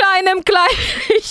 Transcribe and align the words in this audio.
Aus 0.00 0.06
einem 0.18 0.42
kleinen... 0.44 0.68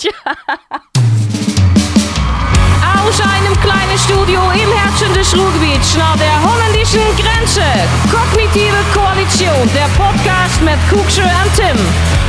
Aus 3.00 3.20
einem 3.20 3.60
kleinen 3.60 3.98
Studio 3.98 4.40
im 4.52 4.70
Herzen 4.72 5.12
des 5.14 5.36
Ruhrgebiets 5.36 5.96
nach 5.96 6.16
der 6.16 6.40
holländischen 6.42 7.00
Grenze. 7.16 7.62
Kognitive 8.10 8.76
Koalition, 8.92 9.68
der 9.74 9.88
Podcast 9.96 10.60
mit 10.62 10.78
Kuksche 10.88 11.22
und 11.22 11.54
Tim. 11.56 11.76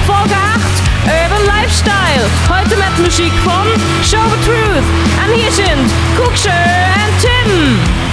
Folge 0.08 0.36
8, 0.36 0.62
Urban 1.06 1.46
Lifestyle. 1.46 2.30
Heute 2.50 2.76
mit 2.78 3.06
Musik 3.06 3.34
von 3.44 3.68
Show 4.04 4.24
the 4.30 4.38
Truth. 4.46 4.86
Und 5.24 5.34
hier 5.36 5.52
sind 5.52 5.92
Kuksche 6.18 6.50
und 6.50 7.20
Tim. 7.22 8.11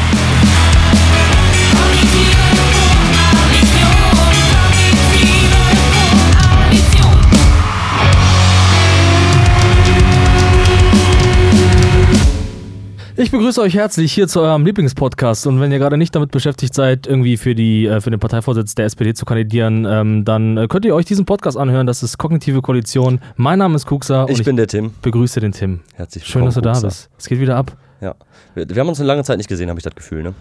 Ich 13.20 13.32
begrüße 13.32 13.60
euch 13.60 13.74
herzlich 13.74 14.12
hier 14.12 14.28
zu 14.28 14.40
eurem 14.40 14.64
Lieblingspodcast 14.64 15.48
und 15.48 15.60
wenn 15.60 15.72
ihr 15.72 15.80
gerade 15.80 15.96
nicht 15.96 16.14
damit 16.14 16.30
beschäftigt 16.30 16.72
seid, 16.72 17.08
irgendwie 17.08 17.36
für, 17.36 17.56
die, 17.56 17.84
äh, 17.84 18.00
für 18.00 18.10
den 18.12 18.20
Parteivorsitz 18.20 18.76
der 18.76 18.84
SPD 18.86 19.12
zu 19.12 19.24
kandidieren, 19.24 19.84
ähm, 19.90 20.24
dann 20.24 20.56
äh, 20.56 20.68
könnt 20.68 20.84
ihr 20.84 20.94
euch 20.94 21.04
diesen 21.04 21.26
Podcast 21.26 21.56
anhören. 21.58 21.88
Das 21.88 22.04
ist 22.04 22.16
Kognitive 22.16 22.62
Koalition. 22.62 23.20
Mein 23.34 23.58
Name 23.58 23.74
ist 23.74 23.86
Kuxa 23.86 24.22
und 24.22 24.30
Ich 24.30 24.44
bin 24.44 24.54
der 24.54 24.68
Tim. 24.68 24.94
begrüße 25.02 25.40
den 25.40 25.50
Tim. 25.50 25.80
Herzlich 25.94 26.24
Schön, 26.26 26.44
dass 26.44 26.54
du 26.54 26.60
da 26.60 26.74
Kuxa. 26.74 26.86
bist. 26.86 27.10
Es 27.18 27.26
geht 27.26 27.40
wieder 27.40 27.56
ab. 27.56 27.76
Ja. 28.00 28.14
Wir, 28.54 28.68
wir 28.70 28.78
haben 28.80 28.88
uns 28.88 29.00
eine 29.00 29.08
lange 29.08 29.24
Zeit 29.24 29.38
nicht 29.38 29.48
gesehen, 29.48 29.68
habe 29.68 29.80
ich 29.80 29.84
das 29.84 29.96
Gefühl, 29.96 30.22
ne? 30.22 30.34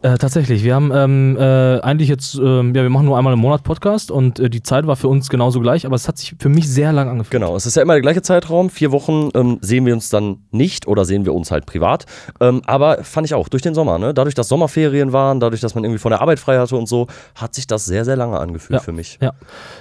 Äh, 0.00 0.16
tatsächlich, 0.16 0.62
wir 0.62 0.76
haben 0.76 0.92
ähm, 0.94 1.36
äh, 1.40 1.80
eigentlich 1.80 2.08
jetzt, 2.08 2.36
ähm, 2.36 2.72
ja, 2.72 2.82
wir 2.84 2.88
machen 2.88 3.06
nur 3.06 3.18
einmal 3.18 3.32
im 3.32 3.40
Monat 3.40 3.64
Podcast 3.64 4.12
und 4.12 4.38
äh, 4.38 4.48
die 4.48 4.62
Zeit 4.62 4.86
war 4.86 4.94
für 4.94 5.08
uns 5.08 5.28
genauso 5.28 5.58
gleich, 5.58 5.86
aber 5.86 5.96
es 5.96 6.06
hat 6.06 6.18
sich 6.18 6.36
für 6.38 6.48
mich 6.48 6.68
sehr 6.70 6.92
lang 6.92 7.08
angefühlt. 7.08 7.32
Genau, 7.32 7.56
es 7.56 7.66
ist 7.66 7.74
ja 7.74 7.82
immer 7.82 7.94
der 7.94 8.02
gleiche 8.02 8.22
Zeitraum. 8.22 8.70
Vier 8.70 8.92
Wochen 8.92 9.30
ähm, 9.34 9.58
sehen 9.60 9.86
wir 9.86 9.94
uns 9.94 10.08
dann 10.08 10.38
nicht 10.52 10.86
oder 10.86 11.04
sehen 11.04 11.24
wir 11.24 11.34
uns 11.34 11.50
halt 11.50 11.66
privat. 11.66 12.06
Ähm, 12.40 12.62
aber 12.64 13.02
fand 13.02 13.26
ich 13.26 13.34
auch, 13.34 13.48
durch 13.48 13.62
den 13.64 13.74
Sommer, 13.74 13.98
ne? 13.98 14.14
Dadurch, 14.14 14.36
dass 14.36 14.46
Sommerferien 14.46 15.12
waren, 15.12 15.40
dadurch, 15.40 15.60
dass 15.60 15.74
man 15.74 15.82
irgendwie 15.82 15.98
von 15.98 16.10
der 16.10 16.20
Arbeit 16.20 16.38
frei 16.38 16.58
hatte 16.58 16.76
und 16.76 16.86
so, 16.86 17.08
hat 17.34 17.56
sich 17.56 17.66
das 17.66 17.84
sehr, 17.84 18.04
sehr 18.04 18.14
lange 18.14 18.38
angefühlt 18.38 18.78
Ja. 18.78 18.84
für 18.84 18.92
mich. 18.92 19.18
Ja, 19.20 19.32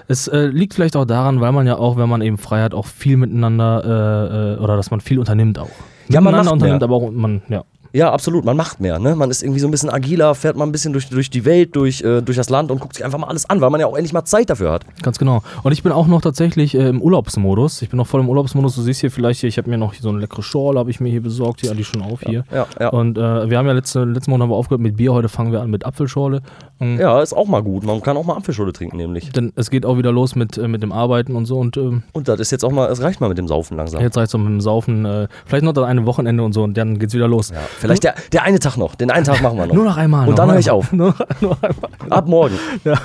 es 0.07 0.27
äh, 0.27 0.47
liegt 0.47 0.73
vielleicht 0.73 0.95
auch 0.95 1.05
daran, 1.05 1.41
weil 1.41 1.51
man 1.51 1.67
ja 1.67 1.77
auch, 1.77 1.95
wenn 1.95 2.09
man 2.09 2.23
eben 2.23 2.39
frei 2.39 2.63
hat, 2.63 2.73
auch 2.73 2.87
viel 2.87 3.17
miteinander 3.17 3.83
äh, 3.85 4.53
äh, 4.55 4.63
oder 4.63 4.77
dass 4.77 4.89
man 4.89 4.99
viel 4.99 5.19
unternimmt 5.19 5.59
auch. 5.59 5.69
Ja, 6.09 6.21
man 6.21 6.31
Miteinander 6.33 6.43
macht 6.43 6.53
unternimmt, 6.53 6.81
mehr. 6.81 6.87
aber 6.89 6.95
auch 6.95 7.11
man, 7.11 7.41
ja. 7.49 7.63
Ja, 7.93 8.11
absolut. 8.11 8.45
Man 8.45 8.57
macht 8.57 8.79
mehr, 8.79 8.99
ne? 8.99 9.15
Man 9.15 9.29
ist 9.29 9.43
irgendwie 9.43 9.59
so 9.59 9.67
ein 9.67 9.71
bisschen 9.71 9.89
agiler, 9.89 10.35
fährt 10.35 10.55
mal 10.57 10.65
ein 10.65 10.71
bisschen 10.71 10.93
durch, 10.93 11.09
durch 11.09 11.29
die 11.29 11.45
Welt, 11.45 11.75
durch, 11.75 12.01
äh, 12.01 12.21
durch 12.21 12.37
das 12.37 12.49
Land 12.49 12.71
und 12.71 12.79
guckt 12.79 12.95
sich 12.95 13.05
einfach 13.05 13.17
mal 13.17 13.27
alles 13.27 13.49
an, 13.49 13.61
weil 13.61 13.69
man 13.69 13.79
ja 13.79 13.87
auch 13.87 13.95
endlich 13.95 14.13
mal 14.13 14.25
Zeit 14.25 14.49
dafür 14.49 14.71
hat. 14.71 14.85
Ganz 15.01 15.17
genau. 15.17 15.41
Und 15.63 15.71
ich 15.71 15.83
bin 15.83 15.91
auch 15.91 16.07
noch 16.07 16.21
tatsächlich 16.21 16.75
äh, 16.75 16.89
im 16.89 17.01
Urlaubsmodus. 17.01 17.81
Ich 17.81 17.89
bin 17.89 17.97
noch 17.97 18.07
voll 18.07 18.21
im 18.21 18.29
Urlaubsmodus. 18.29 18.75
Du 18.75 18.81
siehst 18.81 19.01
hier 19.01 19.11
vielleicht 19.11 19.39
hier, 19.41 19.49
ich 19.49 19.57
habe 19.57 19.69
mir 19.69 19.77
noch 19.77 19.93
so 19.93 20.09
eine 20.09 20.19
leckere 20.19 20.43
Schorle, 20.43 20.79
habe 20.79 20.89
ich 20.91 20.99
mir 20.99 21.09
hier 21.09 21.21
besorgt. 21.21 21.61
Hier, 21.61 21.73
die 21.73 21.83
schon 21.83 22.01
auf 22.01 22.21
hier. 22.21 22.43
Ja, 22.51 22.67
ja. 22.79 22.89
Und 22.89 23.17
äh, 23.17 23.49
wir 23.49 23.57
haben 23.57 23.67
ja 23.67 23.73
letzte, 23.73 24.03
letzten 24.03 24.31
Monat 24.31 24.43
haben 24.45 24.51
wir 24.51 24.55
aufgehört 24.55 24.81
mit 24.81 24.97
Bier. 24.97 25.13
Heute 25.13 25.29
fangen 25.29 25.51
wir 25.51 25.61
an 25.61 25.69
mit 25.69 25.85
Apfelschorle. 25.85 26.41
Und 26.79 26.97
Ja, 26.97 27.21
ist 27.21 27.33
auch 27.33 27.47
mal 27.47 27.63
gut. 27.63 27.83
Man 27.83 28.01
kann 28.01 28.17
auch 28.17 28.25
mal 28.25 28.35
Apfelschule 28.35 28.73
trinken, 28.73 28.97
nämlich. 28.97 29.31
Denn 29.31 29.53
es 29.55 29.69
geht 29.69 29.85
auch 29.85 29.97
wieder 29.97 30.11
los 30.11 30.35
mit, 30.35 30.57
äh, 30.57 30.67
mit 30.67 30.83
dem 30.83 30.91
Arbeiten 30.91 31.35
und 31.35 31.45
so. 31.45 31.57
Und 31.59 31.77
ähm, 31.77 32.03
Und 32.13 32.27
das 32.27 32.39
ist 32.39 32.51
jetzt 32.51 32.63
auch 32.63 32.71
mal, 32.71 32.89
es 32.91 33.01
reicht 33.01 33.21
mal 33.21 33.29
mit 33.29 33.37
dem 33.37 33.47
Saufen 33.47 33.77
langsam. 33.77 34.01
jetzt 34.01 34.17
reicht 34.17 34.33
es 34.33 34.37
mit 34.37 34.47
dem 34.47 34.61
Saufen. 34.61 35.05
Äh, 35.05 35.27
vielleicht 35.45 35.63
noch 35.63 35.73
das 35.73 35.85
eine 35.85 36.05
Wochenende 36.05 36.43
und 36.43 36.53
so. 36.53 36.63
Und 36.63 36.77
dann 36.77 36.99
geht's 36.99 37.13
wieder 37.13 37.27
los. 37.27 37.49
Ja, 37.49 37.57
vielleicht 37.77 38.03
der, 38.03 38.15
der 38.31 38.43
eine 38.43 38.59
Tag 38.59 38.77
noch. 38.77 38.95
Den 38.95 39.11
einen 39.11 39.23
Tag 39.25 39.41
machen 39.41 39.57
wir 39.57 39.65
noch. 39.67 39.73
Nur 39.77 39.85
noch 39.85 39.97
einmal. 39.97 40.27
Und 40.27 40.37
dann 40.37 40.51
höre 40.51 40.59
ich 40.59 40.69
auf. 40.71 40.91
Nur, 40.97 41.13
nur 41.41 41.57
einmal. 41.61 41.89
Ab 42.09 42.27
morgen. 42.27 42.55
Ja, 42.83 42.95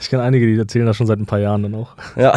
ich 0.00 0.08
kenne 0.08 0.22
einige, 0.22 0.46
die 0.46 0.56
erzählen 0.58 0.86
das 0.86 0.96
schon 0.96 1.06
seit 1.06 1.18
ein 1.18 1.26
paar 1.26 1.38
Jahren 1.38 1.62
dann 1.62 1.74
auch. 1.74 1.90
Ja. 2.16 2.34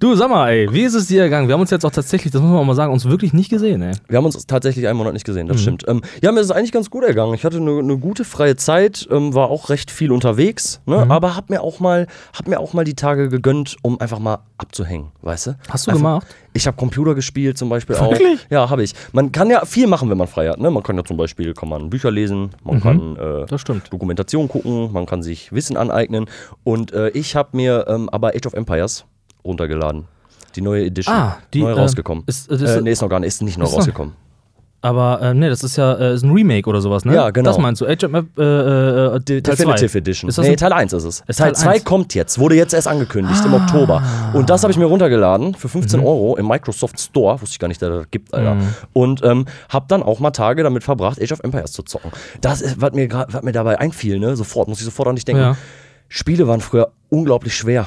Du, 0.00 0.14
sag 0.14 0.30
mal, 0.30 0.50
ey, 0.50 0.68
wie 0.72 0.82
ist 0.82 0.94
es 0.94 1.06
dir 1.08 1.24
gegangen? 1.24 1.48
Wir 1.48 1.54
haben 1.54 1.60
uns 1.60 1.70
jetzt 1.70 1.84
auch 1.84 1.90
tatsächlich, 1.90 2.32
das 2.32 2.42
muss 2.42 2.50
man 2.50 2.60
auch 2.60 2.64
mal 2.64 2.74
sagen, 2.74 2.92
uns 2.92 3.04
wirklich 3.08 3.32
nicht 3.32 3.48
gesehen, 3.50 3.82
ey. 3.82 3.92
Wir 4.08 4.18
haben 4.18 4.24
uns 4.24 4.46
tatsächlich 4.46 4.86
einen 4.88 4.98
Monat 4.98 5.12
nicht 5.12 5.24
gesehen, 5.26 5.46
Mhm. 5.46 5.52
das 5.52 5.60
stimmt. 5.62 5.84
Ähm, 5.88 6.02
ja, 6.22 6.32
mir 6.32 6.40
ist 6.40 6.46
es 6.46 6.52
eigentlich 6.52 6.72
ganz 6.72 6.90
gut 6.90 7.04
ergangen. 7.04 7.34
Ich 7.34 7.44
hatte 7.44 7.58
eine, 7.58 7.78
eine 7.78 7.98
gute 7.98 8.24
freie 8.24 8.56
Zeit, 8.56 9.06
ähm, 9.10 9.34
war 9.34 9.50
auch 9.50 9.68
recht 9.70 9.90
viel 9.90 10.12
unterwegs, 10.12 10.80
ne? 10.86 11.04
Mhm. 11.04 11.10
aber 11.10 11.36
hab 11.36 11.50
mir, 11.50 11.62
auch 11.62 11.80
mal, 11.80 12.06
hab 12.36 12.48
mir 12.48 12.60
auch 12.60 12.72
mal 12.72 12.84
die 12.84 12.94
Tage 12.94 13.28
gegönnt, 13.28 13.76
um 13.82 14.00
einfach 14.00 14.18
mal 14.18 14.38
abzuhängen, 14.58 15.08
weißt 15.22 15.46
du? 15.48 15.56
Hast 15.68 15.86
du 15.86 15.90
einfach, 15.90 16.02
gemacht? 16.02 16.26
Ich 16.56 16.66
habe 16.66 16.76
Computer 16.76 17.14
gespielt 17.14 17.58
zum 17.58 17.68
Beispiel 17.68 17.98
Wirklich? 17.98 18.40
auch. 18.46 18.50
Ja, 18.50 18.70
habe 18.70 18.82
ich. 18.82 18.94
Man 19.12 19.30
kann 19.30 19.50
ja 19.50 19.64
viel 19.66 19.86
machen, 19.86 20.08
wenn 20.10 20.16
man 20.18 20.26
frei 20.26 20.48
hat. 20.48 20.58
Ne? 20.58 20.70
Man 20.70 20.82
kann 20.82 20.96
ja 20.96 21.04
zum 21.04 21.16
Beispiel 21.16 21.52
kann 21.54 21.68
man 21.68 21.90
Bücher 21.90 22.10
lesen, 22.10 22.50
man 22.64 22.80
kann 22.80 23.16
äh, 23.16 23.22
Mhm. 23.42 23.46
Das 23.48 23.60
stimmt. 23.60 23.92
Dokumentation 23.92 24.48
gucken, 24.48 24.92
man 24.92 25.04
kann 25.06 25.22
sich 25.22 25.52
Wissen 25.52 25.76
aneignen. 25.76 26.26
Und 26.64 26.92
äh, 26.92 27.10
ich 27.10 27.36
habe 27.36 27.50
mir 27.56 27.84
ähm, 27.88 28.08
aber 28.08 28.28
Age 28.34 28.46
of 28.46 28.54
Empires 28.54 29.04
runtergeladen. 29.44 30.04
Die 30.56 30.62
neue 30.62 30.86
Edition. 30.86 31.14
Ah, 31.14 31.36
die, 31.52 31.60
neu 31.62 31.70
äh, 31.70 31.72
rausgekommen. 31.74 32.24
ist- 32.26 32.50
das- 32.50 32.62
äh, 32.62 32.80
nee, 32.80 32.90
ist 32.92 33.02
noch 33.02 33.10
gar 33.10 33.20
nicht, 33.20 33.28
ist 33.28 33.42
nicht 33.42 33.58
neu 33.58 33.64
Ist 33.64 33.70
noch- 33.72 33.78
rausgekommen. 33.78 34.14
Aber 34.86 35.20
äh, 35.20 35.34
nee, 35.34 35.48
das 35.48 35.64
ist 35.64 35.76
ja 35.76 35.94
äh, 35.94 36.14
ist 36.14 36.22
ein 36.22 36.30
Remake 36.32 36.68
oder 36.68 36.80
sowas, 36.80 37.04
ne? 37.04 37.14
Ja, 37.14 37.30
genau. 37.30 37.50
Das 37.50 37.58
meinst 37.58 37.80
du? 37.80 37.86
Age 37.86 38.04
of 38.04 38.12
äh, 38.14 38.16
äh, 38.16 39.20
De 39.20 39.40
Teil 39.40 39.56
Definitive 39.56 39.90
zwei. 39.90 39.98
Edition. 39.98 40.28
Ist 40.28 40.38
das 40.38 40.46
nee, 40.46 40.56
Teil 40.56 40.72
1 40.72 40.92
ist 40.92 41.04
es. 41.04 41.22
Ist 41.26 41.36
Teil 41.38 41.52
Teil 41.52 41.54
2 41.56 41.70
eins? 41.72 41.84
kommt 41.84 42.14
jetzt, 42.14 42.38
wurde 42.38 42.54
jetzt 42.54 42.72
erst 42.74 42.86
angekündigt 42.88 43.42
im 43.44 43.54
Ah. 43.54 43.56
Oktober. 43.64 44.02
Und 44.32 44.48
das 44.50 44.62
habe 44.62 44.72
ich 44.72 44.78
mir 44.78 44.84
runtergeladen 44.84 45.54
für 45.54 45.68
15 45.68 46.00
Mhm. 46.00 46.06
Euro 46.06 46.36
im 46.36 46.46
Microsoft 46.46 47.00
Store. 47.00 47.40
Wusste 47.40 47.54
ich 47.54 47.58
gar 47.58 47.68
nicht, 47.68 47.82
dass 47.82 47.90
das 47.90 48.10
gibt, 48.10 48.32
Alter. 48.32 48.56
Und 48.92 49.24
ähm, 49.24 49.46
habe 49.68 49.86
dann 49.88 50.02
auch 50.02 50.20
mal 50.20 50.30
Tage 50.30 50.62
damit 50.62 50.84
verbracht, 50.84 51.20
Age 51.20 51.32
of 51.32 51.40
Empires 51.42 51.72
zu 51.72 51.82
zocken. 51.82 52.12
Das 52.40 52.60
ist, 52.60 52.80
was 52.80 52.92
mir, 52.92 53.08
grad- 53.08 53.32
was 53.34 53.42
mir 53.42 53.52
dabei 53.52 53.80
einfiel, 53.80 54.18
ne? 54.18 54.36
Sofort, 54.36 54.68
muss 54.68 54.78
ich 54.78 54.84
sofort 54.84 55.08
an 55.08 55.16
dich 55.16 55.24
denken. 55.24 55.42
Ja. 55.42 55.56
Spiele 56.08 56.46
waren 56.46 56.60
früher 56.60 56.92
unglaublich 57.08 57.56
schwer. 57.56 57.86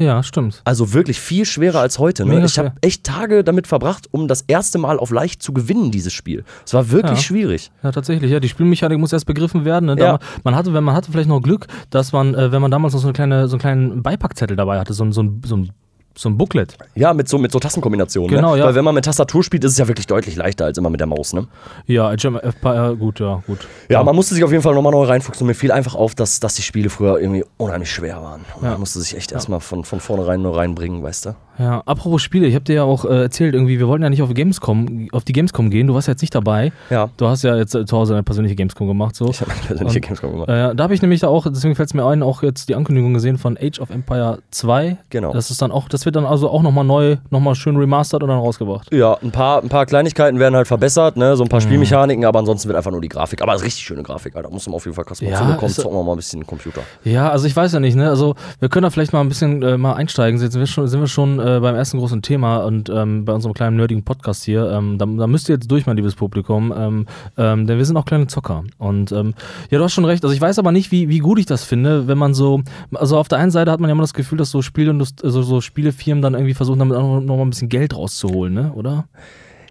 Ja, 0.00 0.22
stimmt. 0.22 0.62
Also 0.64 0.94
wirklich 0.94 1.20
viel 1.20 1.44
schwerer 1.44 1.80
als 1.80 1.98
heute. 1.98 2.24
Ne? 2.24 2.42
Ich 2.44 2.58
habe 2.58 2.72
echt 2.80 3.04
Tage 3.04 3.44
damit 3.44 3.66
verbracht, 3.66 4.08
um 4.12 4.28
das 4.28 4.40
erste 4.42 4.78
Mal 4.78 4.98
auf 4.98 5.10
leicht 5.10 5.42
zu 5.42 5.52
gewinnen, 5.52 5.90
dieses 5.90 6.12
Spiel. 6.14 6.42
Es 6.64 6.72
war 6.72 6.90
wirklich 6.90 7.18
Ja. 7.18 7.22
schwierig. 7.24 7.70
Ja, 7.82 7.92
tatsächlich. 7.92 8.30
Ja, 8.30 8.40
die 8.40 8.48
Spielmechanik 8.48 8.98
muss 8.98 9.12
erst 9.12 9.26
begriffen 9.26 9.66
werden. 9.66 9.86
Ne? 9.86 9.96
Ja. 9.98 10.18
Man 10.42 10.54
hatte, 10.54 10.72
wenn 10.72 10.84
man 10.84 10.94
hatte 10.94 11.12
vielleicht 11.12 11.28
noch 11.28 11.42
Glück, 11.42 11.66
dass 11.90 12.12
man, 12.12 12.34
äh, 12.34 12.50
wenn 12.50 12.62
man 12.62 12.70
damals 12.70 12.94
noch 12.94 13.00
so 13.00 13.08
eine 13.08 13.12
kleine, 13.12 13.46
so 13.46 13.56
einen 13.56 13.60
kleinen 13.60 14.02
Beipackzettel 14.02 14.56
dabei 14.56 14.78
hatte, 14.80 14.94
so, 14.94 15.04
ein- 15.04 15.12
so, 15.12 15.22
ein- 15.22 15.42
so, 15.44 15.56
ein- 15.58 15.70
so 16.16 16.28
ein 16.28 16.36
Booklet. 16.36 16.76
Ja, 16.94 17.14
mit 17.14 17.28
so, 17.28 17.38
mit 17.38 17.52
so 17.52 17.58
Tastenkombinationen. 17.58 18.34
Genau, 18.34 18.52
ne? 18.54 18.60
ja. 18.60 18.66
Weil 18.66 18.74
wenn 18.74 18.84
man 18.84 18.94
mit 18.94 19.04
Tastatur 19.04 19.42
spielt, 19.42 19.64
ist 19.64 19.72
es 19.72 19.78
ja 19.78 19.88
wirklich 19.88 20.06
deutlich 20.06 20.36
leichter 20.36 20.64
als 20.66 20.76
immer 20.76 20.90
mit 20.90 21.00
der 21.00 21.06
Maus. 21.06 21.32
Ne? 21.32 21.46
Ja, 21.86 22.10
of 22.10 22.24
Empires, 22.24 22.98
gut, 22.98 23.20
ja, 23.20 23.42
gut. 23.46 23.66
Ja, 23.88 24.02
man 24.02 24.14
musste 24.14 24.34
sich 24.34 24.44
auf 24.44 24.50
jeden 24.50 24.62
Fall 24.62 24.74
nochmal 24.74 24.92
neu 24.92 25.04
reinfuchsen. 25.04 25.44
Und 25.44 25.48
mir 25.48 25.54
fiel 25.54 25.72
einfach 25.72 25.94
auf, 25.94 26.14
dass, 26.14 26.40
dass 26.40 26.54
die 26.54 26.62
Spiele 26.62 26.90
früher 26.90 27.18
irgendwie 27.20 27.44
unheimlich 27.56 27.90
schwer 27.90 28.22
waren. 28.22 28.44
Und 28.56 28.64
Ja. 28.64 28.70
man 28.72 28.80
musste 28.80 29.00
sich 29.00 29.16
echt 29.16 29.32
erstmal 29.32 29.60
von, 29.60 29.84
von 29.84 30.00
vornherein 30.00 30.42
nur 30.42 30.56
reinbringen, 30.56 31.02
weißt 31.02 31.26
du? 31.26 31.34
Ja, 31.60 31.82
apropos 31.84 32.22
Spiele, 32.22 32.46
ich 32.46 32.54
habe 32.54 32.64
dir 32.64 32.74
ja 32.76 32.82
auch 32.84 33.04
äh, 33.04 33.22
erzählt, 33.22 33.54
irgendwie, 33.54 33.78
wir 33.78 33.86
wollten 33.86 34.02
ja 34.02 34.08
nicht 34.10 34.22
auf 34.22 34.32
Gamescom, 34.32 35.08
auf 35.12 35.24
die 35.24 35.32
Gamescom 35.32 35.68
gehen. 35.70 35.86
Du 35.86 35.94
warst 35.94 36.08
ja 36.08 36.12
jetzt 36.12 36.22
nicht 36.22 36.34
dabei. 36.34 36.72
Ja. 36.88 37.10
Du 37.18 37.26
hast 37.28 37.42
ja 37.42 37.54
jetzt 37.56 37.74
äh, 37.74 37.84
zu 37.84 37.96
Hause 37.96 38.14
eine 38.14 38.22
persönliche 38.22 38.54
Gamescom 38.56 38.88
gemacht, 38.88 39.14
so. 39.14 39.28
Ich 39.28 39.40
habe 39.42 39.50
eine 39.52 39.60
persönliche 39.60 39.98
Und- 39.98 40.02
Gamescom 40.06 40.32
gemacht. 40.32 40.48
Äh, 40.48 40.74
da 40.74 40.84
habe 40.84 40.94
ich 40.94 41.02
nämlich 41.02 41.20
da 41.20 41.28
auch, 41.28 41.46
deswegen 41.48 41.74
fällt 41.74 41.88
es 41.90 41.94
mir 41.94 42.04
ein, 42.06 42.22
auch 42.22 42.42
jetzt 42.42 42.68
die 42.68 42.74
Ankündigung 42.74 43.12
gesehen 43.14 43.36
von 43.38 43.58
Age 43.60 43.78
of 43.80 43.90
Empire 43.90 44.38
2. 44.50 44.96
Genau. 45.10 45.32
Das 45.32 45.50
ist 45.50 45.60
dann 45.60 45.70
auch, 45.70 45.88
das 45.88 46.06
wird 46.06 46.16
dann 46.16 46.24
also 46.24 46.48
auch 46.50 46.62
nochmal 46.62 46.84
neu, 46.84 47.16
nochmal 47.30 47.54
schön 47.54 47.76
remastered 47.76 48.22
und 48.22 48.30
dann 48.30 48.38
rausgebracht. 48.38 48.92
Ja, 48.92 49.18
ein 49.22 49.30
paar, 49.30 49.62
ein 49.62 49.68
paar 49.68 49.84
Kleinigkeiten 49.86 50.38
werden 50.38 50.54
halt 50.56 50.66
verbessert, 50.66 51.16
ne? 51.16 51.36
so 51.36 51.42
ein 51.42 51.46
Mhm. 51.46 51.50
paar 51.50 51.60
Spielmechaniken, 51.60 52.24
aber 52.24 52.38
ansonsten 52.38 52.68
wird 52.68 52.76
einfach 52.78 52.90
nur 52.90 53.00
die 53.02 53.08
Grafik. 53.08 53.42
Aber 53.42 53.52
es 53.54 53.60
ist 53.60 53.66
richtig 53.66 53.84
schöne 53.84 54.02
Grafik, 54.02 54.34
Alter. 54.34 54.48
Muss 54.50 54.66
man 54.66 54.74
auf 54.76 54.84
jeden 54.86 54.94
Fall 54.94 55.04
kosten. 55.04 55.26
Ja, 55.26 55.56
kommt, 55.58 55.72
zocken 55.72 55.96
wir 55.96 56.02
mal 56.04 56.12
ein 56.12 56.16
bisschen 56.16 56.46
Computer. 56.46 56.80
Ja, 57.04 57.28
also 57.30 57.46
ich 57.46 57.54
weiß 57.54 57.72
ja 57.72 57.80
nicht, 57.80 57.96
ne? 57.96 58.08
Also 58.08 58.34
wir 58.60 58.68
können 58.70 58.84
da 58.84 58.90
vielleicht 58.90 59.12
mal 59.12 59.20
ein 59.20 59.28
bisschen 59.28 59.62
äh, 59.62 59.76
mal 59.76 59.92
einsteigen. 59.94 60.40
Jetzt 60.40 60.52
sind 60.52 60.60
wir 60.60 60.66
schon, 60.66 60.88
sind 60.88 61.00
wir 61.00 61.06
schon 61.06 61.38
äh, 61.56 61.60
beim 61.60 61.74
ersten 61.74 61.98
großen 61.98 62.22
Thema 62.22 62.58
und 62.58 62.88
ähm, 62.88 63.24
bei 63.24 63.32
unserem 63.32 63.54
kleinen 63.54 63.76
nerdigen 63.76 64.04
Podcast 64.04 64.44
hier. 64.44 64.70
Ähm, 64.70 64.98
da, 64.98 65.06
da 65.06 65.26
müsst 65.26 65.48
ihr 65.48 65.54
jetzt 65.56 65.70
durch, 65.70 65.86
mein 65.86 65.96
liebes 65.96 66.14
Publikum. 66.14 66.72
Ähm, 66.76 67.06
ähm, 67.36 67.66
denn 67.66 67.78
wir 67.78 67.84
sind 67.84 67.96
auch 67.96 68.04
kleine 68.04 68.26
Zocker. 68.26 68.64
Und 68.78 69.12
ähm, 69.12 69.34
ja, 69.70 69.78
du 69.78 69.84
hast 69.84 69.92
schon 69.92 70.04
recht. 70.04 70.22
Also 70.24 70.34
ich 70.34 70.40
weiß 70.40 70.58
aber 70.58 70.72
nicht, 70.72 70.92
wie, 70.92 71.08
wie 71.08 71.18
gut 71.18 71.38
ich 71.38 71.46
das 71.46 71.64
finde, 71.64 72.06
wenn 72.08 72.18
man 72.18 72.34
so, 72.34 72.62
also 72.94 73.18
auf 73.18 73.28
der 73.28 73.38
einen 73.38 73.50
Seite 73.50 73.70
hat 73.70 73.80
man 73.80 73.88
ja 73.88 73.92
immer 73.92 74.02
das 74.02 74.14
Gefühl, 74.14 74.38
dass 74.38 74.50
so 74.50 74.62
Spiele, 74.62 74.96
also 75.22 75.42
so 75.42 75.60
Spielefirmen 75.60 76.22
dann 76.22 76.34
irgendwie 76.34 76.54
versuchen, 76.54 76.78
damit 76.78 76.96
auch 76.96 77.02
noch, 77.02 77.20
noch 77.20 77.36
mal 77.36 77.42
ein 77.42 77.50
bisschen 77.50 77.68
Geld 77.68 77.96
rauszuholen, 77.96 78.54
ne? 78.54 78.72
Oder? 78.74 79.06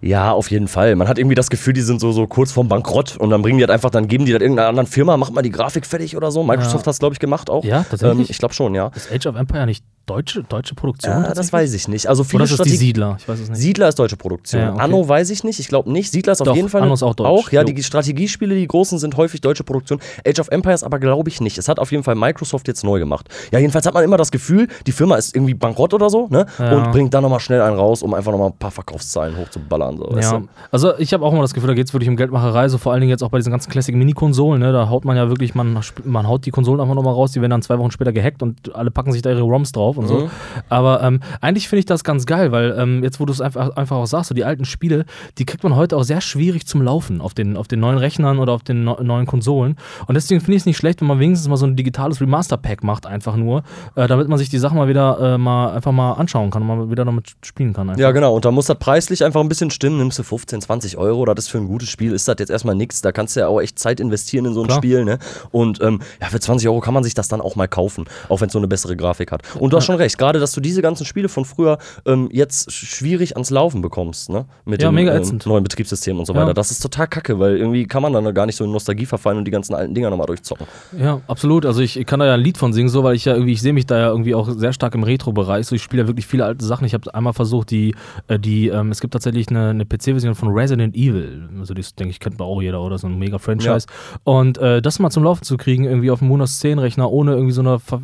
Ja, 0.01 0.31
auf 0.31 0.49
jeden 0.49 0.69
Fall. 0.69 0.95
Man 0.95 1.09
hat 1.09 1.17
irgendwie 1.17 1.35
das 1.35 1.49
Gefühl, 1.49 1.73
die 1.73 1.81
sind 1.81 1.99
so, 1.99 2.13
so 2.13 2.25
kurz 2.25 2.53
vorm 2.53 2.69
Bankrott 2.69 3.17
und 3.17 3.29
dann 3.31 3.41
bringen 3.41 3.57
die 3.57 3.63
halt 3.63 3.71
einfach, 3.71 3.89
dann 3.89 4.07
geben 4.07 4.25
die 4.25 4.31
das 4.31 4.41
irgendeiner 4.41 4.69
anderen 4.69 4.87
Firma, 4.87 5.17
macht 5.17 5.33
mal 5.33 5.41
die 5.41 5.49
Grafik 5.51 5.85
fertig 5.85 6.15
oder 6.15 6.31
so. 6.31 6.41
Microsoft 6.43 6.85
Ja. 6.85 6.87
hat 6.87 6.93
es, 6.93 6.99
glaube 6.99 7.13
ich, 7.13 7.19
gemacht 7.19 7.49
auch. 7.49 7.65
Ja, 7.65 7.83
tatsächlich? 7.83 8.19
Ähm, 8.19 8.25
ich 8.29 8.37
glaube 8.37 8.53
schon, 8.53 8.75
ja. 8.75 8.91
Ist 8.95 9.11
Age 9.11 9.25
of 9.27 9.35
Empire 9.35 9.65
nicht 9.65 9.83
deutsche, 10.09 10.43
deutsche 10.43 10.75
Produktion? 10.75 11.23
Ja, 11.23 11.33
das 11.33 11.53
weiß 11.53 11.73
ich 11.73 11.87
nicht. 11.87 12.07
Also 12.07 12.23
viele 12.23 12.43
Oder 12.43 12.51
ist 12.51 12.59
das 12.59 12.67
die 12.67 12.75
Siedler? 12.75 13.17
Ich 13.19 13.27
weiß 13.27 13.39
es 13.39 13.49
nicht. 13.49 13.59
Siedler 13.59 13.89
ist 13.89 13.99
deutsche 13.99 14.17
Produktion. 14.17 14.61
Ja, 14.61 14.73
okay. 14.73 14.81
Anno 14.81 15.07
weiß 15.07 15.29
ich 15.29 15.43
nicht. 15.43 15.59
Ich 15.59 15.67
glaube 15.67 15.91
nicht. 15.91 16.11
Siedler 16.11 16.33
ist 16.33 16.41
auf 16.41 16.47
Doch, 16.47 16.55
jeden 16.55 16.69
Fall. 16.69 16.81
Anno 16.81 16.93
ist 16.93 17.03
auch 17.03 17.15
deutsch. 17.15 17.27
Auch, 17.27 17.51
ja. 17.51 17.61
Jo. 17.61 17.67
Die 17.67 17.83
Strategiespiele, 17.83 18.55
die 18.55 18.67
großen, 18.67 18.99
sind 18.99 19.15
häufig 19.17 19.41
deutsche 19.41 19.63
Produktion. 19.63 19.99
Age 20.27 20.39
of 20.39 20.49
Empires 20.49 20.83
aber 20.83 20.99
glaube 20.99 21.29
ich 21.29 21.41
nicht. 21.41 21.57
Es 21.57 21.67
hat 21.67 21.79
auf 21.79 21.91
jeden 21.91 22.03
Fall 22.03 22.15
Microsoft 22.15 22.67
jetzt 22.67 22.83
neu 22.83 22.99
gemacht. 22.99 23.27
Ja, 23.51 23.59
jedenfalls 23.59 23.85
hat 23.85 23.93
man 23.93 24.03
immer 24.03 24.17
das 24.17 24.31
Gefühl, 24.31 24.67
die 24.87 24.91
Firma 24.91 25.15
ist 25.15 25.35
irgendwie 25.35 25.53
bankrott 25.53 25.93
oder 25.93 26.09
so, 26.09 26.27
ne? 26.29 26.45
Ja. 26.57 26.77
Und 26.77 26.91
bringt 26.91 27.13
dann 27.13 27.23
nochmal 27.23 27.39
schnell 27.39 27.61
einen 27.61 27.77
raus, 27.77 28.01
um 28.01 28.13
einfach 28.13 28.31
nochmal 28.31 28.49
ein 28.49 28.57
paar 28.57 28.71
Verkaufszahlen 28.71 29.37
hochzuballern. 29.37 29.97
So, 29.97 30.17
Ja, 30.19 30.41
also 30.71 30.97
ich 30.97 31.13
habe 31.13 31.25
auch 31.25 31.31
immer 31.31 31.41
das 31.41 31.53
Gefühl, 31.53 31.67
da 31.67 31.73
geht 31.73 31.87
es 31.87 31.93
wirklich 31.93 32.09
um 32.09 32.15
Geldmacherei, 32.15 32.69
so 32.69 32.77
vor 32.77 32.91
allen 32.91 33.01
Dingen 33.01 33.11
jetzt 33.11 33.23
auch 33.23 33.29
bei 33.29 33.37
diesen 33.37 33.51
ganzen 33.51 33.71
Classic-Mini-Konsolen, 33.71 34.59
ne? 34.59 34.71
da 34.71 34.89
haut 34.89 35.05
man 35.05 35.15
ja 35.17 35.29
wirklich, 35.29 35.55
man, 35.55 35.79
man 36.03 36.27
haut 36.27 36.45
die 36.45 36.51
Konsolen 36.51 36.79
einfach 36.79 36.95
nochmal 36.95 37.13
raus, 37.13 37.31
die 37.31 37.41
werden 37.41 37.51
dann 37.51 37.61
zwei 37.61 37.77
Wochen 37.77 37.91
später 37.91 38.11
gehackt 38.11 38.41
und 38.41 38.75
alle 38.75 38.91
packen 38.91 39.11
sich 39.11 39.21
da 39.21 39.29
ihre 39.29 39.41
ROMs 39.41 39.71
drauf 39.71 39.97
und 39.99 40.07
so. 40.07 40.19
Mhm. 40.21 40.29
Aber 40.69 41.01
ähm, 41.03 41.19
eigentlich 41.41 41.67
finde 41.69 41.79
ich 41.79 41.85
das 41.85 42.03
ganz 42.03 42.25
geil, 42.25 42.51
weil 42.51 42.75
ähm, 42.77 43.03
jetzt, 43.03 43.19
wo 43.19 43.25
du 43.25 43.33
es 43.33 43.41
einfach, 43.41 43.75
einfach 43.75 43.97
auch 43.97 44.05
sagst, 44.05 44.29
so 44.29 44.35
die 44.35 44.43
alten 44.45 44.65
Spiele, 44.65 45.05
die 45.37 45.45
kriegt 45.45 45.63
man 45.63 45.75
heute 45.75 45.97
auch 45.97 46.03
sehr 46.03 46.21
schwierig 46.21 46.65
zum 46.65 46.81
Laufen 46.81 47.21
auf 47.21 47.33
den, 47.33 47.57
auf 47.57 47.67
den 47.67 47.79
neuen 47.79 47.97
Rechnern 47.97 48.39
oder 48.39 48.53
auf 48.53 48.63
den 48.63 48.83
neu- 48.83 49.01
neuen 49.01 49.25
Konsolen. 49.25 49.75
Und 50.07 50.15
deswegen 50.15 50.41
finde 50.41 50.55
ich 50.55 50.61
es 50.63 50.65
nicht 50.65 50.77
schlecht, 50.77 51.01
wenn 51.01 51.07
man 51.07 51.19
wenigstens 51.19 51.47
mal 51.47 51.57
so 51.57 51.65
ein 51.65 51.75
digitales 51.75 52.21
Remaster-Pack 52.21 52.83
macht, 52.83 53.05
einfach 53.05 53.35
nur, 53.35 53.63
äh, 53.95 54.07
damit 54.07 54.27
man 54.27 54.37
sich 54.37 54.49
die 54.49 54.57
Sachen 54.59 54.77
mal 54.77 54.87
wieder 54.87 55.19
äh, 55.35 55.37
mal 55.37 55.71
einfach 55.71 55.91
mal 55.91 56.13
anschauen 56.13 56.49
kann 56.51 56.61
und 56.63 56.67
mal 56.67 56.89
wieder 56.91 57.05
damit 57.05 57.33
spielen 57.43 57.73
kann. 57.73 57.89
Einfach. 57.89 57.99
Ja, 58.01 58.11
genau. 58.11 58.35
Und 58.35 58.45
da 58.45 58.51
muss 58.51 58.65
das 58.67 58.77
preislich 58.79 59.23
einfach 59.23 59.41
ein 59.41 59.49
bisschen 59.49 59.71
stimmen. 59.71 59.97
Nimmst 59.97 60.17
du 60.19 60.23
15, 60.23 60.61
20 60.61 60.97
Euro, 60.97 61.25
das 61.25 61.45
ist 61.45 61.51
für 61.51 61.57
ein 61.57 61.67
gutes 61.67 61.89
Spiel, 61.89 62.13
ist 62.13 62.27
das 62.27 62.35
jetzt 62.39 62.49
erstmal 62.49 62.75
nichts. 62.75 63.01
Da 63.01 63.11
kannst 63.11 63.35
du 63.35 63.41
ja 63.41 63.47
auch 63.47 63.59
echt 63.61 63.77
Zeit 63.79 63.99
investieren 63.99 64.45
in 64.45 64.53
so 64.53 64.61
ein 64.61 64.67
Klar. 64.67 64.77
Spiel. 64.77 65.05
Ne? 65.05 65.19
Und 65.51 65.81
ähm, 65.81 65.99
ja, 66.21 66.27
für 66.27 66.39
20 66.39 66.67
Euro 66.69 66.79
kann 66.79 66.93
man 66.93 67.03
sich 67.03 67.13
das 67.13 67.27
dann 67.27 67.41
auch 67.41 67.55
mal 67.55 67.67
kaufen, 67.67 68.05
auch 68.29 68.41
wenn 68.41 68.47
es 68.47 68.53
so 68.53 68.59
eine 68.59 68.67
bessere 68.67 68.95
Grafik 68.95 69.31
hat. 69.31 69.41
Und 69.59 69.73
du 69.73 69.77
hast 69.77 69.85
schon 69.89 69.97
recht, 69.97 70.17
gerade, 70.17 70.39
dass 70.39 70.51
du 70.51 70.61
diese 70.61 70.81
ganzen 70.81 71.05
Spiele 71.05 71.29
von 71.29 71.45
früher 71.45 71.77
ähm, 72.05 72.29
jetzt 72.31 72.69
sch- 72.69 72.85
schwierig 72.85 73.35
ans 73.35 73.49
Laufen 73.49 73.81
bekommst, 73.81 74.29
ne? 74.29 74.45
Mit 74.65 74.81
Ja, 74.81 74.89
dem 74.91 74.97
ähm, 74.97 75.39
neuen 75.45 75.63
Betriebssystem 75.63 76.19
und 76.19 76.25
so 76.25 76.33
Ja. 76.33 76.41
weiter. 76.41 76.53
Das 76.53 76.71
ist 76.71 76.79
total 76.81 77.07
kacke, 77.07 77.39
weil 77.39 77.57
irgendwie 77.57 77.85
kann 77.87 78.01
man 78.01 78.13
dann 78.13 78.33
gar 78.33 78.45
nicht 78.45 78.55
so 78.55 78.63
in 78.63 78.71
Nostalgie 78.71 79.05
verfallen 79.05 79.37
und 79.37 79.45
die 79.45 79.51
ganzen 79.51 79.73
alten 79.73 79.93
Dinger 79.93 80.09
nochmal 80.09 80.27
durchzocken. 80.27 80.67
Ja, 80.97 81.21
absolut. 81.27 81.65
Also 81.65 81.81
ich, 81.81 82.05
kann 82.05 82.19
da 82.19 82.25
ja 82.25 82.33
ein 82.35 82.41
Lied 82.41 82.57
von 82.57 82.73
singen, 82.73 82.89
so, 82.89 83.03
weil 83.03 83.15
ich 83.15 83.25
ja 83.25 83.33
irgendwie, 83.33 83.53
ich 83.53 83.61
sehe 83.61 83.73
mich 83.73 83.85
da 83.85 83.97
ja 83.97 84.07
irgendwie 84.09 84.35
auch 84.35 84.49
sehr 84.49 84.73
stark 84.73 84.95
im 84.95 85.03
Retro-Bereich. 85.03 85.65
So, 85.67 85.75
ich 85.75 85.81
spiele 85.83 86.03
ja 86.03 86.07
wirklich 86.07 86.27
viele 86.27 86.45
alte 86.45 86.65
Sachen. 86.65 86.85
Ich 86.85 86.93
habe 86.93 87.13
einmal 87.13 87.33
versucht, 87.33 87.71
die, 87.71 87.95
äh, 88.27 88.37
die, 88.39 88.67
ähm, 88.67 88.91
es 88.91 89.01
gibt 89.01 89.13
tatsächlich 89.13 89.49
eine, 89.49 89.69
eine 89.69 89.85
PC-Version 89.85 90.35
von 90.35 90.49
Resident 90.49 90.95
Evil. 90.95 91.49
Also 91.59 91.73
das 91.73 91.95
denke 91.95 92.11
ich, 92.11 92.19
kennt 92.19 92.37
man 92.39 92.47
auch 92.47 92.61
jeder, 92.61 92.81
oder? 92.81 92.97
So 92.97 93.07
ein 93.07 93.17
mega 93.17 93.37
Franchise. 93.39 93.87
Und 94.23 94.57
äh, 94.57 94.81
das 94.81 94.99
mal 94.99 95.09
zum 95.09 95.23
Laufen 95.23 95.43
zu 95.43 95.57
kriegen, 95.57 95.85
irgendwie 95.85 96.11
auf 96.11 96.19
dem 96.19 96.29
Windows 96.29 96.59
10 96.59 96.79
Rechner, 96.79 97.11
ohne 97.11 97.33
irgendwie 97.33 97.53
so 97.53 97.61
eine 97.61 97.79
ver 97.79 98.01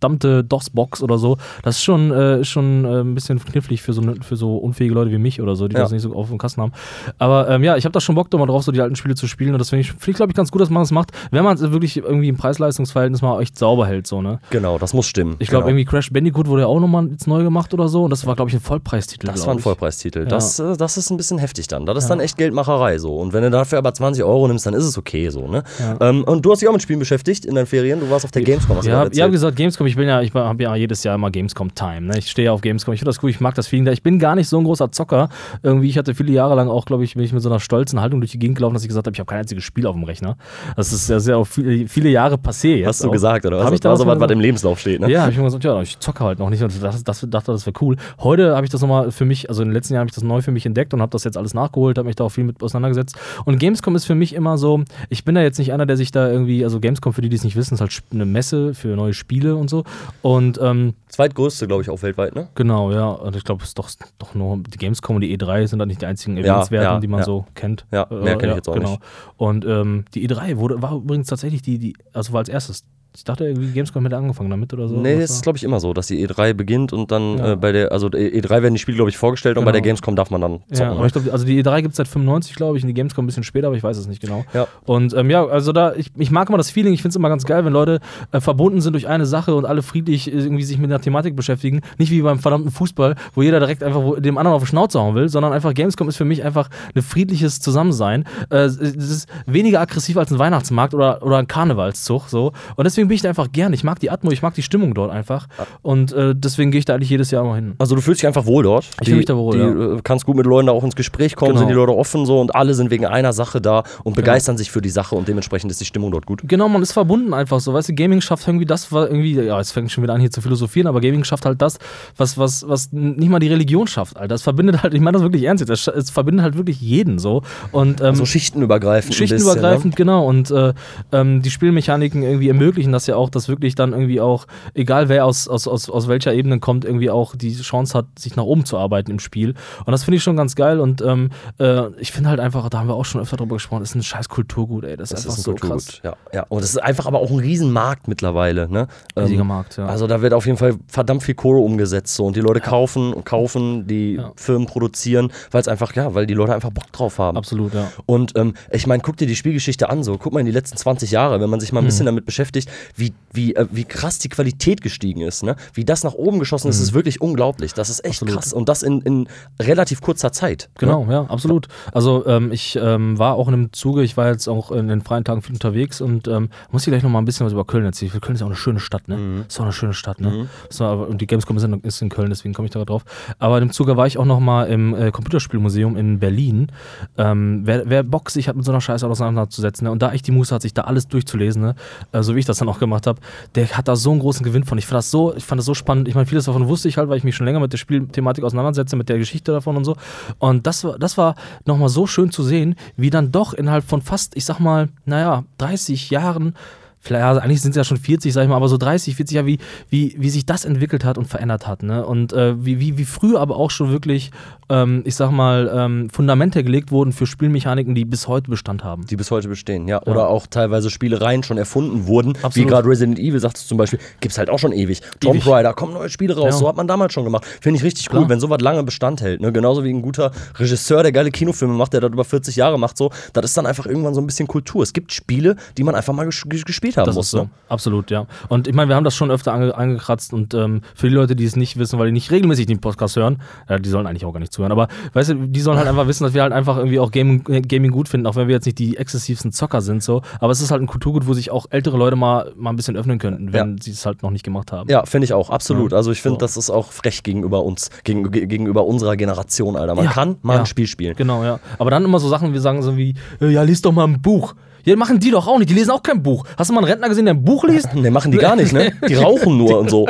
verdammte 0.00 0.42
DOS-Box 0.44 1.02
oder 1.02 1.18
so, 1.18 1.36
das 1.62 1.76
ist 1.76 1.82
schon, 1.84 2.10
äh, 2.10 2.44
schon 2.44 2.84
äh, 2.84 3.00
ein 3.00 3.14
bisschen 3.14 3.38
knifflig 3.38 3.82
für 3.82 3.92
so, 3.92 4.00
ne, 4.00 4.14
für 4.22 4.36
so 4.36 4.56
unfähige 4.56 4.94
Leute 4.94 5.10
wie 5.10 5.18
mich 5.18 5.40
oder 5.40 5.56
so, 5.56 5.68
die 5.68 5.74
Ja. 5.76 5.82
das 5.82 5.92
nicht 5.92 6.02
so 6.02 6.14
auf 6.14 6.28
dem 6.28 6.38
Kasten 6.38 6.62
haben. 6.62 6.72
Aber 7.18 7.48
ähm, 7.48 7.62
ja, 7.62 7.76
ich 7.76 7.84
habe 7.84 7.92
da 7.92 8.00
schon 8.00 8.14
Bock 8.14 8.30
da 8.30 8.38
mal 8.38 8.46
drauf, 8.46 8.62
so 8.62 8.72
die 8.72 8.80
alten 8.80 8.96
Spiele 8.96 9.14
zu 9.14 9.26
spielen 9.26 9.52
und 9.52 9.58
das 9.58 9.70
finde 9.70 9.82
ich, 9.82 9.92
find 9.92 10.08
ich 10.08 10.16
glaube 10.16 10.32
ich, 10.32 10.36
ganz 10.36 10.50
gut, 10.50 10.60
dass 10.60 10.70
man 10.70 10.82
das 10.82 10.90
macht, 10.90 11.10
wenn 11.30 11.44
man 11.44 11.54
es 11.56 11.60
wirklich 11.60 11.96
irgendwie 11.98 12.28
im 12.28 12.36
Preis-Leistungs-Verhältnis 12.36 13.22
mal 13.22 13.40
echt 13.42 13.58
sauber 13.58 13.86
hält, 13.86 14.06
so, 14.06 14.22
ne? 14.22 14.40
Genau, 14.50 14.78
das 14.78 14.94
muss 14.94 15.06
stimmen. 15.06 15.36
Ich 15.38 15.48
glaube, 15.48 15.64
genau. 15.64 15.76
irgendwie 15.76 15.84
Crash 15.84 16.10
Bandicoot 16.12 16.46
wurde 16.48 16.62
ja 16.62 16.68
auch 16.68 16.80
nochmal 16.80 17.06
jetzt 17.08 17.26
neu 17.26 17.42
gemacht 17.42 17.74
oder 17.74 17.88
so 17.88 18.04
und 18.04 18.10
das 18.10 18.26
war, 18.26 18.34
glaube 18.36 18.48
ich, 18.50 18.54
ein 18.56 18.60
Vollpreistitel. 18.60 19.26
Das 19.26 19.44
war 19.46 19.52
ein 19.52 19.58
ich. 19.58 19.62
Vollpreistitel. 19.62 20.20
Ja. 20.20 20.24
Das, 20.26 20.58
äh, 20.58 20.76
das 20.76 20.96
ist 20.96 21.10
ein 21.10 21.16
bisschen 21.16 21.38
heftig 21.38 21.68
dann. 21.68 21.84
Das 21.86 21.98
ist 21.98 22.04
Ja. 22.04 22.08
dann 22.16 22.20
echt 22.20 22.36
Geldmacherei 22.38 22.98
so. 22.98 23.16
Und 23.16 23.32
wenn 23.32 23.42
du 23.42 23.50
dafür 23.50 23.78
aber 23.78 23.92
20 23.92 24.24
Euro 24.24 24.48
nimmst, 24.48 24.66
dann 24.66 24.74
ist 24.74 24.84
es 24.84 24.96
okay 24.96 25.28
so. 25.28 25.46
Ne? 25.48 25.62
Ähm, 26.00 26.24
und 26.24 26.44
du 26.44 26.52
hast 26.52 26.60
dich 26.60 26.68
auch 26.68 26.72
mit 26.72 26.82
Spielen 26.82 26.98
beschäftigt 26.98 27.44
in 27.44 27.54
deinen 27.54 27.66
Ferien. 27.66 28.00
Du 28.00 28.10
warst 28.10 28.24
auf 28.24 28.30
der 28.30 28.42
Gamescom. 28.42 28.76
Ja, 28.76 28.82
gerade 28.82 28.96
hab- 28.96 29.04
ja, 29.06 29.10
wie 29.10 29.18
erzählt. 29.20 29.32
gesagt, 29.32 29.56
Gamescom, 29.56 29.86
ich 29.90 29.96
bin 29.96 30.08
ja, 30.08 30.22
ich 30.22 30.32
habe 30.32 30.62
ja 30.62 30.74
jedes 30.76 31.04
Jahr 31.04 31.16
immer 31.16 31.30
Gamescom 31.30 31.74
Time. 31.74 32.02
Ne? 32.02 32.18
Ich 32.18 32.30
stehe 32.30 32.46
ja 32.46 32.52
auf 32.52 32.60
Gamescom, 32.60 32.94
ich 32.94 33.00
finde 33.00 33.10
das 33.10 33.22
cool, 33.22 33.30
ich 33.30 33.40
mag 33.40 33.54
das 33.54 33.66
Feeling 33.66 33.84
da. 33.84 33.92
Ich 33.92 34.02
bin 34.02 34.18
gar 34.18 34.36
nicht 34.36 34.48
so 34.48 34.58
ein 34.58 34.64
großer 34.64 34.92
Zocker. 34.92 35.28
Irgendwie, 35.62 35.88
ich 35.88 35.98
hatte 35.98 36.14
viele 36.14 36.32
Jahre 36.32 36.54
lang 36.54 36.68
auch, 36.68 36.86
glaube 36.86 37.04
ich, 37.04 37.14
bin 37.14 37.24
ich 37.24 37.32
mit 37.32 37.42
so 37.42 37.50
einer 37.50 37.60
stolzen 37.60 38.00
Haltung 38.00 38.20
durch 38.20 38.30
die 38.30 38.38
Gegend 38.38 38.56
gelaufen, 38.56 38.74
dass 38.74 38.82
ich 38.82 38.88
gesagt 38.88 39.06
habe, 39.06 39.14
ich 39.14 39.18
habe 39.18 39.26
kein 39.26 39.40
einziges 39.40 39.64
Spiel 39.64 39.86
auf 39.86 39.94
dem 39.94 40.04
Rechner. 40.04 40.36
Das 40.76 40.92
ist 40.92 41.10
ja 41.10 41.18
sehr 41.18 41.38
auf 41.38 41.48
viele, 41.48 41.88
viele 41.88 42.08
Jahre 42.08 42.36
passé 42.36 42.76
jetzt. 42.76 42.86
Hast 42.86 43.04
du 43.04 43.08
auch. 43.08 43.12
gesagt, 43.12 43.44
oder 43.44 43.58
was? 43.58 43.66
Hab 43.66 43.74
ich 43.74 43.80
damals 43.80 44.00
so 44.00 44.06
was, 44.06 44.20
was 44.20 44.30
im 44.30 44.40
Lebenslauf 44.40 44.78
steht. 44.78 45.00
Ne? 45.00 45.10
Ja, 45.10 45.22
hab 45.22 45.30
ich 45.30 45.36
mir 45.36 45.44
gesagt, 45.44 45.64
ja, 45.64 45.80
ich 45.82 45.98
zocke 45.98 46.24
halt 46.24 46.38
noch 46.38 46.50
nicht 46.50 46.62
und 46.62 46.72
das, 46.82 47.02
das 47.02 47.26
dachte, 47.28 47.52
das 47.52 47.66
wäre 47.66 47.74
cool. 47.80 47.96
Heute 48.20 48.54
habe 48.54 48.64
ich 48.64 48.70
das 48.70 48.80
nochmal 48.80 49.10
für 49.10 49.24
mich, 49.24 49.48
also 49.48 49.62
in 49.62 49.68
den 49.68 49.74
letzten 49.74 49.94
Jahren 49.94 50.02
habe 50.02 50.10
ich 50.10 50.14
das 50.14 50.24
neu 50.24 50.40
für 50.40 50.52
mich 50.52 50.66
entdeckt 50.66 50.94
und 50.94 51.02
habe 51.02 51.10
das 51.10 51.24
jetzt 51.24 51.36
alles 51.36 51.54
nachgeholt, 51.54 51.98
habe 51.98 52.06
mich 52.06 52.16
da 52.16 52.24
auch 52.24 52.30
viel 52.30 52.44
mit 52.44 52.62
auseinandergesetzt. 52.62 53.16
Und 53.44 53.58
Gamescom 53.58 53.96
ist 53.96 54.04
für 54.04 54.14
mich 54.14 54.34
immer 54.34 54.58
so, 54.58 54.84
ich 55.08 55.24
bin 55.24 55.34
da 55.34 55.42
jetzt 55.42 55.58
nicht 55.58 55.72
einer, 55.72 55.86
der 55.86 55.96
sich 55.96 56.12
da 56.12 56.30
irgendwie, 56.30 56.64
also 56.64 56.80
Gamescom, 56.80 57.12
für 57.12 57.22
die, 57.22 57.28
die 57.28 57.36
es 57.36 57.44
nicht 57.44 57.56
wissen, 57.56 57.74
ist 57.74 57.80
halt 57.80 58.02
eine 58.12 58.26
Messe 58.26 58.74
für 58.74 58.88
neue 58.96 59.14
Spiele 59.14 59.56
und 59.56 59.68
so. 59.70 59.79
Und 60.22 60.58
ähm, 60.62 60.94
Zweitgrößte, 61.08 61.66
glaube 61.66 61.82
ich, 61.82 61.90
auch 61.90 62.02
weltweit. 62.02 62.34
Ne? 62.34 62.48
genau, 62.54 62.92
ja, 62.92 63.08
und 63.08 63.36
ich 63.36 63.44
glaube, 63.44 63.62
es 63.62 63.70
ist 63.70 63.78
doch, 63.78 63.90
doch 64.18 64.34
nur 64.34 64.58
die 64.58 64.78
Gamescom 64.78 65.16
und 65.16 65.22
die 65.22 65.36
E3 65.36 65.66
sind 65.66 65.78
da 65.78 65.86
nicht 65.86 66.00
die 66.02 66.06
einzigen 66.06 66.36
Ja, 66.36 66.44
Events-Werten, 66.44 66.94
ja, 66.94 67.00
die 67.00 67.08
man 67.08 67.20
ja. 67.20 67.26
so 67.26 67.46
kennt. 67.54 67.86
Ja, 67.90 68.06
mehr 68.10 68.36
kenn 68.36 68.50
ich 68.50 68.56
jetzt 68.56 68.68
auch 68.68 68.74
genau. 68.74 68.90
nicht. 68.90 69.02
Und 69.36 69.64
ähm, 69.64 70.04
die 70.14 70.28
E3 70.28 70.56
wurde, 70.56 70.82
war 70.82 70.94
übrigens 70.94 71.28
tatsächlich 71.28 71.62
die, 71.62 71.78
die, 71.78 71.96
also 72.12 72.32
war 72.32 72.40
als 72.40 72.48
erstes. 72.48 72.84
Ich 73.16 73.24
dachte 73.24 73.44
irgendwie, 73.44 73.72
Gamescom 73.72 74.04
hätte 74.04 74.16
angefangen 74.16 74.50
damit 74.50 74.72
oder 74.72 74.86
so. 74.86 74.96
nee, 74.96 75.16
war- 75.16 75.22
ist, 75.22 75.42
glaube 75.42 75.56
ich, 75.56 75.64
immer 75.64 75.80
so, 75.80 75.92
dass 75.92 76.06
die 76.06 76.24
E3 76.26 76.54
beginnt 76.54 76.92
und 76.92 77.10
dann 77.10 77.38
Ja. 77.38 77.52
äh, 77.52 77.56
bei 77.56 77.72
der, 77.72 77.90
also 77.90 78.06
E3 78.06 78.48
werden 78.62 78.74
die 78.74 78.78
Spiele, 78.78 78.96
glaube 78.96 79.10
ich, 79.10 79.16
vorgestellt 79.18 79.58
und 79.58 79.64
bei 79.64 79.72
der 79.72 79.80
Genau. 79.80 79.90
Gamescom 79.90 80.14
darf 80.14 80.30
man 80.30 80.40
dann 80.40 80.52
Ja, 80.70 80.74
zocken. 80.76 80.90
aber 80.92 81.00
ne? 81.00 81.06
ich 81.08 81.12
glaube, 81.12 81.32
also 81.32 81.44
die 81.44 81.60
E3 81.62 81.82
gibt 81.82 81.92
es 81.92 81.96
seit 81.96 82.06
95, 82.06 82.54
glaube 82.54 82.76
ich, 82.78 82.84
und 82.84 82.88
die 82.88 82.94
Gamescom 82.94 83.24
ein 83.24 83.26
bisschen 83.26 83.42
später, 83.42 83.66
aber 83.66 83.76
ich 83.76 83.82
weiß 83.82 83.96
es 83.96 84.06
nicht 84.06 84.20
genau. 84.22 84.44
Ja. 84.54 84.68
Und 84.86 85.12
ähm, 85.14 85.28
ja, 85.28 85.44
also 85.44 85.72
da, 85.72 85.92
ich, 85.94 86.12
ich 86.16 86.30
mag 86.30 86.48
immer 86.48 86.58
das 86.58 86.70
Feeling, 86.70 86.92
ich 86.92 87.02
finde 87.02 87.10
es 87.10 87.16
immer 87.16 87.28
ganz 87.28 87.44
geil, 87.44 87.64
wenn 87.64 87.72
Leute 87.72 87.98
äh, 88.30 88.40
verbunden 88.40 88.80
sind 88.80 88.92
durch 88.92 89.08
eine 89.08 89.26
Sache 89.26 89.54
und 89.56 89.64
alle 89.66 89.82
friedlich 89.82 90.28
äh, 90.32 90.36
irgendwie 90.36 90.62
sich 90.62 90.78
mit 90.78 90.90
einer 90.90 91.00
Thematik 91.00 91.34
beschäftigen. 91.34 91.80
Nicht 91.98 92.12
wie 92.12 92.22
beim 92.22 92.38
verdammten 92.38 92.70
Fußball, 92.70 93.16
wo 93.34 93.42
jeder 93.42 93.58
direkt 93.58 93.82
einfach 93.82 94.02
wo, 94.04 94.16
dem 94.16 94.38
anderen 94.38 94.54
auf 94.54 94.62
die 94.62 94.68
Schnauze 94.68 95.00
hauen 95.00 95.16
will, 95.16 95.28
sondern 95.28 95.52
einfach 95.52 95.74
Gamescom 95.74 96.08
ist 96.08 96.16
für 96.16 96.24
mich 96.24 96.44
einfach 96.44 96.68
ein 96.94 97.02
friedliches 97.02 97.58
Zusammensein. 97.60 98.24
Äh, 98.50 98.58
es 98.66 98.76
ist 98.76 99.28
weniger 99.46 99.80
aggressiv 99.80 100.16
als 100.16 100.30
ein 100.30 100.38
Weihnachtsmarkt 100.38 100.94
oder, 100.94 101.22
oder 101.24 101.38
ein 101.38 101.48
Karnevalszug. 101.48 102.28
So. 102.28 102.52
Und 102.76 102.84
deswegen 102.84 102.99
bin 103.08 103.14
ich 103.16 103.22
da 103.22 103.28
einfach 103.30 103.50
gern. 103.52 103.72
Ich 103.72 103.84
mag 103.84 103.98
die 104.00 104.10
Atmo, 104.10 104.30
ich 104.30 104.42
mag 104.42 104.54
die 104.54 104.62
Stimmung 104.62 104.94
dort 104.94 105.10
einfach. 105.10 105.46
Und 105.82 106.12
äh, 106.12 106.34
deswegen 106.36 106.70
gehe 106.70 106.78
ich 106.78 106.84
da 106.84 106.94
eigentlich 106.94 107.10
jedes 107.10 107.30
Jahr 107.30 107.44
immer 107.44 107.54
hin. 107.56 107.74
Also 107.78 107.94
du 107.94 108.00
fühlst 108.00 108.22
dich 108.22 108.26
einfach 108.26 108.46
wohl 108.46 108.62
dort. 108.62 108.86
Ich 109.00 109.08
fühl 109.08 109.16
mich 109.18 109.26
da 109.26 109.36
wohl, 109.36 109.52
Die, 109.56 109.58
ja. 109.62 109.96
äh, 109.96 110.00
kannst 110.02 110.26
gut 110.26 110.36
mit 110.36 110.46
Leuten 110.46 110.66
da 110.66 110.72
auch 110.72 110.84
ins 110.84 110.96
Gespräch 110.96 111.36
kommen, 111.36 111.50
Genau. 111.52 111.58
sind 111.60 111.68
die 111.68 111.74
Leute 111.74 111.92
offen 111.96 112.26
so 112.26 112.40
und 112.40 112.54
alle 112.54 112.74
sind 112.74 112.90
wegen 112.90 113.06
einer 113.06 113.32
Sache 113.32 113.60
da 113.60 113.82
und 114.04 114.16
begeistern 114.16 114.56
sich 114.56 114.70
für 114.70 114.80
die 114.80 114.90
Sache 114.90 115.14
und 115.16 115.28
dementsprechend 115.28 115.70
ist 115.70 115.80
die 115.80 115.84
Stimmung 115.84 116.10
dort 116.12 116.26
gut. 116.26 116.42
Genau, 116.44 116.68
man 116.68 116.82
ist 116.82 116.92
verbunden 116.92 117.34
einfach 117.34 117.60
so. 117.60 117.72
Weißt 117.74 117.88
du, 117.88 117.94
Gaming 117.94 118.20
schafft 118.20 118.46
irgendwie 118.46 118.66
das, 118.66 118.90
was 118.92 119.08
irgendwie, 119.08 119.34
ja, 119.34 119.58
es 119.60 119.72
fängt 119.72 119.90
schon 119.90 120.02
wieder 120.02 120.14
an 120.14 120.20
hier 120.20 120.30
zu 120.30 120.40
philosophieren, 120.40 120.86
aber 120.86 121.00
Gaming 121.00 121.24
schafft 121.24 121.44
halt 121.46 121.60
das, 121.62 121.78
was, 122.16 122.38
was, 122.38 122.66
was 122.68 122.92
nicht 122.92 123.28
mal 123.28 123.38
die 123.38 123.48
Religion 123.48 123.86
schafft, 123.86 124.16
Alter. 124.16 124.34
Es 124.34 124.42
verbindet 124.42 124.82
halt, 124.82 124.94
ich 124.94 125.00
meine 125.00 125.14
das 125.16 125.22
wirklich 125.22 125.44
ernst 125.44 125.68
es, 125.68 125.86
es 125.88 126.10
verbindet 126.10 126.42
halt 126.44 126.56
wirklich 126.56 126.80
jeden 126.80 127.18
so. 127.18 127.42
Und, 127.72 128.00
ähm, 128.00 128.14
So 128.14 128.24
schichtenübergreifend. 128.26 129.14
Schichtenübergreifend, 129.14 129.96
genau. 129.96 130.26
Und 130.26 130.50
äh, 130.50 130.72
ähm, 131.12 131.42
die 131.42 131.50
Spielmechaniken 131.50 132.22
irgendwie 132.22 132.48
ermöglichen 132.48 132.89
das 132.92 133.06
ja 133.06 133.16
auch, 133.16 133.30
dass 133.30 133.48
wirklich 133.48 133.74
dann 133.74 133.92
irgendwie 133.92 134.20
auch, 134.20 134.46
egal 134.74 135.08
wer 135.08 135.24
aus, 135.26 135.48
aus, 135.48 135.66
aus, 135.68 135.88
aus 135.90 136.08
welcher 136.08 136.32
Ebene 136.34 136.58
kommt, 136.60 136.84
irgendwie 136.84 137.10
auch 137.10 137.36
die 137.36 137.54
Chance 137.56 137.96
hat, 137.96 138.06
sich 138.18 138.36
nach 138.36 138.44
oben 138.44 138.64
zu 138.64 138.78
arbeiten 138.78 139.10
im 139.10 139.18
Spiel. 139.18 139.54
Und 139.84 139.92
das 139.92 140.04
finde 140.04 140.16
ich 140.16 140.22
schon 140.22 140.36
ganz 140.36 140.54
geil. 140.56 140.80
Und 140.80 141.02
ähm, 141.02 141.30
äh, 141.58 141.88
ich 141.98 142.12
finde 142.12 142.30
halt 142.30 142.40
einfach, 142.40 142.68
da 142.68 142.78
haben 142.80 142.88
wir 142.88 142.94
auch 142.94 143.04
schon 143.04 143.20
öfter 143.20 143.36
drüber 143.36 143.56
gesprochen, 143.56 143.82
ist 143.82 143.94
ein 143.94 144.02
scheiß 144.02 144.28
Kulturgut, 144.28 144.84
ey. 144.84 144.96
Das 144.96 145.10
ist 145.12 145.24
Das 145.26 145.26
einfach 145.26 145.38
ist 145.38 145.44
so 145.44 145.50
ein 145.52 145.56
krass. 145.56 145.70
Kulturgut. 146.00 146.00
Ja, 146.32 146.38
ja. 146.40 146.46
Und 146.48 146.62
es 146.62 146.70
ist 146.70 146.78
einfach 146.78 147.06
aber 147.06 147.18
auch 147.20 147.30
ein 147.30 147.38
Riesenmarkt 147.38 148.08
mittlerweile. 148.08 148.68
Ne? 148.68 148.86
Riesiger 149.16 149.40
Ähm, 149.42 149.46
Markt, 149.46 149.76
ja. 149.76 149.86
Also 149.86 150.06
da 150.06 150.22
wird 150.22 150.32
auf 150.34 150.46
jeden 150.46 150.58
Fall 150.58 150.74
verdammt 150.88 151.22
viel 151.22 151.34
Kohle 151.34 151.60
umgesetzt 151.60 152.14
so 152.14 152.26
und 152.26 152.36
die 152.36 152.40
Leute 152.40 152.60
kaufen 152.60 153.12
und 153.12 153.24
kaufen, 153.24 153.86
die 153.86 154.14
Ja. 154.14 154.32
Firmen 154.36 154.66
produzieren, 154.66 155.32
weil 155.50 155.60
es 155.60 155.68
einfach 155.68 155.94
ja, 155.94 156.14
weil 156.14 156.26
die 156.26 156.34
Leute 156.34 156.54
einfach 156.54 156.70
Bock 156.70 156.90
drauf 156.92 157.18
haben. 157.18 157.36
Absolut, 157.36 157.74
ja. 157.74 157.90
Und 158.06 158.36
ähm, 158.36 158.54
ich 158.70 158.86
meine, 158.86 159.02
guck 159.02 159.16
dir 159.16 159.26
die 159.26 159.36
Spielgeschichte 159.36 159.88
an, 159.90 160.02
so 160.02 160.16
guck 160.18 160.32
mal 160.32 160.40
in 160.40 160.46
die 160.46 160.52
letzten 160.52 160.76
20 160.76 161.10
Jahre, 161.10 161.40
wenn 161.40 161.50
man 161.50 161.60
sich 161.60 161.72
mal 161.72 161.80
ein 161.80 161.84
Mhm. 161.84 161.86
bisschen 161.86 162.06
damit 162.06 162.24
beschäftigt, 162.26 162.68
wie, 162.96 163.12
wie, 163.32 163.54
äh, 163.54 163.66
wie 163.70 163.84
krass 163.84 164.18
die 164.18 164.28
Qualität 164.28 164.82
gestiegen 164.82 165.20
ist, 165.22 165.42
ne? 165.42 165.56
Wie 165.74 165.84
das 165.84 166.04
nach 166.04 166.14
oben 166.14 166.38
geschossen 166.38 166.68
ist, 166.68 166.80
ist 166.80 166.92
wirklich 166.94 167.20
unglaublich. 167.20 167.74
Das 167.74 167.90
ist 167.90 168.04
echt 168.04 168.20
Mhm. 168.22 168.28
Absolut. 168.28 168.34
krass. 168.34 168.52
Und 168.52 168.68
das 168.68 168.82
in, 168.82 169.00
in 169.02 169.28
relativ 169.60 170.00
kurzer 170.00 170.32
Zeit. 170.32 170.68
Genau, 170.78 171.06
ja, 171.08 171.22
absolut. 171.24 171.68
Also 171.92 172.26
ähm, 172.26 172.52
ich 172.52 172.76
ähm, 172.80 173.18
war 173.18 173.34
auch 173.34 173.48
in 173.48 173.54
einem 173.54 173.72
Zuge, 173.72 174.02
ich 174.02 174.16
war 174.16 174.28
jetzt 174.28 174.48
auch 174.48 174.72
in 174.72 174.88
den 174.88 175.00
freien 175.00 175.24
Tagen 175.24 175.42
viel 175.42 175.54
unterwegs 175.54 176.00
und 176.00 176.28
ähm, 176.28 176.50
muss 176.70 176.84
hier 176.84 176.90
gleich 176.92 177.02
noch 177.02 177.10
mal 177.10 177.18
ein 177.20 177.24
bisschen 177.24 177.46
was 177.46 177.52
über 177.52 177.64
Köln 177.64 177.84
erzählen. 177.84 178.10
Köln 178.20 178.34
ist 178.34 178.40
ja 178.40 178.46
auch 178.46 178.50
eine 178.50 178.56
schöne 178.56 178.80
Stadt, 178.80 179.08
ne? 179.08 179.16
Mhm. 179.16 179.44
Ist 179.48 179.58
auch 179.58 179.64
eine 179.64 179.72
schöne 179.72 179.94
Stadt, 179.94 180.20
ne? 180.20 180.48
Das 180.68 180.80
war, 180.80 181.08
und 181.08 181.20
die 181.20 181.26
Gamescom 181.26 181.56
ist 181.56 181.62
in, 181.62 181.80
ist 181.82 182.02
in 182.02 182.08
Köln, 182.08 182.30
deswegen 182.30 182.52
komme 182.54 182.66
ich 182.66 182.72
da 182.72 182.84
drauf. 182.84 183.04
Aber 183.38 183.58
in 183.58 183.68
dem 183.68 183.72
Zuge 183.72 183.96
war 183.96 184.06
ich 184.06 184.18
auch 184.18 184.24
noch 184.24 184.40
mal 184.40 184.64
im 184.64 184.94
äh, 184.94 185.10
Computerspielmuseum 185.10 185.96
in 185.96 186.18
Berlin. 186.18 186.68
Ähm, 187.16 187.62
wer, 187.64 187.88
wer 187.88 188.02
Bock 188.02 188.30
sich 188.30 188.48
hat 188.48 188.56
mit 188.56 188.64
so 188.64 188.72
einer 188.72 188.80
Scheiße 188.80 189.06
auseinanderzusetzen 189.06 189.84
ne? 189.84 189.90
und 189.92 190.02
da 190.02 190.12
echt 190.12 190.26
die 190.26 190.32
Muße 190.32 190.54
hat, 190.54 190.62
sich 190.62 190.74
da 190.74 190.82
alles 190.82 191.08
durchzulesen, 191.08 191.62
ne? 191.62 191.74
äh, 192.12 192.22
so 192.22 192.34
wie 192.34 192.40
ich 192.40 192.46
das 192.46 192.58
dann 192.58 192.68
auch 192.70 192.78
gemacht 192.78 193.06
habe, 193.06 193.20
der 193.54 193.68
hat 193.68 193.88
da 193.88 193.96
so 193.96 194.10
einen 194.10 194.20
großen 194.20 194.44
Gewinn 194.44 194.64
von. 194.64 194.78
Ich 194.78 194.86
fand 194.86 194.98
das 194.98 195.10
so, 195.10 195.34
ich 195.34 195.44
fand 195.44 195.58
das 195.58 195.66
so 195.66 195.74
spannend. 195.74 196.08
Ich 196.08 196.14
meine, 196.14 196.26
vieles 196.26 196.44
davon 196.44 196.68
wusste 196.68 196.88
ich 196.88 196.96
halt, 196.96 197.08
weil 197.08 197.18
ich 197.18 197.24
mich 197.24 197.36
schon 197.36 197.46
länger 197.46 197.60
mit 197.60 197.72
der 197.72 197.78
Spielthematik 197.78 198.44
auseinandersetze, 198.44 198.96
mit 198.96 199.08
der 199.08 199.18
Geschichte 199.18 199.52
davon 199.52 199.76
und 199.76 199.84
so. 199.84 199.96
Und 200.38 200.66
das 200.66 200.86
das 200.98 201.18
war 201.18 201.34
nochmal 201.66 201.88
so 201.88 202.06
schön 202.06 202.30
zu 202.30 202.42
sehen, 202.42 202.76
wie 202.96 203.10
dann 203.10 203.32
doch 203.32 203.52
innerhalb 203.52 203.84
von 203.84 204.02
fast, 204.02 204.36
ich 204.36 204.44
sag 204.44 204.58
mal, 204.60 204.88
naja, 205.04 205.44
30 205.58 206.10
Jahren 206.10 206.54
vielleicht, 207.00 207.24
also 207.24 207.40
eigentlich 207.40 207.60
sind 207.62 207.70
es 207.70 207.76
ja 207.76 207.84
schon 207.84 207.96
40, 207.96 208.32
sag 208.32 208.42
ich 208.42 208.48
mal, 208.48 208.56
aber 208.56 208.68
so 208.68 208.76
30, 208.76 209.16
40 209.16 209.34
Jahre, 209.34 209.46
wie, 209.46 209.58
wie, 209.88 210.14
wie 210.18 210.30
sich 210.30 210.46
das 210.46 210.64
entwickelt 210.64 211.04
hat 211.04 211.18
und 211.18 211.26
verändert 211.26 211.66
hat. 211.66 211.82
Ne? 211.82 212.04
Und 212.06 212.32
äh, 212.32 212.62
wie, 212.64 212.78
wie, 212.80 212.98
wie 212.98 213.04
früh 213.04 213.36
aber 213.36 213.56
auch 213.56 213.70
schon 213.70 213.90
wirklich, 213.90 214.30
ähm, 214.68 215.02
ich 215.04 215.16
sag 215.16 215.30
mal, 215.30 215.70
ähm, 215.74 216.10
Fundamente 216.10 216.62
gelegt 216.62 216.90
wurden 216.90 217.12
für 217.12 217.26
Spielmechaniken, 217.26 217.94
die 217.94 218.04
bis 218.04 218.28
heute 218.28 218.50
Bestand 218.50 218.84
haben. 218.84 219.06
Die 219.06 219.16
bis 219.16 219.30
heute 219.30 219.48
bestehen, 219.48 219.88
ja. 219.88 220.02
Oder 220.06 220.28
auch 220.28 220.46
teilweise 220.46 220.90
Spielereien 220.90 221.42
schon 221.42 221.58
erfunden 221.58 222.06
wurden. 222.06 222.34
Wie 222.34 222.44
Absolut. 222.44 222.68
gerade 222.70 222.88
Resident 222.88 223.18
Evil, 223.18 223.40
sagst 223.40 223.64
du 223.64 223.68
zum 223.68 223.78
Beispiel, 223.78 223.98
gibt 224.20 224.32
es 224.32 224.38
halt 224.38 224.50
auch 224.50 224.58
schon 224.58 224.72
ewig. 224.72 225.00
Tomb. 225.20 225.44
Raider, 225.46 225.72
kommen 225.72 225.94
neue 225.94 226.08
Spiele 226.10 226.34
raus. 226.36 226.44
Ja. 226.44 226.52
So 226.52 226.68
hat 226.68 226.76
man 226.76 226.86
damals 226.86 227.12
schon 227.12 227.24
gemacht. 227.24 227.44
Finde 227.60 227.78
ich 227.78 227.84
richtig 227.84 228.08
cool, 228.10 228.18
Klar. 228.18 228.28
wenn 228.28 228.40
sowas 228.40 228.60
lange 228.60 228.82
Bestand 228.82 229.20
hält. 229.22 229.40
Ne? 229.40 229.52
Genauso 229.52 229.84
wie 229.84 229.90
ein 229.90 230.02
guter 230.02 230.32
Regisseur, 230.58 231.02
der 231.02 231.12
geile 231.12 231.30
Kinofilme 231.30 231.74
macht, 231.74 231.92
der 231.92 232.00
das 232.02 232.10
über 232.12 232.24
40 232.24 232.56
Jahre 232.56 232.78
macht. 232.78 232.96
So, 232.96 233.10
das 233.32 233.44
ist 233.46 233.56
dann 233.56 233.66
einfach 233.66 233.86
irgendwann 233.86 234.14
so 234.14 234.20
ein 234.20 234.26
bisschen 234.26 234.46
Kultur. 234.46 234.82
Es 234.82 234.92
gibt 234.92 235.12
Spiele, 235.12 235.56
die 235.78 235.82
man 235.82 235.94
einfach 235.94 236.12
mal 236.12 236.24
ges 236.26 236.44
ges- 236.46 236.64
gespielt 236.90 236.96
haben 237.02 237.06
Das 237.06 237.16
muss. 237.16 237.26
ist 237.26 237.30
so, 237.32 237.38
Ne? 237.44 237.50
absolut, 237.68 238.10
ja. 238.10 238.26
Und 238.48 238.68
ich 238.68 238.74
meine, 238.74 238.88
wir 238.88 238.96
haben 238.96 239.04
das 239.04 239.14
schon 239.14 239.30
öfter 239.30 239.52
ange 239.52 239.74
angekratzt 239.76 240.32
und 240.32 240.54
ähm, 240.54 240.82
für 240.94 241.08
die 241.08 241.14
Leute, 241.14 241.34
die 241.36 241.44
es 241.44 241.56
nicht 241.56 241.78
wissen, 241.78 241.98
weil 241.98 242.06
die 242.06 242.12
nicht 242.12 242.30
regelmäßig 242.30 242.66
den 242.66 242.80
Podcast 242.80 243.16
hören, 243.16 243.40
äh, 243.68 243.80
die 243.80 243.88
sollen 243.88 244.06
eigentlich 244.06 244.24
auch 244.24 244.32
gar 244.32 244.40
nicht 244.40 244.52
zuhören, 244.52 244.72
aber 244.72 244.88
weißt 245.12 245.30
du, 245.30 245.34
die 245.46 245.60
sollen 245.60 245.78
halt 245.78 245.88
einfach 245.88 246.06
wissen, 246.06 246.24
dass 246.24 246.34
wir 246.34 246.42
halt 246.42 246.52
einfach 246.52 246.76
irgendwie 246.76 246.98
auch 247.00 247.10
Gaming, 247.10 247.44
äh, 247.48 247.60
Gaming 247.60 247.90
gut 247.90 248.08
finden, 248.08 248.26
auch 248.26 248.36
wenn 248.36 248.48
wir 248.48 248.54
jetzt 248.54 248.66
nicht 248.66 248.78
die 248.78 248.96
exzessivsten 248.96 249.52
Zocker 249.52 249.80
sind, 249.80 250.02
so. 250.02 250.22
Aber 250.40 250.52
es 250.52 250.60
ist 250.60 250.70
halt 250.70 250.82
ein 250.82 250.86
Kulturgut, 250.86 251.26
wo 251.26 251.34
sich 251.34 251.50
auch 251.50 251.66
ältere 251.70 251.96
Leute 251.96 252.16
mal, 252.16 252.52
mal 252.56 252.70
ein 252.70 252.76
bisschen 252.76 252.96
öffnen 252.96 253.18
könnten, 253.18 253.52
wenn 253.52 253.78
sie 253.78 253.90
es 253.92 254.04
halt 254.06 254.22
noch 254.22 254.30
nicht 254.30 254.44
gemacht 254.44 254.72
haben. 254.72 254.88
Ja, 254.90 255.04
finde 255.06 255.24
ich 255.24 255.32
auch, 255.32 255.50
absolut. 255.50 255.92
Ja. 255.92 255.96
Also 255.98 256.10
ich 256.12 256.22
finde, 256.22 256.34
So. 256.36 256.40
das 256.40 256.56
ist 256.56 256.70
auch 256.70 256.92
frech 256.92 257.22
gegenüber 257.22 257.62
uns, 257.64 257.90
gegen, 258.04 258.30
ge- 258.30 258.46
gegenüber 258.46 258.84
unserer 258.84 259.16
Generation, 259.16 259.76
Alter. 259.76 259.94
Man 259.94 260.06
Ja, 260.06 260.10
kann 260.12 260.36
mal 260.42 260.54
ja. 260.54 260.60
ein 260.60 260.66
Spiel 260.66 260.86
spielen. 260.86 261.14
Genau, 261.16 261.44
ja. 261.44 261.60
Aber 261.78 261.90
dann 261.90 262.04
immer 262.04 262.18
so 262.18 262.28
Sachen, 262.28 262.52
wir 262.52 262.60
sagen 262.60 262.82
so 262.82 262.96
wie, 262.96 263.14
äh, 263.40 263.48
ja, 263.48 263.62
lies 263.62 263.82
doch 263.82 263.92
mal 263.92 264.04
ein 264.04 264.20
Buch. 264.20 264.54
Ja, 264.84 264.96
machen 264.96 265.18
die 265.20 265.30
doch 265.30 265.46
auch 265.46 265.58
nicht. 265.58 265.70
Die 265.70 265.74
lesen 265.74 265.90
auch 265.90 266.02
kein 266.02 266.22
Buch. 266.22 266.44
Hast 266.56 266.70
du 266.70 266.74
mal 266.74 266.80
einen 266.80 266.88
Rentner 266.90 267.08
gesehen, 267.08 267.24
der 267.26 267.34
ein 267.34 267.44
Buch 267.44 267.64
liest? 267.64 267.88
Ne, 268.00 268.10
machen 268.10 268.32
die 268.32 268.38
gar 268.38 268.56
nicht, 268.56 268.72
ne? 268.72 268.92
Die 269.08 269.14
rauchen 269.14 269.58
nur 269.58 269.78
und 269.78 269.90
so. 269.90 270.06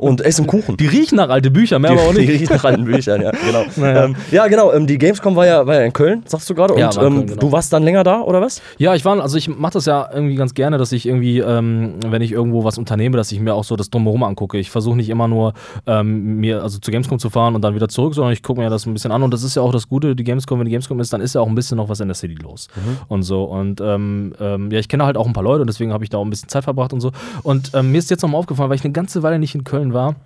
Und 0.00 0.22
essen 0.22 0.46
Kuchen. 0.46 0.76
Die 0.78 0.86
riechen 0.86 1.16
nach 1.16 1.28
alte 1.28 1.50
Bücher, 1.50 1.78
mehr 1.78 1.90
Die, 1.92 1.98
aber 1.98 2.08
auch 2.08 2.14
die 2.14 2.20
nicht. 2.20 2.30
riechen 2.40 2.54
nach 2.54 2.64
alten 2.64 2.84
Büchern, 2.84 3.20
ja, 3.20 3.30
genau. 3.32 3.64
Naja. 3.76 4.04
Ähm, 4.06 4.16
ja, 4.30 4.46
genau. 4.46 4.72
Ähm, 4.72 4.86
die 4.86 4.96
Gamescom 4.96 5.36
war 5.36 5.46
ja, 5.46 5.66
war 5.66 5.74
ja 5.74 5.82
in 5.82 5.92
Köln, 5.92 6.22
sagst 6.26 6.48
du 6.48 6.54
gerade. 6.54 6.72
Und 6.74 6.80
Ja, 6.80 6.86
ähm, 6.88 6.94
Köln, 6.94 7.26
genau. 7.26 7.40
du 7.40 7.52
warst 7.52 7.70
dann 7.72 7.82
länger 7.82 8.02
da, 8.02 8.22
oder 8.22 8.40
was? 8.40 8.62
Ja, 8.78 8.94
ich 8.94 9.04
war, 9.04 9.20
also 9.20 9.36
ich 9.36 9.48
mache 9.48 9.74
das 9.74 9.84
ja 9.86 10.08
irgendwie 10.14 10.36
ganz 10.36 10.54
gerne, 10.54 10.78
dass 10.78 10.92
ich 10.92 11.06
irgendwie, 11.06 11.40
ähm, 11.40 11.94
wenn 12.06 12.22
ich 12.22 12.32
irgendwo 12.32 12.64
was 12.64 12.78
unternehme, 12.78 13.16
dass 13.18 13.30
ich 13.32 13.40
mir 13.40 13.52
auch 13.54 13.64
so 13.64 13.76
das 13.76 13.90
Drumherum 13.90 14.22
angucke. 14.22 14.56
Ich 14.58 14.70
versuche 14.70 14.96
nicht 14.96 15.10
immer 15.10 15.28
nur 15.28 15.52
ähm, 15.86 16.36
mir, 16.36 16.62
also 16.62 16.78
zu 16.78 16.90
Gamescom 16.90 17.18
zu 17.18 17.28
fahren 17.28 17.54
und 17.54 17.62
dann 17.62 17.74
wieder 17.74 17.88
zurück, 17.88 18.14
sondern 18.14 18.32
ich 18.32 18.42
gucke 18.42 18.60
mir 18.60 18.70
das 18.70 18.86
ein 18.86 18.94
bisschen 18.94 19.12
an 19.12 19.22
und 19.22 19.34
das 19.34 19.42
ist 19.42 19.54
ja 19.56 19.62
auch 19.62 19.72
das 19.72 19.88
Gute, 19.88 20.16
die 20.16 20.24
Gamescom, 20.24 20.58
wenn 20.58 20.64
die 20.66 20.70
Gamescom 20.70 20.98
ist, 21.00 21.12
dann 21.12 21.20
ist 21.20 21.34
ja 21.34 21.40
auch 21.42 21.48
ein 21.48 21.54
bisschen 21.54 21.76
noch 21.76 21.88
was 21.90 22.00
in 22.00 22.08
der 22.08 22.14
City 22.14 22.36
los 22.42 22.68
und 23.08 23.22
so. 23.22 23.44
Und 23.44 23.80
ähm, 23.82 24.13
ähm, 24.40 24.70
ja, 24.70 24.78
ich 24.78 24.88
kenne 24.88 25.04
halt 25.04 25.16
auch 25.16 25.26
ein 25.26 25.32
paar 25.32 25.42
Leute 25.42 25.62
und 25.62 25.66
deswegen 25.68 25.92
habe 25.92 26.04
ich 26.04 26.10
da 26.10 26.18
auch 26.18 26.24
ein 26.24 26.30
bisschen 26.30 26.48
Zeit 26.48 26.64
verbracht 26.64 26.92
und 26.92 27.00
so. 27.00 27.12
Und 27.42 27.72
ähm, 27.74 27.92
mir 27.92 27.98
ist 27.98 28.10
jetzt 28.10 28.22
nochmal 28.22 28.38
aufgefallen, 28.38 28.70
weil 28.70 28.76
ich 28.76 28.84
eine 28.84 28.92
ganze 28.92 29.22
Weile 29.22 29.38
nicht 29.38 29.54
in 29.54 29.64
Köln 29.64 29.92
war. 29.92 30.16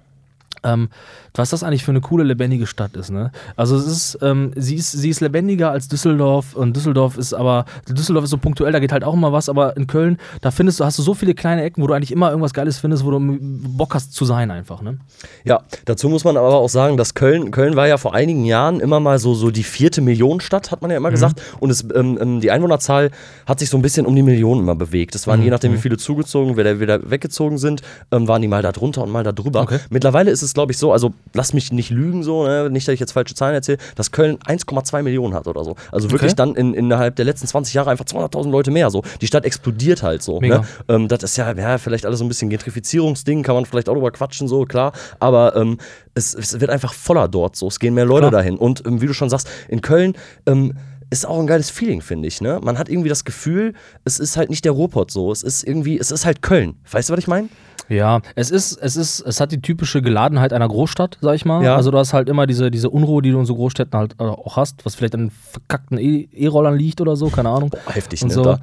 Was 1.39 1.51
das 1.51 1.63
eigentlich 1.63 1.85
für 1.85 1.93
eine 1.93 2.01
coole, 2.01 2.25
lebendige 2.25 2.67
Stadt 2.67 2.97
ist, 2.97 3.11
ne? 3.11 3.31
Also 3.57 3.77
es 3.77 3.87
ist, 3.87 4.19
ähm, 4.23 4.53
sie 4.57 4.75
ist, 4.75 4.93
sie 4.93 5.09
ist 5.09 5.21
lebendiger 5.21 5.71
als 5.71 5.89
Düsseldorf 5.89 6.55
und 6.55 6.77
Düsseldorf 6.77 7.17
ist 7.17 7.33
aber, 7.33 7.65
Düsseldorf 7.89 8.25
ist 8.25 8.31
so 8.31 8.39
punktuell, 8.39 8.73
da 8.73 8.81
geht 8.81 8.93
halt 8.93 9.05
auch 9.05 9.15
immer 9.15 9.33
was, 9.33 9.49
aber 9.49 9.77
in 9.77 9.87
Köln, 9.87 10.19
da 10.41 10.51
findest 10.51 10.81
du, 10.81 10.85
hast 10.85 10.99
du 10.99 11.03
so 11.03 11.15
viele 11.15 11.35
kleine 11.35 11.63
Ecken, 11.63 11.83
wo 11.83 11.87
du 11.87 11.95
eigentlich 11.95 12.13
immer 12.13 12.31
irgendwas 12.31 12.53
Geiles 12.53 12.79
findest, 12.79 13.05
wo 13.05 13.11
du 13.11 13.39
Bock 13.41 13.95
hast 13.95 14.13
zu 14.13 14.25
sein 14.25 14.51
einfach, 14.51 14.83
ne? 14.83 14.99
Ja, 15.45 15.63
dazu 15.85 16.09
muss 16.09 16.25
man 16.25 16.37
aber 16.37 16.55
auch 16.55 16.69
sagen, 16.69 16.97
dass 16.97 17.15
Köln, 17.15 17.51
Köln 17.51 17.77
war 17.77 17.89
ja 17.89 17.97
vor 17.97 18.15
einigen 18.15 18.45
Jahren 18.45 18.81
immer 18.81 19.01
mal 19.01 19.19
so, 19.19 19.35
so 19.35 19.51
die 19.51 19.63
vierte 19.63 20.01
Millionenstadt, 20.01 20.71
hat 20.71 20.83
man 20.83 20.91
ja 20.91 20.97
immer 20.97 21.11
gesagt. 21.11 21.41
Und 21.61 21.71
es, 21.71 21.85
ähm, 21.95 22.19
ähm, 22.21 22.41
die 22.41 22.51
Einwohnerzahl 22.51 23.11
hat 23.47 23.61
sich 23.61 23.71
so 23.71 23.77
ein 23.77 23.83
bisschen 23.83 24.07
um 24.07 24.15
die 24.15 24.23
Millionen 24.23 24.63
immer 24.63 24.75
bewegt. 24.75 25.15
Es 25.15 25.27
waren 25.27 25.43
je 25.43 25.51
nachdem, 25.51 25.73
wie 25.73 25.79
viele 25.79 25.97
zugezogen, 25.97 26.57
wer 26.57 26.65
da 26.65 26.81
wieder 26.81 27.11
weggezogen 27.11 27.59
sind, 27.59 27.83
ähm, 28.11 28.29
waren 28.29 28.43
die 28.43 28.49
mal 28.49 28.63
da 28.63 28.73
drunter 28.73 29.03
und 29.03 29.11
mal 29.11 29.25
da 29.25 29.33
drüber. 29.33 29.63
Okay. 29.63 29.79
Mittlerweile 29.91 30.31
ist 30.31 30.43
es, 30.43 30.55
glaube 30.55 30.73
ich, 30.73 30.79
so, 30.79 30.93
also 30.93 31.13
lass 31.35 31.53
mich 31.53 31.73
nicht 31.73 31.91
lügen, 31.91 32.23
so, 32.23 32.45
ne? 32.45 32.71
nicht, 32.71 32.87
dass 32.89 32.93
ich 32.95 33.01
jetzt 33.01 33.13
falsche 33.13 33.35
Zahlen 33.35 33.55
erzähle, 33.55 33.79
dass 33.97 34.11
Köln 34.13 34.39
1,2 34.39 35.03
Millionen 35.03 35.35
hat 35.35 35.47
oder 35.47 35.65
so. 35.65 35.77
Also 35.93 36.11
wirklich 36.11 36.33
Okay. 36.33 36.37
dann 36.37 36.55
in, 36.55 36.75
innerhalb 36.75 37.17
der 37.17 37.25
letzten 37.25 37.47
20 37.47 37.75
Jahre 37.75 37.91
einfach 37.91 38.05
200.000 38.05 38.51
Leute 38.51 38.71
mehr. 38.71 38.91
So. 38.91 39.03
Die 39.21 39.27
Stadt 39.27 39.45
explodiert 39.45 40.03
halt 40.03 40.23
so. 40.23 40.41
Ne? 40.41 40.63
Ähm, 40.89 41.09
das 41.09 41.23
ist 41.23 41.37
ja, 41.37 41.53
ja 41.53 41.79
vielleicht 41.79 42.05
alles 42.07 42.19
so 42.19 42.25
ein 42.25 42.29
bisschen 42.29 42.51
Gentrifizierungsding, 42.51 43.43
kann 43.43 43.55
man 43.55 43.65
vielleicht 43.67 43.89
auch 43.89 43.95
drüber 43.95 44.11
quatschen, 44.11 44.49
so, 44.49 44.65
klar. 44.65 44.93
Aber 45.21 45.57
ähm, 45.57 45.79
es, 46.15 46.35
es 46.35 46.61
wird 46.61 46.71
einfach 46.71 46.93
voller 46.93 47.29
dort 47.29 47.57
so. 47.57 47.69
Es 47.69 47.79
gehen 47.79 47.95
mehr 47.95 48.05
Leute 48.05 48.29
Klar. 48.29 48.43
dahin. 48.43 48.57
Und 48.57 48.85
ähm, 48.87 49.01
wie 49.01 49.07
du 49.07 49.15
schon 49.15 49.31
sagst, 49.31 49.49
in 49.69 49.81
Köln. 49.81 50.15
Ähm, 50.47 50.75
ist 51.11 51.27
auch 51.27 51.39
ein 51.39 51.47
geiles 51.47 51.71
Feeling, 51.71 52.03
finde 52.03 52.29
ich. 52.29 52.41
Ne? 52.41 52.61
Man 52.63 52.79
hat 52.79 52.89
irgendwie 52.89 53.09
das 53.09 53.25
Gefühl, 53.25 53.75
es 54.05 54.19
ist 54.19 54.37
halt 54.37 54.51
nicht 54.51 54.65
der 54.65 54.73
Ruhrpott 54.73 55.11
so. 55.11 55.33
Es 55.33 55.43
ist 55.43 55.63
irgendwie, 55.65 55.99
es 55.99 56.11
ist 56.11 56.27
halt 56.27 56.43
Köln. 56.43 56.77
Weißt 56.91 57.09
du, 57.09 57.13
was 57.13 57.19
ich 57.21 57.29
meine? 57.29 57.49
Ja, 57.89 58.21
es 58.35 58.51
ist, 58.51 58.77
es 58.77 58.97
ist, 58.97 59.21
es 59.21 59.41
hat 59.41 59.51
die 59.51 59.63
typische 59.63 60.03
Geladenheit 60.03 60.53
einer 60.53 60.69
Großstadt, 60.69 61.17
sag 61.23 61.35
ich 61.35 61.47
mal. 61.47 61.65
Ja. 61.65 61.75
Also 61.77 61.91
du 61.91 61.97
hast 61.97 62.13
halt 62.13 62.29
immer 62.29 62.47
diese, 62.47 62.71
diese 62.71 62.91
Unruhe, 62.91 63.23
die 63.23 63.31
du 63.31 63.39
in 63.39 63.47
so 63.47 63.55
Großstädten 63.55 63.99
halt 63.99 64.15
äh, 64.19 64.25
auch 64.25 64.57
hast, 64.57 64.85
was 64.85 64.95
vielleicht 64.95 65.15
an 65.15 65.31
verkackten 65.31 65.97
E- 65.99 66.29
E-Rollern 66.33 66.77
liegt 66.77 67.01
oder 67.01 67.17
so, 67.17 67.29
keine 67.31 67.49
Ahnung. 67.49 67.71
Heftig, 67.87 68.21
und 68.23 68.29
ne? 68.29 68.35
so. 68.35 68.43
Da. 68.43 68.61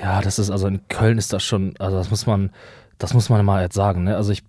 Ja, 0.00 0.22
das 0.22 0.38
ist, 0.38 0.50
also 0.50 0.66
in 0.66 0.80
Köln 0.88 1.18
ist 1.18 1.32
das 1.32 1.44
schon, 1.44 1.74
also 1.78 1.98
das 1.98 2.10
muss 2.10 2.26
man, 2.26 2.50
das 2.96 3.12
muss 3.12 3.28
man 3.28 3.44
mal 3.44 3.62
jetzt 3.62 3.74
sagen, 3.74 4.04
ne? 4.04 4.16
Also 4.16 4.32
ich 4.32 4.42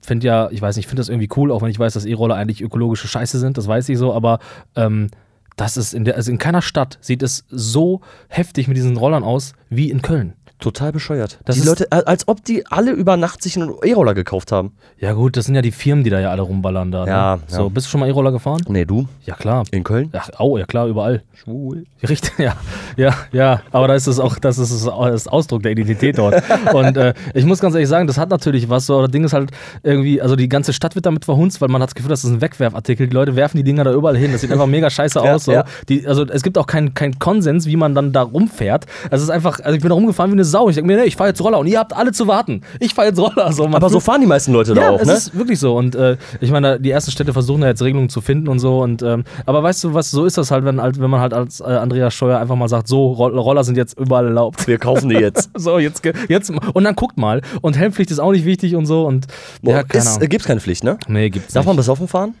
finde 0.00 0.26
ja, 0.26 0.48
ich 0.50 0.62
weiß 0.62 0.76
nicht, 0.76 0.86
ich 0.86 0.88
finde 0.88 1.00
das 1.00 1.10
irgendwie 1.10 1.28
cool, 1.36 1.52
auch 1.52 1.60
wenn 1.60 1.70
ich 1.70 1.78
weiß, 1.78 1.92
dass 1.92 2.06
E-Roller 2.06 2.34
eigentlich 2.34 2.62
ökologische 2.62 3.06
Scheiße 3.06 3.38
sind, 3.38 3.58
das 3.58 3.68
weiß 3.68 3.88
ich 3.90 3.98
so, 3.98 4.14
aber 4.14 4.38
ähm, 4.76 5.08
das 5.56 5.76
ist 5.76 5.94
in 5.94 6.04
der, 6.04 6.16
also 6.16 6.30
in 6.30 6.38
keiner 6.38 6.62
Stadt 6.62 6.98
sieht 7.00 7.22
es 7.22 7.44
so 7.48 8.00
heftig 8.28 8.68
mit 8.68 8.76
diesen 8.76 8.96
Rollern 8.96 9.24
aus 9.24 9.52
wie 9.68 9.90
in 9.90 10.02
Köln. 10.02 10.34
Total 10.62 10.92
bescheuert. 10.92 11.38
Das 11.44 11.56
die 11.56 11.66
Leute, 11.66 11.90
als 11.90 12.28
ob 12.28 12.44
die 12.44 12.66
alle 12.66 12.92
über 12.92 13.16
Nacht 13.16 13.42
sich 13.42 13.56
einen 13.56 13.74
E-Roller 13.82 14.14
gekauft 14.14 14.52
haben. 14.52 14.72
Ja 14.98 15.12
gut, 15.12 15.36
das 15.36 15.46
sind 15.46 15.54
ja 15.54 15.62
die 15.62 15.72
Firmen, 15.72 16.04
die 16.04 16.10
da 16.10 16.20
ja 16.20 16.30
alle 16.30 16.42
rumballern 16.42 16.92
da. 16.92 17.06
Ja, 17.06 17.36
ne? 17.36 17.42
So, 17.48 17.62
ja. 17.62 17.68
bist 17.68 17.86
du 17.86 17.90
schon 17.90 18.00
mal 18.00 18.08
E-Roller 18.08 18.30
gefahren? 18.30 18.62
Nee, 18.68 18.84
du? 18.84 19.08
Ja 19.24 19.34
klar. 19.34 19.64
In 19.72 19.82
Köln? 19.82 20.10
Ach, 20.12 20.30
au, 20.38 20.56
ja 20.56 20.64
klar, 20.64 20.86
überall. 20.86 21.24
Schwul. 21.34 21.86
Richtig, 22.08 22.38
ja, 22.38 22.54
ja, 22.96 23.14
ja, 23.32 23.62
aber 23.72 23.88
da 23.88 23.94
ist 23.94 24.06
es 24.06 24.20
auch, 24.20 24.38
das 24.38 24.58
ist 24.58 24.86
das 24.86 25.28
Ausdruck 25.28 25.62
der 25.62 25.72
Identität 25.72 26.18
dort. 26.18 26.42
Und 26.72 26.96
äh, 26.96 27.14
ich 27.34 27.44
muss 27.44 27.58
ganz 27.58 27.74
ehrlich 27.74 27.88
sagen, 27.88 28.06
das 28.06 28.18
hat 28.18 28.30
natürlich 28.30 28.68
was. 28.68 28.86
So, 28.86 29.02
das 29.02 29.10
Ding 29.10 29.24
ist 29.24 29.32
halt 29.32 29.50
irgendwie, 29.82 30.22
also 30.22 30.36
die 30.36 30.48
ganze 30.48 30.72
Stadt 30.72 30.94
wird 30.94 31.06
damit 31.06 31.24
verhunzt, 31.24 31.60
weil 31.60 31.68
man 31.68 31.82
hat 31.82 31.90
das 31.90 31.94
Gefühl, 31.96 32.10
das 32.10 32.22
ist 32.22 32.30
ein 32.30 32.40
Wegwerfartikel. 32.40 33.08
Die 33.08 33.14
Leute 33.14 33.34
werfen 33.34 33.56
die 33.56 33.64
Dinger 33.64 33.82
da 33.82 33.92
überall 33.92 34.16
hin. 34.16 34.30
Das 34.30 34.40
sieht 34.42 34.52
einfach 34.52 34.66
mega 34.66 34.90
scheiße 34.90 35.20
Ja, 35.24 35.34
aus. 35.34 35.44
So. 35.44 35.52
ja. 35.52 35.64
Die, 35.88 36.06
also 36.06 36.24
es 36.26 36.42
gibt 36.42 36.58
auch 36.58 36.66
keinen 36.66 36.94
keinen 36.94 37.18
Konsens, 37.18 37.66
wie 37.66 37.76
man 37.76 37.94
dann 37.94 38.12
da 38.12 38.22
rumfährt. 38.22 38.86
Also 39.10 39.16
es 39.16 39.22
ist 39.22 39.30
einfach, 39.30 39.60
also 39.60 39.74
ich 39.74 39.80
bin 39.80 39.88
da 39.88 39.94
rumgefahren 39.94 40.30
wie 40.30 40.36
eine 40.36 40.44
Sau. 40.52 40.68
Ich 40.68 40.76
denke 40.76 40.86
mir, 40.86 40.98
nee, 40.98 41.06
ich 41.06 41.16
fahre 41.16 41.30
jetzt 41.30 41.42
Roller 41.42 41.58
und 41.58 41.66
ihr 41.66 41.78
habt 41.78 41.92
alle 41.94 42.12
zu 42.12 42.28
warten. 42.28 42.60
Ich 42.78 42.94
fahre 42.94 43.08
jetzt 43.08 43.18
Roller. 43.18 43.52
So, 43.52 43.64
man 43.64 43.74
Aber 43.74 43.90
so 43.90 43.98
fahren 44.00 44.20
die 44.20 44.26
meisten 44.26 44.52
Leute 44.52 44.74
da 44.74 44.82
ja, 44.82 44.90
auch, 44.90 45.00
es 45.00 45.06
ne? 45.06 45.14
ist 45.14 45.36
wirklich 45.36 45.58
so. 45.58 45.76
Und 45.76 45.94
äh, 45.94 46.16
ich 46.40 46.50
meine, 46.50 46.78
die 46.78 46.90
ersten 46.90 47.10
Städte 47.10 47.32
versuchen 47.32 47.62
ja 47.62 47.68
jetzt 47.68 47.82
Regelungen 47.82 48.08
zu 48.08 48.20
finden 48.20 48.48
und 48.48 48.60
so. 48.60 48.80
Und 48.80 49.02
ähm, 49.02 49.24
aber 49.46 49.62
weißt 49.62 49.84
du, 49.84 49.94
was 49.94 50.10
so 50.10 50.24
ist 50.24 50.38
das 50.38 50.50
halt, 50.50 50.64
wenn, 50.64 50.80
halt, 50.80 51.00
wenn 51.00 51.10
man 51.10 51.20
halt 51.20 51.34
als 51.34 51.60
äh, 51.60 51.64
Andreas 51.64 52.14
Scheuer 52.14 52.38
einfach 52.38 52.56
mal 52.56 52.68
sagt, 52.68 52.88
so 52.88 53.12
Roll 53.12 53.36
Roller 53.38 53.64
sind 53.64 53.76
jetzt 53.76 53.98
überall 53.98 54.26
erlaubt. 54.26 54.66
Wir 54.68 54.78
kaufen 54.78 55.08
die 55.08 55.16
jetzt. 55.16 55.50
So 55.62 55.78
jetzt 55.78 56.02
jetzt 56.28 56.50
und 56.50 56.84
dann 56.84 56.96
guckt 56.96 57.16
mal 57.16 57.40
und 57.60 57.76
Helmpflicht 57.76 58.10
ist 58.10 58.18
auch 58.18 58.32
nicht 58.32 58.44
wichtig 58.44 58.74
und 58.74 58.86
so 58.86 59.06
und 59.06 59.26
Boah, 59.62 59.76
ja, 59.76 59.82
keine 59.82 60.04
ist, 60.04 60.20
äh, 60.20 60.26
gibt's 60.26 60.46
keine 60.46 60.60
Pflicht, 60.60 60.82
ne? 60.82 60.98
Nee, 61.06 61.30
gibt's 61.30 61.52
Darf 61.54 61.64
man 61.66 61.76
nicht. 61.76 61.80
besoffen 61.80 62.08
fahren? 62.08 62.34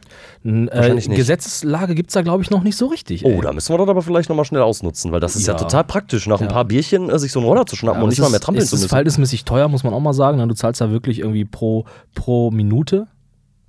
Äh. 0.44 0.96
Gesetzeslage 1.08 1.94
gibt's 1.94 2.14
da 2.14 2.22
glaube 2.22 2.42
ich 2.42 2.50
noch 2.50 2.62
nicht 2.62 2.76
so 2.76 2.86
richtig. 2.86 3.24
Oh, 3.24 3.28
ey. 3.30 3.40
da 3.40 3.52
müssen 3.52 3.72
wir 3.72 3.78
das 3.78 3.88
aber 3.88 4.02
vielleicht 4.02 4.28
nochmal 4.28 4.44
schnell 4.44 4.62
ausnutzen, 4.62 5.12
weil 5.12 5.20
das 5.20 5.36
ist 5.36 5.46
ja, 5.46 5.54
Ja. 5.54 5.58
total 5.58 5.84
praktisch, 5.84 6.26
nach 6.26 6.40
ein 6.40 6.46
Ja. 6.48 6.52
paar 6.52 6.64
Bierchen 6.64 7.10
äh, 7.10 7.18
sich 7.18 7.30
so 7.32 7.38
einen 7.40 7.48
Roller 7.48 7.64
zu 7.66 7.76
schnappen 7.76 7.98
aber 7.98 8.04
und 8.04 8.08
es 8.12 8.14
nicht 8.18 8.20
mal 8.20 8.26
ist- 8.26 8.32
mehr 8.32 8.40
trampeln 8.40 8.62
es 8.62 8.70
zu 8.70 8.76
ist 8.76 8.82
müssen. 8.82 8.88
verhältnismäßig 8.90 9.44
teuer, 9.44 9.68
muss 9.68 9.84
man 9.84 9.94
auch 9.94 10.00
mal 10.00 10.12
sagen. 10.12 10.38
ne? 10.38 10.46
Du 10.48 10.54
zahlst 10.54 10.80
da 10.80 10.90
wirklich 10.90 11.20
irgendwie 11.20 11.44
pro, 11.44 11.84
pro 12.14 12.50
Minute 12.50 13.06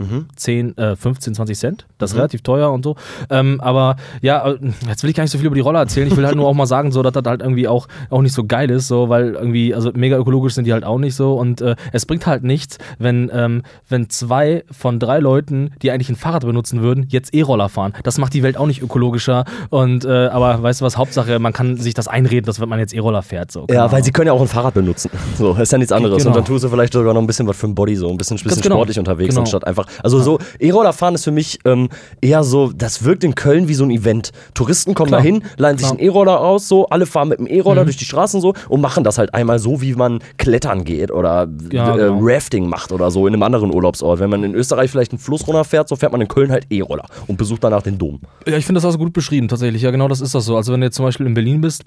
Mhm. 0.04 0.26
10, 0.36 0.78
äh, 0.78 0.96
15, 0.96 1.36
20 1.36 1.58
Cent. 1.58 1.86
Das 1.98 2.12
ist 2.12 2.18
relativ 2.18 2.42
teuer 2.42 2.72
und 2.72 2.84
so. 2.84 2.96
Ähm, 3.30 3.60
aber 3.62 3.96
ja, 4.22 4.48
äh, 4.48 4.58
jetzt 4.88 5.04
will 5.04 5.10
ich 5.10 5.16
gar 5.16 5.24
nicht 5.24 5.32
so 5.32 5.38
viel 5.38 5.48
über 5.48 5.56
die 5.56 5.62
Roller 5.62 5.80
erzählen. 5.80 6.08
Ich 6.08 6.16
will 6.16 6.26
halt 6.26 6.36
nur 6.36 6.48
auch 6.48 6.54
mal 6.54 6.66
sagen, 6.66 6.92
so, 6.92 7.02
dass 7.02 7.14
das 7.14 7.24
halt 7.26 7.42
irgendwie 7.42 7.68
auch, 7.68 7.88
auch 8.10 8.22
nicht 8.22 8.34
so 8.34 8.44
geil 8.44 8.70
ist, 8.70 8.88
so, 8.88 9.10
weil 9.10 9.34
irgendwie, 9.34 9.74
also 9.74 9.92
mega 9.94 10.18
ökologisch 10.18 10.54
sind 10.54 10.66
die 10.66 10.74
halt 10.74 10.84
auch 10.84 10.98
nicht 11.00 11.16
so. 11.16 11.34
Und 11.36 11.62
äh, 11.62 11.76
es 11.92 12.06
bringt 12.06 12.26
halt 12.28 12.44
nichts, 12.44 12.78
wenn, 13.00 13.30
ähm, 13.34 13.64
wenn 13.90 14.10
zwei 14.10 14.64
von 14.72 15.00
drei 15.00 15.20
Leuten, 15.20 15.72
die 15.82 15.92
eigentlich 15.92 16.10
ein 16.10 16.16
Fahrrad 16.16 16.46
benutzen 16.46 16.82
würden, 16.82 17.06
jetzt 17.10 17.34
E-Roller 17.34 17.70
fahren. 17.70 17.94
Das 18.04 18.18
macht 18.18 18.34
die 18.34 18.44
Welt 18.44 18.58
auch 18.58 18.68
nicht 18.68 18.82
ökologischer. 18.82 19.46
Und 19.70 20.06
äh, 20.06 20.28
aber 20.28 20.62
weißt 20.62 20.82
du 20.82 20.86
was, 20.86 20.98
Hauptsache, 20.98 21.40
man 21.40 21.54
kann 21.54 21.78
sich 21.78 21.94
das 21.94 22.08
einreden, 22.08 22.46
dass 22.46 22.60
wenn 22.60 22.70
man 22.70 22.80
jetzt 22.80 22.94
E-Roller 22.94 23.22
fährt. 23.22 23.52
So. 23.52 23.66
Ja, 23.70 23.92
weil 23.92 24.04
sie 24.04 24.12
können 24.12 24.28
ja 24.28 24.34
auch 24.34 24.42
ein 24.42 24.48
Fahrrad 24.48 24.74
benutzen. 24.74 25.10
So, 25.38 25.54
ist 25.54 25.72
ja 25.72 25.78
nichts 25.78 25.92
anderes. 25.92 26.18
Genau. 26.18 26.30
Und 26.30 26.36
dann 26.38 26.46
tust 26.46 26.64
du 26.64 26.70
vielleicht 26.70 26.94
sogar 26.94 27.14
noch 27.14 27.22
ein 27.22 27.28
bisschen 27.28 27.48
was 27.48 27.58
für 27.58 27.68
den 27.68 27.76
Body, 27.76 27.96
so 27.96 28.10
ein 28.10 28.18
bisschen, 28.18 28.38
bisschen 28.38 28.62
genau. 28.62 28.76
sportlich 28.76 29.00
unterwegs, 29.00 29.30
Genau. 29.30 29.42
anstatt 29.42 29.66
einfach. 29.66 29.86
Also 30.02 30.20
so, 30.22 30.40
E-Roller 30.60 30.94
fahren 30.94 31.16
ist 31.16 31.24
für 31.24 31.32
mich 31.32 31.60
ähm, 31.66 31.90
eher 32.22 32.44
so, 32.44 32.72
das 32.74 33.04
wirkt 33.04 33.24
in 33.24 33.36
Köln 33.36 33.68
wie 33.68 33.74
so 33.74 33.84
ein 33.84 33.92
Event. 33.92 34.32
Touristen 34.54 34.94
kommen 34.94 35.12
da 35.12 35.20
hin, 35.20 35.44
leihen 35.58 35.78
sich. 35.78 35.88
Mhm. 35.88 35.94
einen 35.94 36.00
E-Roller 36.00 36.40
aus, 36.40 36.68
so, 36.68 36.88
alle 36.88 37.06
fahren 37.06 37.30
mit 37.30 37.40
dem 37.40 37.48
E-Roller 37.48 37.84
durch 37.86 37.98
die 37.98 38.06
Straßen 38.06 38.42
so 38.42 38.54
und 38.70 38.82
machen 38.82 39.04
das 39.04 39.18
halt 39.18 39.34
einmal 39.34 39.60
so, 39.60 39.82
wie 39.82 39.94
man 39.94 40.20
klettern 40.38 40.84
geht 40.84 41.12
oder 41.12 41.48
Ja, 41.72 41.94
äh, 41.94 41.98
genau. 41.98 42.20
Rafting 42.22 42.68
macht 42.68 42.92
oder 42.92 43.12
so 43.12 43.28
in 43.28 43.34
einem 43.34 43.44
anderen 43.44 43.74
Urlaubsort. 43.74 44.20
Wenn 44.20 44.30
man 44.30 44.44
in 44.44 44.56
Österreich 44.56 44.92
vielleicht 44.92 45.12
einen 45.12 45.20
Fluss 45.20 45.48
runterfährt, 45.48 45.88
so 45.90 45.96
fährt 45.96 46.12
man 46.12 46.22
in 46.22 46.28
Köln 46.28 46.52
halt 46.52 46.66
E-Roller 46.70 47.06
und 47.28 47.38
besucht 47.38 47.64
danach 47.64 47.82
den 47.82 47.98
Dom. 47.98 48.22
Ja, 48.48 48.58
ich 48.58 48.66
finde 48.66 48.78
das 48.78 48.86
also 48.86 48.98
gut 48.98 49.14
beschrieben, 49.14 49.48
tatsächlich. 49.48 49.82
Ja, 49.82 49.92
genau 49.92 50.08
das 50.08 50.22
ist 50.22 50.36
das 50.36 50.46
so. 50.46 50.56
Also, 50.56 50.74
wenn 50.74 50.82
du 50.82 50.88
jetzt 50.88 50.96
zum 50.96 51.06
Beispiel 51.06 51.26
in 51.26 51.34
Berlin 51.34 51.62
bist, 51.62 51.84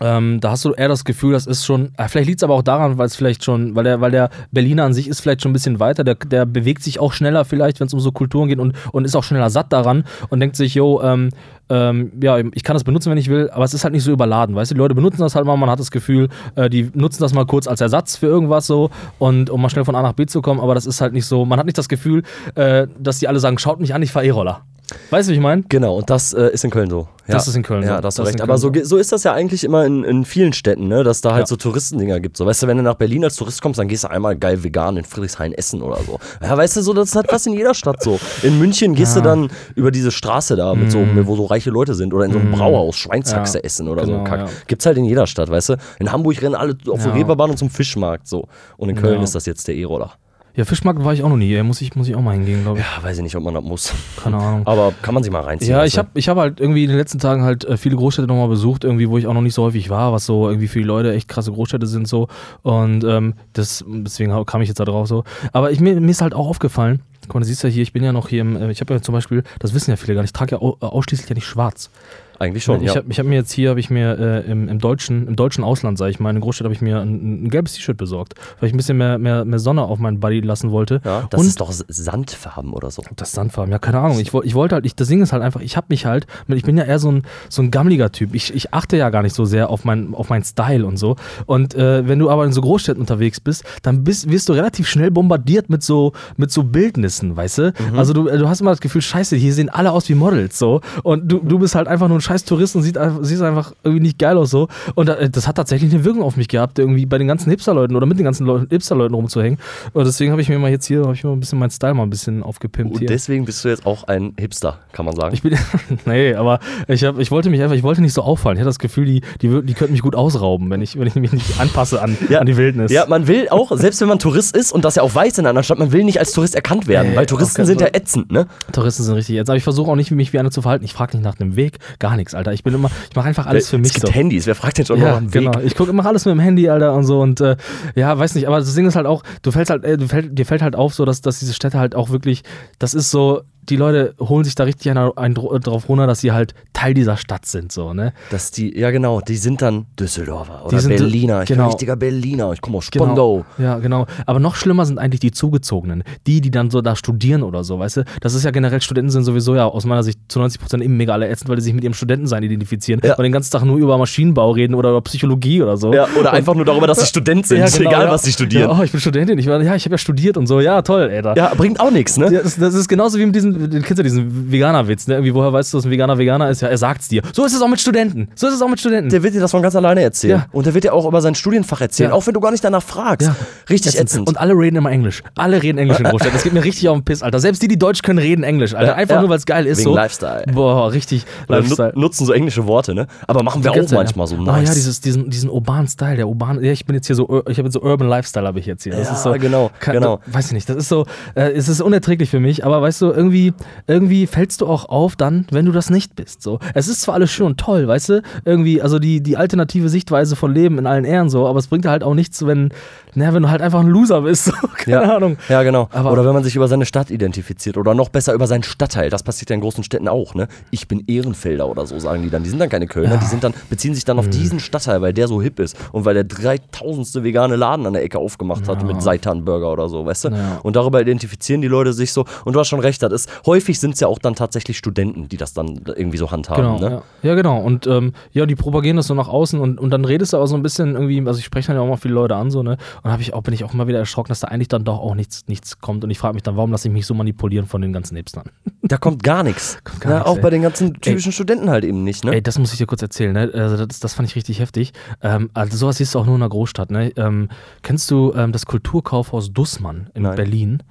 ähm, 0.00 0.40
da 0.40 0.50
hast 0.50 0.64
du 0.64 0.72
eher 0.72 0.88
das 0.88 1.04
Gefühl, 1.04 1.32
das 1.32 1.46
ist 1.46 1.64
schon, 1.64 1.92
äh, 1.96 2.08
vielleicht 2.08 2.28
liegt 2.28 2.40
es 2.40 2.44
aber 2.44 2.54
auch 2.54 2.62
daran, 2.62 2.98
weil 2.98 3.06
es 3.06 3.16
vielleicht 3.16 3.44
schon, 3.44 3.74
weil 3.74 3.84
der, 3.84 4.00
weil 4.00 4.10
der 4.10 4.30
Berliner 4.50 4.84
an 4.84 4.92
sich 4.92 5.08
ist 5.08 5.20
vielleicht 5.20 5.42
schon 5.42 5.50
ein 5.50 5.54
bisschen 5.54 5.80
weiter, 5.80 6.04
der, 6.04 6.16
der 6.16 6.44
bewegt 6.44 6.82
sich 6.82 7.00
auch 7.00 7.12
schneller 7.12 7.44
vielleicht, 7.44 7.80
wenn 7.80 7.86
es 7.86 7.94
um 7.94 8.00
so 8.00 8.12
Kulturen 8.12 8.48
geht 8.48 8.58
und, 8.58 8.74
und 8.92 9.04
ist 9.04 9.16
auch 9.16 9.24
schneller 9.24 9.50
satt 9.50 9.72
daran 9.72 10.04
und 10.28 10.40
denkt 10.40 10.56
sich, 10.56 10.74
yo, 10.74 11.00
ähm, 11.02 11.30
ähm, 11.68 12.12
ja, 12.22 12.38
ich 12.38 12.62
kann 12.62 12.74
das 12.74 12.84
benutzen, 12.84 13.10
wenn 13.10 13.18
ich 13.18 13.28
will, 13.28 13.50
aber 13.50 13.64
es 13.64 13.74
ist 13.74 13.84
halt 13.84 13.92
nicht 13.92 14.04
so 14.04 14.12
überladen, 14.12 14.54
weißt 14.54 14.70
du, 14.70 14.74
die 14.74 14.78
Leute 14.78 14.94
benutzen 14.94 15.20
das 15.20 15.34
halt 15.34 15.46
mal, 15.46 15.56
man 15.56 15.70
hat 15.70 15.80
das 15.80 15.90
Gefühl, 15.90 16.28
äh, 16.54 16.70
die 16.70 16.90
nutzen 16.94 17.22
das 17.22 17.34
mal 17.34 17.46
kurz 17.46 17.66
als 17.66 17.80
Ersatz 17.80 18.16
für 18.16 18.26
irgendwas 18.26 18.66
so 18.66 18.90
und 19.18 19.50
um 19.50 19.62
mal 19.62 19.70
schnell 19.70 19.84
von 19.84 19.96
A 19.96 20.02
nach 20.02 20.12
B 20.12 20.26
zu 20.26 20.42
kommen, 20.42 20.60
aber 20.60 20.74
das 20.74 20.86
ist 20.86 21.00
halt 21.00 21.12
nicht 21.12 21.26
so, 21.26 21.44
man 21.44 21.58
hat 21.58 21.66
nicht 21.66 21.78
das 21.78 21.88
Gefühl, 21.88 22.22
äh, 22.54 22.86
dass 22.98 23.18
die 23.18 23.28
alle 23.28 23.40
sagen, 23.40 23.58
schaut 23.58 23.80
mich 23.80 23.94
an, 23.94 24.02
ich 24.02 24.12
fahre 24.12 24.26
E-Roller. 24.26 24.62
Weißt 25.10 25.28
du, 25.28 25.32
wie 25.32 25.36
ich 25.36 25.42
meine? 25.42 25.62
Genau, 25.68 25.96
und 25.96 26.10
das 26.10 26.32
äh, 26.32 26.50
ist 26.52 26.64
in 26.64 26.70
Köln 26.70 26.88
so. 26.90 27.08
Ja. 27.26 27.34
Das 27.34 27.48
ist 27.48 27.56
in 27.56 27.64
Köln 27.64 27.82
so. 27.82 27.88
Ja, 27.88 28.00
Das 28.00 28.18
ist 28.18 28.24
recht. 28.24 28.40
Aber 28.40 28.56
so, 28.56 28.72
so. 28.72 28.84
so 28.84 28.96
ist 28.98 29.10
das 29.10 29.24
ja 29.24 29.32
eigentlich 29.32 29.64
immer 29.64 29.84
in, 29.84 30.04
in 30.04 30.24
vielen 30.24 30.52
Städten, 30.52 30.86
ne? 30.86 31.02
dass 31.02 31.20
da 31.22 31.32
halt 31.32 31.40
Ja. 31.42 31.46
so 31.46 31.56
Touristendinger 31.56 32.20
gibt. 32.20 32.36
So, 32.36 32.46
weißt 32.46 32.62
du, 32.62 32.66
wenn 32.68 32.76
du 32.76 32.84
nach 32.84 32.94
Berlin 32.94 33.24
als 33.24 33.34
Tourist 33.34 33.60
kommst, 33.60 33.80
dann 33.80 33.88
gehst 33.88 34.04
du 34.04 34.10
einmal 34.10 34.36
geil 34.36 34.62
vegan 34.62 34.96
in 34.96 35.04
Friedrichshain 35.04 35.52
essen 35.52 35.82
oder 35.82 35.96
so. 36.04 36.20
Ja, 36.40 36.56
weißt 36.56 36.76
du, 36.76 36.82
so, 36.82 36.92
das 36.92 37.08
ist 37.08 37.16
halt 37.16 37.28
fast 37.28 37.48
in 37.48 37.54
jeder 37.54 37.74
Stadt 37.74 38.00
so. 38.02 38.20
In 38.44 38.58
München 38.60 38.94
gehst 38.94 39.16
Ja. 39.16 39.22
du 39.22 39.28
dann 39.28 39.50
über 39.74 39.90
diese 39.90 40.12
Straße 40.12 40.54
da, 40.54 40.74
mit 40.74 40.92
so, 40.92 41.04
wo 41.24 41.34
so 41.34 41.46
reiche 41.46 41.70
Leute 41.70 41.94
sind 41.96 42.14
oder 42.14 42.26
in 42.26 42.32
so 42.32 42.38
einem 42.38 42.52
Brauhaus, 42.52 42.96
Schweinshaxe 42.96 43.64
essen 43.64 43.88
oder 43.88 44.04
so 44.04 44.12
Genau, 44.12 44.22
ein 44.22 44.24
Kack. 44.24 44.48
Gibt's 44.68 44.86
halt 44.86 44.96
in 44.96 45.04
jeder 45.04 45.26
Stadt, 45.26 45.50
weißt 45.50 45.70
du. 45.70 45.76
In 45.98 46.12
Hamburg 46.12 46.40
rennen 46.42 46.54
alle 46.54 46.76
auf 46.88 47.02
die 47.02 47.08
Ja. 47.08 47.14
Reeperbahn 47.14 47.50
und 47.50 47.56
zum 47.56 47.70
Fischmarkt 47.70 48.28
so. 48.28 48.46
Und 48.76 48.88
in 48.88 48.94
Köln 48.96 49.16
Ja. 49.18 49.22
ist 49.24 49.34
das 49.34 49.46
jetzt 49.46 49.66
der 49.66 49.74
E-Roller. 49.74 50.12
Ja, 50.56 50.64
Fischmarkt 50.64 51.04
war 51.04 51.12
ich 51.12 51.22
auch 51.22 51.28
noch 51.28 51.36
nie. 51.36 51.62
Muss 51.62 51.82
ich, 51.82 51.94
muss 51.96 52.08
ich 52.08 52.16
auch 52.16 52.22
mal 52.22 52.32
hingehen, 52.32 52.62
glaube 52.62 52.78
ich. 52.78 52.84
Ja, 52.84 53.02
weiß 53.02 53.18
ich 53.18 53.22
nicht, 53.22 53.36
ob 53.36 53.44
man 53.44 53.52
das 53.52 53.62
muss. 53.62 53.92
Keine 54.22 54.38
Ahnung. 54.38 54.66
Aber 54.66 54.94
kann 55.02 55.12
man 55.12 55.22
sich 55.22 55.30
mal 55.30 55.42
reinziehen. 55.42 55.70
Ja, 55.70 55.78
weißt 55.80 55.92
ich 55.92 55.98
habe 55.98 56.08
ich 56.14 56.28
hab 56.30 56.38
halt 56.38 56.60
irgendwie 56.60 56.84
in 56.84 56.88
den 56.88 56.96
letzten 56.96 57.18
Tagen 57.18 57.42
halt 57.42 57.66
äh, 57.66 57.76
viele 57.76 57.96
Großstädte 57.96 58.26
nochmal 58.26 58.48
besucht, 58.48 58.82
irgendwie, 58.82 59.10
wo 59.10 59.18
ich 59.18 59.26
auch 59.26 59.34
noch 59.34 59.42
nicht 59.42 59.52
so 59.52 59.64
häufig 59.64 59.90
war, 59.90 60.14
was 60.14 60.24
so 60.24 60.48
irgendwie 60.48 60.68
für 60.68 60.78
die 60.78 60.86
Leute 60.86 61.12
echt 61.12 61.28
krasse 61.28 61.52
Großstädte 61.52 61.86
sind 61.86 62.08
so. 62.08 62.28
Und 62.62 63.04
ähm, 63.04 63.34
das, 63.52 63.84
deswegen 63.86 64.32
kam 64.46 64.62
ich 64.62 64.68
jetzt 64.68 64.80
da 64.80 64.86
drauf 64.86 65.06
so. 65.08 65.24
Aber 65.52 65.72
ich, 65.72 65.80
mir, 65.80 66.00
mir 66.00 66.10
ist 66.10 66.22
halt 66.22 66.32
auch 66.32 66.48
aufgefallen, 66.48 67.02
guck 67.22 67.34
mal, 67.34 67.40
du 67.40 67.46
siehst 67.46 67.62
ja 67.62 67.68
hier, 67.68 67.82
ich 67.82 67.92
bin 67.92 68.02
ja 68.02 68.12
noch 68.12 68.28
hier 68.28 68.40
im, 68.40 68.56
äh, 68.56 68.70
ich 68.70 68.80
habe 68.80 68.94
ja 68.94 69.02
zum 69.02 69.12
Beispiel, 69.12 69.42
das 69.58 69.74
wissen 69.74 69.90
ja 69.90 69.96
viele 69.96 70.14
gar 70.14 70.22
nicht, 70.22 70.30
ich 70.30 70.32
trage 70.32 70.56
ja 70.56 70.62
äh, 70.62 70.86
ausschließlich 70.86 71.28
ja 71.28 71.34
nicht 71.34 71.46
schwarz. 71.46 71.90
Eigentlich 72.38 72.64
schon, 72.64 72.82
ich 72.82 72.88
ja. 72.88 72.96
habe 72.96 73.12
hab 73.12 73.26
mir 73.26 73.34
jetzt 73.34 73.52
hier, 73.52 73.70
habe 73.70 73.80
ich 73.80 73.90
mir 73.90 74.18
äh, 74.18 74.50
im, 74.50 74.68
im, 74.68 74.78
deutschen, 74.78 75.26
im 75.26 75.36
deutschen 75.36 75.64
Ausland, 75.64 75.98
sage 75.98 76.10
ich 76.10 76.20
mal, 76.20 76.30
in 76.30 76.36
der 76.36 76.42
Großstadt, 76.42 76.64
habe 76.64 76.74
ich 76.74 76.82
mir 76.82 77.00
ein, 77.00 77.44
ein 77.44 77.50
gelbes 77.50 77.74
T-Shirt 77.74 77.96
besorgt, 77.96 78.34
weil 78.60 78.68
ich 78.68 78.74
ein 78.74 78.76
bisschen 78.76 78.98
mehr, 78.98 79.18
mehr, 79.18 79.44
mehr 79.44 79.58
Sonne 79.58 79.82
auf 79.82 79.98
meinen 79.98 80.20
Body 80.20 80.40
lassen 80.40 80.70
wollte. 80.70 81.00
ja, 81.04 81.26
das 81.30 81.40
Und 81.40 81.46
ist 81.46 81.60
doch 81.60 81.72
Sandfarben 81.72 82.72
oder 82.72 82.90
so. 82.90 83.02
das 83.16 83.32
Sandfarben, 83.32 83.72
ja, 83.72 83.78
keine 83.78 83.98
Ahnung. 83.98 84.18
Ich, 84.20 84.32
ich 84.34 84.54
wollte 84.54 84.74
halt, 84.74 84.86
ich, 84.86 84.94
das 84.94 85.08
Ding 85.08 85.22
ist 85.22 85.32
halt 85.32 85.42
einfach, 85.42 85.60
ich 85.60 85.76
habe 85.76 85.86
mich 85.90 86.06
halt, 86.06 86.26
ich 86.48 86.62
bin 86.62 86.76
ja 86.76 86.84
eher 86.84 86.98
so 86.98 87.10
ein, 87.10 87.22
so 87.48 87.62
ein 87.62 87.70
gammeliger 87.70 88.12
Typ. 88.12 88.34
Ich, 88.34 88.54
ich 88.54 88.74
achte 88.74 88.96
ja 88.96 89.10
gar 89.10 89.22
nicht 89.22 89.34
so 89.34 89.44
sehr 89.44 89.70
auf 89.70 89.84
meinen 89.84 90.14
auf 90.14 90.28
meinen 90.28 90.44
Style 90.44 90.84
und 90.86 90.96
so. 90.96 91.16
Und 91.46 91.74
äh, 91.74 92.06
wenn 92.06 92.18
du 92.18 92.30
aber 92.30 92.44
in 92.44 92.52
so 92.52 92.60
Großstädten 92.60 93.00
unterwegs 93.00 93.40
bist, 93.40 93.64
dann 93.82 94.04
bist, 94.04 94.30
wirst 94.30 94.48
du 94.48 94.52
relativ 94.52 94.88
schnell 94.88 95.10
bombardiert 95.10 95.70
mit 95.70 95.82
so, 95.82 96.12
mit 96.36 96.50
so 96.50 96.62
Bildnissen, 96.62 97.36
weißt 97.36 97.58
du? 97.58 97.72
Also 97.96 98.12
du, 98.12 98.24
du 98.24 98.48
hast 98.48 98.60
immer 98.60 98.70
das 98.70 98.80
Gefühl, 98.80 99.02
scheiße, 99.02 99.36
hier 99.36 99.52
sehen 99.52 99.68
alle 99.68 99.92
aus 99.92 100.08
wie 100.08 100.14
Models 100.14 100.58
so. 100.58 100.80
Und 101.02 101.30
du, 101.30 101.38
du 101.38 101.58
bist 101.58 101.74
halt 101.74 101.88
einfach 101.88 102.08
nur 102.08 102.18
ein 102.18 102.22
scheiß 102.26 102.44
Tourist 102.44 102.76
und 102.76 102.82
sieht, 102.82 102.98
einfach- 102.98 103.72
irgendwie 103.82 104.02
nicht 104.02 104.18
geil 104.18 104.36
aus 104.36 104.50
so. 104.50 104.68
Und 104.94 105.08
äh, 105.08 105.30
das 105.30 105.46
hat 105.48 105.56
tatsächlich 105.56 105.92
eine 105.94 106.04
Wirkung 106.04 106.22
auf 106.22 106.36
mich 106.36 106.48
gehabt, 106.48 106.78
irgendwie 106.78 107.06
bei 107.06 107.18
den 107.18 107.26
ganzen 107.28 107.50
Hipster-Leuten 107.50 107.96
oder 107.96 108.06
mit 108.06 108.18
den 108.18 108.24
ganzen 108.24 108.46
Leuten, 108.46 108.66
Hipster-Leuten 108.70 109.14
rumzuhängen. 109.14 109.58
Und 109.92 110.06
deswegen 110.06 110.32
habe 110.32 110.42
ich 110.42 110.48
mir 110.48 110.58
mal 110.58 110.70
jetzt 110.70 110.86
hier, 110.86 111.02
habe 111.02 111.14
ich 111.14 111.22
mir 111.24 111.30
mal 111.30 111.36
ein 111.36 111.40
bisschen 111.40 111.58
meinen 111.58 111.70
Style 111.70 111.94
mal 111.94 112.02
ein 112.02 112.10
bisschen 112.10 112.42
aufgepimpt 112.42 112.92
Und 112.94 112.98
hier. 113.00 113.08
deswegen 113.08 113.44
bist 113.44 113.64
du 113.64 113.68
jetzt 113.68 113.86
auch 113.86 114.04
ein 114.04 114.34
Hipster, 114.38 114.78
kann 114.92 115.04
man 115.06 115.14
sagen. 115.16 115.34
Ich 115.34 115.42
bin, 115.42 115.56
nee, 116.06 116.34
aber 116.34 116.58
ich, 116.88 117.04
hab, 117.04 117.18
ich 117.18 117.30
wollte 117.30 117.50
mich 117.50 117.62
einfach, 117.62 117.76
ich 117.76 117.82
wollte 117.82 118.02
nicht 118.02 118.12
so 118.12 118.22
auffallen. 118.22 118.56
Ich 118.56 118.60
hatte 118.60 118.68
das 118.68 118.78
Gefühl, 118.78 119.06
die, 119.06 119.20
die, 119.42 119.62
die 119.62 119.74
könnten 119.74 119.92
mich 119.92 120.02
gut 120.02 120.14
ausrauben, 120.16 120.68
wenn 120.70 120.82
ich, 120.82 120.98
wenn 120.98 121.06
ich 121.06 121.14
mich 121.14 121.32
nicht 121.32 121.60
anpasse 121.60 122.02
an, 122.02 122.16
Ja. 122.28 122.40
an 122.40 122.46
die 122.46 122.56
Wildnis. 122.56 122.90
ja, 122.92 123.06
man 123.06 123.26
will 123.28 123.48
auch, 123.50 123.76
selbst 123.76 124.00
wenn 124.00 124.08
man 124.08 124.18
Tourist 124.18 124.56
ist 124.56 124.72
und 124.72 124.84
das 124.84 124.96
ja 124.96 125.02
auch 125.02 125.14
weiß 125.14 125.38
in 125.38 125.46
einer 125.46 125.62
Stadt, 125.62 125.78
man 125.78 125.92
will 125.92 126.04
nicht 126.04 126.18
als 126.18 126.32
Tourist 126.32 126.54
erkannt 126.54 126.86
werden, 126.88 127.10
Nee, 127.10 127.16
weil 127.16 127.26
Touristen 127.26 127.64
sind 127.64 127.80
ja 127.80 127.88
ätzend, 127.92 128.32
ne? 128.32 128.46
Touristen 128.72 129.02
sind 129.04 129.14
richtig 129.14 129.34
jetzt. 129.36 129.48
Aber 129.48 129.56
ich 129.56 129.62
versuche 129.64 129.90
auch 129.90 129.96
nicht, 129.96 130.10
mich 130.10 130.32
wie 130.32 130.38
einer 130.38 130.50
zu 130.50 130.62
verhalten. 130.62 130.84
Ich 130.84 130.92
frage 130.94 131.16
nicht 131.16 131.24
nach 131.24 131.38
einem 131.38 131.56
Weg, 131.56 131.78
gar 131.98 132.15
nichts, 132.16 132.34
Alter. 132.34 132.52
Ich 132.52 132.62
bin 132.64 132.74
immer, 132.74 132.90
ich 133.10 133.16
mache 133.16 133.28
einfach 133.28 133.46
alles 133.46 133.70
für 133.70 133.78
mich 133.78 133.88
es 133.88 133.94
gibt 133.94 134.06
so. 134.06 134.12
Handys, 134.12 134.46
wer 134.46 134.54
fragt 134.54 134.78
denn 134.78 134.86
schon 134.86 134.98
noch 134.98 135.06
Ja, 135.06 135.12
nach 135.12 135.18
dem 135.20 135.34
Weg? 135.34 135.42
genau. 135.52 135.60
Ich 135.60 135.74
gucke 135.76 135.90
immer 135.90 136.04
alles 136.06 136.24
mit 136.24 136.32
dem 136.34 136.40
Handy, 136.40 136.68
Alter, 136.68 136.94
und 136.94 137.04
so. 137.04 137.20
Und 137.20 137.40
äh, 137.40 137.56
ja, 137.94 138.18
weiß 138.18 138.34
nicht, 138.34 138.46
aber 138.48 138.58
das 138.58 138.74
Ding 138.74 138.86
ist 138.86 138.96
halt 138.96 139.06
auch, 139.06 139.22
du 139.42 139.50
fällst 139.52 139.70
halt, 139.70 139.84
äh, 139.84 139.96
du 139.96 140.08
fällt, 140.08 140.36
dir 140.38 140.46
fällt 140.46 140.62
halt 140.62 140.76
auf, 140.76 140.94
so, 140.94 141.04
dass, 141.04 141.20
dass 141.20 141.38
diese 141.38 141.54
Städte 141.54 141.78
halt 141.78 141.94
auch 141.94 142.10
wirklich, 142.10 142.42
das 142.78 142.94
ist 142.94 143.10
so, 143.10 143.42
die 143.68 143.76
Leute 143.76 144.14
holen 144.20 144.44
sich 144.44 144.54
da 144.54 144.64
richtig 144.64 144.90
einen, 144.90 145.16
einen 145.16 145.34
dr- 145.34 145.58
drauf 145.60 145.88
runter, 145.88 146.06
dass 146.06 146.20
sie 146.20 146.32
halt 146.32 146.54
Teil 146.72 146.94
dieser 146.94 147.16
Stadt 147.16 147.46
sind, 147.46 147.72
so, 147.72 147.92
ne? 147.94 148.12
Dass 148.30 148.50
die, 148.50 148.78
ja 148.78 148.90
genau, 148.90 149.20
die 149.20 149.36
sind 149.36 149.62
dann 149.62 149.86
Düsseldorfer 149.98 150.64
oder 150.66 150.78
sind 150.80 150.96
Berliner. 150.96 151.42
Ich 151.42 151.48
bin 151.48 151.56
genau. 151.56 151.64
ein 151.68 151.70
richtiger 151.72 151.96
Berliner, 151.96 152.52
ich 152.52 152.60
komme 152.60 152.78
aus 152.78 152.84
Spandau. 152.84 153.44
Genau. 153.56 153.68
Ja, 153.70 153.78
genau. 153.78 154.06
Aber 154.26 154.38
noch 154.40 154.54
schlimmer 154.54 154.86
sind 154.86 154.98
eigentlich 154.98 155.20
die 155.20 155.30
Zugezogenen. 155.32 156.02
Die, 156.26 156.40
die 156.40 156.50
dann 156.50 156.70
so 156.70 156.80
da 156.82 156.96
studieren 156.96 157.42
oder 157.42 157.64
so, 157.64 157.78
weißt 157.78 157.98
du? 157.98 158.04
Das 158.20 158.34
ist 158.34 158.44
ja 158.44 158.50
generell, 158.50 158.80
Studenten 158.80 159.10
sind 159.10 159.24
sowieso 159.24 159.54
ja 159.54 159.66
aus 159.66 159.84
meiner 159.84 160.02
Sicht 160.02 160.18
zu 160.28 160.38
90 160.38 160.60
Prozent 160.60 160.82
eben 160.82 160.96
mega 160.96 161.12
alle 161.12 161.28
ätzend, 161.28 161.48
weil 161.48 161.56
die 161.56 161.62
sich 161.62 161.74
mit 161.74 161.84
ihrem 161.84 161.94
Studentensein 161.94 162.42
identifizieren 162.42 163.00
Ja. 163.04 163.14
und 163.16 163.22
den 163.22 163.32
ganzen 163.32 163.50
Tag 163.52 163.64
nur 163.64 163.76
über 163.78 163.98
Maschinenbau 163.98 164.50
reden 164.52 164.74
oder 164.74 164.90
über 164.90 165.00
Psychologie 165.02 165.62
oder 165.62 165.76
so. 165.76 165.92
Ja, 165.92 166.06
oder 166.18 166.32
einfach 166.32 166.54
nur 166.54 166.64
darüber, 166.64 166.86
dass 166.86 167.00
sie 167.00 167.06
Student 167.06 167.46
sind, 167.46 167.58
Ja, 167.58 167.66
genau, 167.68 167.90
egal 167.90 168.04
ja. 168.06 168.10
was 168.10 168.22
sie 168.22 168.32
studieren. 168.32 168.70
Ja, 168.70 168.78
oh, 168.78 168.82
ich 168.82 168.90
bin 168.92 169.00
Studentin. 169.00 169.38
Ich 169.38 169.46
war, 169.46 169.60
ja, 169.62 169.74
ich 169.74 169.84
habe 169.84 169.94
ja 169.94 169.98
studiert 169.98 170.36
und 170.36 170.46
so. 170.46 170.60
Ja, 170.60 170.82
toll, 170.82 171.08
ey. 171.10 171.22
Da. 171.22 171.34
Ja, 171.34 171.52
bringt 171.54 171.80
auch 171.80 171.90
nichts, 171.90 172.16
ne? 172.16 172.30
Das, 172.30 172.56
das 172.56 172.74
ist 172.74 172.88
genauso 172.88 173.18
wie 173.18 173.26
mit 173.26 173.34
diesem, 173.34 173.55
den 173.56 173.82
kennst 173.82 173.98
du 173.98 174.02
diesen 174.02 174.50
Veganer-Witz, 174.52 175.06
ne? 175.08 175.14
Irgendwie, 175.14 175.34
woher 175.34 175.52
weißt 175.52 175.72
du, 175.72 175.78
dass 175.78 175.84
ein 175.84 175.90
Veganer 175.90 176.18
Veganer 176.18 176.50
ist? 176.50 176.62
Ja, 176.62 176.68
er 176.68 176.78
sagt's 176.78 177.08
dir. 177.08 177.22
So 177.32 177.44
ist 177.44 177.54
es 177.54 177.60
auch 177.62 177.68
mit 177.68 177.80
Studenten. 177.80 178.28
So 178.34 178.46
ist 178.46 178.54
es 178.54 178.62
auch 178.62 178.68
mit 178.68 178.80
Studenten. 178.80 179.10
Der 179.10 179.22
wird 179.22 179.34
dir 179.34 179.40
das 179.40 179.50
von 179.50 179.62
ganz 179.62 179.74
alleine 179.76 180.02
erzählen. 180.02 180.38
Ja. 180.40 180.46
Und 180.52 180.66
der 180.66 180.74
wird 180.74 180.84
dir 180.84 180.92
auch 180.94 181.06
über 181.06 181.20
sein 181.20 181.34
Studienfach 181.34 181.80
erzählen, 181.80 182.10
Ja. 182.10 182.16
auch 182.16 182.26
wenn 182.26 182.34
du 182.34 182.40
gar 182.40 182.50
nicht 182.50 182.62
danach 182.64 182.82
fragst. 182.82 183.28
Ja. 183.28 183.36
Richtig 183.70 183.98
ätzend. 183.98 184.28
Und 184.28 184.38
alle 184.38 184.54
reden 184.54 184.76
immer 184.76 184.90
Englisch. 184.90 185.22
Alle 185.36 185.62
reden 185.62 185.78
Englisch 185.78 185.98
in 185.98 186.04
Großstädten. 186.06 186.34
Das 186.36 186.42
geht 186.44 186.52
mir 186.52 186.64
richtig 186.64 186.88
auf 186.88 186.96
den 186.98 187.04
Piss, 187.04 187.22
Alter. 187.22 187.38
Selbst 187.40 187.62
die, 187.62 187.68
die 187.68 187.78
Deutsch 187.78 188.02
können, 188.02 188.18
reden 188.18 188.42
Englisch, 188.44 188.74
Alter. 188.74 188.94
Einfach 188.96 189.20
nur, 189.20 189.28
weil 189.30 189.38
es 189.38 189.46
geil 189.46 189.66
ist. 189.66 189.78
Wegen 189.78 189.90
so. 189.90 189.94
Lifestyle. 189.94 190.44
Boah, 190.52 190.92
richtig 190.92 191.24
Oder 191.48 191.60
Lifestyle. 191.60 191.92
nu- 191.94 192.00
nutzen 192.02 192.26
so 192.26 192.32
englische 192.32 192.66
Worte, 192.66 192.94
ne? 192.94 193.06
Aber 193.26 193.42
machen 193.42 193.62
wir 193.64 193.72
auch 193.72 193.90
manchmal 193.90 194.26
so 194.26 194.36
nice. 194.36 194.48
Ah 194.48 194.60
ja, 194.62 194.74
dieses, 194.74 195.00
diesen, 195.00 195.30
diesen 195.30 195.50
urbanen 195.50 195.88
Style, 195.88 196.16
der 196.16 196.28
urban, 196.28 196.62
ja, 196.62 196.72
ich 196.72 196.84
bin 196.86 196.94
jetzt 196.94 197.06
hier 197.06 197.16
so, 197.16 197.42
ich 197.48 197.58
habe 197.58 197.66
jetzt 197.68 197.74
so 197.74 197.82
Urban 197.82 198.08
Lifestyle 198.08 198.46
habe 198.46 198.58
ich 198.58 198.66
jetzt 198.66 198.82
hier. 198.84 198.92
Das 198.92 199.08
Ja, 199.08 199.14
ist 199.14 199.22
so, 199.22 199.32
genau, 199.32 199.70
kann, 199.80 199.94
genau. 199.94 200.20
Weiß 200.26 200.46
ich 200.46 200.52
nicht, 200.52 200.68
das 200.68 200.76
ist 200.76 200.88
so, 200.88 201.06
äh, 201.34 201.50
es 201.52 201.68
ist 201.68 201.80
unerträglich 201.80 202.30
für 202.30 202.40
mich, 202.40 202.64
aber 202.64 202.80
weißt 202.82 203.02
du, 203.02 203.10
irgendwie, 203.10 203.45
irgendwie 203.86 204.26
fällst 204.26 204.60
du 204.60 204.66
auch 204.66 204.88
auf 204.88 205.16
dann, 205.16 205.46
wenn 205.50 205.66
du 205.66 205.72
das 205.72 205.90
nicht 205.90 206.16
bist. 206.16 206.42
So, 206.42 206.58
es 206.74 206.88
ist 206.88 207.02
zwar 207.02 207.14
alles 207.14 207.30
schön 207.30 207.46
und 207.46 207.58
toll, 207.58 207.86
weißt 207.88 208.08
du, 208.08 208.22
irgendwie, 208.44 208.82
also 208.82 208.98
die, 208.98 209.22
die 209.22 209.36
alternative 209.36 209.88
Sichtweise 209.88 210.36
von 210.36 210.54
Leben 210.54 210.78
in 210.78 210.86
allen 210.86 211.04
Ehren 211.04 211.30
so, 211.30 211.46
aber 211.46 211.58
es 211.58 211.68
bringt 211.68 211.86
halt 211.86 212.02
auch 212.02 212.14
nichts, 212.14 212.46
wenn, 212.46 212.70
na, 213.16 213.34
wenn 213.34 213.42
du 213.42 213.50
halt 213.50 213.60
einfach 213.62 213.80
ein 213.80 213.88
Loser 213.88 214.22
bist. 214.22 214.36
So, 214.56 214.68
keine 214.76 215.02
ja. 215.04 215.16
Ahnung. 215.16 215.36
Ja, 215.48 215.62
genau. 215.64 215.88
Aber- 215.92 216.12
oder 216.12 216.24
wenn 216.24 216.32
man 216.34 216.44
sich 216.44 216.54
über 216.54 216.68
seine 216.68 216.86
Stadt 216.86 217.10
identifiziert 217.10 217.76
oder 217.76 217.94
noch 217.94 218.08
besser 218.10 218.32
über 218.34 218.46
seinen 218.46 218.62
Stadtteil. 218.62 219.10
Das 219.10 219.22
passiert 219.22 219.50
ja 219.50 219.54
in 219.54 219.60
großen 219.60 219.82
Städten 219.82 220.06
auch, 220.08 220.34
ne? 220.34 220.46
Ich 220.70 220.86
bin 220.86 221.02
Ehrenfelder 221.06 221.66
oder 221.68 221.86
so, 221.86 221.98
sagen 221.98 222.22
die 222.22 222.30
dann. 222.30 222.42
Die 222.44 222.50
sind 222.50 222.58
dann 222.60 222.68
keine 222.68 222.86
Kölner, 222.86 223.16
die 223.16 223.24
sind 223.26 223.42
dann, 223.42 223.52
beziehen 223.70 223.94
sich 223.94 224.04
dann 224.04 224.18
auf 224.18 224.28
diesen 224.28 224.60
Stadtteil, 224.60 225.02
weil 225.02 225.12
der 225.12 225.26
so 225.28 225.40
hip 225.42 225.58
ist 225.58 225.76
und 225.92 226.04
weil 226.04 226.14
der 226.14 226.24
3000. 226.24 227.24
vegane 227.24 227.56
Laden 227.56 227.86
an 227.86 227.92
der 227.94 228.02
Ecke 228.02 228.18
aufgemacht 228.18 228.68
hat 228.68 228.84
mit 228.86 229.00
Seitanburger 229.02 229.72
oder 229.72 229.88
so, 229.88 230.04
weißt 230.06 230.26
du? 230.26 230.28
Ja. 230.28 230.60
Und 230.62 230.76
darüber 230.76 231.00
identifizieren 231.00 231.60
die 231.62 231.68
Leute 231.68 231.92
sich 231.92 232.12
so. 232.12 232.24
Und 232.44 232.52
du 232.54 232.60
hast 232.60 232.68
schon 232.68 232.80
recht, 232.80 233.02
das 233.02 233.12
ist, 233.12 233.46
häufig 233.46 233.80
sind 233.80 233.94
es 233.94 234.00
ja 234.00 234.08
auch 234.08 234.18
dann 234.18 234.34
tatsächlich 234.34 234.76
Studenten, 234.78 235.28
die 235.28 235.36
das 235.36 235.52
dann 235.54 235.80
irgendwie 235.96 236.18
so 236.18 236.30
handhaben, 236.30 236.62
Genau, 236.62 236.78
ne? 236.78 237.02
ja. 237.22 237.30
ja, 237.30 237.34
genau. 237.34 237.58
Und 237.60 237.86
ähm, 237.86 238.12
ja, 238.32 238.46
die 238.46 238.54
propagieren 238.54 238.96
das 238.96 239.06
so 239.06 239.14
nach 239.14 239.28
außen 239.28 239.58
und, 239.60 239.78
und 239.80 239.90
dann 239.90 240.04
redest 240.04 240.32
du 240.32 240.36
aber 240.36 240.46
so 240.46 240.54
ein 240.56 240.62
bisschen 240.62 240.94
irgendwie, 240.94 241.22
also 241.26 241.38
ich 241.38 241.44
spreche 241.44 241.68
dann 241.68 241.76
ja 241.76 241.82
auch 241.82 241.88
mal 241.88 241.96
viele 241.96 242.14
Leute 242.14 242.36
an, 242.36 242.50
so, 242.50 242.62
ne? 242.62 242.76
Und 243.06 243.12
hab 243.12 243.20
ich 243.20 243.34
auch, 243.34 243.42
bin 243.42 243.54
ich 243.54 243.62
auch 243.62 243.72
immer 243.72 243.86
wieder 243.86 244.00
erschrocken, 244.00 244.30
dass 244.30 244.40
da 244.40 244.48
eigentlich 244.48 244.66
dann 244.66 244.82
doch 244.82 244.98
auch 244.98 245.14
nichts, 245.14 245.46
nichts 245.46 245.78
kommt. 245.78 246.02
Und 246.02 246.10
ich 246.10 246.18
frage 246.18 246.34
mich 246.34 246.42
dann, 246.42 246.56
warum 246.56 246.72
lasse 246.72 246.88
ich 246.88 246.92
mich 246.92 247.06
so 247.06 247.14
manipulieren 247.14 247.64
von 247.64 247.80
den 247.80 247.92
ganzen 247.92 248.16
Hipstern? 248.16 248.50
Da 248.82 248.96
kommt 248.96 249.22
gar 249.22 249.44
nichts. 249.44 249.78
Ja, 250.04 250.24
auch 250.24 250.36
ey. 250.36 250.42
bei 250.42 250.50
den 250.50 250.62
ganzen 250.62 250.94
typischen 251.00 251.32
Studenten 251.32 251.68
halt 251.68 251.84
eben 251.84 252.04
nicht, 252.04 252.24
ne? 252.24 252.32
Ey, 252.32 252.42
das 252.42 252.58
muss 252.58 252.72
ich 252.72 252.78
dir 252.78 252.86
kurz 252.86 253.02
erzählen, 253.02 253.32
ne? 253.32 253.50
Also 253.52 253.84
das, 253.84 253.98
das 253.98 254.14
fand 254.14 254.28
ich 254.28 254.36
richtig 254.36 254.60
heftig. 254.60 254.92
Ähm, 255.20 255.50
also 255.52 255.76
sowas 255.76 255.96
siehst 255.96 256.14
du 256.14 256.20
auch 256.20 256.26
nur 256.26 256.36
in 256.36 256.42
einer 256.42 256.48
Großstadt, 256.48 256.90
ne? 256.90 257.10
Ähm, 257.16 257.48
kennst 257.82 258.10
du 258.10 258.32
ähm, 258.34 258.52
das 258.52 258.66
Kulturkaufhaus 258.66 259.52
Dussmann 259.52 260.10
in 260.14 260.22
Nein. 260.22 260.36
Berlin? 260.36 260.82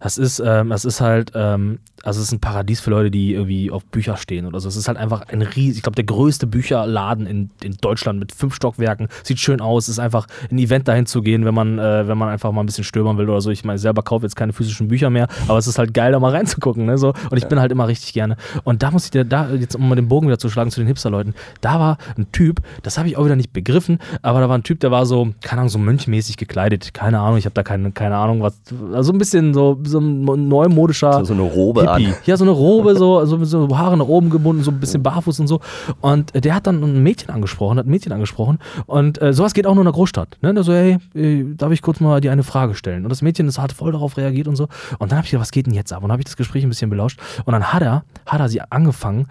Das 0.00 0.16
ist, 0.16 0.42
ähm, 0.44 0.70
das 0.70 0.84
ist 0.84 1.00
halt, 1.00 1.32
ähm, 1.34 1.80
also 2.02 2.20
es 2.20 2.26
ist 2.26 2.32
ein 2.32 2.40
Paradies 2.40 2.80
für 2.80 2.90
Leute, 2.90 3.10
die 3.10 3.34
irgendwie 3.34 3.70
auf 3.70 3.84
Bücher 3.84 4.16
stehen 4.16 4.46
oder 4.46 4.60
so. 4.60 4.68
Es 4.68 4.76
ist 4.76 4.88
halt 4.88 4.98
einfach 4.98 5.22
ein 5.28 5.42
riesig, 5.42 5.78
ich 5.78 5.82
glaube, 5.82 5.96
der 5.96 6.04
größte 6.04 6.46
Bücherladen 6.46 7.26
in, 7.26 7.50
in 7.62 7.76
Deutschland 7.80 8.18
mit 8.18 8.32
fünf 8.32 8.54
Stockwerken. 8.54 9.08
Sieht 9.22 9.38
schön 9.38 9.60
aus, 9.60 9.88
ist 9.88 9.98
einfach 9.98 10.26
ein 10.50 10.58
Event 10.58 10.88
dahin 10.88 11.06
zu 11.06 11.22
gehen, 11.22 11.44
wenn 11.44 11.54
man, 11.54 11.78
äh, 11.78 12.06
wenn 12.08 12.18
man 12.18 12.28
einfach 12.28 12.52
mal 12.52 12.62
ein 12.62 12.66
bisschen 12.66 12.84
stöbern 12.84 13.18
will 13.18 13.28
oder 13.28 13.40
so. 13.40 13.50
Ich 13.50 13.64
meine, 13.64 13.76
ich 13.76 13.82
selber 13.82 14.02
kaufe 14.02 14.24
jetzt 14.24 14.36
keine 14.36 14.52
physischen 14.52 14.88
Bücher 14.88 15.10
mehr, 15.10 15.28
aber 15.48 15.58
es 15.58 15.66
ist 15.66 15.78
halt 15.78 15.94
geil, 15.94 16.12
da 16.12 16.20
mal 16.20 16.30
reinzugucken, 16.30 16.84
ne? 16.86 16.98
So. 16.98 17.12
Und 17.30 17.38
ich 17.38 17.46
bin 17.46 17.60
halt 17.60 17.72
immer 17.72 17.88
richtig 17.88 18.12
gerne. 18.12 18.36
Und 18.64 18.82
da 18.82 18.90
muss 18.90 19.04
ich 19.04 19.10
dir, 19.10 19.24
da, 19.24 19.50
jetzt 19.50 19.76
um 19.76 19.88
mal 19.88 19.94
den 19.94 20.08
Bogen 20.08 20.26
wieder 20.26 20.38
zu 20.38 20.48
schlagen 20.48 20.70
zu 20.70 20.80
den 20.80 20.86
Hipster-Leuten, 20.86 21.34
da 21.60 21.78
war 21.78 21.98
ein 22.16 22.30
Typ, 22.32 22.60
das 22.82 22.98
habe 22.98 23.08
ich 23.08 23.16
auch 23.16 23.24
wieder 23.24 23.36
nicht 23.36 23.52
begriffen, 23.52 23.98
aber 24.22 24.40
da 24.40 24.48
war 24.48 24.58
ein 24.58 24.62
Typ, 24.62 24.80
der 24.80 24.90
war 24.90 25.06
so, 25.06 25.32
keine 25.42 25.60
Ahnung, 25.60 25.70
so 25.70 25.78
mönchmäßig 25.78 26.36
gekleidet. 26.36 26.94
Keine 26.94 27.20
Ahnung, 27.20 27.38
ich 27.38 27.44
habe 27.44 27.54
da 27.54 27.62
keine, 27.62 27.92
keine 27.92 28.16
Ahnung, 28.16 28.42
was, 28.42 28.58
also 28.92 29.12
ein 29.12 29.18
bisschen 29.18 29.54
so, 29.54 29.78
so 29.84 29.98
ein 30.00 30.24
neumodischer. 30.24 31.24
So 31.24 31.34
eine 31.34 31.42
Robe 31.42 31.91
Hippie. 31.96 32.14
Ja, 32.24 32.36
so 32.36 32.44
eine 32.44 32.52
Robe, 32.52 32.96
so, 32.96 33.24
so, 33.24 33.44
so 33.44 33.78
Haare 33.78 33.96
nach 33.96 34.06
oben 34.06 34.30
gebunden, 34.30 34.62
so 34.62 34.70
ein 34.70 34.80
bisschen 34.80 35.02
barfuß 35.02 35.40
und 35.40 35.46
so. 35.46 35.60
Und 36.00 36.34
äh, 36.34 36.40
der 36.40 36.54
hat 36.54 36.66
dann 36.66 36.82
ein 36.82 37.02
Mädchen 37.02 37.30
angesprochen, 37.30 37.78
hat 37.78 37.86
ein 37.86 37.90
Mädchen 37.90 38.12
angesprochen. 38.12 38.58
Und 38.86 39.20
äh, 39.20 39.32
sowas 39.32 39.54
geht 39.54 39.66
auch 39.66 39.74
nur 39.74 39.82
in 39.82 39.86
der 39.86 39.92
Großstadt. 39.92 40.38
Ne? 40.42 40.54
Der 40.54 40.62
so, 40.62 40.72
hey, 40.72 40.98
äh, 41.14 41.44
darf 41.56 41.72
ich 41.72 41.82
kurz 41.82 42.00
mal 42.00 42.20
dir 42.20 42.32
eine 42.32 42.42
Frage 42.42 42.74
stellen? 42.74 43.04
Und 43.04 43.10
das 43.10 43.22
Mädchen 43.22 43.46
das 43.46 43.58
hat 43.58 43.72
voll 43.72 43.92
darauf 43.92 44.16
reagiert 44.16 44.48
und 44.48 44.56
so. 44.56 44.68
Und 44.98 45.12
dann 45.12 45.18
habe 45.18 45.24
ich 45.24 45.30
gedacht, 45.30 45.42
was 45.42 45.52
geht 45.52 45.66
denn 45.66 45.74
jetzt 45.74 45.92
ab? 45.92 46.02
Und 46.02 46.08
dann 46.08 46.12
habe 46.12 46.20
ich 46.20 46.26
das 46.26 46.36
Gespräch 46.36 46.64
ein 46.64 46.68
bisschen 46.68 46.90
belauscht. 46.90 47.20
Und 47.44 47.52
dann 47.52 47.72
hat 47.72 47.82
er, 47.82 48.04
hat 48.26 48.40
er 48.40 48.48
sie 48.48 48.60
angefangen, 48.60 49.26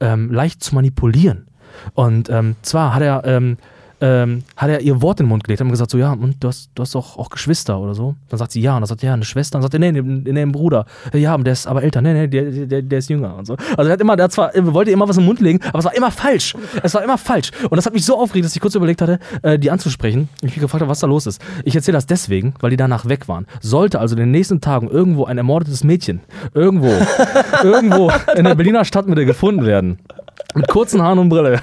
ähm, 0.00 0.32
leicht 0.32 0.62
zu 0.62 0.74
manipulieren. 0.74 1.46
Und 1.94 2.30
ähm, 2.30 2.56
zwar 2.62 2.94
hat 2.94 3.02
er, 3.02 3.24
ähm, 3.24 3.56
ähm, 4.04 4.42
hat 4.56 4.68
er 4.68 4.80
ihr 4.82 5.00
Wort 5.00 5.20
in 5.20 5.24
den 5.24 5.30
Mund 5.30 5.44
gelegt, 5.44 5.62
hat 5.62 5.68
gesagt 5.70 5.90
so, 5.90 5.96
ja, 5.96 6.12
und 6.12 6.36
du 6.44 6.48
hast, 6.48 6.68
du 6.74 6.82
hast 6.82 6.94
auch, 6.94 7.16
auch 7.16 7.30
Geschwister 7.30 7.80
oder 7.80 7.94
so. 7.94 8.14
Dann 8.28 8.38
sagt 8.38 8.52
sie, 8.52 8.60
ja, 8.60 8.74
und 8.74 8.82
dann 8.82 8.86
sagt 8.86 9.02
er, 9.02 9.08
ja, 9.08 9.14
eine 9.14 9.24
Schwester. 9.24 9.56
Und 9.56 9.62
dann 9.62 9.70
sagt 9.70 9.82
er, 9.82 9.92
nee, 9.92 9.92
nee, 9.92 10.32
nee, 10.32 10.42
ein 10.42 10.52
Bruder. 10.52 10.84
Ja, 11.14 11.34
und 11.34 11.44
der 11.44 11.54
ist 11.54 11.66
aber 11.66 11.82
älter, 11.82 12.02
nee, 12.02 12.12
nee, 12.12 12.28
der, 12.28 12.66
der, 12.66 12.82
der 12.82 12.98
ist 12.98 13.08
jünger 13.08 13.34
und 13.36 13.46
so. 13.46 13.56
Also 13.76 13.88
er 13.88 13.92
hat 13.94 14.00
immer, 14.00 14.16
der 14.16 14.24
hat 14.24 14.32
zwar, 14.32 14.52
wollte 14.54 14.90
immer 14.90 15.08
was 15.08 15.16
im 15.16 15.24
Mund 15.24 15.40
legen, 15.40 15.60
aber 15.68 15.78
es 15.78 15.84
war 15.86 15.94
immer 15.94 16.10
falsch. 16.10 16.54
Es 16.82 16.92
war 16.92 17.02
immer 17.02 17.16
falsch. 17.16 17.50
Und 17.62 17.76
das 17.76 17.86
hat 17.86 17.94
mich 17.94 18.04
so 18.04 18.18
aufgeregt, 18.18 18.44
dass 18.44 18.54
ich 18.54 18.60
kurz 18.60 18.74
überlegt 18.74 19.00
hatte, 19.00 19.18
äh, 19.40 19.58
die 19.58 19.70
anzusprechen. 19.70 20.28
Ich 20.42 20.50
mich 20.50 20.60
gefragt 20.60 20.82
habe, 20.82 20.90
was 20.90 21.00
da 21.00 21.06
los 21.06 21.26
ist. 21.26 21.40
Ich 21.64 21.74
erzähle 21.74 21.96
das 21.96 22.04
deswegen, 22.04 22.54
weil 22.60 22.70
die 22.70 22.76
danach 22.76 23.08
weg 23.08 23.26
waren. 23.26 23.46
Sollte 23.62 24.00
also 24.00 24.14
in 24.16 24.20
den 24.20 24.30
nächsten 24.30 24.60
Tagen 24.60 24.88
irgendwo 24.88 25.24
ein 25.24 25.38
ermordetes 25.38 25.82
Mädchen 25.82 26.20
irgendwo, 26.52 26.92
irgendwo 27.62 28.10
in 28.36 28.44
der 28.44 28.54
Berliner 28.54 28.84
Stadtmitte 28.84 29.24
gefunden 29.24 29.64
werden, 29.64 29.98
mit 30.54 30.68
kurzen 30.68 31.02
Haaren 31.02 31.18
und 31.18 31.28
Brille, 31.28 31.60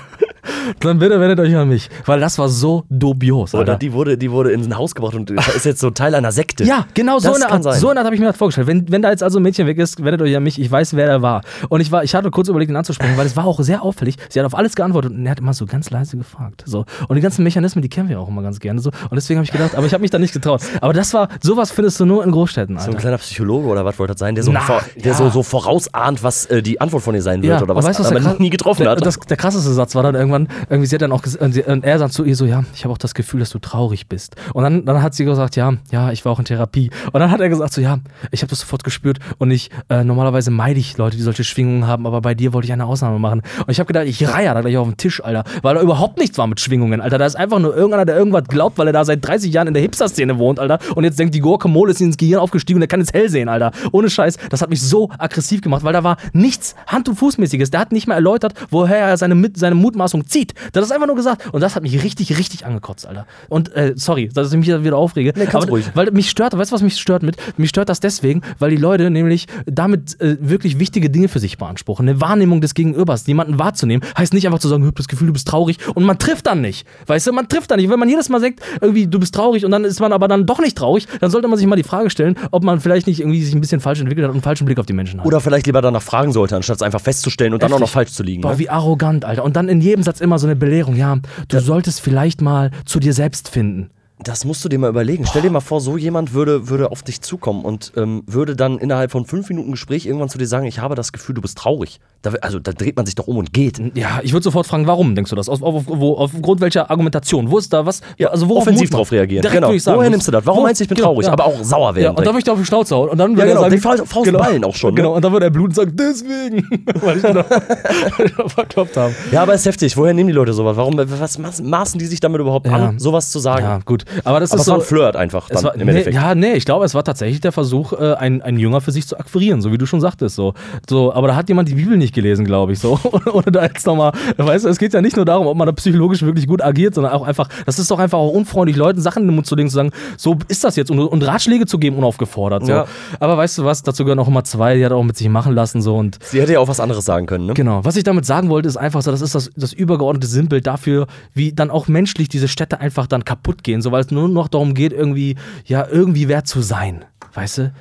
dann 0.79 0.99
bitte 0.99 1.19
wendet 1.19 1.39
euch 1.39 1.55
an 1.55 1.69
mich. 1.69 1.89
Weil 2.05 2.19
das 2.19 2.37
war 2.37 2.49
so 2.49 2.83
dubios. 2.89 3.53
Oder 3.53 3.59
Alter. 3.73 3.77
die 3.77 3.93
wurde, 3.93 4.17
die 4.17 4.31
wurde 4.31 4.51
in 4.51 4.63
ein 4.63 4.77
Haus 4.77 4.95
gebracht 4.95 5.15
und 5.15 5.29
ist 5.55 5.65
jetzt 5.65 5.79
so 5.79 5.89
Teil 5.91 6.15
einer 6.15 6.31
Sekte. 6.31 6.63
Ja, 6.63 6.85
genau 6.93 7.19
so 7.19 7.29
Das 7.29 7.37
eine 7.37 7.45
kann 7.45 7.53
Art. 7.57 7.63
sein. 7.63 7.79
So 7.79 7.89
eine 7.89 7.99
Art 7.99 8.05
habe 8.05 8.15
ich 8.15 8.21
mir 8.21 8.27
das 8.27 8.37
vorgestellt. 8.37 8.67
Wenn, 8.67 8.91
wenn 8.91 9.01
da 9.01 9.09
jetzt 9.09 9.23
also 9.23 9.39
ein 9.39 9.43
Mädchen 9.43 9.67
weg 9.67 9.77
ist, 9.77 10.03
wendet 10.03 10.21
euch 10.21 10.35
an 10.35 10.43
mich. 10.43 10.59
Ich 10.59 10.71
weiß, 10.71 10.95
wer 10.95 11.05
der 11.07 11.21
war. 11.21 11.41
Und 11.69 11.81
ich 11.81 11.91
war, 11.91 12.03
ich 12.03 12.15
hatte 12.15 12.31
kurz 12.31 12.47
überlegt, 12.47 12.71
ihn 12.71 12.75
anzusprechen, 12.77 13.17
weil 13.17 13.25
es 13.25 13.35
war 13.35 13.45
auch 13.45 13.59
sehr 13.61 13.83
auffällig. 13.83 14.17
Sie 14.29 14.39
hat 14.39 14.45
auf 14.45 14.55
alles 14.55 14.75
geantwortet 14.75 15.11
und 15.13 15.25
er 15.25 15.31
hat 15.31 15.39
immer 15.39 15.53
so 15.53 15.65
ganz 15.65 15.89
leise 15.89 16.17
gefragt. 16.17 16.63
So. 16.65 16.85
Und 17.07 17.15
die 17.15 17.21
ganzen 17.21 17.43
Mechanismen, 17.43 17.81
die 17.81 17.89
kennen 17.89 18.09
wir 18.09 18.19
auch 18.19 18.27
immer 18.27 18.41
ganz 18.41 18.59
gerne. 18.59 18.79
So. 18.81 18.89
Und 18.89 19.15
deswegen 19.15 19.37
habe 19.39 19.45
ich 19.45 19.51
gedacht, 19.51 19.75
aber 19.75 19.85
ich 19.85 19.93
habe 19.93 20.01
mich 20.01 20.11
da 20.11 20.19
nicht 20.19 20.33
getraut. 20.33 20.61
Aber 20.81 20.93
das 20.93 21.13
war, 21.13 21.29
sowas 21.41 21.71
findest 21.71 21.99
du 21.99 22.05
nur 22.05 22.23
in 22.23 22.31
Großstädten, 22.31 22.77
So 22.77 22.83
ein 22.83 22.87
Alter. 22.89 22.99
kleiner 22.99 23.17
Psychologe 23.17 23.67
oder 23.67 23.85
was 23.85 23.99
wollte 23.99 24.13
das 24.13 24.19
sein, 24.19 24.35
der 24.35 24.43
so, 24.43 24.51
Na, 24.51 24.61
vor, 24.61 24.81
der 24.95 25.11
ja. 25.11 25.17
so, 25.17 25.29
so 25.29 25.43
vorausahnt, 25.43 26.23
was 26.23 26.45
äh, 26.47 26.61
die 26.61 26.79
Antwort 26.81 27.03
von 27.03 27.15
ihr 27.15 27.21
sein 27.21 27.41
wird 27.43 27.61
oder 27.61 27.71
und 27.71 27.77
was, 27.77 27.85
weißt 27.85 27.99
du, 27.99 28.03
aber 28.05 28.35
nie 28.39 28.49
getroffen 28.49 28.83
der, 28.83 28.91
hat. 28.91 29.05
Das, 29.05 29.19
der 29.19 29.37
krasseste 29.37 29.71
Satz 29.71 29.95
war 29.95 30.03
dann 30.03 30.15
irgendwann, 30.31 30.47
irgendwie 30.69 30.87
sie 30.87 30.95
hat 30.95 31.01
dann 31.01 31.11
auch 31.11 31.23
und, 31.39 31.83
er 31.83 31.99
sagt 31.99 32.13
zu 32.13 32.23
ihr 32.23 32.35
so, 32.35 32.45
ja, 32.45 32.63
ich 32.73 32.83
habe 32.83 32.93
auch 32.93 32.97
das 32.97 33.13
Gefühl, 33.13 33.39
dass 33.39 33.49
du 33.49 33.59
traurig 33.59 34.07
bist. 34.07 34.35
Und 34.53 34.63
dann, 34.63 34.85
dann 34.85 35.01
hat 35.01 35.13
sie 35.13 35.25
gesagt, 35.25 35.55
ja, 35.55 35.73
ja, 35.91 36.11
ich 36.11 36.25
war 36.25 36.31
auch 36.31 36.39
in 36.39 36.45
Therapie. 36.45 36.89
Und 37.11 37.19
dann 37.19 37.31
hat 37.31 37.41
er 37.41 37.49
gesagt 37.49 37.73
so, 37.73 37.81
ja, 37.81 37.99
ich 38.31 38.41
habe 38.41 38.49
das 38.49 38.61
sofort 38.61 38.83
gespürt 38.83 39.19
und 39.37 39.51
ich, 39.51 39.69
äh, 39.89 40.03
normalerweise 40.03 40.51
meide 40.51 40.79
ich 40.79 40.97
Leute, 40.97 41.17
die 41.17 41.23
solche 41.23 41.43
Schwingungen 41.43 41.87
haben, 41.87 42.05
aber 42.07 42.21
bei 42.21 42.33
dir 42.33 42.53
wollte 42.53 42.65
ich 42.67 42.73
eine 42.73 42.85
Ausnahme 42.85 43.19
machen. 43.19 43.41
Und 43.59 43.69
ich 43.69 43.79
habe 43.79 43.87
gedacht, 43.87 44.05
ich 44.07 44.27
reihe 44.27 44.53
da 44.53 44.61
gleich 44.61 44.77
auf 44.77 44.87
den 44.87 44.97
Tisch, 44.97 45.23
Alter, 45.23 45.43
weil 45.61 45.75
da 45.75 45.81
überhaupt 45.81 46.17
nichts 46.17 46.37
war 46.37 46.47
mit 46.47 46.59
Schwingungen, 46.59 47.01
Alter. 47.01 47.17
Da 47.17 47.25
ist 47.25 47.35
einfach 47.35 47.59
nur 47.59 47.75
irgendeiner, 47.75 48.05
der 48.05 48.17
irgendwas 48.17 48.45
glaubt, 48.47 48.77
weil 48.77 48.87
er 48.87 48.93
da 48.93 49.05
seit 49.05 49.25
30 49.25 49.53
Jahren 49.53 49.67
in 49.67 49.73
der 49.73 49.83
Hipster-Szene 49.83 50.37
wohnt, 50.37 50.59
Alter. 50.59 50.79
Und 50.95 51.03
jetzt 51.03 51.19
denkt, 51.19 51.35
die 51.35 51.39
Guacamole 51.39 51.91
ist 51.91 52.01
ins 52.01 52.17
Gehirn 52.17 52.39
aufgestiegen 52.39 52.77
und 52.77 52.83
er 52.83 52.87
kann 52.87 52.99
jetzt 52.99 53.13
hell 53.13 53.29
sehen, 53.29 53.49
Alter. 53.49 53.71
Ohne 53.91 54.09
Scheiß. 54.09 54.37
Das 54.49 54.61
hat 54.61 54.69
mich 54.69 54.81
so 54.81 55.09
aggressiv 55.17 55.61
gemacht, 55.61 55.83
weil 55.83 55.93
da 55.93 56.03
war 56.03 56.17
nichts 56.33 56.75
Hand- 56.87 57.09
und 57.09 57.15
Fußmäßiges. 57.15 57.71
Der 57.71 57.79
hat 57.79 57.91
nicht 57.91 58.07
mal 58.07 58.15
erläutert, 58.15 58.53
woher 58.69 58.97
er 58.97 59.17
seine, 59.17 59.51
seine 59.55 59.75
Mutmaßung 59.75 60.20
zieht. 60.25 60.53
Das 60.73 60.85
ist 60.85 60.91
einfach 60.91 61.07
nur 61.07 61.15
gesagt. 61.15 61.53
Und 61.53 61.61
das 61.61 61.75
hat 61.75 61.83
mich 61.83 62.03
richtig, 62.03 62.37
richtig 62.37 62.65
angekotzt, 62.65 63.05
Alter. 63.07 63.25
Und 63.49 63.73
äh, 63.75 63.93
sorry, 63.95 64.29
dass 64.29 64.51
ich 64.51 64.57
mich 64.57 64.67
wieder 64.83 64.97
aufrege. 64.97 65.33
Nee, 65.35 65.45
kannst 65.45 65.67
aber, 65.67 65.71
ruhig. 65.77 65.85
Weil 65.93 66.11
mich 66.11 66.29
stört, 66.29 66.57
weißt 66.57 66.71
du, 66.71 66.75
was 66.75 66.81
mich 66.81 66.97
stört 66.99 67.23
mit? 67.23 67.37
Mich 67.57 67.69
stört 67.69 67.89
das 67.89 67.99
deswegen, 67.99 68.41
weil 68.59 68.69
die 68.71 68.77
Leute 68.77 69.09
nämlich 69.09 69.47
damit 69.65 70.19
äh, 70.21 70.37
wirklich 70.39 70.79
wichtige 70.79 71.09
Dinge 71.09 71.27
für 71.27 71.39
sich 71.39 71.57
beanspruchen. 71.57 72.07
Eine 72.07 72.21
Wahrnehmung 72.21 72.61
des 72.61 72.73
Gegenübers, 72.73 73.25
jemanden 73.27 73.59
wahrzunehmen, 73.59 74.05
heißt 74.17 74.33
nicht 74.33 74.45
einfach 74.45 74.59
zu 74.59 74.67
sagen, 74.67 74.83
ich 74.83 74.87
hab 74.87 74.95
das 74.95 75.07
Gefühl, 75.07 75.27
du 75.27 75.33
bist 75.33 75.47
traurig 75.47 75.77
und 75.95 76.03
man 76.03 76.17
trifft 76.17 76.47
dann 76.47 76.61
nicht. 76.61 76.85
Weißt 77.07 77.27
du, 77.27 77.33
man 77.33 77.47
trifft 77.47 77.71
dann 77.71 77.79
nicht. 77.79 77.89
Wenn 77.89 77.99
man 77.99 78.09
jedes 78.09 78.29
Mal 78.29 78.39
sagt, 78.41 78.59
irgendwie, 78.81 79.07
du 79.07 79.19
bist 79.19 79.33
traurig 79.35 79.65
und 79.65 79.71
dann 79.71 79.83
ist 79.85 79.99
man 79.99 80.13
aber 80.13 80.27
dann 80.27 80.45
doch 80.45 80.59
nicht 80.59 80.77
traurig, 80.77 81.07
dann 81.19 81.31
sollte 81.31 81.47
man 81.47 81.57
sich 81.57 81.67
mal 81.67 81.75
die 81.75 81.83
Frage 81.83 82.09
stellen, 82.09 82.37
ob 82.51 82.63
man 82.63 82.79
vielleicht 82.79 83.07
nicht 83.07 83.19
irgendwie 83.19 83.41
sich 83.43 83.53
ein 83.53 83.61
bisschen 83.61 83.81
falsch 83.81 83.99
entwickelt 83.99 84.23
hat 84.25 84.29
und 84.29 84.35
einen 84.37 84.43
falschen 84.43 84.65
Blick 84.65 84.79
auf 84.79 84.85
die 84.85 84.93
Menschen 84.93 85.19
hat. 85.19 85.25
oder 85.27 85.39
vielleicht 85.41 85.65
lieber 85.65 85.81
danach 85.81 86.01
fragen 86.01 86.31
sollte, 86.31 86.55
anstatt 86.55 86.77
es 86.77 86.81
einfach 86.81 87.01
festzustellen 87.01 87.53
und 87.53 87.63
dann 87.63 87.71
auch 87.73 87.79
noch 87.79 87.89
falsch 87.89 88.11
zu 88.11 88.23
liegen. 88.23 88.41
Boah, 88.41 88.51
Ne? 88.51 88.59
wie 88.59 88.69
arrogant, 88.69 89.23
Alter. 89.25 89.43
Und 89.43 89.55
dann 89.55 89.69
in 89.69 89.79
jedem 89.81 90.03
Satz 90.03 90.10
immer 90.19 90.39
so 90.39 90.47
eine 90.47 90.55
Belehrung. 90.55 90.95
Ja, 90.95 91.17
du 91.47 91.59
solltest 91.61 92.01
vielleicht 92.01 92.41
mal 92.41 92.71
zu 92.85 92.99
dir 92.99 93.13
selbst 93.13 93.49
finden. 93.49 93.91
Das 94.23 94.45
musst 94.45 94.63
du 94.63 94.69
dir 94.69 94.77
mal 94.77 94.89
überlegen. 94.89 95.25
Stell 95.25 95.41
dir 95.41 95.49
mal 95.49 95.61
vor, 95.61 95.81
so 95.81 95.97
jemand 95.97 96.33
würde, 96.33 96.69
würde 96.69 96.91
auf 96.91 97.01
dich 97.01 97.21
zukommen 97.21 97.65
und 97.65 97.91
ähm, 97.97 98.21
würde 98.27 98.55
dann 98.55 98.77
innerhalb 98.77 99.09
von 99.11 99.25
fünf 99.25 99.49
Minuten 99.49 99.71
Gespräch 99.71 100.05
irgendwann 100.05 100.29
zu 100.29 100.37
dir 100.37 100.45
sagen, 100.45 100.67
ich 100.67 100.77
habe 100.77 100.93
das 100.93 101.11
Gefühl, 101.11 101.33
du 101.33 101.41
bist 101.41 101.57
traurig. 101.57 101.99
Da, 102.21 102.31
also 102.41 102.59
da 102.59 102.71
dreht 102.71 102.95
man 102.97 103.07
sich 103.07 103.15
doch 103.15 103.25
um 103.27 103.37
und 103.37 103.51
geht. 103.51 103.81
Ja, 103.95 104.19
ich 104.21 104.31
würde 104.33 104.43
sofort 104.43 104.67
fragen, 104.67 104.85
warum 104.85 105.15
denkst 105.15 105.31
du 105.31 105.35
das? 105.35 105.49
Auf, 105.49 105.63
auf, 105.63 105.85
wo, 105.87 106.13
aufgrund 106.17 106.61
welcher 106.61 106.91
Argumentation? 106.91 107.49
Wo 107.49 107.57
ist 107.57 107.73
da 107.73 107.83
was? 107.87 108.01
Ja, 108.19 108.27
also 108.29 108.47
worauf 108.47 108.61
offensiv 108.63 108.91
drauf 108.91 109.11
reagieren. 109.11 109.41
Direkt 109.41 109.59
genau. 109.63 109.75
sagen, 109.79 109.97
Woher 109.97 110.07
wo- 110.07 110.11
nimmst 110.11 110.27
du 110.27 110.31
das? 110.31 110.45
Warum 110.45 110.59
wo- 110.59 110.63
meinst 110.65 110.79
du, 110.79 110.83
ich 110.83 110.89
bin 110.89 110.97
genau, 110.97 111.07
traurig? 111.13 111.25
ja. 111.25 111.33
Aber 111.33 111.45
auch 111.45 111.63
sauer 111.63 111.95
werden. 111.95 112.03
Ja, 112.03 112.09
und 112.11 112.17
dann 112.19 112.25
direkt. 112.25 112.27
würde 112.35 112.37
ich 112.39 112.43
da 112.43 112.51
auf 112.53 112.59
die 112.59 112.65
Schnauze 112.65 112.95
hauen. 112.95 113.09
Und 113.09 113.17
dann 113.17 113.31
Ja, 113.31 113.37
würde 113.37 113.47
genau, 113.49 113.59
er 113.61 113.63
sagen, 113.63 113.75
die 113.75 113.81
Faust- 113.81 114.07
Faust 114.07 114.31
ballen 114.33 114.63
auch 114.63 114.75
schon, 114.75 114.93
ne? 114.93 114.97
Genau, 115.01 115.15
und 115.15 115.25
dann 115.25 115.31
würde 115.33 115.47
er 115.47 115.49
bluten 115.49 115.69
und 115.71 115.75
sagen, 115.75 115.95
deswegen. 115.95 116.67
Weil 117.01 117.17
ich 117.17 117.23
genau 117.23 117.43
verkloppt 118.49 118.97
habe. 118.97 119.13
ja, 119.31 119.41
aber 119.41 119.55
ist 119.55 119.65
heftig. 119.65 119.97
Woher 119.97 120.13
nehmen 120.13 120.27
die 120.27 120.33
Leute 120.35 120.53
sowas? 120.53 120.77
Warum, 120.77 120.97
was 120.97 121.39
maß- 121.39 121.63
maßen 121.63 121.97
die 121.99 122.05
sich 122.05 122.19
damit 122.19 122.39
überhaupt 122.39 122.67
Ja. 122.67 122.73
an, 122.73 122.99
sowas 122.99 123.31
zu 123.31 123.39
sagen? 123.39 123.63
Ja, 123.63 123.79
gut. 123.83 124.05
Aber 124.23 124.39
das 124.39 124.51
aber 124.51 124.59
ist 124.59 124.65
so. 124.65 124.75
ein 124.75 124.81
Flirt 124.81 125.15
einfach 125.15 125.49
dann 125.49 125.63
war, 125.63 125.73
im 125.73 125.81
nee, 125.81 125.91
Endeffekt. 125.91 126.15
ja, 126.15 126.35
nee, 126.35 126.53
ich 126.53 126.65
glaube, 126.65 126.85
es 126.85 126.93
war 126.93 127.03
tatsächlich 127.03 127.41
der 127.41 127.51
Versuch, 127.51 127.93
äh, 127.93 128.13
einen, 128.13 128.41
einen 128.41 128.57
Jünger 128.57 128.81
für 128.81 128.91
sich 128.91 129.07
zu 129.07 129.17
akquirieren, 129.17 129.61
so 129.61 129.71
wie 129.71 129.77
du 129.77 129.85
schon 129.85 130.01
sagtest. 130.01 130.35
So. 130.35 130.53
So, 130.89 131.13
aber 131.13 131.29
da 131.29 131.35
hat 131.35 131.49
jemand 131.49 131.69
die 131.69 131.75
Bibel 131.75 131.97
nicht 131.97 132.13
gelesen, 132.13 132.45
glaube 132.45 132.73
ich. 132.73 132.79
So. 132.79 132.99
Ohne 133.33 133.51
da 133.51 133.63
jetzt 133.63 133.85
nochmal, 133.85 134.11
weißt 134.37 134.65
du, 134.65 134.69
es 134.69 134.77
geht 134.77 134.93
ja 134.93 135.01
nicht 135.01 135.15
nur 135.15 135.25
darum, 135.25 135.47
ob 135.47 135.57
man 135.57 135.65
da 135.65 135.71
psychologisch 135.73 136.21
wirklich 136.21 136.47
gut 136.47 136.61
agiert, 136.61 136.95
sondern 136.95 137.13
auch 137.13 137.25
einfach, 137.25 137.49
das 137.65 137.79
ist 137.79 137.89
doch 137.91 137.99
einfach 137.99 138.17
auch 138.17 138.31
unfreundlich, 138.31 138.75
Leuten 138.75 139.01
Sachen 139.01 139.23
in 139.23 139.29
den 139.29 139.35
Mund 139.35 139.47
zu 139.47 139.55
legen, 139.55 139.69
zu 139.69 139.75
sagen, 139.75 139.91
so 140.17 140.37
ist 140.47 140.63
das 140.63 140.75
jetzt 140.75 140.91
und, 140.91 140.99
und 140.99 141.25
Ratschläge 141.25 141.65
zu 141.65 141.79
geben, 141.79 141.97
unaufgefordert. 141.97 142.65
So. 142.65 142.71
Ja. 142.71 142.85
Aber 143.19 143.37
weißt 143.37 143.57
du 143.57 143.65
was, 143.65 143.83
dazu 143.83 144.03
gehören 144.03 144.19
auch 144.19 144.27
immer 144.27 144.43
zwei, 144.43 144.75
die 144.75 144.85
hat 144.85 144.91
auch 144.91 145.03
mit 145.03 145.17
sich 145.17 145.29
machen 145.29 145.53
lassen. 145.53 145.81
So. 145.81 145.95
Und 145.95 146.19
Sie 146.23 146.41
hätte 146.41 146.53
ja 146.53 146.59
auch 146.59 146.67
was 146.67 146.79
anderes 146.79 147.05
sagen 147.05 147.25
können, 147.25 147.45
ne? 147.45 147.53
Genau. 147.53 147.83
Was 147.83 147.95
ich 147.95 148.03
damit 148.03 148.25
sagen 148.25 148.49
wollte, 148.49 148.67
ist 148.67 148.77
einfach 148.77 149.01
so, 149.01 149.11
das 149.11 149.21
ist 149.21 149.35
das, 149.35 149.49
das 149.55 149.73
übergeordnete 149.73 150.27
Sinnbild 150.27 150.67
dafür, 150.67 151.07
wie 151.33 151.53
dann 151.53 151.69
auch 151.69 151.87
menschlich 151.87 152.29
diese 152.29 152.47
Städte 152.47 152.79
einfach 152.79 153.07
dann 153.07 153.25
kaputt 153.25 153.63
gehen, 153.63 153.81
so 153.81 153.91
weil 153.91 154.00
es 154.01 154.11
nur 154.11 154.27
noch 154.27 154.47
darum 154.47 154.73
geht, 154.73 154.93
irgendwie, 154.93 155.35
ja, 155.65 155.87
irgendwie 155.89 156.27
wer 156.27 156.43
zu 156.43 156.61
sein. 156.61 157.05
Weißt 157.33 157.57
du? 157.59 157.73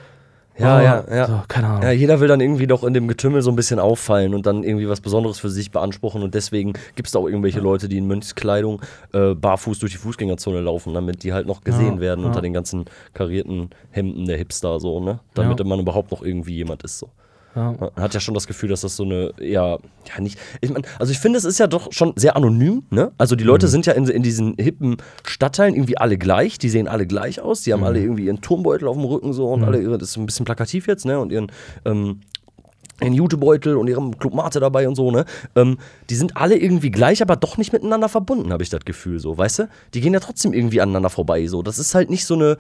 Ja, 0.59 0.77
Oh, 0.79 0.83
ja, 0.83 1.05
ja. 1.11 1.27
So, 1.27 1.43
keine 1.49 1.69
Ahnung. 1.69 1.83
Ja, 1.85 1.91
jeder 1.91 2.21
will 2.21 2.29
dann 2.29 2.41
irgendwie 2.41 2.67
doch 2.67 2.85
in 2.85 2.93
dem 2.93 3.09
Getümmel 3.09 3.41
so 3.41 3.49
ein 3.51 3.57
bisschen 3.57 3.79
auffallen 3.79 4.35
und 4.35 4.45
dann 4.45 4.63
irgendwie 4.63 4.91
was 4.91 5.01
Besonderes 5.01 5.39
für 5.39 5.49
sich 5.49 5.71
beanspruchen 5.71 6.23
und 6.23 6.35
deswegen 6.35 6.75
gibt 6.97 7.07
es 7.09 7.13
da 7.13 7.19
auch 7.19 7.27
irgendwelche 7.29 7.61
Leute, 7.61 7.89
die 7.89 7.97
in 7.97 8.07
Mönchskleidung 8.07 8.83
äh, 9.15 9.35
barfuß 9.35 9.79
durch 9.79 9.93
die 9.93 9.99
Fußgängerzone 9.99 10.61
laufen, 10.61 10.93
damit 10.93 11.23
die 11.23 11.33
halt 11.33 11.47
noch 11.47 11.63
gesehen 11.65 11.95
Ja, 11.95 12.01
werden 12.01 12.21
ja. 12.23 12.27
unter 12.27 12.43
den 12.43 12.53
ganzen 12.53 12.85
karierten 13.15 13.71
Hemden 13.91 14.27
der 14.27 14.37
Hipster 14.37 14.81
so, 14.81 15.01
ne? 15.01 15.21
Damit 15.33 15.59
Ja. 15.61 15.65
man 15.65 15.81
überhaupt 15.81 16.11
noch 16.11 16.21
irgendwie 16.23 16.57
jemand 16.57 16.83
ist 16.83 16.99
so. 16.99 17.09
Ja. 17.57 17.73
Man 17.79 17.91
hat 17.97 18.15
ja 18.15 18.21
schon 18.21 18.35
das 18.35 18.47
Gefühl, 18.47 18.69
dass 18.69 18.83
das 18.83 18.95
so 18.97 19.03
eine 19.03 19.33
eher, 19.41 19.79
ja 20.09 20.21
nicht, 20.21 20.39
ich 20.61 20.71
mein, 20.71 20.85
also 21.01 21.11
ich 21.11 21.19
finde, 21.19 21.37
es 21.37 21.45
ist 21.45 21.59
ja 21.59 21.67
doch 21.67 21.93
schon 21.93 22.13
sehr 22.15 22.37
anonym, 22.37 22.85
ne? 22.91 23.11
Also 23.19 23.35
die 23.35 23.43
Mhm. 23.45 23.49
Leute 23.51 23.67
sind 23.69 23.87
ja 23.87 23.93
in, 23.95 24.07
in 24.07 24.23
diesen 24.23 24.55
hippen 24.57 24.99
Stadtteilen 25.25 25.75
irgendwie 25.75 25.99
alle 25.99 26.17
gleich, 26.17 26.59
die 26.59 26.69
sehen 26.69 26.87
alle 26.87 27.07
gleich 27.07 27.41
aus, 27.41 27.63
die 27.63 27.73
haben 27.73 27.81
Mhm. 27.81 27.87
alle 27.87 28.01
irgendwie 28.01 28.27
ihren 28.27 28.41
Turmbeutel 28.41 28.87
auf 28.87 28.97
dem 28.97 29.05
Rücken 29.05 29.33
so 29.33 29.49
und 29.51 29.65
alle 29.65 29.81
ihre, 29.83 29.99
das 29.99 30.11
ist 30.11 30.17
ein 30.17 30.27
bisschen 30.27 30.45
plakativ 30.45 30.87
jetzt, 30.87 31.05
ne? 31.05 31.19
Und 31.19 31.33
ihren, 31.33 31.51
ähm, 31.85 32.21
ihren 33.01 33.13
Jutebeutel 33.15 33.77
und 33.77 33.89
ihrem 33.89 34.19
Club 34.19 34.35
Mate 34.35 34.61
dabei 34.61 34.89
und 34.89 34.95
so, 34.95 35.11
ne? 35.11 35.25
Ähm, 35.57 35.79
die 36.09 36.15
sind 36.15 36.37
alle 36.37 36.57
irgendwie 36.57 36.91
gleich, 36.91 37.23
aber 37.23 37.37
doch 37.37 37.57
nicht 37.59 37.73
miteinander 37.73 38.09
verbunden, 38.09 38.53
habe 38.53 38.63
ich 38.63 38.69
das 38.71 38.85
Gefühl, 38.85 39.19
so, 39.19 39.37
weißt 39.37 39.61
du? 39.61 39.69
Die 39.95 40.01
gehen 40.01 40.13
ja 40.15 40.21
trotzdem 40.21 40.53
irgendwie 40.53 40.81
aneinander 40.81 41.11
vorbei, 41.11 41.47
so. 41.47 41.63
Das 41.63 41.79
ist 41.79 41.95
halt 41.95 42.11
nicht 42.11 42.25
so 42.25 42.35
eine, 42.35 42.57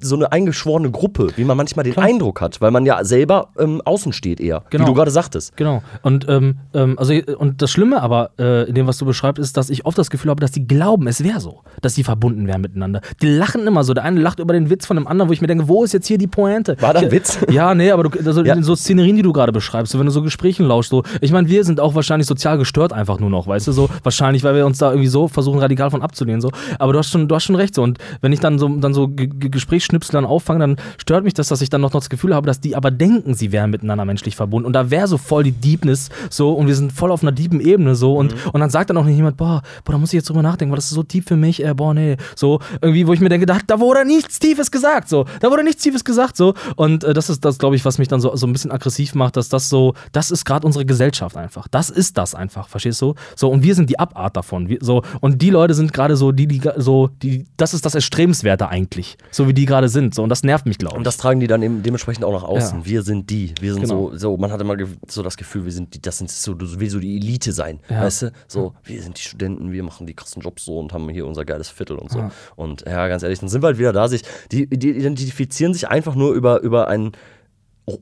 so 0.00 0.16
eine 0.16 0.32
eingeschworene 0.32 0.90
Gruppe, 0.90 1.28
wie 1.36 1.44
man 1.44 1.56
manchmal 1.56 1.84
den 1.84 1.96
Eindruck 1.98 2.40
hat, 2.40 2.60
weil 2.60 2.70
man 2.70 2.86
ja 2.86 3.02
selber 3.04 3.48
ähm, 3.58 3.80
außen 3.84 4.12
steht 4.12 4.40
eher, 4.40 4.62
Genau. 4.70 4.84
wie 4.84 4.88
du 4.88 4.94
gerade 4.94 5.10
sagtest. 5.10 5.56
Genau. 5.56 5.82
Und, 6.02 6.26
ähm, 6.28 6.56
ähm, 6.74 6.98
also, 6.98 7.14
und 7.38 7.62
das 7.62 7.70
Schlimme 7.70 8.02
aber 8.02 8.30
äh, 8.38 8.68
in 8.68 8.74
dem, 8.74 8.86
was 8.86 8.98
du 8.98 9.04
beschreibst, 9.06 9.40
ist, 9.40 9.56
dass 9.56 9.70
ich 9.70 9.86
oft 9.86 9.96
das 9.98 10.10
Gefühl 10.10 10.30
habe, 10.30 10.40
dass 10.40 10.50
die 10.52 10.66
glauben, 10.66 11.06
es 11.06 11.22
wäre 11.24 11.40
so, 11.40 11.62
dass 11.82 11.94
sie 11.94 12.04
verbunden 12.04 12.46
wären 12.46 12.60
miteinander. 12.60 13.00
Die 13.22 13.28
lachen 13.28 13.66
immer 13.66 13.84
so. 13.84 13.94
Der 13.94 14.04
eine 14.04 14.20
lacht 14.20 14.38
über 14.38 14.52
den 14.52 14.70
Witz 14.70 14.86
von 14.86 14.96
dem 14.96 15.06
anderen, 15.06 15.28
wo 15.28 15.32
ich 15.32 15.40
mir 15.40 15.46
denke, 15.46 15.68
wo 15.68 15.84
ist 15.84 15.92
jetzt 15.92 16.06
hier 16.06 16.18
die 16.18 16.26
Pointe? 16.26 16.76
War 16.80 16.94
da 16.94 17.00
ein 17.00 17.10
Witz? 17.10 17.38
Ja, 17.50 17.74
nee, 17.74 17.90
aber 17.90 18.04
du, 18.04 18.18
also 18.18 18.42
Ja. 18.44 18.60
so 18.62 18.74
Szenerien, 18.76 19.16
die 19.16 19.22
du 19.22 19.32
gerade 19.32 19.52
beschreibst, 19.52 19.70
so, 19.88 19.98
wenn 19.98 20.06
du 20.06 20.12
so 20.12 20.22
Gesprächen 20.22 20.66
lauschst, 20.66 20.90
so, 20.90 21.02
ich 21.20 21.32
meine, 21.32 21.48
wir 21.48 21.64
sind 21.64 21.80
auch 21.80 21.94
wahrscheinlich 21.94 22.26
sozial 22.26 22.56
gestört 22.56 22.92
einfach 22.94 23.20
nur 23.20 23.30
noch, 23.30 23.46
weißt 23.46 23.68
du, 23.68 23.72
so, 23.72 23.90
wahrscheinlich, 24.02 24.42
weil 24.44 24.54
wir 24.54 24.64
uns 24.64 24.78
da 24.78 24.90
irgendwie 24.90 25.08
so 25.08 25.28
versuchen, 25.28 25.58
radikal 25.58 25.90
von 25.90 26.00
abzulehnen, 26.00 26.40
so, 26.40 26.50
aber 26.78 26.94
du 26.94 26.98
hast 26.98 27.10
schon, 27.10 27.28
du 27.28 27.34
hast 27.34 27.44
schon 27.44 27.56
recht, 27.56 27.74
so, 27.74 27.82
und 27.82 27.98
wenn 28.22 28.32
ich 28.32 28.40
dann 28.40 28.58
so, 28.58 28.68
dann 28.68 28.94
so 28.94 29.08
G 29.08 29.26
G 29.26 29.50
Gesprächsschnipsel 29.50 30.12
dann 30.12 30.24
auffange, 30.24 30.60
dann 30.60 30.76
stört 30.96 31.24
mich 31.24 31.34
das, 31.34 31.48
dass 31.48 31.60
ich 31.60 31.68
dann 31.68 31.82
noch, 31.82 31.90
noch 31.90 32.00
das 32.00 32.10
Gefühl 32.10 32.34
habe, 32.34 32.46
dass 32.46 32.60
die 32.60 32.76
aber 32.76 32.90
denken, 32.90 33.34
sie 33.34 33.52
wären 33.52 33.70
miteinander 33.70 34.04
menschlich 34.04 34.36
verbunden. 34.36 34.66
Und 34.66 34.72
da 34.72 34.90
wäre 34.90 35.08
so 35.08 35.18
voll 35.18 35.44
die 35.44 35.52
Deepness, 35.52 36.08
so, 36.28 36.52
und 36.52 36.66
wir 36.66 36.74
sind 36.74 36.92
voll 36.92 37.10
auf 37.10 37.22
einer 37.22 37.32
deepen 37.32 37.60
Ebene, 37.60 37.94
so, 37.94 38.16
und, 38.16 38.34
und 38.52 38.60
dann 38.60 38.70
sagt 38.70 38.90
dann 38.90 38.96
auch 38.96 39.04
nicht 39.04 39.16
jemand, 39.16 39.36
boah, 39.36 39.62
boah, 39.84 39.92
da 39.92 39.98
muss 39.98 40.10
ich 40.10 40.14
jetzt 40.14 40.28
drüber 40.28 40.42
nachdenken, 40.42 40.72
weil 40.72 40.76
das 40.76 40.86
ist 40.86 40.92
so 40.92 41.02
tief 41.02 41.24
für 41.26 41.36
mich, 41.36 41.64
äh, 41.64 41.74
boah, 41.74 41.94
nee, 41.94 42.16
so, 42.36 42.60
irgendwie, 42.80 43.06
wo 43.06 43.12
ich 43.12 43.20
mir 43.20 43.28
denke, 43.28 43.46
da, 43.46 43.58
da 43.66 43.80
wurde 43.80 44.04
nichts 44.04 44.38
Tiefes 44.38 44.70
gesagt, 44.70 45.08
so, 45.08 45.26
da 45.40 45.50
wurde 45.50 45.64
nichts 45.64 45.82
Tiefes 45.82 46.04
gesagt, 46.04 46.36
so, 46.36 46.54
und 46.76 47.04
äh, 47.04 47.12
das 47.12 47.30
ist 47.30 47.44
das, 47.44 47.58
glaube 47.58 47.76
ich, 47.76 47.84
was 47.84 47.98
mich 47.98 48.08
dann 48.08 48.20
so, 48.20 48.34
so 48.36 48.46
ein 48.46 48.52
bisschen 48.52 48.70
aggressiv 48.70 49.14
macht, 49.14 49.36
dass 49.36 49.48
das 49.48 49.68
so, 49.70 49.94
das 50.12 50.30
ist 50.30 50.44
gerade 50.44 50.66
unsere 50.66 50.84
Gesellschaft 50.84 51.36
einfach. 51.36 51.68
Das 51.68 51.88
ist 51.90 52.18
das 52.18 52.34
einfach, 52.34 52.68
verstehst 52.68 53.00
du? 53.00 53.14
So, 53.36 53.50
und 53.50 53.62
wir 53.62 53.74
sind 53.74 53.88
die 53.88 53.98
Abart 53.98 54.36
davon. 54.36 54.68
Wir, 54.68 54.78
so, 54.80 55.02
und 55.20 55.40
die 55.40 55.50
Leute 55.50 55.74
sind 55.74 55.92
gerade 55.92 56.16
so, 56.16 56.32
die, 56.32 56.46
die, 56.46 56.60
so, 56.76 57.08
die, 57.22 57.46
das 57.56 57.72
ist 57.74 57.86
das 57.86 57.94
Erstrebenswerte 57.94 58.68
eigentlich, 58.68 59.16
so 59.30 59.48
wie 59.48 59.54
die 59.54 59.64
gerade 59.64 59.88
sind. 59.88 60.14
So, 60.14 60.22
und 60.22 60.28
das 60.28 60.42
nervt 60.42 60.66
mich, 60.66 60.78
glaube 60.78 60.94
ich. 60.94 60.98
Und 60.98 61.06
das 61.06 61.16
tragen 61.16 61.40
die 61.40 61.46
dann 61.46 61.62
eben 61.62 61.82
dementsprechend 61.82 62.24
auch 62.24 62.32
nach 62.32 62.42
außen. 62.44 62.80
Ja. 62.80 62.86
Wir 62.86 63.02
sind 63.02 63.30
die. 63.30 63.54
Wir 63.60 63.72
sind 63.72 63.80
Genau. 63.82 64.10
so, 64.10 64.16
so, 64.18 64.36
man 64.36 64.52
hat 64.52 64.60
immer 64.60 64.76
so 65.08 65.22
das 65.22 65.36
Gefühl, 65.36 65.64
wir 65.64 65.72
sind 65.72 65.94
die, 65.94 66.02
das 66.02 66.18
sind 66.18 66.30
so, 66.30 66.52
du 66.54 66.66
willst 66.78 66.92
so 66.92 67.00
die 67.00 67.16
Elite 67.16 67.52
sein. 67.52 67.80
Ja. 67.88 68.02
Weißt 68.02 68.22
du? 68.22 68.32
So, 68.46 68.74
wir 68.84 69.00
sind 69.02 69.16
die 69.16 69.22
Studenten, 69.22 69.72
wir 69.72 69.82
machen 69.82 70.06
die 70.06 70.14
krassen 70.14 70.42
Jobs 70.42 70.64
so 70.64 70.78
und 70.78 70.92
haben 70.92 71.08
hier 71.08 71.26
unser 71.26 71.44
geiles 71.44 71.70
Viertel 71.70 71.96
und 71.96 72.10
so. 72.10 72.18
Ja. 72.18 72.30
Und 72.56 72.84
ja, 72.86 73.08
ganz 73.08 73.22
ehrlich, 73.22 73.38
dann 73.40 73.48
sind 73.48 73.62
wir 73.62 73.68
halt 73.68 73.78
wieder 73.78 73.92
da, 73.92 74.08
sich, 74.08 74.22
die, 74.52 74.66
die 74.66 74.90
identifizieren 74.90 75.72
sich 75.72 75.88
einfach 75.88 76.14
nur 76.14 76.32
über, 76.34 76.60
über 76.60 76.88
einen 76.88 77.12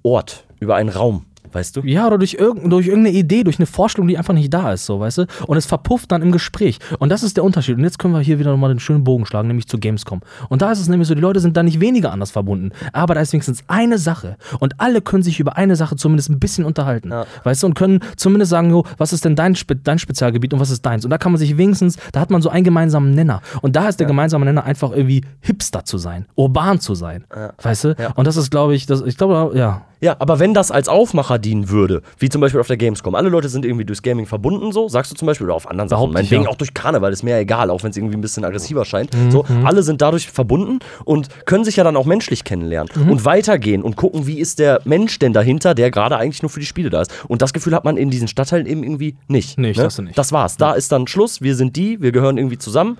Ort, 0.03 0.45
über 0.61 0.77
einen 0.77 0.89
Raum. 0.89 1.25
Weißt 1.53 1.77
du? 1.77 1.83
Ja, 1.83 2.07
oder 2.07 2.19
durch, 2.19 2.35
irgend, 2.35 2.73
durch 2.73 2.87
irgendeine 2.87 3.17
Idee, 3.17 3.45
durch 3.45 3.59
eine 3.59 3.67
Vorstellung, 3.67 4.09
die 4.09 4.19
einfach 4.19 4.35
nicht 4.35 4.53
da 4.53 4.73
ist, 4.73 4.87
so, 4.87 5.01
weißt 5.01 5.19
du? 5.19 5.27
Und 5.47 5.57
es 5.57 5.67
verpufft 5.67 6.13
dann 6.13 6.23
im 6.23 6.33
Gespräch. 6.33 6.79
Und 6.99 7.11
das 7.11 7.23
ist 7.23 7.37
der 7.37 7.45
Unterschied. 7.45 7.77
Und 7.77 7.85
jetzt 7.85 7.99
können 7.99 8.15
wir 8.15 8.21
hier 8.21 8.39
wieder 8.39 8.51
nochmal 8.51 8.71
den 8.71 8.81
schönen 8.81 9.05
Bogen 9.05 9.27
schlagen, 9.27 9.49
nämlich 9.49 9.67
zu 9.67 9.79
Gamescom. 9.79 10.21
Und 10.49 10.63
da 10.63 10.73
ist 10.73 10.81
es 10.81 10.89
nämlich 10.89 11.09
so, 11.09 11.15
die 11.15 11.21
Leute 11.21 11.41
sind 11.41 11.57
da 11.57 11.63
nicht 11.63 11.81
weniger 11.81 12.13
anders 12.13 12.31
verbunden. 12.31 12.71
Aber 12.93 13.15
da 13.15 13.21
ist 13.21 13.33
wenigstens 13.33 13.65
eine 13.69 13.99
Sache. 13.99 14.37
Und 14.61 14.81
alle 14.81 15.01
können 15.01 15.23
sich 15.23 15.41
über 15.41 15.57
eine 15.57 15.77
Sache 15.77 15.97
zumindest 15.97 16.31
ein 16.31 16.39
bisschen 16.39 16.65
unterhalten. 16.65 17.11
Ja. 17.11 17.27
Weißt 17.45 17.63
du? 17.63 17.67
Und 17.67 17.75
können 17.75 18.01
zumindest 18.17 18.51
sagen, 18.51 18.71
jo, 18.71 18.85
was 18.97 19.13
ist 19.13 19.25
denn 19.25 19.37
dein, 19.37 19.55
Spe 19.55 19.77
dein 19.77 19.99
Spezialgebiet 19.99 20.53
und 20.53 20.61
was 20.61 20.71
ist 20.71 20.85
deins? 20.85 21.05
Und 21.05 21.11
da 21.11 21.19
kann 21.19 21.33
man 21.33 21.39
sich 21.39 21.57
wenigstens, 21.57 21.97
da 22.13 22.21
hat 22.21 22.31
man 22.31 22.43
so 22.43 22.49
einen 22.49 22.65
gemeinsamen 22.65 23.15
Nenner. 23.15 23.41
Und 23.63 23.77
da 23.77 23.89
ist 23.89 24.01
der 24.01 24.07
gemeinsame 24.07 24.45
Nenner 24.45 24.65
einfach 24.65 24.93
irgendwie 24.93 25.23
Hipster 25.41 25.85
zu 25.85 25.99
sein, 25.99 26.27
urban 26.35 26.81
zu 26.81 26.95
sein. 26.95 27.25
Weißt 27.63 27.85
du? 27.85 27.97
Ja. 27.99 28.13
Und 28.15 28.27
das 28.27 28.37
ist, 28.37 28.51
glaube 28.51 28.75
ich, 28.75 28.87
das, 28.87 29.03
ich 29.03 29.17
glaube, 29.17 29.57
ja. 29.57 29.83
Ja, 30.01 30.17
aber 30.19 30.39
wenn 30.39 30.55
das 30.55 30.71
als 30.71 30.89
Aufmacher 30.89 31.39
dienen 31.39 31.69
würde, 31.71 32.03
wie 32.19 32.29
zum 32.29 32.41
Beispiel 32.41 32.61
auf 32.61 32.67
der 32.69 32.77
Gamescom, 32.77 33.15
alle 33.15 33.29
Leute 33.29 33.49
sind 33.49 33.65
irgendwie 33.65 33.85
durchs 33.85 34.03
Gaming 34.03 34.27
verbunden, 34.27 34.73
so, 34.73 34.89
sagst 34.89 35.11
du 35.11 35.17
zum 35.17 35.27
Beispiel, 35.27 35.47
oder 35.47 35.55
auf 35.55 35.69
anderen 35.69 35.89
Sachen, 35.89 36.13
meinetwegen 36.13 36.45
ja. 36.45 36.49
auch 36.49 36.57
durch 36.57 36.73
Karneval, 36.75 37.13
ist 37.13 37.23
mir 37.23 37.31
ja 37.33 37.39
egal, 37.39 37.71
auch 37.71 37.83
wenn 37.83 37.91
es 37.91 37.97
irgendwie 37.97 38.17
ein 38.17 38.21
bisschen 38.21 38.45
aggressiver 38.45 38.85
scheint. 38.85 39.15
Mhm, 39.17 39.31
So, 39.31 39.45
alle 39.65 39.83
sind 39.83 40.01
dadurch 40.01 40.31
verbunden 40.31 40.79
und 41.05 41.29
können 41.47 41.65
sich 41.65 41.77
ja 41.77 41.85
dann 41.85 41.97
auch 41.97 42.07
menschlich 42.07 42.45
kennenlernen 42.45 42.93
Mhm. 42.95 43.11
und 43.11 43.25
weitergehen 43.25 43.83
und 43.83 43.97
gucken, 43.97 44.27
wie 44.27 44.39
ist 44.39 44.59
der 44.59 44.81
Mensch 44.85 45.19
denn 45.19 45.33
dahinter, 45.33 45.75
der 45.75 45.91
gerade 45.91 46.17
eigentlich 46.17 46.43
nur 46.43 46.51
für 46.51 46.61
die 46.61 46.67
Spiele 46.67 46.91
da 46.91 47.03
ist. 47.03 47.13
Und 47.29 47.43
das 47.43 47.53
Gefühl 47.53 47.75
hat 47.75 47.85
man 47.85 47.97
in 47.97 48.11
diesen 48.11 48.29
Stadtteilen 48.29 48.67
eben 48.67 48.83
irgendwie 48.83 49.17
nicht. 49.27 49.59
Nee, 49.59 49.71
ich 49.71 49.77
ne? 49.77 49.85
dachte 49.85 50.03
nicht. 50.03 50.17
Das 50.17 50.33
war's. 50.33 50.57
Da 50.57 50.73
ist 50.73 50.93
dann 50.93 51.07
Schluss, 51.07 51.41
wir 51.43 51.55
sind 51.57 51.77
die, 51.77 52.01
wir 52.01 52.13
gehören 52.13 52.39
irgendwie 52.39 52.59
zusammen. 52.59 52.99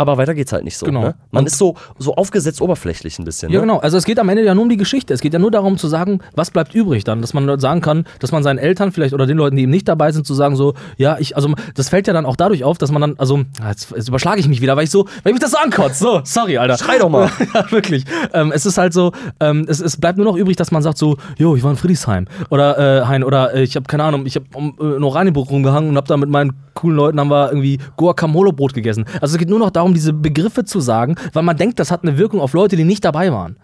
Aber 0.00 0.16
weiter 0.16 0.34
geht's 0.34 0.50
halt 0.50 0.64
nicht 0.64 0.78
so. 0.78 0.86
Genau. 0.86 1.02
Ne? 1.02 1.14
Man 1.30 1.42
Und- 1.42 1.46
ist 1.48 1.58
so, 1.58 1.74
so 1.98 2.14
aufgesetzt 2.14 2.62
oberflächlich 2.62 3.18
ein 3.18 3.26
bisschen. 3.26 3.50
Ja, 3.52 3.58
ne? 3.58 3.66
genau. 3.66 3.78
Also 3.80 3.98
es 3.98 4.04
geht 4.04 4.18
am 4.18 4.30
Ende 4.30 4.42
ja 4.42 4.54
nur 4.54 4.62
um 4.62 4.70
die 4.70 4.78
Geschichte. 4.78 5.12
Es 5.12 5.20
geht 5.20 5.34
ja 5.34 5.38
nur 5.38 5.50
darum 5.50 5.76
zu 5.76 5.88
sagen, 5.88 6.20
was 6.34 6.50
bleibt 6.50 6.74
übrig 6.74 7.04
dann. 7.04 7.20
Dass 7.20 7.34
man 7.34 7.60
sagen 7.60 7.82
kann, 7.82 8.06
dass 8.18 8.32
man 8.32 8.42
seinen 8.42 8.56
Eltern 8.56 8.92
vielleicht 8.92 9.12
oder 9.12 9.26
den 9.26 9.36
Leuten, 9.36 9.56
die 9.56 9.64
eben 9.64 9.70
nicht 9.70 9.86
dabei 9.88 10.10
sind, 10.10 10.26
zu 10.26 10.32
sagen 10.32 10.56
so, 10.56 10.72
ja, 10.96 11.18
ich, 11.18 11.36
also 11.36 11.52
das 11.74 11.90
fällt 11.90 12.06
ja 12.06 12.14
dann 12.14 12.24
auch 12.24 12.36
dadurch 12.36 12.64
auf, 12.64 12.78
dass 12.78 12.90
man 12.90 13.02
dann, 13.02 13.14
also, 13.18 13.40
ah, 13.60 13.68
jetzt, 13.68 13.90
jetzt 13.94 14.08
überschlage 14.08 14.40
ich 14.40 14.48
mich 14.48 14.62
wieder, 14.62 14.74
weil 14.74 14.84
ich 14.84 14.90
so, 14.90 15.06
weil 15.22 15.32
mich 15.34 15.42
das 15.42 15.50
so 15.50 15.58
ankotzt. 15.58 15.98
So, 15.98 16.22
sorry, 16.24 16.56
Alter. 16.56 16.78
Schrei 16.78 16.98
doch 16.98 17.10
mal. 17.10 17.30
ja, 17.54 17.70
wirklich. 17.70 18.04
Ähm, 18.32 18.52
es 18.54 18.64
ist 18.64 18.78
halt 18.78 18.94
so, 18.94 19.12
ähm, 19.40 19.66
es, 19.68 19.80
es 19.80 19.98
bleibt 19.98 20.16
nur 20.16 20.24
noch 20.24 20.36
übrig, 20.36 20.56
dass 20.56 20.70
man 20.70 20.82
sagt 20.82 20.96
so, 20.96 21.18
jo, 21.36 21.56
ich 21.56 21.62
war 21.62 21.70
in 21.72 21.76
Friedrichsheim. 21.76 22.26
Oder, 22.48 22.78
äh, 22.78 23.00
Hein, 23.10 23.24
oder 23.24 23.54
äh, 23.54 23.62
ich 23.62 23.76
habe 23.76 23.86
keine 23.86 24.04
Ahnung, 24.04 24.24
ich 24.24 24.36
habe 24.36 24.46
um, 24.54 24.74
äh, 24.80 24.96
in 24.96 25.02
Oranienburg 25.02 25.50
rumgehangen 25.50 25.90
und 25.90 25.96
habe 25.96 26.06
da 26.06 26.16
mit 26.16 26.28
meinen 26.30 26.52
coolen 26.74 26.96
Leuten 26.96 27.20
haben 27.20 27.28
wir 27.30 27.48
irgendwie 27.48 27.78
Guacamole-Brot 27.96 28.72
gegessen. 28.74 29.04
Also 29.20 29.34
es 29.34 29.38
geht 29.38 29.48
nur 29.50 29.58
noch 29.58 29.70
darum, 29.70 29.89
diese 29.94 30.12
Begriffe 30.12 30.64
zu 30.64 30.80
sagen, 30.80 31.16
weil 31.32 31.42
man 31.42 31.56
denkt, 31.56 31.78
das 31.78 31.90
hat 31.90 32.02
eine 32.02 32.18
Wirkung 32.18 32.40
auf 32.40 32.52
Leute, 32.52 32.76
die 32.76 32.84
nicht 32.84 33.04
dabei 33.04 33.32
waren. 33.32 33.56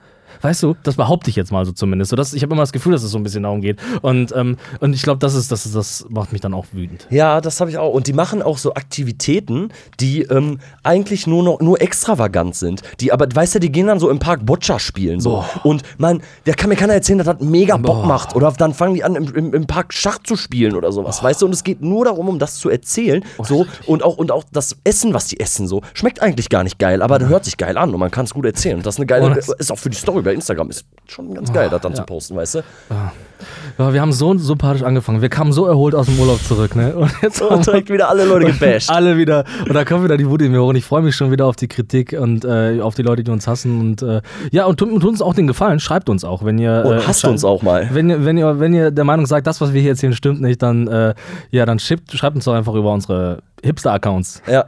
Weißt 0.43 0.63
du, 0.63 0.77
das 0.83 0.97
behaupte 0.97 1.31
ich 1.31 1.37
jetzt 1.37 1.53
mal 1.53 1.65
so 1.65 1.73
zumindest. 1.73 2.11
So, 2.11 2.17
das, 2.17 2.33
ich 2.35 2.43
habe 2.43 2.53
immer 2.55 2.63
das 2.63 2.73
Gefühl, 2.73 2.93
dass 2.93 3.03
es 3.03 3.11
so 3.11 3.19
ein 3.19 3.23
bisschen 3.23 3.43
darum 3.45 3.61
geht. 3.61 3.79
Und, 4.03 4.35
ähm, 4.37 4.57
und 4.81 4.95
ich 4.95 5.03
glaube, 5.03 5.19
das, 5.19 5.35
ist, 5.35 5.51
das, 5.53 5.67
ist, 5.67 5.75
das 5.75 6.07
macht 6.09 6.33
mich 6.33 6.41
dann 6.41 6.55
auch 6.55 6.67
wütend. 6.73 7.07
Ja, 7.11 7.41
das 7.41 7.61
habe 7.61 7.71
ich 7.71 7.79
auch. 7.79 7.93
Und 7.93 8.07
die 8.07 8.13
machen 8.13 8.43
auch 8.43 8.59
so 8.59 8.75
Aktivitäten, 8.75 9.71
die 10.01 10.23
ähm, 10.23 10.59
eigentlich 10.83 11.27
nur 11.27 11.43
noch 11.43 11.61
nur 11.61 11.81
extravagant 11.81 12.55
sind. 12.57 12.83
Die, 13.01 13.13
aber 13.13 13.27
weißt 13.33 13.55
du, 13.57 13.61
die 13.61 13.71
gehen 13.71 13.87
dann 13.87 14.01
so 14.01 14.11
im 14.11 14.19
Park 14.19 14.45
Boccia 14.45 14.79
spielen. 14.79 15.21
So. 15.21 15.31
Boah. 15.31 15.49
Und 15.65 15.83
man, 15.99 16.23
der 16.45 16.55
kann 16.55 16.69
mir 16.69 16.77
keiner 16.77 16.95
erzählen, 16.95 17.19
dass 17.19 17.27
das 17.27 17.41
mega 17.41 17.77
Bock 17.77 18.03
Boah. 18.03 18.07
macht. 18.07 18.35
Oder 18.37 18.53
dann 18.53 18.75
fangen 18.75 18.95
die 18.95 19.05
an, 19.05 19.15
im, 19.15 19.35
im, 19.35 19.55
im 19.55 19.67
Park 19.67 19.93
Schach 19.95 20.19
zu 20.25 20.37
spielen 20.37 20.75
oder 20.75 20.93
sowas. 20.93 21.23
Weißt 21.23 21.43
du, 21.43 21.47
und 21.47 21.53
es 21.53 21.63
geht 21.65 21.83
nur 21.83 22.05
darum, 22.05 22.29
um 22.29 22.39
das 22.39 22.57
zu 22.57 22.69
erzählen. 22.69 23.25
so. 23.43 23.67
Und 23.87 24.03
auch, 24.03 24.17
und 24.17 24.31
auch 24.33 24.45
das 24.53 24.77
Essen, 24.85 25.15
was 25.15 25.29
die 25.29 25.41
essen, 25.41 25.67
so, 25.69 25.83
schmeckt 25.95 26.21
eigentlich 26.21 26.49
gar 26.49 26.65
nicht 26.65 26.79
geil, 26.79 27.03
aber 27.03 27.21
hört 27.29 27.45
sich 27.45 27.57
geil 27.57 27.77
an 27.79 27.93
und 27.95 28.01
man 28.01 28.11
kann 28.11 28.25
es 28.25 28.35
gut 28.35 28.45
erzählen. 28.45 28.77
Und 28.79 28.87
das 28.87 28.97
ist 28.97 28.99
eine 28.99 29.07
geile, 29.07 29.27
Oh, 29.27 29.35
das- 29.35 29.49
ist 29.49 29.71
auch 29.73 29.79
für 29.79 29.91
die 29.91 29.97
Story 29.97 30.23
bei 30.27 30.35
Instagram, 30.35 30.71
ist 30.71 30.85
schon 31.07 31.33
ganz 31.33 31.53
geil, 31.53 31.71
das 31.71 31.81
dann 31.81 31.93
ja. 31.93 31.97
zu 31.97 32.05
posten, 32.05 32.37
weißt 32.37 32.57
du? 32.57 32.63
Ja, 33.79 33.93
wir 33.93 34.01
haben 34.01 34.13
so 34.13 34.37
sympathisch 34.39 34.83
angefangen. 34.83 35.21
Wir 35.21 35.29
kamen 35.29 35.53
so 35.53 35.67
erholt 35.67 35.95
aus 35.95 36.07
dem 36.07 36.19
Urlaub 36.19 36.43
zurück, 36.43 36.75
ne? 36.75 36.97
Und 36.97 37.13
jetzt 37.23 37.41
haben 37.41 37.57
Und 37.57 37.67
direkt 37.67 37.91
wieder 37.91 38.09
alle 38.09 38.25
Leute 38.25 38.47
gebasht. 38.53 38.91
Alle 38.91 39.17
wieder. 39.17 39.45
Und 39.69 39.75
da 39.75 39.85
kommt 39.85 40.05
wieder 40.05 40.17
die 40.17 40.29
Wut 40.29 40.43
in 40.43 40.53
mir 40.53 40.63
hoch. 40.63 40.69
Und 40.69 40.77
ich 40.77 40.85
freue 40.85 41.03
mich 41.03 41.15
schon 41.15 41.31
wieder 41.31 41.47
auf 41.47 41.57
die 41.57 41.69
Kritik 41.69 42.17
und 42.19 42.45
äh, 42.45 42.81
auf 42.81 42.95
die 42.95 43.03
Leute, 43.03 43.23
die 43.23 43.31
uns 43.31 43.47
hassen. 43.47 43.79
Und 43.79 44.03
äh, 44.03 44.23
ja, 44.51 44.65
und 44.65 44.79
tut, 44.79 44.91
tut 44.91 45.05
uns 45.05 45.23
auch 45.23 45.35
den 45.35 45.47
Gefallen. 45.47 45.79
Schreibt 45.81 46.09
uns 46.09 46.25
auch, 46.25 46.45
wenn 46.45 46.59
ihr. 46.59 46.85
Und 46.87 46.99
äh, 46.99 47.01
hasst 47.03 47.25
uns 47.25 47.45
auch 47.45 47.63
mal. 47.63 47.89
Wenn 47.93 48.09
ihr, 48.09 48.25
wenn, 48.25 48.39
ihr, 48.39 48.59
wenn 48.59 48.73
ihr 48.73 48.91
der 48.91 49.05
Meinung 49.05 49.27
seid, 49.27 49.47
das, 49.47 49.61
was 49.61 49.73
wir 49.73 49.81
hier 49.81 49.91
erzählen, 49.91 50.15
stimmt 50.15 50.41
nicht, 50.41 50.63
dann, 50.63 50.89
äh, 50.89 51.15
ja, 51.51 51.67
dann 51.67 51.79
schickt, 51.79 52.13
schreibt 52.13 52.37
uns 52.37 52.47
doch 52.47 52.55
einfach 52.55 52.75
über 52.75 52.93
unsere 52.93 53.43
Hipster-Accounts. 53.67 54.43
Ja. 54.51 54.65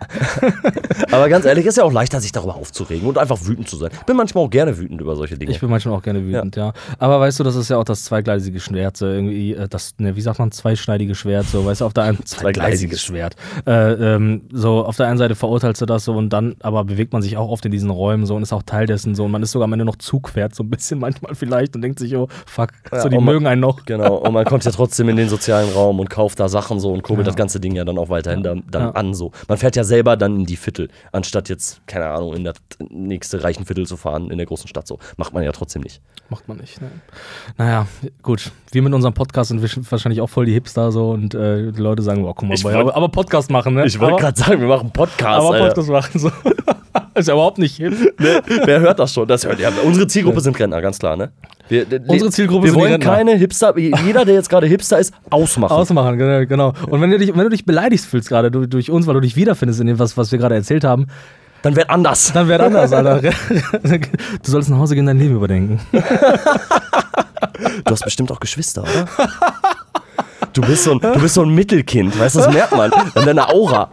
Aber 1.12 1.28
ganz 1.28 1.44
ehrlich, 1.44 1.66
ist 1.66 1.76
ja 1.78 1.84
auch 1.84 1.92
leichter, 1.92 2.20
sich 2.20 2.32
darüber 2.32 2.56
aufzuregen 2.56 3.08
und 3.08 3.18
einfach 3.18 3.38
wütend 3.44 3.68
zu 3.68 3.76
sein. 3.76 3.90
Bin 4.06 4.16
manchmal 4.16 4.44
auch 4.44 4.50
gerne 4.50 4.76
wütend 4.78 5.00
über 5.00 5.16
solche 5.16 5.36
Dinge. 5.38 5.50
Ich 5.52 5.60
bin 5.60 5.70
manchmal 5.70 5.94
auch 5.94 6.02
gerne 6.02 6.24
wütend, 6.24 6.56
ja. 6.56 6.72
Aber 6.98 7.20
weißt 7.20 7.40
du, 7.40 7.44
das 7.44 7.56
ist 7.56 7.70
ja 7.70 7.76
auch 7.78 7.84
das 7.84 8.04
zweigleisige 8.04 8.60
Schwert, 8.60 8.96
so 8.96 9.06
irgendwie, 9.06 9.54
äh, 9.54 9.68
das, 9.68 9.94
ne, 9.98 10.16
wie 10.16 10.20
sagt 10.20 10.38
man, 10.38 10.50
zweischneidige 10.52 11.14
Schwert, 11.14 11.46
so, 11.46 11.64
weißt 11.64 11.80
du, 11.80 11.86
auf 11.86 11.94
der 11.94 12.04
einen 12.04 12.18
Zweigleisiges. 12.24 13.02
Schwert. 13.02 13.36
Äh, 13.66 13.92
ähm, 13.92 14.42
so, 14.52 14.84
auf 14.84 14.96
der 14.96 15.06
einen 15.08 15.18
Seite 15.18 15.34
verurteilst 15.34 15.80
du 15.80 15.86
das 15.86 16.04
so 16.04 16.14
und 16.14 16.30
dann, 16.30 16.56
aber 16.60 16.84
bewegt 16.84 17.12
man 17.12 17.22
sich 17.22 17.36
auch 17.36 17.48
oft 17.48 17.64
in 17.64 17.70
diesen 17.72 17.90
Räumen 17.90 18.26
so 18.26 18.34
und 18.34 18.42
ist 18.42 18.52
auch 18.52 18.62
Teil 18.64 18.86
dessen 18.86 19.14
so 19.14 19.24
und 19.24 19.30
man 19.30 19.42
ist 19.42 19.52
sogar 19.52 19.64
am 19.64 19.72
Ende 19.72 19.84
noch 19.84 19.96
Zugpferd, 19.96 20.54
so 20.54 20.62
ein 20.64 20.70
bisschen 20.70 20.98
manchmal 21.00 21.34
vielleicht 21.34 21.74
und 21.76 21.82
denkt 21.82 21.98
sich, 21.98 22.14
oh, 22.16 22.28
fuck, 22.46 22.70
Ja, 22.92 23.00
so, 23.00 23.08
die 23.08 23.16
man- 23.16 23.24
mögen 23.24 23.46
einen 23.46 23.60
noch. 23.60 23.84
Genau, 23.86 24.16
und 24.16 24.32
man 24.32 24.44
kommt 24.44 24.64
ja 24.64 24.70
trotzdem 24.72 25.08
in 25.08 25.16
den 25.16 25.28
sozialen 25.28 25.70
Raum 25.72 26.00
und 26.00 26.10
kauft 26.10 26.40
da 26.40 26.48
Sachen 26.48 26.80
so 26.80 26.92
und 26.92 27.02
kurbelt 27.02 27.26
Ja. 27.26 27.30
das 27.30 27.36
ganze 27.36 27.60
Ding 27.60 27.74
ja 27.76 27.84
dann 27.84 27.98
auch 27.98 28.08
weiterhin 28.08 28.42
dann, 28.42 28.64
dann 28.70 28.87
Ja. 28.88 28.94
an 28.94 29.14
so. 29.14 29.32
Man 29.48 29.58
fährt 29.58 29.76
ja 29.76 29.84
selber 29.84 30.16
dann 30.16 30.36
in 30.40 30.46
die 30.46 30.56
Viertel, 30.56 30.88
anstatt 31.12 31.48
jetzt, 31.48 31.80
keine 31.86 32.06
Ahnung, 32.08 32.34
in 32.34 32.44
das 32.44 32.56
nächste 32.90 33.42
reichen 33.42 33.64
Viertel 33.66 33.86
zu 33.86 33.96
fahren, 33.96 34.30
in 34.30 34.38
der 34.38 34.46
großen 34.46 34.68
Stadt 34.68 34.86
so. 34.86 34.98
Macht 35.16 35.32
man 35.32 35.42
ja 35.42 35.52
trotzdem 35.52 35.82
nicht. 35.82 36.00
Macht 36.30 36.46
man 36.48 36.58
nicht. 36.58 36.80
Ne? 36.80 36.90
Naja, 37.56 37.86
gut. 38.22 38.52
Wir 38.70 38.82
mit 38.82 38.92
unserem 38.92 39.14
Podcast 39.14 39.48
sind 39.48 39.62
wahrsch- 39.62 39.80
wahrscheinlich 39.90 40.20
auch 40.20 40.28
voll 40.28 40.46
die 40.46 40.52
Hipster 40.52 40.92
so 40.92 41.10
und 41.10 41.34
äh, 41.34 41.72
die 41.72 41.80
Leute 41.80 42.02
sagen, 42.02 42.24
oh, 42.24 42.34
guck 42.34 42.48
mal, 42.48 42.54
Ich 42.54 42.64
aber, 42.66 42.84
wollt- 42.84 42.94
aber 42.94 43.08
Podcast 43.08 43.50
machen, 43.50 43.74
ne? 43.74 43.86
Ich 43.86 43.98
wollte 43.98 44.14
aber, 44.14 44.22
gerade 44.22 44.38
sagen, 44.38 44.60
wir 44.60 44.68
machen 44.68 44.90
Podcast. 44.90 45.40
aber 45.46 45.52
Alter. 45.54 45.66
Podcast 45.74 45.88
machen 45.88 46.18
so. 46.20 46.28
ist 47.14 47.28
ja 47.28 47.34
überhaupt 47.34 47.58
nicht 47.58 47.76
hip. 47.76 47.92
Ne? 48.20 48.42
Wer 48.64 48.80
hört 48.80 48.98
das 48.98 49.12
schon? 49.12 49.26
Das 49.26 49.44
hört 49.46 49.58
ja. 49.58 49.70
Unsere 49.84 50.06
Zielgruppe 50.06 50.40
sind 50.40 50.58
Rentner, 50.58 50.80
ganz 50.80 50.98
klar, 50.98 51.16
ne? 51.16 51.32
Wir, 51.68 51.86
Unsere 52.06 52.30
Zielgruppe 52.30 52.64
wir 52.64 52.70
sind 52.72 52.80
wollen 52.80 53.00
keine 53.00 53.34
Hipster, 53.36 53.76
jeder, 53.78 54.24
der 54.24 54.34
jetzt 54.34 54.48
gerade 54.48 54.66
Hipster 54.66 54.98
ist, 54.98 55.12
ausmachen. 55.30 55.72
Ausmachen, 55.72 56.18
genau. 56.18 56.46
genau. 56.46 56.72
Und 56.88 57.00
wenn 57.00 57.10
du 57.10 57.18
dich, 57.18 57.28
wenn 57.34 57.44
du 57.44 57.50
dich 57.50 57.64
beleidigt 57.66 58.04
fühlst 58.04 58.28
gerade 58.28 58.50
durch, 58.50 58.68
durch 58.68 58.90
uns, 58.90 59.06
weil 59.06 59.14
du 59.14 59.20
dich 59.20 59.36
wiederfindest 59.36 59.80
in 59.80 59.86
dem, 59.86 59.98
was, 59.98 60.16
was 60.16 60.32
wir 60.32 60.38
gerade 60.38 60.54
erzählt 60.54 60.84
haben, 60.84 61.06
Dann 61.62 61.76
wird 61.76 61.90
anders. 61.90 62.32
dann 62.32 62.48
wäre 62.48 62.64
anders, 62.64 62.92
Alter. 62.92 63.20
Du 64.42 64.50
sollst 64.50 64.70
nach 64.70 64.78
Hause 64.78 64.94
gehen, 64.94 65.06
dein 65.06 65.18
Leben 65.18 65.34
überdenken. 65.36 65.80
Du 67.84 67.90
hast 67.92 68.04
bestimmt 68.04 68.30
auch 68.32 68.40
Geschwister, 68.40 68.82
oder? 68.82 69.06
Du 70.52 70.62
bist 70.62 70.84
so 70.84 70.92
ein, 70.92 71.00
du 71.00 71.20
bist 71.20 71.34
so 71.34 71.42
ein 71.42 71.50
Mittelkind, 71.54 72.18
weißt 72.18 72.36
du, 72.36 72.40
das 72.40 72.52
merkt 72.52 72.72
man 72.74 72.90
an 72.92 73.24
deiner 73.24 73.52
Aura. 73.52 73.90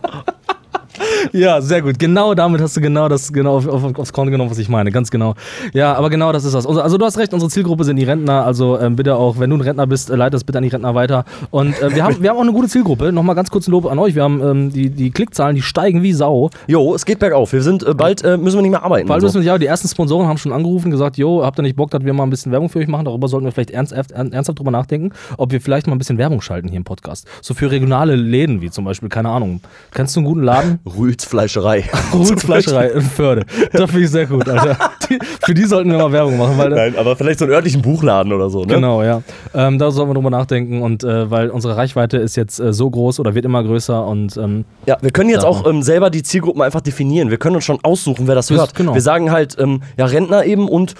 Ja, 1.33 1.61
sehr 1.61 1.81
gut. 1.81 1.99
Genau 1.99 2.33
damit 2.33 2.61
hast 2.61 2.77
du 2.77 2.81
genau 2.81 3.09
das 3.09 3.33
genau 3.33 3.57
auf, 3.57 3.67
auf, 3.67 3.99
aufs 3.99 4.13
Korn 4.13 4.29
genommen, 4.31 4.51
was 4.51 4.57
ich 4.57 4.69
meine. 4.69 4.91
Ganz 4.91 5.11
genau. 5.11 5.35
Ja, 5.73 5.93
aber 5.93 6.09
genau 6.09 6.31
das 6.31 6.45
ist 6.45 6.53
das. 6.53 6.65
Also, 6.65 6.81
also 6.81 6.97
du 6.97 7.05
hast 7.05 7.17
recht, 7.17 7.33
unsere 7.33 7.49
Zielgruppe 7.49 7.83
sind 7.83 7.97
die 7.97 8.03
Rentner. 8.03 8.45
Also 8.45 8.79
ähm, 8.79 8.95
bitte 8.95 9.15
auch, 9.15 9.39
wenn 9.39 9.49
du 9.49 9.57
ein 9.57 9.61
Rentner 9.61 9.87
bist, 9.87 10.09
äh, 10.09 10.15
leite 10.15 10.31
das 10.31 10.43
bitte 10.43 10.59
an 10.59 10.63
die 10.63 10.69
Rentner 10.69 10.95
weiter. 10.95 11.25
Und 11.51 11.79
äh, 11.81 11.93
wir, 11.93 12.03
haben, 12.03 12.21
wir 12.21 12.29
haben 12.29 12.37
auch 12.37 12.43
eine 12.43 12.53
gute 12.53 12.67
Zielgruppe. 12.67 13.11
Nochmal 13.11 13.35
ganz 13.35 13.49
kurz 13.49 13.67
ein 13.67 13.71
Lob 13.71 13.85
an 13.85 13.99
euch. 13.99 14.15
Wir 14.15 14.23
haben 14.23 14.41
ähm, 14.41 14.71
die, 14.71 14.89
die 14.89 15.11
Klickzahlen, 15.11 15.55
die 15.55 15.61
steigen 15.61 16.03
wie 16.03 16.13
Sau. 16.13 16.49
Jo, 16.67 16.93
es 16.95 17.05
geht 17.05 17.19
bergauf. 17.19 17.53
Wir 17.53 17.61
sind 17.61 17.83
äh, 17.83 17.93
bald 17.93 18.23
äh, 18.23 18.37
müssen 18.37 18.57
wir 18.57 18.61
nicht 18.61 18.71
mehr 18.71 18.83
arbeiten. 18.83 19.07
Bald 19.07 19.21
müssen 19.21 19.33
so. 19.33 19.39
wir, 19.39 19.47
ja, 19.47 19.57
die 19.57 19.65
ersten 19.65 19.87
Sponsoren 19.87 20.27
haben 20.27 20.37
schon 20.37 20.51
angerufen, 20.51 20.91
gesagt, 20.91 21.17
jo, 21.17 21.43
habt 21.43 21.59
ihr 21.59 21.63
nicht 21.63 21.75
Bock, 21.75 21.91
dass 21.91 22.03
wir 22.03 22.13
mal 22.13 22.23
ein 22.23 22.29
bisschen 22.29 22.51
Werbung 22.51 22.69
für 22.69 22.79
euch 22.79 22.87
machen? 22.87 23.05
Darüber 23.05 23.27
sollten 23.27 23.45
wir 23.45 23.51
vielleicht 23.51 23.71
ernsthaft, 23.71 24.11
ernsthaft 24.11 24.59
drüber 24.59 24.71
nachdenken, 24.71 25.11
ob 25.37 25.51
wir 25.51 25.61
vielleicht 25.61 25.87
mal 25.87 25.95
ein 25.95 25.99
bisschen 25.99 26.17
Werbung 26.17 26.41
schalten 26.41 26.67
hier 26.67 26.77
im 26.77 26.83
Podcast. 26.83 27.27
So 27.41 27.53
für 27.53 27.71
regionale 27.71 28.15
Läden, 28.15 28.61
wie 28.61 28.69
zum 28.69 28.85
Beispiel, 28.85 29.09
keine 29.09 29.29
Ahnung. 29.29 29.61
Kennst 29.93 30.15
du 30.15 30.19
einen 30.19 30.27
guten 30.27 30.43
Laden? 30.43 30.79
Rühls 30.85 31.25
Fleischerei. 31.25 31.83
Ruhls 32.13 32.43
Fleischerei 32.43 32.89
in 32.89 33.01
Förde. 33.01 33.45
Das 33.71 33.89
finde 33.89 34.05
ich 34.05 34.11
sehr 34.11 34.27
gut, 34.27 34.47
Alter. 34.47 34.77
Die, 35.09 35.17
für 35.43 35.53
die 35.53 35.63
sollten 35.65 35.89
wir 35.91 35.97
mal 35.97 36.11
Werbung 36.11 36.37
machen, 36.37 36.57
weil 36.57 36.69
Nein, 36.69 36.95
aber 36.97 37.15
vielleicht 37.15 37.39
so 37.39 37.45
einen 37.45 37.53
örtlichen 37.53 37.81
Buchladen 37.81 38.31
oder 38.31 38.49
so, 38.49 38.65
ne? 38.65 38.75
Genau, 38.75 39.01
ja. 39.03 39.21
Ähm, 39.53 39.79
da 39.79 39.89
sollten 39.91 40.11
wir 40.11 40.13
drüber 40.15 40.29
nachdenken 40.29 40.81
und 40.83 41.03
äh, 41.03 41.29
weil 41.31 41.49
unsere 41.49 41.75
Reichweite 41.75 42.17
ist 42.17 42.35
jetzt 42.35 42.59
äh, 42.59 42.71
so 42.73 42.89
groß 42.89 43.19
oder 43.19 43.33
wird 43.35 43.45
immer 43.45 43.63
größer 43.63 44.05
und 44.05 44.37
ähm, 44.37 44.65
Ja, 44.85 44.97
wir 45.01 45.11
können 45.11 45.29
jetzt 45.29 45.45
auch 45.45 45.65
ähm, 45.67 45.81
selber 45.81 46.09
die 46.09 46.21
Zielgruppen 46.23 46.61
einfach 46.61 46.81
definieren. 46.81 47.29
Wir 47.31 47.37
können 47.37 47.55
uns 47.55 47.65
schon 47.65 47.79
aussuchen, 47.83 48.27
wer 48.27 48.35
das 48.35 48.47
Das- 48.47 48.57
hört. 48.57 48.75
genau. 48.75 48.93
Wir 48.93 49.01
sagen 49.01 49.31
halt, 49.31 49.55
ähm, 49.59 49.81
ja, 49.97 50.05
Rentner 50.05 50.45
eben 50.45 50.67
und 50.69 50.93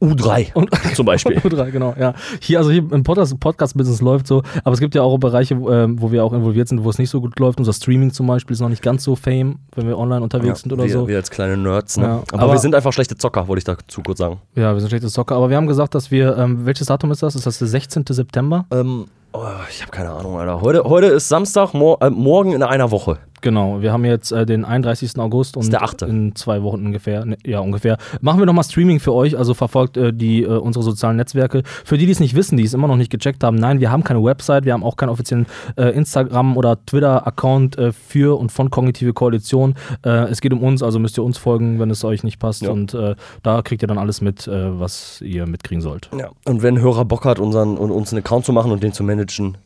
U3 0.00 0.54
Und- 0.54 0.70
zum 0.94 1.06
Beispiel. 1.06 1.38
U3, 1.38 1.70
genau, 1.70 1.94
ja. 1.98 2.14
Hier, 2.40 2.58
also 2.58 2.70
hier 2.70 2.80
im 2.92 3.02
Podcast- 3.02 3.38
Podcast-Business 3.40 4.00
läuft 4.00 4.26
so, 4.26 4.42
aber 4.64 4.74
es 4.74 4.80
gibt 4.80 4.94
ja 4.94 5.02
auch 5.02 5.18
Bereiche, 5.18 5.58
wo, 5.60 5.70
ähm, 5.70 6.00
wo 6.00 6.12
wir 6.12 6.24
auch 6.24 6.32
involviert 6.32 6.68
sind, 6.68 6.84
wo 6.84 6.90
es 6.90 6.98
nicht 6.98 7.10
so 7.10 7.20
gut 7.20 7.38
läuft. 7.38 7.58
Unser 7.58 7.72
Streaming 7.72 8.12
zum 8.12 8.26
Beispiel 8.26 8.54
ist 8.54 8.60
noch 8.60 8.68
nicht 8.68 8.82
ganz 8.82 9.02
so 9.04 9.16
fame, 9.16 9.58
wenn 9.74 9.86
wir 9.88 9.98
online 9.98 10.22
unterwegs 10.22 10.60
sind 10.60 10.72
oder 10.72 10.84
wir, 10.84 10.92
so. 10.92 11.08
wir 11.08 11.16
als 11.16 11.30
kleine 11.30 11.56
Nerds, 11.56 11.96
ne? 11.96 12.04
Ja, 12.04 12.22
aber, 12.32 12.42
aber- 12.42 12.52
wir 12.52 12.58
sind 12.60 12.74
einfach 12.74 12.92
schlechte 12.92 13.16
Zocker, 13.16 13.48
wollte 13.48 13.58
ich 13.58 13.64
dazu 13.64 14.02
kurz 14.02 14.18
sagen. 14.18 14.40
Ja, 14.54 14.72
wir 14.72 14.80
sind 14.80 14.88
schlechte 14.90 15.08
Zocker, 15.08 15.34
aber 15.36 15.50
wir 15.50 15.56
haben 15.56 15.66
gesagt, 15.66 15.94
dass 15.94 16.10
wir, 16.10 16.36
ähm, 16.38 16.64
welches 16.64 16.86
Datum 16.86 17.10
ist 17.10 17.22
das? 17.22 17.34
Ist 17.34 17.46
das 17.46 17.58
der 17.58 17.68
16. 17.68 18.04
September? 18.08 18.66
Ähm, 18.70 19.06
oh, 19.32 19.40
ich 19.70 19.82
habe 19.82 19.90
keine 19.90 20.10
Ahnung, 20.10 20.38
Alter. 20.38 20.60
Heute, 20.60 20.84
heute 20.84 21.06
ist 21.06 21.28
Samstag, 21.28 21.74
mor 21.74 22.00
äh, 22.02 22.10
morgen 22.10 22.52
in 22.52 22.62
einer 22.62 22.90
Woche. 22.90 23.18
Genau, 23.42 23.82
wir 23.82 23.92
haben 23.92 24.04
jetzt 24.04 24.30
äh, 24.30 24.46
den 24.46 24.64
31. 24.64 25.18
August 25.18 25.56
und 25.56 25.74
in 26.02 26.34
zwei 26.36 26.62
Wochen 26.62 26.86
ungefähr, 26.86 27.24
ne, 27.24 27.36
ja 27.44 27.58
ungefähr, 27.58 27.98
machen 28.20 28.38
wir 28.38 28.46
nochmal 28.46 28.62
Streaming 28.62 29.00
für 29.00 29.12
euch, 29.12 29.36
also 29.36 29.52
verfolgt 29.52 29.96
äh, 29.96 30.12
die, 30.12 30.44
äh, 30.44 30.46
unsere 30.46 30.84
sozialen 30.84 31.16
Netzwerke. 31.16 31.62
Für 31.84 31.98
die, 31.98 32.06
die 32.06 32.12
es 32.12 32.20
nicht 32.20 32.36
wissen, 32.36 32.56
die 32.56 32.62
es 32.62 32.72
immer 32.72 32.86
noch 32.86 32.96
nicht 32.96 33.10
gecheckt 33.10 33.42
haben, 33.42 33.56
nein, 33.56 33.80
wir 33.80 33.90
haben 33.90 34.04
keine 34.04 34.22
Website, 34.22 34.64
wir 34.64 34.72
haben 34.72 34.84
auch 34.84 34.96
keinen 34.96 35.08
offiziellen 35.08 35.46
äh, 35.76 35.88
Instagram- 35.88 36.56
oder 36.56 36.86
Twitter-Account 36.86 37.78
äh, 37.78 37.90
für 37.92 38.38
und 38.38 38.52
von 38.52 38.70
Kognitive 38.70 39.12
Koalition. 39.12 39.74
Es 40.02 40.40
geht 40.40 40.52
um 40.52 40.62
uns, 40.62 40.82
also 40.82 40.98
müsst 41.00 41.18
ihr 41.18 41.24
uns 41.24 41.38
folgen, 41.38 41.80
wenn 41.80 41.90
es 41.90 42.04
euch 42.04 42.22
nicht 42.22 42.38
passt 42.38 42.62
Ja. 42.62 42.70
und 42.70 42.96
da 43.42 43.62
kriegt 43.62 43.82
ihr 43.82 43.88
dann 43.88 43.98
alles 43.98 44.20
mit, 44.20 44.48
was 44.48 45.20
ihr 45.20 45.46
mitkriegen 45.46 45.80
sollt. 45.80 46.08
Ja. 46.16 46.28
Und 46.44 46.62
wenn 46.62 46.76
ein 46.76 46.80
Hörer 46.80 47.04
Bock 47.04 47.24
hat, 47.24 47.38
unseren, 47.38 47.76
uns 47.78 48.12
einen 48.12 48.22
Account 48.22 48.44
zu 48.44 48.52
machen 48.52 48.70
und 48.70 48.82
den 48.82 48.92
zu 48.92 49.02
managen, 49.02 49.21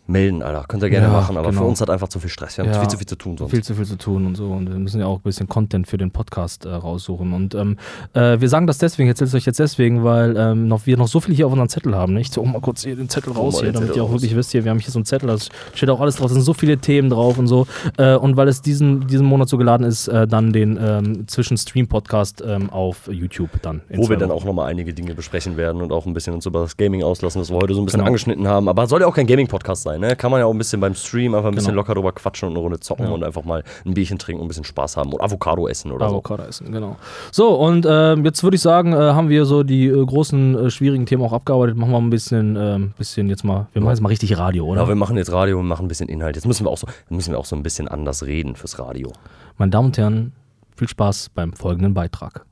melden, 0.07 0.43
Alter. 0.43 0.65
Könnt 0.69 0.83
ihr 0.83 0.91
gerne 0.91 1.07
Ja, 1.07 1.13
machen, 1.13 1.37
aber 1.37 1.49
genau. 1.51 1.63
für 1.63 1.67
uns 1.69 1.81
hat 1.81 1.91
einfach 1.91 2.09
zu 2.09 2.21
viel 2.21 2.31
Stress. 2.31 2.57
Wir 2.59 2.65
haben 2.65 2.73
Ja. 2.73 2.81
viel 2.81 2.89
zu 2.89 2.97
viel 2.99 3.07
zu 3.07 3.17
tun 3.17 3.37
sonst. 3.39 3.51
Viel 3.51 3.63
zu 3.65 3.75
viel 3.75 3.85
zu 3.87 3.97
tun 3.97 4.27
und 4.27 4.37
so. 4.37 4.47
Und 4.47 4.69
wir 4.71 4.79
müssen 4.79 5.01
ja 5.01 5.07
auch 5.07 5.17
ein 5.19 5.23
bisschen 5.23 5.49
Content 5.49 5.87
für 5.89 5.99
den 5.99 6.11
Podcast 6.11 6.65
äh, 6.65 6.71
raussuchen. 6.71 7.33
Und 7.33 7.55
ähm, 7.55 7.77
äh, 8.15 8.41
wir 8.41 8.49
sagen 8.49 8.67
das 8.67 8.79
deswegen, 8.79 9.09
erzähle 9.09 9.29
es 9.29 9.35
euch 9.35 9.47
jetzt 9.47 9.59
deswegen, 9.59 10.05
weil 10.05 10.37
ähm, 10.37 10.69
noch, 10.69 10.87
wir 10.87 10.97
noch 10.97 11.09
so 11.09 11.21
viel 11.21 11.35
hier 11.35 11.47
auf 11.47 11.53
unseren 11.53 11.69
Zettel 11.69 11.95
haben. 11.95 12.15
Nicht? 12.15 12.33
So, 12.33 12.43
oh, 12.43 12.45
mal 12.45 12.61
kurz 12.61 12.85
hier 12.85 12.97
den 12.97 13.09
Zettel 13.09 13.33
raus 13.33 13.55
mal 13.55 13.63
hier, 13.63 13.73
damit 13.73 13.89
Zettel 13.89 13.97
ihr 14.01 14.05
auch 14.05 14.09
raus. 14.09 14.15
wirklich 14.23 14.37
wisst, 14.37 14.53
hier, 14.53 14.65
wir 14.65 14.71
haben 14.71 14.79
hier 14.79 14.91
so 14.91 14.99
einen 14.99 15.07
Zettel, 15.07 15.29
da 15.29 15.37
steht 15.75 15.91
auch 15.91 16.01
alles 16.01 16.17
drauf, 16.17 16.29
da 16.29 16.35
sind 16.35 16.43
so 16.43 16.55
viele 16.55 16.79
Themen 16.79 17.11
drauf 17.11 17.39
und 17.39 17.47
so. 17.49 17.67
Äh, 17.99 18.15
und 18.17 18.37
weil 18.37 18.49
es 18.49 18.63
diesen, 18.63 19.07
diesen 19.07 19.27
Monat 19.27 19.49
so 19.49 19.57
geladen 19.59 19.85
ist, 19.87 20.09
äh, 20.09 20.27
dann 20.29 20.53
den 20.53 20.79
ähm, 20.81 21.27
Zwischen-Stream-Podcast 21.27 22.43
ähm, 22.47 22.71
auf 22.71 23.09
YouTube 23.11 23.51
dann. 23.63 23.83
Wo 23.93 24.09
wir 24.09 24.17
dann 24.17 24.31
auch 24.31 24.45
nochmal 24.45 24.69
einige 24.71 24.95
Dinge 24.95 25.15
besprechen 25.15 25.57
werden 25.57 25.83
und 25.83 25.93
auch 25.93 26.07
ein 26.07 26.15
bisschen 26.15 26.35
uns 26.35 26.47
über 26.47 26.61
das 26.61 26.77
Gaming 26.77 27.03
auslassen, 27.03 27.41
das 27.41 27.51
wir 27.51 27.57
heute 27.57 27.75
so 27.75 27.81
ein 27.83 27.85
bisschen 27.87 27.97
Genau. 27.99 28.09
angeschnitten 28.09 28.47
haben. 28.47 28.69
Aber 28.69 28.87
soll 28.87 29.01
ja 29.01 29.07
auch 29.07 29.15
kein 29.15 29.27
Gaming-Podcast 29.47 29.83
sein, 29.83 30.01
ne? 30.01 30.17
Kann 30.17 30.31
man 30.31 30.41
ja 30.41 30.47
auch 30.47 30.53
ein 30.53 30.59
bisschen 30.59 30.81
beim 30.81 30.95
Stream 30.95 31.35
einfach 31.35 31.49
ein 31.49 31.55
bisschen 31.55 31.71
Genau. 31.71 31.81
locker 31.83 31.95
drüber 31.95 32.13
quatschen 32.13 32.49
und 32.49 32.55
eine 32.55 32.61
Runde 32.63 32.81
zocken 32.81 33.07
Ja. 33.07 33.13
und 33.13 33.25
einfach 33.25 33.45
mal 33.45 33.63
ein 33.85 33.95
Bierchen 33.95 34.19
trinken 34.19 34.41
und 34.41 34.47
ein 34.47 34.49
bisschen 34.49 34.65
Spaß 34.65 34.97
haben 34.97 35.13
und 35.13 35.21
Avocado 35.21 35.69
essen 35.69 35.93
oder 35.93 36.07
Avocado 36.07 36.43
essen, 36.45 36.73
genau. 36.73 36.97
So, 37.33 37.55
und 37.55 37.87
ähm, 37.89 38.25
jetzt 38.25 38.43
würde 38.43 38.57
ich 38.57 38.63
sagen, 38.63 38.93
äh, 38.93 38.97
haben 38.97 39.29
wir 39.29 39.45
so 39.45 39.63
die 39.63 39.87
äh, 39.87 40.05
großen, 40.05 40.67
äh, 40.67 40.71
schwierigen 40.71 41.07
Themen 41.07 41.23
auch 41.23 41.33
abgearbeitet. 41.33 41.77
Machen 41.77 41.93
wir 41.93 41.99
ein 41.99 42.11
bisschen, 42.11 42.57
ähm, 42.57 42.93
bisschen 42.99 43.29
jetzt 43.29 43.45
mal, 43.45 43.67
wir 43.73 43.83
machen 43.83 43.93
jetzt 43.93 44.01
mal 44.03 44.09
richtig 44.09 44.37
Radio, 44.39 44.65
so. 44.65 44.71
oder? 44.73 44.83
Ja, 44.83 44.89
wir 44.89 44.95
machen 44.97 45.17
jetzt 45.17 45.33
Radio 45.33 45.59
und 45.61 45.67
machen 45.67 45.87
ein 45.87 45.89
bisschen 45.89 46.09
Inhalt. 46.09 46.37
Jetzt 46.37 46.47
müssen 46.47 46.65
wir 46.67 46.71
auch 46.71 46.79
so, 46.79 46.87
müssen 47.09 47.31
wir 47.33 47.39
auch 47.39 47.45
so 47.47 47.57
ein 47.57 47.63
bisschen 47.63 47.89
anders 47.89 48.25
reden 48.25 48.57
fürs 48.57 48.79
Radio. 48.79 49.13
Meine 49.59 49.71
Damen 49.71 49.87
und 49.87 49.99
Herren, 49.99 50.33
viel 50.77 50.89
Spaß 50.89 51.31
beim 51.35 51.53
folgenden 51.53 51.95
Beitrag. 51.95 52.45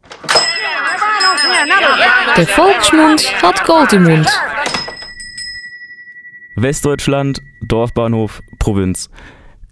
Der 2.37 2.46
Volksmund 2.46 3.42
hat 3.42 3.64
Gold 3.64 3.92
im 3.92 4.04
Mund. 4.04 4.28
Westdeutschland, 6.56 7.42
Dorfbahnhof, 7.62 8.40
Provinz. 8.60 9.10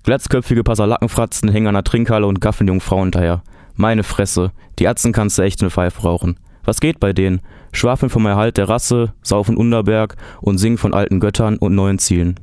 Glatzköpfige 0.02 0.64
Passerlackenfratzen 0.64 1.48
hängen 1.48 1.68
an 1.68 1.74
der 1.74 1.84
Trinkhalle 1.84 2.26
und 2.26 2.40
gaffeln 2.40 2.66
jungen 2.66 2.80
Frauen 2.80 3.04
hinterher. 3.04 3.44
Meine 3.76 4.02
Fresse, 4.02 4.50
die 4.80 4.88
Atzen 4.88 5.12
kannst 5.12 5.38
du 5.38 5.42
echt 5.42 5.60
in 5.60 5.66
eine 5.66 5.70
Pfeife 5.70 6.02
rauchen. 6.02 6.40
Was 6.64 6.80
geht 6.80 6.98
bei 6.98 7.12
denen? 7.12 7.40
Schwafeln 7.72 8.10
vom 8.10 8.26
Erhalt 8.26 8.56
der 8.56 8.68
Rasse, 8.68 9.14
saufen 9.22 9.56
Unterberg 9.56 10.16
und 10.40 10.58
singen 10.58 10.76
von 10.76 10.92
alten 10.92 11.20
Göttern 11.20 11.56
und 11.56 11.76
neuen 11.76 12.00
Zielen. 12.00 12.40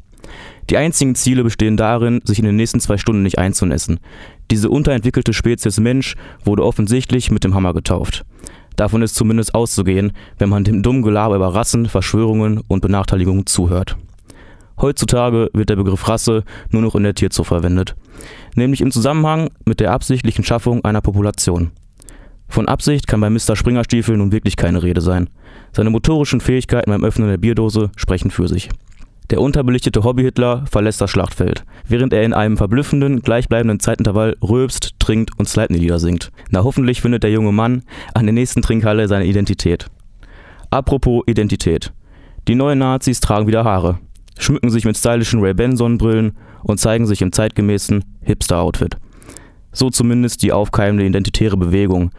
Die 0.70 0.78
einzigen 0.78 1.16
Ziele 1.16 1.44
bestehen 1.44 1.76
darin, 1.76 2.22
sich 2.24 2.40
in 2.40 2.46
den 2.46 2.56
nächsten 2.56 2.80
zwei 2.80 2.98
Stunden 2.98 3.24
nicht 3.24 3.40
einzunässen. 3.40 4.00
Diese 4.52 4.70
unterentwickelte 4.70 5.34
Spezies 5.34 5.82
Mensch 5.82 6.16
wurde 6.46 6.64
offensichtlich 6.64 7.30
mit 7.30 7.44
dem 7.44 7.56
Hammer 7.56 7.74
getauft. 7.74 8.26
Davon 8.78 9.02
ist 9.02 9.16
zumindest 9.16 9.54
auszugehen, 9.54 10.14
wenn 10.38 10.48
man 10.48 10.64
dem 10.64 10.82
dummen 10.82 11.02
Gelaber 11.02 11.36
über 11.36 11.54
Rassen, 11.54 11.88
Verschwörungen 11.88 12.62
und 12.70 12.80
Benachteiligungen 12.80 13.46
zuhört. 13.46 13.98
Heutzutage 14.82 15.50
wird 15.54 15.70
der 15.70 15.76
Begriff 15.76 16.08
Rasse 16.08 16.44
nur 16.70 16.82
noch 16.82 16.96
in 16.96 17.04
der 17.04 17.16
Tierzucht 17.16 17.48
verwendet, 17.48 17.96
nämlich 18.56 18.82
im 18.82 18.92
Zusammenhang 18.92 19.50
mit 19.66 19.80
der 19.80 19.92
absichtlichen 19.92 20.44
Schaffung 20.44 20.84
einer 20.86 21.02
Population. 21.02 21.72
Von 22.48 22.68
Absicht 22.68 23.06
kann 23.06 23.22
bei 23.22 23.30
Mr. 23.30 23.56
Springerstiefel 23.56 24.18
nun 24.18 24.32
wirklich 24.32 24.56
keine 24.56 24.82
Rede 24.82 25.02
sein. 25.02 25.30
Seine 25.72 25.92
motorischen 25.92 26.42
Fähigkeiten 26.42 26.90
beim 26.90 27.04
Öffnen 27.04 27.30
der 27.30 27.38
Bierdose 27.38 27.92
sprechen 27.96 28.32
für 28.32 28.48
sich. 28.48 28.70
Der 29.30 29.42
unterbelichtete 29.42 30.04
Hobby-Hitler 30.04 30.66
verlässt 30.66 31.00
das 31.02 31.12
Schlachtfeld, 31.12 31.64
während 31.88 32.14
er 32.14 32.24
in 32.24 32.34
einem 32.34 32.58
verblüffenden, 32.58 33.22
gleichbleibenden 33.22 33.80
Zeitintervall 33.80 34.36
rülpst, 34.42 34.96
trinkt 34.98 35.38
und 35.38 35.48
Slide-Lieder 35.48 36.00
singt. 36.00 36.32
Na 36.50 36.64
hoffentlich 36.64 37.02
findet 37.02 37.22
der 37.22 37.32
junge 37.32 37.52
Mann 37.52 37.84
an 38.16 38.26
der 38.26 38.34
nächsten 38.34 38.64
Trinkhalle 38.64 39.08
seine 39.08 39.26
Identität. 39.26 39.86
Apropos 40.72 41.24
Identität. 41.28 41.94
Die 42.48 42.56
neuen 42.56 42.80
Nazis 42.80 43.20
tragen 43.20 43.46
wieder 43.46 43.64
Haare, 43.64 44.00
schmücken 44.40 44.72
sich 44.72 44.86
mit 44.86 44.98
stylischen 44.98 45.42
Ray-Ban-Sonnenbrillen 45.42 46.38
und 46.64 46.80
zeigen 46.80 47.06
sich 47.06 47.22
im 47.22 47.32
zeitgemäßen 47.32 48.04
Hipster-Outfit. 48.22 48.98
So 49.72 49.92
zumindest 49.92 50.42
die 50.42 50.52
aufkeimende 50.52 51.06
identitäre 51.06 51.58
Bewegung, 51.58 52.12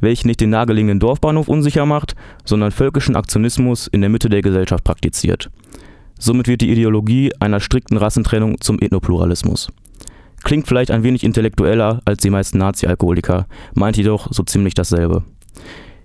welche 0.00 0.26
nicht 0.26 0.40
den 0.40 0.50
nahegelegenen 0.50 1.00
Dorfbahnhof 1.00 1.48
unsicher 1.48 1.86
macht, 1.86 2.14
sondern 2.44 2.70
völkischen 2.70 3.16
Aktionismus 3.16 3.86
in 3.86 4.02
der 4.02 4.10
Mitte 4.10 4.28
der 4.28 4.42
Gesellschaft 4.42 4.84
praktiziert. 4.84 5.50
Somit 6.18 6.48
wird 6.48 6.60
die 6.60 6.70
Ideologie 6.70 7.32
einer 7.40 7.60
strikten 7.60 7.96
Rassentrennung 7.96 8.60
zum 8.60 8.78
Ethnopluralismus. 8.80 9.68
Klingt 10.44 10.68
vielleicht 10.68 10.90
ein 10.90 11.02
wenig 11.02 11.24
intellektueller 11.24 12.00
als 12.04 12.22
die 12.22 12.30
meisten 12.30 12.58
Nazi-Alkoholiker, 12.58 13.46
meint 13.74 13.96
jedoch 13.96 14.28
so 14.30 14.42
ziemlich 14.42 14.74
dasselbe. 14.74 15.24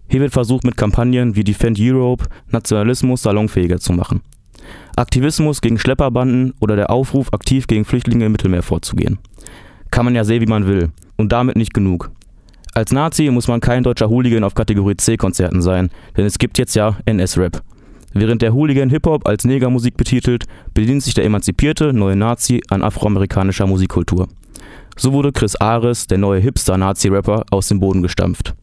Hier 0.08 0.22
wird 0.22 0.34
versucht, 0.34 0.64
mit 0.64 0.78
Kampagnen 0.78 1.36
wie 1.36 1.44
Defend 1.44 1.80
Europe 1.80 2.26
Nationalismus 2.50 3.24
salonfähiger 3.24 3.80
zu 3.80 3.94
machen. 3.94 4.22
Aktivismus 4.96 5.62
gegen 5.62 5.80
Schlepperbanden 5.80 6.54
oder 6.60 6.76
der 6.76 6.92
Aufruf, 6.92 7.34
aktiv 7.34 7.68
gegen 7.68 7.86
Flüchtlinge 7.86 8.26
im 8.26 8.32
Mittelmeer 8.32 8.64
vorzugehen. 8.64 9.20
Kann 9.92 10.06
man 10.06 10.16
ja 10.16 10.24
sehen, 10.24 10.42
wie 10.42 10.48
man 10.48 10.68
will. 10.68 10.92
Und 11.18 11.32
damit 11.32 11.56
nicht 11.56 11.74
genug. 11.74 12.12
Als 12.76 12.92
Nazi 12.92 13.30
muss 13.30 13.48
man 13.48 13.62
kein 13.62 13.84
deutscher 13.84 14.10
Hooligan 14.10 14.44
auf 14.44 14.56
Kategorie 14.56 14.98
C-Konzerten 14.98 15.62
sein, 15.62 15.90
denn 16.18 16.26
es 16.26 16.40
gibt 16.40 16.58
jetzt 16.58 16.76
ja 16.76 16.98
NS-Rap. 17.06 17.62
Während 18.14 18.42
der 18.42 18.54
Hooligan 18.54 18.90
Hip-Hop 18.90 19.28
als 19.28 19.46
Negermusik 19.46 19.98
betitelt, 19.98 20.46
bedient 20.74 21.04
sich 21.04 21.14
der 21.14 21.26
emanzipierte 21.26 21.94
neue 21.94 22.16
Nazi 22.16 22.62
an 22.70 22.84
afroamerikanischer 22.84 23.68
Musikkultur. 23.68 24.28
So 24.96 25.14
wurde 25.14 25.32
Chris 25.32 25.56
Ares, 25.56 26.06
der 26.08 26.20
neue 26.20 26.40
Hipster-Nazi-Rapper, 26.40 27.46
aus 27.50 27.68
dem 27.68 27.80
Boden 27.80 28.04
gestampft. 28.04 28.56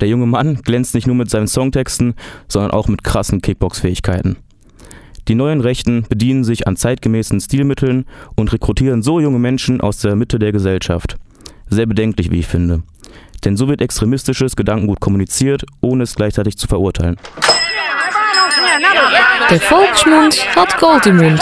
Der 0.00 0.08
junge 0.08 0.26
Mann 0.26 0.56
glänzt 0.56 0.94
nicht 0.94 1.06
nur 1.06 1.16
mit 1.16 1.30
seinen 1.30 1.48
Songtexten, 1.48 2.14
sondern 2.48 2.70
auch 2.70 2.88
mit 2.88 3.04
krassen 3.04 3.42
Kickbox-Fähigkeiten. 3.42 4.36
Die 5.28 5.34
neuen 5.34 5.60
Rechten 5.60 6.04
bedienen 6.08 6.44
sich 6.44 6.66
an 6.66 6.76
zeitgemäßen 6.76 7.40
Stilmitteln 7.40 8.04
und 8.36 8.52
rekrutieren 8.52 9.02
so 9.02 9.18
junge 9.20 9.38
Menschen 9.38 9.80
aus 9.80 9.98
der 9.98 10.14
Mitte 10.16 10.38
der 10.38 10.52
Gesellschaft. 10.52 11.16
Sehr 11.68 11.86
bedenklich, 11.86 12.30
wie 12.30 12.38
ich 12.40 12.46
finde. 12.46 12.82
Denn 13.44 13.56
so 13.56 13.68
wird 13.68 13.80
extremistisches 13.80 14.56
Gedankengut 14.56 15.00
kommuniziert, 15.00 15.64
ohne 15.80 16.04
es 16.04 16.14
gleichzeitig 16.14 16.56
zu 16.56 16.66
verurteilen. 16.68 17.16
Der 19.50 19.60
Volksmund 19.60 20.56
hat 20.56 20.78
Gold 20.78 21.06
im 21.06 21.16
Mund. 21.16 21.40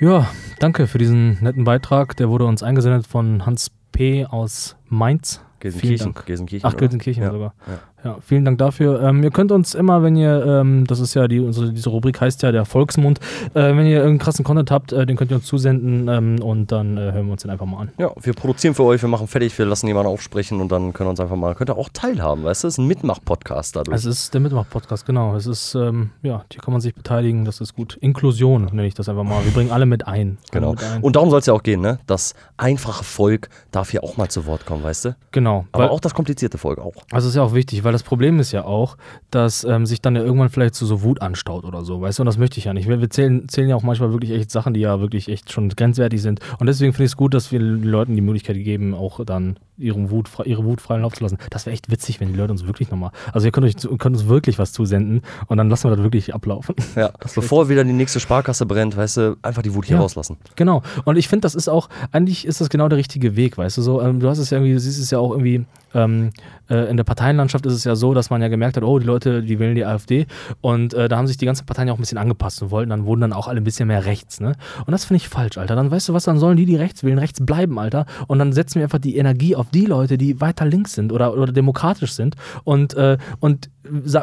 Ja, 0.00 0.28
danke 0.58 0.86
für 0.86 0.98
diesen 0.98 1.38
netten 1.42 1.64
Beitrag. 1.64 2.16
Der 2.16 2.28
wurde 2.28 2.44
uns 2.44 2.62
eingesendet 2.62 3.06
von 3.06 3.44
Hans 3.46 3.70
P. 3.92 4.26
aus 4.26 4.76
Mainz. 4.88 5.40
Vielen 5.60 5.72
Gelsenkirchen. 5.72 6.12
Dank. 6.14 6.26
Gelsenkirchen. 6.26 6.70
Ach? 6.70 6.76
Gelsenkirchen 6.76 7.22
Ja, 7.22 7.30
sogar. 7.30 7.54
ja. 7.66 7.78
Ja, 8.04 8.18
vielen 8.20 8.44
Dank 8.44 8.58
dafür. 8.58 9.00
Ähm, 9.02 9.22
ihr 9.22 9.30
könnt 9.30 9.50
uns 9.50 9.74
immer, 9.74 10.02
wenn 10.02 10.14
ihr, 10.14 10.44
ähm, 10.44 10.86
das 10.86 11.00
ist 11.00 11.14
ja 11.14 11.26
die, 11.26 11.40
unsere, 11.40 11.72
diese 11.72 11.88
Rubrik 11.88 12.20
heißt 12.20 12.42
ja 12.42 12.52
der 12.52 12.66
Volksmund, 12.66 13.18
äh, 13.54 13.62
wenn 13.74 13.86
ihr 13.86 13.96
irgendeinen 13.96 14.18
krassen 14.18 14.44
Content 14.44 14.70
habt, 14.70 14.92
äh, 14.92 15.06
den 15.06 15.16
könnt 15.16 15.30
ihr 15.30 15.36
uns 15.36 15.46
zusenden 15.46 16.08
ähm, 16.08 16.42
und 16.42 16.70
dann 16.70 16.98
äh, 16.98 17.12
hören 17.12 17.26
wir 17.26 17.32
uns 17.32 17.42
den 17.42 17.50
einfach 17.50 17.64
mal 17.64 17.78
an. 17.78 17.92
Ja, 17.98 18.10
wir 18.20 18.34
produzieren 18.34 18.74
für 18.74 18.84
euch, 18.84 19.00
wir 19.00 19.08
machen 19.08 19.26
fertig, 19.26 19.58
wir 19.58 19.64
lassen 19.64 19.86
jemanden 19.86 20.10
aufsprechen 20.10 20.60
und 20.60 20.70
dann 20.70 20.92
können 20.92 21.06
wir 21.06 21.12
uns 21.12 21.20
einfach 21.20 21.36
mal, 21.36 21.54
könnt 21.54 21.70
ihr 21.70 21.78
auch 21.78 21.88
teilhaben, 21.92 22.44
weißt 22.44 22.64
du? 22.64 22.66
Das 22.66 22.74
ist 22.74 22.78
ein 22.78 22.86
Mitmach-Podcast 22.86 23.76
dadurch. 23.76 23.96
Es 23.96 24.04
ist 24.04 24.34
der 24.34 24.40
Mitmach-Podcast, 24.42 25.06
genau. 25.06 25.34
Es 25.34 25.46
ist, 25.46 25.74
ähm, 25.74 26.10
ja, 26.22 26.44
hier 26.52 26.60
kann 26.60 26.72
man 26.72 26.82
sich 26.82 26.94
beteiligen, 26.94 27.46
das 27.46 27.62
ist 27.62 27.74
gut. 27.74 27.96
Inklusion 28.02 28.66
nenne 28.66 28.86
ich 28.86 28.94
das 28.94 29.08
einfach 29.08 29.24
mal. 29.24 29.42
Wir 29.44 29.52
bringen 29.52 29.70
alle 29.70 29.86
mit 29.86 30.06
ein. 30.06 30.36
Genau. 30.50 30.72
Mit 30.72 30.84
ein. 30.84 31.02
Und 31.02 31.16
darum 31.16 31.30
soll 31.30 31.40
es 31.40 31.46
ja 31.46 31.54
auch 31.54 31.62
gehen, 31.62 31.80
ne? 31.80 31.98
Das 32.06 32.34
einfache 32.58 33.02
Volk 33.02 33.48
darf 33.70 33.90
hier 33.90 34.04
auch 34.04 34.18
mal 34.18 34.28
zu 34.28 34.44
Wort 34.44 34.66
kommen, 34.66 34.82
weißt 34.82 35.06
du? 35.06 35.16
genau. 35.32 35.66
Aber 35.72 35.90
auch 35.90 36.00
das 36.00 36.14
komplizierte 36.14 36.58
Volk 36.58 36.78
auch. 36.78 36.94
Also 37.10 37.28
ist 37.28 37.34
ja 37.34 37.42
auch 37.42 37.54
wichtig, 37.54 37.82
weil 37.84 37.93
das 37.94 38.02
Problem 38.02 38.38
ist 38.40 38.52
ja 38.52 38.64
auch, 38.64 38.96
dass 39.30 39.64
ähm, 39.64 39.86
sich 39.86 40.02
dann 40.02 40.16
ja 40.16 40.22
irgendwann 40.22 40.50
vielleicht 40.50 40.74
so, 40.74 40.84
so 40.84 41.02
Wut 41.02 41.22
anstaut 41.22 41.64
oder 41.64 41.84
so, 41.84 42.00
weißt 42.00 42.18
du, 42.18 42.22
und 42.22 42.26
das 42.26 42.36
möchte 42.38 42.58
ich 42.58 42.64
ja 42.66 42.74
nicht. 42.74 42.88
Wir, 42.88 43.00
wir 43.00 43.08
zählen, 43.10 43.48
zählen 43.48 43.68
ja 43.70 43.76
auch 43.76 43.82
manchmal 43.82 44.12
wirklich 44.12 44.30
echt 44.32 44.50
Sachen, 44.50 44.74
die 44.74 44.80
ja 44.80 45.00
wirklich 45.00 45.28
echt 45.28 45.50
schon 45.50 45.68
grenzwertig 45.70 46.20
sind. 46.20 46.40
Und 46.58 46.66
deswegen 46.66 46.92
finde 46.92 47.04
ich 47.04 47.12
es 47.12 47.16
gut, 47.16 47.32
dass 47.34 47.50
wir 47.52 47.58
den 47.58 47.82
Leuten 47.82 48.14
die 48.14 48.20
Möglichkeit 48.20 48.56
geben, 48.56 48.94
auch 48.94 49.24
dann 49.24 49.56
ihren 49.76 50.10
Wut, 50.10 50.28
ihre 50.44 50.64
Wut 50.64 50.80
freien 50.80 51.02
Lauf 51.02 51.14
zu 51.14 51.24
lassen. 51.24 51.38
Das 51.50 51.66
wäre 51.66 51.74
echt 51.74 51.90
witzig, 51.90 52.20
wenn 52.20 52.28
die 52.28 52.34
Leute 52.38 52.52
uns 52.52 52.66
wirklich 52.66 52.90
nochmal, 52.90 53.10
also 53.32 53.46
ihr 53.46 53.52
könnt, 53.52 53.66
euch, 53.66 53.74
könnt 53.98 54.16
uns 54.16 54.28
wirklich 54.28 54.58
was 54.58 54.72
zusenden 54.72 55.22
und 55.48 55.56
dann 55.56 55.68
lassen 55.68 55.88
wir 55.90 55.96
das 55.96 56.02
wirklich 56.04 56.32
ablaufen. 56.34 56.74
Ja, 56.94 57.10
bevor 57.34 57.68
wieder 57.68 57.82
die 57.84 57.92
nächste 57.92 58.20
Sparkasse 58.20 58.66
brennt, 58.66 58.96
weißt 58.96 59.16
du, 59.16 59.36
einfach 59.42 59.62
die 59.62 59.74
Wut 59.74 59.86
hier 59.86 59.96
Ja. 59.96 60.02
rauslassen. 60.02 60.36
Genau. 60.56 60.82
Und 61.04 61.16
ich 61.16 61.26
finde, 61.28 61.42
das 61.42 61.54
ist 61.54 61.68
auch, 61.68 61.88
eigentlich 62.12 62.46
ist 62.46 62.60
das 62.60 62.68
genau 62.68 62.88
der 62.88 62.98
richtige 62.98 63.36
Weg, 63.36 63.58
weißt 63.58 63.76
du 63.78 63.82
so. 63.82 64.00
Ähm, 64.00 64.20
du 64.20 64.28
hast 64.28 64.38
es 64.38 64.50
ja 64.50 64.58
irgendwie, 64.58 64.74
du 64.74 64.80
siehst 64.80 65.00
es 65.00 65.10
ja 65.10 65.18
auch 65.18 65.32
irgendwie, 65.32 65.64
ähm, 65.94 66.30
äh, 66.70 66.88
in 66.90 66.96
der 66.96 67.04
Parteienlandschaft 67.04 67.66
ist 67.66 67.72
es 67.72 67.83
ja 67.84 67.96
so, 67.96 68.14
dass 68.14 68.30
man 68.30 68.42
ja 68.42 68.48
gemerkt 68.48 68.76
hat, 68.76 68.84
oh, 68.84 68.98
die 68.98 69.06
Leute, 69.06 69.42
die 69.42 69.58
wählen 69.58 69.74
die 69.74 69.84
AfD. 69.84 70.26
Und 70.60 70.94
äh, 70.94 71.08
da 71.08 71.16
haben 71.16 71.26
sich 71.26 71.36
die 71.36 71.46
ganzen 71.46 71.66
Parteien 71.66 71.88
ja 71.88 71.94
auch 71.94 71.98
ein 71.98 72.02
bisschen 72.02 72.18
angepasst 72.18 72.62
und 72.62 72.70
wollten, 72.70 72.90
dann 72.90 73.04
wurden 73.04 73.20
dann 73.20 73.32
auch 73.32 73.48
alle 73.48 73.60
ein 73.60 73.64
bisschen 73.64 73.88
mehr 73.88 74.04
rechts, 74.04 74.40
ne? 74.40 74.52
Und 74.86 74.92
das 74.92 75.04
finde 75.04 75.18
ich 75.18 75.28
falsch, 75.28 75.58
Alter. 75.58 75.76
Dann 75.76 75.90
weißt 75.90 76.08
du 76.08 76.12
was, 76.12 76.24
dann 76.24 76.38
sollen 76.38 76.56
die, 76.56 76.66
die 76.66 76.76
rechts 76.76 77.04
wählen, 77.04 77.18
rechts 77.18 77.44
bleiben, 77.44 77.78
Alter. 77.78 78.06
Und 78.26 78.38
dann 78.38 78.52
setzen 78.52 78.76
wir 78.76 78.84
einfach 78.84 78.98
die 78.98 79.16
Energie 79.16 79.56
auf 79.56 79.70
die 79.70 79.86
Leute, 79.86 80.18
die 80.18 80.40
weiter 80.40 80.64
links 80.64 80.94
sind 80.94 81.12
oder, 81.12 81.36
oder 81.36 81.52
demokratisch 81.52 82.12
sind 82.12 82.36
und, 82.64 82.94
äh, 82.94 83.18
und 83.40 83.70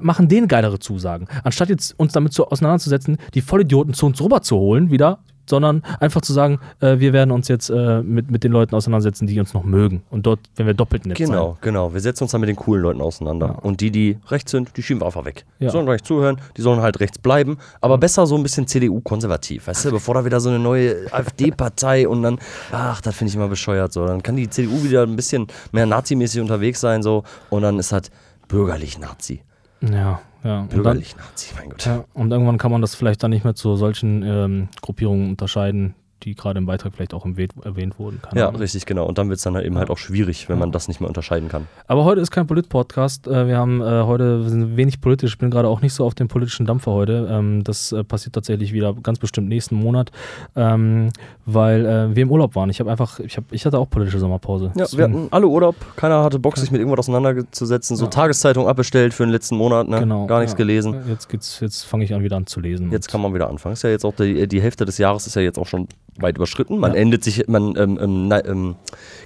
machen 0.02 0.28
denen 0.28 0.48
geilere 0.48 0.80
Zusagen. 0.80 1.28
Anstatt 1.44 1.70
jetzt 1.70 1.98
uns 2.00 2.14
damit 2.14 2.34
zu, 2.34 2.48
auseinanderzusetzen, 2.48 3.18
die 3.34 3.42
Vollidioten 3.42 3.94
zu 3.94 4.06
uns 4.06 4.22
rüber 4.22 4.42
zu 4.42 4.58
holen, 4.58 4.92
wieder, 4.92 5.20
sondern 5.52 5.84
einfach 6.00 6.22
zu 6.22 6.34
sagen, 6.34 6.60
äh, 6.80 6.98
wir 6.98 7.14
werden 7.14 7.30
uns 7.30 7.48
jetzt 7.48 7.70
äh, 7.70 8.02
mit, 8.02 8.32
mit 8.32 8.44
den 8.44 8.52
Leuten 8.52 8.74
auseinandersetzen, 8.74 9.28
die 9.28 9.40
uns 9.40 9.54
noch 9.54 9.64
mögen. 9.64 10.02
Und 10.10 10.26
dort, 10.26 10.40
wenn 10.56 10.66
wir 10.66 10.74
doppelt 10.74 11.06
nett 11.06 11.18
Genau, 11.18 11.50
sein. 11.52 11.58
genau. 11.62 11.94
Wir 11.94 12.00
setzen 12.02 12.24
uns 12.24 12.32
dann 12.32 12.42
mit 12.42 12.48
den 12.50 12.56
coolen 12.56 12.82
Leuten 12.82 13.02
auseinander. 13.02 13.48
Ja. 13.48 13.54
Und 13.60 13.82
die, 13.82 13.92
die 13.92 14.18
rechts 14.30 14.50
sind, 14.52 14.76
die 14.78 14.82
schieben 14.82 15.02
wir 15.02 15.06
einfach 15.06 15.26
weg. 15.26 15.46
Ja. 15.60 15.68
Die 15.68 15.72
sollen 15.74 15.86
gar 15.86 15.94
nicht 15.94 16.06
zuhören, 16.08 16.38
die 16.58 16.62
sollen 16.64 16.82
halt 16.82 17.00
rechts 17.00 17.20
bleiben. 17.20 17.58
Aber 17.82 17.98
besser 18.00 18.26
so 18.26 18.36
ein 18.36 18.44
bisschen 18.44 18.66
CDU-konservativ, 18.66 19.68
weißt 19.68 19.86
du, 19.86 19.92
bevor 19.92 20.16
da 20.16 20.26
wieder 20.26 20.40
so 20.40 20.50
eine 20.50 20.58
neue 20.60 20.96
AfD-Partei 21.14 22.08
und 22.08 22.24
dann, 22.24 22.40
ach, 22.72 23.02
das 23.02 23.16
finde 23.16 23.30
ich 23.30 23.36
immer 23.36 23.48
bescheuert 23.50 23.94
so. 23.94 24.08
Dann 24.08 24.24
kann 24.24 24.36
die 24.38 24.50
CDU 24.50 24.84
wieder 24.84 25.04
ein 25.04 25.16
bisschen 25.16 25.48
mehr 25.72 25.86
nazimäßig 25.86 26.42
unterwegs 26.42 26.80
sein 26.80 27.04
so 27.04 27.24
und 27.50 27.62
dann 27.62 27.78
ist 27.78 27.92
halt 27.92 28.10
bürgerlich 28.48 28.98
Nazi. 29.00 29.42
Ja, 29.82 30.22
ja. 30.44 30.62
Bürgerlich 30.64 31.16
Nazi, 31.16 31.54
mein 31.58 31.70
Gott. 31.70 31.86
ja. 31.86 32.04
Und 32.14 32.32
irgendwann 32.32 32.58
kann 32.58 32.72
man 32.72 32.82
das 32.82 32.96
vielleicht 32.96 33.24
dann 33.24 33.32
nicht 33.32 33.44
mehr 33.44 33.56
zu 33.56 33.76
solchen 33.76 34.24
ähm, 34.24 34.70
Gruppierungen 34.82 35.30
unterscheiden, 35.30 35.96
die 36.24 36.36
gerade 36.36 36.58
im 36.60 36.66
Beitrag 36.66 36.94
vielleicht 36.94 37.14
auch 37.14 37.26
erwähnt, 37.26 37.54
erwähnt 37.64 37.98
wurden. 38.00 38.22
Keine 38.22 38.40
Ja, 38.42 38.48
Ahnung. 38.48 38.62
richtig, 38.62 38.86
genau. 38.86 39.06
Und 39.06 39.18
dann 39.18 39.30
wird 39.30 39.38
es 39.38 39.44
dann 39.44 39.56
halt 39.56 39.66
eben 39.66 39.78
halt 39.78 39.90
auch 39.90 39.98
schwierig, 39.98 40.50
wenn 40.50 40.60
man 40.60 40.72
das 40.72 40.88
nicht 40.88 41.00
mehr 41.02 41.08
unterscheiden 41.08 41.50
kann. 41.50 41.68
Aber 41.88 42.04
heute 42.06 42.22
ist 42.22 42.32
kein 42.32 42.48
Polit-Podcast. 42.48 43.28
Äh, 43.28 43.48
Wir 43.48 43.58
haben 43.58 43.82
äh, 43.82 44.04
heute 44.04 44.42
wir 44.44 44.50
sind 44.50 44.78
wenig 44.78 45.02
politisch. 45.02 45.34
Ich 45.34 45.38
bin 45.38 45.50
gerade 45.52 45.68
auch 45.68 45.82
nicht 45.82 45.94
so 45.94 46.06
auf 46.06 46.14
dem 46.16 46.28
politischen 46.28 46.66
Dampfer 46.66 46.92
heute. 46.92 47.28
Ähm, 47.32 47.64
Das 47.64 47.92
äh, 47.92 48.04
passiert 48.04 48.34
tatsächlich 48.36 48.74
wieder 48.74 48.94
ganz 48.94 49.20
bestimmt 49.20 49.48
nächsten 49.50 49.76
Monat, 49.76 50.12
ähm, 50.56 51.10
weil 51.46 51.86
äh, 51.86 52.16
wir 52.16 52.24
im 52.24 52.32
Urlaub 52.32 52.56
waren. 52.56 52.70
Ich 52.70 52.80
habe 52.80 52.90
einfach, 52.92 53.20
ich, 53.20 53.38
hab, 53.38 53.46
ich 53.52 53.66
hatte 53.66 53.78
auch 53.80 53.90
politische 53.90 54.20
Sommerpause. 54.20 54.66
Ja, 54.68 54.76
wir 54.76 54.84
Deswegen- 54.86 55.04
hatten 55.04 55.28
alle 55.32 55.48
Urlaub, 55.48 55.76
keiner 55.96 56.24
hatte 56.24 56.40
Bock, 56.40 56.58
sich 56.58 56.72
mit 56.72 56.80
irgendwas 56.80 57.00
auseinanderzusetzen. 57.00 57.96
So 57.98 58.06
Ja. 58.06 58.10
Tageszeitung 58.10 58.68
abbestellt 58.68 59.14
für 59.14 59.24
den 59.24 59.32
letzten 59.32 59.56
Monat, 59.58 59.88
ne? 59.88 60.00
genau, 60.00 60.26
Gar 60.28 60.40
nichts 60.40 60.54
ja. 60.54 60.58
gelesen. 60.58 60.96
Jetzt 61.08 61.30
geht's, 61.30 61.60
jetzt 61.60 61.84
fange 61.84 62.04
ich 62.04 62.14
an 62.14 62.24
wieder 62.24 62.36
an 62.38 62.46
zu 62.48 62.60
lesen. 62.60 62.92
Jetzt 62.92 63.10
kann 63.10 63.22
man 63.22 63.34
wieder 63.34 63.50
anfangen. 63.50 63.74
Ist 63.74 63.84
ja 63.84 63.90
jetzt 63.90 64.06
auch 64.06 64.14
die, 64.16 64.48
die 64.48 64.62
Hälfte 64.62 64.86
des 64.86 64.98
Jahres 64.98 65.28
ist 65.28 65.36
ja 65.36 65.42
jetzt 65.42 65.58
auch 65.60 65.68
schon 65.68 65.88
weit 66.20 66.36
überschritten. 66.38 66.78
Man 66.78 66.94
Ja. 66.94 67.00
endet 67.00 67.24
sich, 67.24 67.48
man 67.48 67.76
ähm, 67.78 67.98
ähm, 68.02 68.28
na, 68.28 68.44
ähm, 68.46 68.76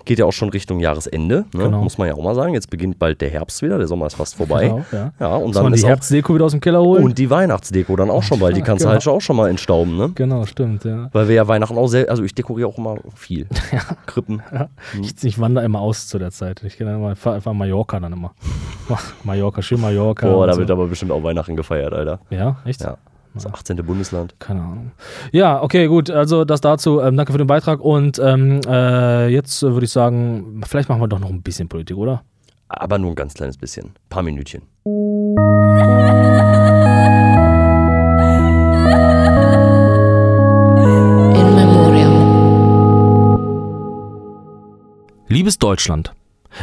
geht 0.06 0.20
ja 0.20 0.26
auch 0.26 0.34
schon 0.34 0.50
Richtung 0.50 0.80
Jahresende, 0.80 1.46
ne? 1.54 1.64
Genau. 1.64 1.82
muss 1.82 1.98
man 1.98 2.08
ja 2.08 2.14
auch 2.14 2.24
mal 2.24 2.36
sagen. 2.36 2.54
Jetzt 2.54 2.70
beginnt 2.70 3.00
bald 3.00 3.22
der 3.22 3.30
Herbst 3.30 3.62
wieder, 3.62 3.78
der 3.78 3.88
Sommer 3.88 4.06
ist 4.08 4.16
fast 4.16 4.36
vorbei. 4.36 4.66
Genau, 4.68 4.86
ja. 4.92 5.12
Ja, 5.20 5.36
und 5.36 5.48
Muss 5.48 5.56
dann 5.56 5.64
man 5.64 5.74
ist 5.74 5.82
die 5.82 5.86
auch, 5.86 5.90
Herbstdeko 5.90 6.36
wieder 6.36 6.46
aus 6.46 6.52
dem 6.52 6.62
Keller 6.62 6.82
holen? 6.82 7.04
und 7.04 7.18
die 7.18 7.30
Weihnachtsdeko 7.30 7.96
dann 7.96 8.10
auch 8.10 8.24
schon 8.24 8.40
bald. 8.40 8.56
Die 8.56 8.60
Ja, 8.66 8.66
kannst 8.66 8.84
du 8.84 8.86
genau. 8.86 8.94
halt 8.94 9.04
schon 9.04 9.14
auch 9.14 9.22
schon 9.22 9.36
mal 9.36 9.50
entstauben, 9.50 9.98
ne? 9.98 10.12
genau, 10.16 10.46
stimmt, 10.46 10.84
ja. 10.86 11.10
Weil 11.12 11.28
wir 11.28 11.36
ja 11.36 11.48
Weihnachten 11.48 11.78
auch 11.78 11.88
sehr, 11.88 12.10
also 12.10 12.24
ich 12.24 12.36
dekoriere 12.36 12.70
auch 12.70 12.78
immer 12.78 12.98
viel. 13.16 13.48
Krippen. 14.06 14.42
Ich, 15.02 15.24
ich 15.24 15.40
wandere 15.40 15.66
immer 15.66 15.80
aus 15.82 16.08
zu 16.08 16.20
der 16.20 16.32
Zeit. 16.32 16.64
Ich 16.64 16.78
gehe 16.78 16.86
dann 16.86 16.98
immer, 16.98 17.16
fahr 17.16 17.34
einfach 17.36 17.54
Mallorca 17.54 18.00
dann 18.00 18.14
immer. 18.14 18.34
Mallorca, 19.24 19.62
schön 19.62 19.82
Mallorca. 19.82 20.28
Boah, 20.28 20.48
da 20.48 20.54
so. 20.54 20.60
wird 20.60 20.72
aber 20.72 20.88
bestimmt 20.88 21.12
auch 21.12 21.24
Weihnachten 21.24 21.56
gefeiert, 21.56 21.94
Alter. 21.94 22.20
Ja, 22.30 22.58
echt? 22.66 22.82
Ja. 22.82 22.98
Das 23.36 23.46
18. 23.46 23.78
Bundesland. 23.86 24.34
Keine 24.40 24.62
Ahnung. 24.62 24.92
Ja, 25.32 25.62
okay, 25.62 25.88
gut. 25.88 26.10
Also 26.10 26.46
das 26.46 26.62
dazu. 26.62 27.02
Ähm, 27.02 27.18
danke 27.18 27.34
für 27.34 27.38
den 27.38 27.48
Beitrag. 27.48 27.82
Und 27.82 28.18
ähm, 28.18 28.62
äh, 28.66 29.28
jetzt 29.28 29.62
äh, 29.62 29.74
würde 29.74 29.86
ich 29.86 29.92
sagen, 29.92 30.62
vielleicht 30.66 30.90
machen 30.90 31.02
wir 31.02 31.08
doch 31.08 31.20
noch 31.20 31.30
ein 31.30 31.42
bisschen 31.42 31.68
Politik, 31.68 31.98
oder? 31.98 32.24
Aber 32.70 32.98
nur 32.98 33.12
ein 33.12 33.16
ganz 33.16 33.34
kleines 33.34 33.58
bisschen. 33.58 33.92
paar 34.10 34.24
Minütchen. 34.24 34.64
In 41.34 41.56
Memoriam. 41.56 42.16
Liebes 45.28 45.60
Deutschland. 45.60 46.14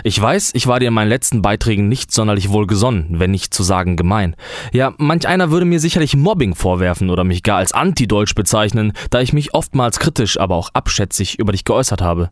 Ich 0.05 0.20
weiß, 0.20 0.53
ich 0.55 0.66
war 0.66 0.80
dir 0.80 0.88
in 0.88 0.95
meinen 0.95 1.09
letzten 1.09 1.43
Beiträgen 1.43 1.88
nicht 1.88 2.12
sonderlich 2.12 2.51
wohlgesonnen, 2.51 3.18
wenn 3.18 3.30
nicht 3.30 3.53
zu 3.53 3.62
sagen 3.62 3.97
gemein. 3.97 4.36
Ja, 4.72 4.95
manch 4.99 5.26
einer 5.26 5.51
würde 5.51 5.66
mir 5.66 5.80
sicherlich 5.80 6.16
Mobbing 6.16 6.55
vorwerfen 6.55 7.11
oder 7.11 7.24
mich 7.24 7.43
gar 7.43 7.59
als 7.59 7.72
Anti-Deutsch 7.72 8.34
bezeichnen, 8.34 8.93
da 9.11 9.20
ich 9.20 9.32
mich 9.32 9.55
oftmals 9.55 9.99
kritisch, 9.99 10.38
aber 10.38 10.57
auch 10.57 10.70
abschätzig 10.72 11.38
über 11.38 11.53
dich 11.53 11.64
geäußert 11.64 12.01
habe. 12.01 12.30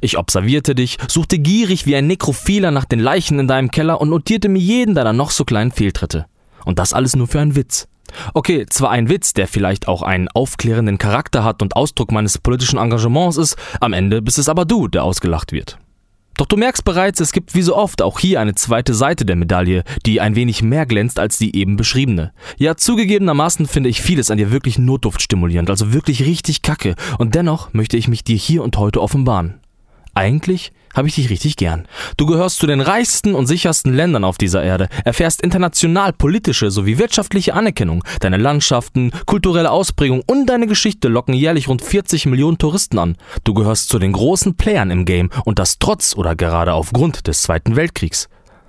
Ich 0.00 0.18
observierte 0.18 0.74
dich, 0.74 0.98
suchte 1.08 1.38
gierig 1.38 1.86
wie 1.86 1.96
ein 1.96 2.06
Nekrophiler 2.06 2.70
nach 2.70 2.84
den 2.84 3.00
Leichen 3.00 3.38
in 3.38 3.48
deinem 3.48 3.70
Keller 3.70 4.00
und 4.00 4.10
notierte 4.10 4.48
mir 4.48 4.60
jeden 4.60 4.94
deiner 4.94 5.12
noch 5.12 5.30
so 5.30 5.44
kleinen 5.44 5.72
Fehltritte. 5.72 6.26
Und 6.64 6.78
das 6.78 6.92
alles 6.92 7.16
nur 7.16 7.28
für 7.28 7.40
einen 7.40 7.56
Witz. 7.56 7.88
Okay, 8.34 8.66
zwar 8.68 8.90
ein 8.90 9.08
Witz, 9.08 9.32
der 9.32 9.46
vielleicht 9.46 9.86
auch 9.86 10.02
einen 10.02 10.28
aufklärenden 10.28 10.98
Charakter 10.98 11.44
hat 11.44 11.62
und 11.62 11.76
Ausdruck 11.76 12.10
meines 12.10 12.38
politischen 12.38 12.78
Engagements 12.78 13.36
ist, 13.36 13.56
am 13.80 13.92
Ende 13.92 14.22
bist 14.22 14.38
es 14.38 14.48
aber 14.48 14.64
du, 14.64 14.88
der 14.88 15.04
ausgelacht 15.04 15.52
wird. 15.52 15.78
Doch 16.38 16.46
du 16.46 16.56
merkst 16.56 16.84
bereits, 16.84 17.18
es 17.18 17.32
gibt 17.32 17.56
wie 17.56 17.62
so 17.62 17.76
oft 17.76 18.00
auch 18.00 18.20
hier 18.20 18.40
eine 18.40 18.54
zweite 18.54 18.94
Seite 18.94 19.26
der 19.26 19.34
Medaille, 19.34 19.82
die 20.06 20.20
ein 20.20 20.36
wenig 20.36 20.62
mehr 20.62 20.86
glänzt 20.86 21.18
als 21.18 21.36
die 21.36 21.56
eben 21.56 21.76
beschriebene. 21.76 22.32
Ja, 22.58 22.76
zugegebenermaßen 22.76 23.66
finde 23.66 23.88
ich 23.88 24.00
vieles 24.00 24.30
an 24.30 24.38
dir 24.38 24.52
wirklich 24.52 24.78
notduftstimulierend, 24.78 25.68
also 25.68 25.92
wirklich 25.92 26.24
richtig 26.24 26.62
kacke, 26.62 26.94
und 27.18 27.34
dennoch 27.34 27.74
möchte 27.74 27.96
ich 27.96 28.06
mich 28.06 28.22
dir 28.22 28.36
hier 28.36 28.62
und 28.62 28.76
heute 28.78 29.02
offenbaren. 29.02 29.54
Eigentlich 30.14 30.72
habe 30.94 31.08
ich 31.08 31.14
dich 31.14 31.30
richtig 31.30 31.56
gern. 31.56 31.86
Du 32.16 32.26
gehörst 32.26 32.58
zu 32.58 32.66
den 32.66 32.80
reichsten 32.80 33.34
und 33.34 33.46
sichersten 33.46 33.94
Ländern 33.94 34.24
auf 34.24 34.38
dieser 34.38 34.62
Erde, 34.62 34.88
erfährst 35.04 35.42
international 35.42 36.12
politische 36.12 36.70
sowie 36.70 36.98
wirtschaftliche 36.98 37.54
Anerkennung. 37.54 38.04
Deine 38.20 38.36
Landschaften, 38.36 39.12
kulturelle 39.26 39.70
Ausprägung 39.70 40.22
und 40.26 40.46
deine 40.46 40.66
Geschichte 40.66 41.08
locken 41.08 41.34
jährlich 41.34 41.68
rund 41.68 41.82
40 41.82 42.26
Millionen 42.26 42.58
Touristen 42.58 42.98
an. 42.98 43.16
Du 43.44 43.54
gehörst 43.54 43.88
zu 43.88 43.98
den 43.98 44.12
großen 44.12 44.56
Playern 44.56 44.90
im 44.90 45.04
Game 45.04 45.30
und 45.44 45.58
das 45.58 45.78
trotz 45.78 46.16
oder 46.16 46.34
gerade 46.36 46.72
aufgrund 46.72 47.26
des 47.26 47.42
Zweiten 47.42 47.76
Weltkriegs. 47.76 48.28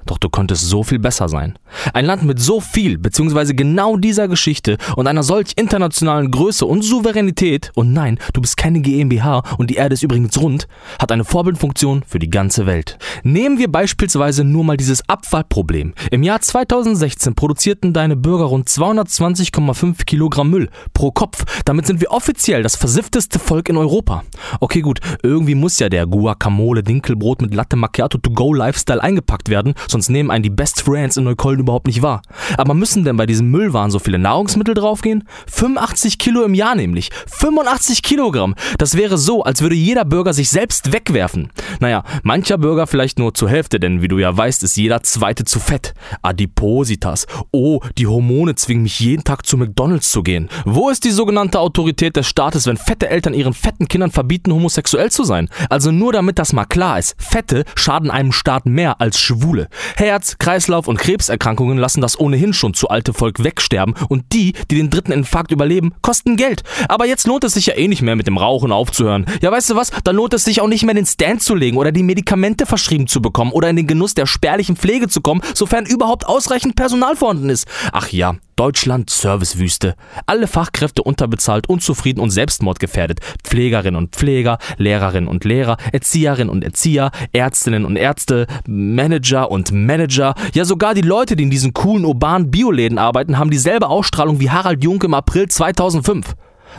Doch 0.10 0.18
du 0.18 0.28
könntest 0.28 0.68
so 0.68 0.82
viel 0.82 0.98
besser 0.98 1.30
sein. 1.30 1.60
Ein 1.94 2.06
Land 2.06 2.24
mit 2.24 2.40
so 2.40 2.62
viel, 2.62 2.98
beziehungsweise 2.98 3.54
genau 3.54 3.96
dieser 3.96 4.28
Geschichte 4.28 4.78
und 4.96 5.06
einer 5.06 5.22
solch 5.22 5.54
internationalen 5.56 6.32
Größe 6.32 6.66
und 6.66 6.82
Souveränität, 6.82 7.72
und 7.76 7.94
nein, 7.94 8.18
du 8.34 8.42
bist 8.42 8.58
keine 8.58 8.82
GmbH 8.82 9.44
und 9.60 9.70
die 9.70 9.76
Erde 9.76 9.94
ist 9.94 10.02
übrigens 10.02 10.36
rund, 10.42 10.68
hat 10.98 11.12
eine 11.12 11.26
Vorbildfunktion 11.26 12.02
für 12.08 12.18
die 12.18 12.32
ganze 12.32 12.66
Welt. 12.66 12.98
Nehmen 13.22 13.60
wir 13.60 13.72
beispielsweise 13.72 14.44
nur 14.44 14.64
mal 14.64 14.78
dieses 14.78 15.08
Abfallproblem. 15.08 15.94
Im 16.10 16.24
Jahr 16.24 16.42
2016 16.42 17.36
produzierten 17.36 17.94
deine 17.94 18.16
Bürger 18.16 18.46
rund 18.46 18.68
220,5 18.68 20.06
Kilogramm 20.06 20.50
Müll 20.50 20.70
pro 20.96 21.12
Kopf. 21.12 21.46
Damit 21.66 21.86
sind 21.86 22.02
wir 22.02 22.10
offiziell 22.10 22.64
das 22.64 22.76
versiffteste 22.76 23.38
Volk 23.38 23.70
in 23.70 23.78
Europa. 23.78 24.24
Okay, 24.60 24.82
gut, 24.82 25.02
irgendwie 25.22 25.54
muss 25.54 25.78
ja 25.78 25.88
der 25.88 26.08
Guacamole 26.08 26.82
Dinkelbrot 26.82 27.44
mit 27.44 27.54
Latte 27.54 27.76
Macchiato 27.76 28.18
to 28.18 28.32
go 28.32 28.56
Lifestyle 28.56 29.04
eingepackt 29.04 29.50
werden, 29.50 29.76
sonst 29.88 29.99
nehmen 30.08 30.32
einen 30.32 30.44
die 30.44 30.50
Best 30.50 30.82
Friends 30.82 31.18
in 31.18 31.26
Neukölln 31.26 31.60
überhaupt 31.60 31.88
nicht 31.88 32.02
wahr. 32.02 32.22
Aber 32.58 32.74
müssen 32.74 33.04
denn 33.04 33.18
bei 33.18 33.26
diesem 33.26 33.52
Müllwaren 33.52 33.92
so 33.92 34.00
viele 34.00 34.20
Nahrungsmittel 34.20 34.76
draufgehen? 34.76 35.28
85 35.48 36.18
Kilo 36.20 36.44
im 36.44 36.54
Jahr 36.54 36.76
nämlich. 36.76 37.10
85 37.28 38.04
Kilogramm. 38.04 38.56
Das 38.78 38.96
wäre 38.96 39.18
so, 39.18 39.44
als 39.44 39.62
würde 39.62 39.76
jeder 39.76 40.06
Bürger 40.06 40.34
sich 40.34 40.50
selbst 40.50 40.94
wegwerfen. 40.94 41.52
Naja, 41.80 42.04
mancher 42.24 42.58
Bürger 42.58 42.88
vielleicht 42.88 43.20
nur 43.20 43.34
zur 43.34 43.50
Hälfte, 43.50 43.80
denn 43.80 44.02
wie 44.02 44.08
du 44.08 44.20
ja 44.20 44.36
weißt, 44.36 44.64
ist 44.64 44.78
jeder 44.78 45.04
zweite 45.04 45.44
zu 45.44 45.60
fett. 45.60 45.94
Adipositas. 46.22 47.26
Oh, 47.52 47.82
die 47.98 48.08
Hormone 48.08 48.56
zwingen 48.56 48.84
mich 48.84 49.00
jeden 49.00 49.24
Tag 49.24 49.46
zu 49.46 49.58
McDonalds 49.58 50.12
zu 50.12 50.24
gehen. 50.24 50.50
Wo 50.66 50.90
ist 50.90 51.04
die 51.04 51.12
sogenannte 51.12 51.60
Autorität 51.60 52.16
des 52.16 52.28
Staates, 52.28 52.68
wenn 52.68 52.78
fette 52.78 53.10
Eltern 53.10 53.34
ihren 53.34 53.54
fetten 53.54 53.88
Kindern 53.88 54.12
verbieten, 54.12 54.54
homosexuell 54.54 55.12
zu 55.12 55.24
sein? 55.24 55.50
Also 55.70 55.92
nur 55.92 56.14
damit 56.14 56.38
das 56.38 56.54
mal 56.54 56.66
klar 56.66 57.00
ist. 57.00 57.16
Fette 57.18 57.66
schaden 57.76 58.12
einem 58.12 58.32
Staat 58.32 58.66
mehr 58.66 59.02
als 59.02 59.20
Schwule. 59.20 59.68
Herz, 59.96 60.38
Kreislauf 60.38 60.88
und 60.88 60.98
Krebserkrankungen 60.98 61.78
lassen 61.78 62.02
das 62.02 62.20
ohnehin 62.20 62.54
schon 62.54 62.74
zu 62.74 62.90
alte 62.90 63.14
Volk 63.14 63.44
wegsterben 63.44 63.96
und 64.08 64.26
die, 64.34 64.54
die 64.70 64.76
den 64.76 64.90
dritten 64.90 65.12
Infarkt 65.12 65.52
überleben, 65.52 65.94
kosten 66.02 66.36
Geld. 66.36 66.64
Aber 66.88 67.06
jetzt 67.06 67.28
lohnt 67.28 67.44
es 67.44 67.54
sich 67.54 67.68
ja 67.68 67.76
eh 67.76 67.88
nicht 67.88 68.02
mehr 68.02 68.16
mit 68.16 68.28
dem 68.28 68.38
Rauchen 68.38 68.72
aufzuhören. 68.72 69.26
Ja, 69.42 69.52
weißt 69.52 69.72
du 69.72 69.76
was? 69.76 69.92
Dann 70.04 70.16
lohnt 70.16 70.34
es 70.34 70.44
sich 70.44 70.62
auch 70.62 70.68
nicht 70.68 70.86
mehr 70.86 70.96
den 70.96 71.06
Stand 71.06 71.42
zu 71.42 71.56
legen 71.56 71.78
oder 71.78 71.92
die 71.92 72.04
Medikamente 72.04 72.66
verschrieben 72.66 73.08
zu 73.08 73.22
bekommen 73.22 73.52
oder 73.52 73.70
in 73.70 73.76
den 73.76 73.88
Genuss 73.88 74.14
der 74.14 74.26
spärlichen 74.26 74.76
Pflege 74.76 75.08
zu 75.08 75.22
kommen, 75.22 75.42
sofern 75.54 75.86
überhaupt 75.86 76.26
ausreichend 76.26 76.76
Personal 76.76 77.16
vorhanden 77.16 77.50
ist. 77.50 77.68
Ach 77.92 78.10
ja, 78.10 78.36
Deutschland 78.60 79.10
Servicewüste. 79.10 79.96
Alle 80.26 80.46
Fachkräfte 80.46 81.02
unterbezahlt, 81.02 81.70
unzufrieden 81.70 82.20
und 82.20 82.30
selbstmordgefährdet. 82.30 83.22
Pflegerinnen 83.42 83.96
und 83.96 84.18
Pfleger, 84.18 84.58
Lehrerinnen 84.76 85.30
und 85.30 85.46
Lehrer, 85.46 85.78
Erzieherinnen 85.94 86.50
und 86.50 86.66
Erzieher, 86.66 87.12
Ärztinnen 87.32 87.86
und 87.86 87.96
Ärzte, 87.96 88.48
Manager 88.68 89.50
und 89.50 89.69
Manager. 89.72 90.34
Ja, 90.54 90.66
sogar 90.66 90.94
die 90.94 91.02
Leute, 91.02 91.36
die 91.36 91.44
in 91.44 91.50
diesen 91.50 91.74
coolen 91.74 92.06
urbanen 92.06 92.52
Bioläden 92.52 92.98
arbeiten, 92.98 93.38
haben 93.38 93.50
dieselbe 93.50 93.88
Ausstrahlung 93.88 94.40
wie 94.40 94.50
Harald 94.50 94.84
Junk 94.84 95.04
im 95.04 95.14
April 95.14 95.48
2005. 95.48 96.36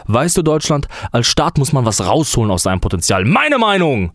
Weißt 0.06 0.36
du, 0.36 0.42
Deutschland, 0.42 0.88
als 1.12 1.26
Staat 1.26 1.58
muss 1.58 1.72
man 1.72 1.84
was 1.84 2.04
rausholen 2.04 2.50
aus 2.50 2.62
seinem 2.62 2.80
Potenzial. 2.80 3.24
Meine 3.24 3.58
Meinung! 3.58 4.12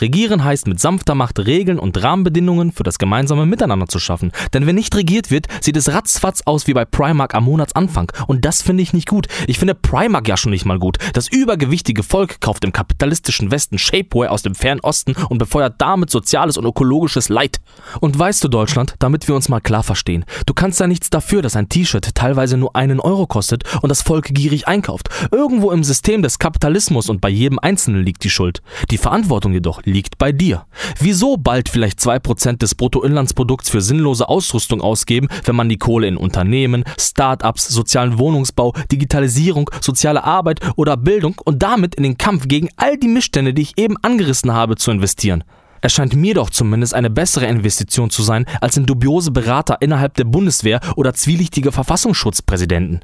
Regieren 0.00 0.44
heißt 0.44 0.66
mit 0.66 0.80
sanfter 0.80 1.14
Macht 1.14 1.38
Regeln 1.38 1.78
und 1.78 2.02
Rahmenbedingungen 2.02 2.72
für 2.72 2.82
das 2.82 2.98
gemeinsame 2.98 3.46
Miteinander 3.46 3.88
zu 3.88 3.98
schaffen. 3.98 4.32
Denn 4.52 4.66
wenn 4.66 4.74
nicht 4.74 4.94
regiert 4.94 5.30
wird, 5.30 5.46
sieht 5.60 5.76
es 5.76 5.92
ratzfatz 5.92 6.42
aus 6.44 6.66
wie 6.66 6.74
bei 6.74 6.84
Primark 6.84 7.34
am 7.34 7.44
Monatsanfang. 7.44 8.12
Und 8.26 8.44
das 8.44 8.62
finde 8.62 8.82
ich 8.82 8.92
nicht 8.92 9.08
gut. 9.08 9.26
Ich 9.46 9.58
finde 9.58 9.74
Primark 9.74 10.28
ja 10.28 10.36
schon 10.36 10.52
nicht 10.52 10.64
mal 10.64 10.78
gut. 10.78 10.98
Das 11.14 11.28
übergewichtige 11.28 12.02
Volk 12.02 12.40
kauft 12.40 12.64
im 12.64 12.72
kapitalistischen 12.72 13.50
Westen 13.50 13.78
Shapewear 13.78 14.30
aus 14.30 14.42
dem 14.42 14.54
fernen 14.54 14.80
Osten 14.80 15.14
und 15.28 15.38
befeuert 15.38 15.74
damit 15.78 16.10
soziales 16.10 16.56
und 16.56 16.64
ökologisches 16.64 17.28
Leid. 17.28 17.60
Und 18.00 18.18
weißt 18.18 18.42
du, 18.44 18.48
Deutschland, 18.48 18.94
damit 18.98 19.28
wir 19.28 19.34
uns 19.34 19.48
mal 19.48 19.60
klar 19.60 19.82
verstehen, 19.82 20.24
du 20.46 20.54
kannst 20.54 20.80
ja 20.80 20.86
nichts 20.86 21.10
dafür, 21.10 21.42
dass 21.42 21.56
ein 21.56 21.68
T-Shirt 21.68 22.14
teilweise 22.14 22.56
nur 22.56 22.76
einen 22.76 23.00
Euro 23.00 23.26
kostet 23.26 23.64
und 23.82 23.88
das 23.88 24.02
Volk 24.02 24.26
gierig 24.32 24.68
einkauft. 24.68 25.08
Irgendwo 25.32 25.70
im 25.70 25.84
System 25.84 26.22
des 26.22 26.38
Kapitalismus 26.38 27.08
und 27.08 27.20
bei 27.20 27.28
jedem 27.28 27.58
Einzelnen 27.58 28.04
liegt 28.04 28.24
die 28.24 28.30
Schuld. 28.30 28.62
Die 28.90 28.98
Verantwortung 28.98 29.52
jedoch 29.52 29.69
liegt 29.84 30.18
bei 30.18 30.32
dir. 30.32 30.66
Wieso 30.98 31.36
bald 31.36 31.68
vielleicht 31.68 31.98
2% 32.00 32.58
des 32.58 32.74
Bruttoinlandsprodukts 32.74 33.70
für 33.70 33.80
sinnlose 33.80 34.28
Ausrüstung 34.28 34.80
ausgeben, 34.80 35.28
wenn 35.44 35.56
man 35.56 35.68
die 35.68 35.78
Kohle 35.78 36.08
in 36.08 36.16
Unternehmen, 36.16 36.84
Start-ups, 36.98 37.68
sozialen 37.68 38.18
Wohnungsbau, 38.18 38.74
Digitalisierung, 38.90 39.70
soziale 39.80 40.24
Arbeit 40.24 40.60
oder 40.76 40.96
Bildung 40.96 41.36
und 41.44 41.62
damit 41.62 41.94
in 41.94 42.02
den 42.02 42.18
Kampf 42.18 42.48
gegen 42.48 42.68
all 42.76 42.96
die 42.96 43.08
Missstände, 43.08 43.54
die 43.54 43.62
ich 43.62 43.78
eben 43.78 43.96
angerissen 44.02 44.52
habe, 44.52 44.76
zu 44.76 44.90
investieren? 44.90 45.44
erscheint 45.80 46.14
mir 46.14 46.34
doch 46.34 46.50
zumindest 46.50 46.94
eine 46.94 47.10
bessere 47.10 47.46
Investition 47.46 48.10
zu 48.10 48.22
sein 48.22 48.44
als 48.60 48.76
in 48.76 48.86
dubiose 48.86 49.30
Berater 49.30 49.78
innerhalb 49.80 50.14
der 50.14 50.24
Bundeswehr 50.24 50.80
oder 50.96 51.14
zwielichtige 51.14 51.72
Verfassungsschutzpräsidenten. 51.72 53.00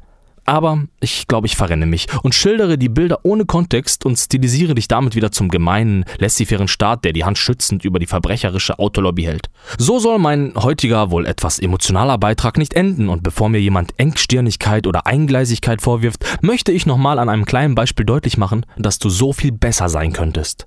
Aber 0.47 0.85
ich 1.01 1.27
glaube, 1.27 1.45
ich 1.45 1.57
verrenne 1.57 1.85
mich 1.85 2.07
und 2.23 2.33
schildere 2.33 2.77
die 2.77 2.87
Bilder 2.87 3.19
ohne 3.23 3.43
Kontext 3.43 4.05
und 4.05 4.15
stilisiere 4.15 4.75
dich 4.75 4.87
damit 4.87 5.13
wieder 5.13 5.29
zum 5.29 5.49
gemeinen, 5.49 6.05
laissez-fairen 6.19 6.69
Staat, 6.69 7.03
der 7.03 7.11
die 7.11 7.25
Hand 7.25 7.37
schützend 7.37 7.83
über 7.83 7.99
die 7.99 8.05
verbrecherische 8.05 8.79
Autolobby 8.79 9.23
hält. 9.23 9.49
So 9.77 9.99
soll 9.99 10.19
mein 10.19 10.53
heutiger, 10.55 11.11
wohl 11.11 11.25
etwas 11.25 11.59
emotionaler 11.59 12.17
Beitrag 12.17 12.57
nicht 12.57 12.75
enden 12.75 13.09
und 13.09 13.23
bevor 13.23 13.49
mir 13.49 13.59
jemand 13.59 13.93
Engstirnigkeit 13.97 14.87
oder 14.87 15.05
Eingleisigkeit 15.05 15.81
vorwirft, 15.81 16.23
möchte 16.41 16.71
ich 16.71 16.85
nochmal 16.85 17.19
an 17.19 17.27
einem 17.27 17.43
kleinen 17.43 17.75
Beispiel 17.75 18.05
deutlich 18.05 18.37
machen, 18.37 18.65
dass 18.77 18.99
du 18.99 19.09
so 19.09 19.33
viel 19.33 19.51
besser 19.51 19.89
sein 19.89 20.13
könntest. 20.13 20.65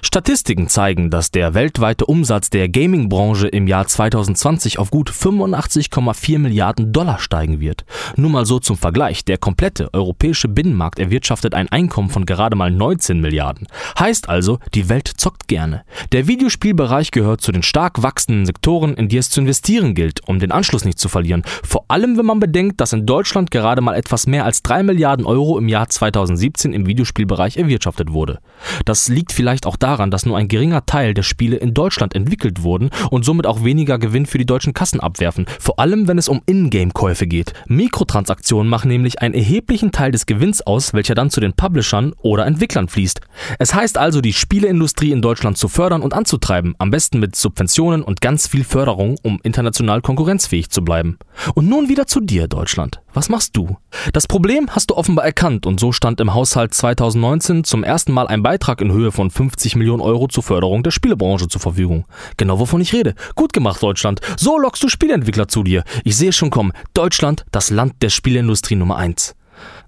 Statistiken 0.00 0.68
zeigen, 0.68 1.10
dass 1.10 1.30
der 1.30 1.52
weltweite 1.52 2.06
Umsatz 2.06 2.48
der 2.48 2.70
Gaming-Branche 2.70 3.48
im 3.48 3.66
Jahr 3.66 3.86
2020 3.86 4.78
auf 4.78 4.90
gut 4.90 5.10
85,4 5.10 6.38
Milliarden 6.38 6.94
Dollar 6.94 7.18
steigen 7.18 7.60
wird. 7.60 7.84
Nur 8.16 8.30
mal 8.30 8.46
so 8.46 8.58
zum 8.58 8.78
Vergleich. 8.78 9.17
Der 9.24 9.38
komplette 9.38 9.92
europäische 9.92 10.48
Binnenmarkt 10.48 10.98
erwirtschaftet 10.98 11.54
ein 11.54 11.68
Einkommen 11.68 12.10
von 12.10 12.26
gerade 12.26 12.56
mal 12.56 12.70
19 12.70 13.20
Milliarden. 13.20 13.66
Heißt 13.98 14.28
also, 14.28 14.58
die 14.74 14.88
Welt 14.88 15.08
zockt 15.08 15.48
gerne. 15.48 15.84
Der 16.12 16.28
Videospielbereich 16.28 17.10
gehört 17.10 17.40
zu 17.40 17.52
den 17.52 17.62
stark 17.62 18.02
wachsenden 18.02 18.46
Sektoren, 18.46 18.94
in 18.94 19.08
die 19.08 19.16
es 19.16 19.30
zu 19.30 19.40
investieren 19.40 19.94
gilt, 19.94 20.26
um 20.28 20.38
den 20.38 20.52
Anschluss 20.52 20.84
nicht 20.84 20.98
zu 20.98 21.08
verlieren. 21.08 21.42
Vor 21.64 21.84
allem, 21.88 22.18
wenn 22.18 22.26
man 22.26 22.40
bedenkt, 22.40 22.80
dass 22.80 22.92
in 22.92 23.06
Deutschland 23.06 23.50
gerade 23.50 23.80
mal 23.80 23.94
etwas 23.94 24.26
mehr 24.26 24.44
als 24.44 24.62
3 24.62 24.82
Milliarden 24.82 25.26
Euro 25.26 25.58
im 25.58 25.68
Jahr 25.68 25.88
2017 25.88 26.72
im 26.72 26.86
Videospielbereich 26.86 27.56
erwirtschaftet 27.56 28.12
wurde. 28.12 28.38
Das 28.84 29.08
liegt 29.08 29.32
vielleicht 29.32 29.66
auch 29.66 29.76
daran, 29.76 30.10
dass 30.10 30.26
nur 30.26 30.36
ein 30.36 30.48
geringer 30.48 30.86
Teil 30.86 31.14
der 31.14 31.22
Spiele 31.22 31.56
in 31.56 31.74
Deutschland 31.74 32.14
entwickelt 32.14 32.62
wurden 32.62 32.90
und 33.10 33.24
somit 33.24 33.46
auch 33.46 33.64
weniger 33.64 33.98
Gewinn 33.98 34.26
für 34.26 34.38
die 34.38 34.46
deutschen 34.46 34.74
Kassen 34.74 35.00
abwerfen. 35.00 35.46
Vor 35.58 35.78
allem, 35.78 36.08
wenn 36.08 36.18
es 36.18 36.28
um 36.28 36.42
Ingame-Käufe 36.46 37.26
geht. 37.26 37.52
Mikrotransaktionen 37.66 38.68
machen 38.68 38.88
nämlich 38.88 39.07
nämlich 39.08 39.22
einen 39.22 39.34
erheblichen 39.34 39.90
Teil 39.90 40.12
des 40.12 40.26
Gewinns 40.26 40.60
aus, 40.66 40.92
welcher 40.92 41.14
dann 41.14 41.30
zu 41.30 41.40
den 41.40 41.54
Publishern 41.54 42.12
oder 42.20 42.46
Entwicklern 42.46 42.88
fließt. 42.88 43.20
Es 43.58 43.72
heißt 43.72 43.96
also, 43.96 44.20
die 44.20 44.34
Spieleindustrie 44.34 45.12
in 45.12 45.22
Deutschland 45.22 45.56
zu 45.56 45.68
fördern 45.68 46.02
und 46.02 46.12
anzutreiben, 46.12 46.74
am 46.78 46.90
besten 46.90 47.18
mit 47.18 47.34
Subventionen 47.34 48.02
und 48.02 48.20
ganz 48.20 48.46
viel 48.46 48.64
Förderung, 48.64 49.16
um 49.22 49.40
international 49.42 50.02
konkurrenzfähig 50.02 50.68
zu 50.68 50.84
bleiben. 50.84 51.18
Und 51.54 51.68
nun 51.68 51.88
wieder 51.88 52.06
zu 52.06 52.20
dir, 52.20 52.48
Deutschland. 52.48 53.00
Was 53.18 53.28
machst 53.28 53.56
du? 53.56 53.76
Das 54.12 54.28
Problem 54.28 54.68
hast 54.70 54.90
du 54.90 54.94
offenbar 54.94 55.24
erkannt 55.24 55.66
und 55.66 55.80
so 55.80 55.90
stand 55.90 56.20
im 56.20 56.34
Haushalt 56.34 56.72
2019 56.72 57.64
zum 57.64 57.82
ersten 57.82 58.12
Mal 58.12 58.28
ein 58.28 58.44
Beitrag 58.44 58.80
in 58.80 58.92
Höhe 58.92 59.10
von 59.10 59.28
50 59.28 59.74
Millionen 59.74 60.00
Euro 60.00 60.28
zur 60.28 60.44
Förderung 60.44 60.84
der 60.84 60.92
Spielebranche 60.92 61.48
zur 61.48 61.60
Verfügung. 61.60 62.04
Genau 62.36 62.60
wovon 62.60 62.80
ich 62.80 62.92
rede. 62.92 63.16
Gut 63.34 63.52
gemacht, 63.52 63.82
Deutschland. 63.82 64.20
So 64.36 64.56
lockst 64.56 64.84
du 64.84 64.88
Spieleentwickler 64.88 65.48
zu 65.48 65.64
dir. 65.64 65.82
Ich 66.04 66.16
sehe 66.16 66.32
schon 66.32 66.50
kommen. 66.50 66.72
Deutschland, 66.94 67.44
das 67.50 67.70
Land 67.70 67.94
der 68.02 68.10
Spieleindustrie 68.10 68.76
Nummer 68.76 68.98
1. 68.98 69.34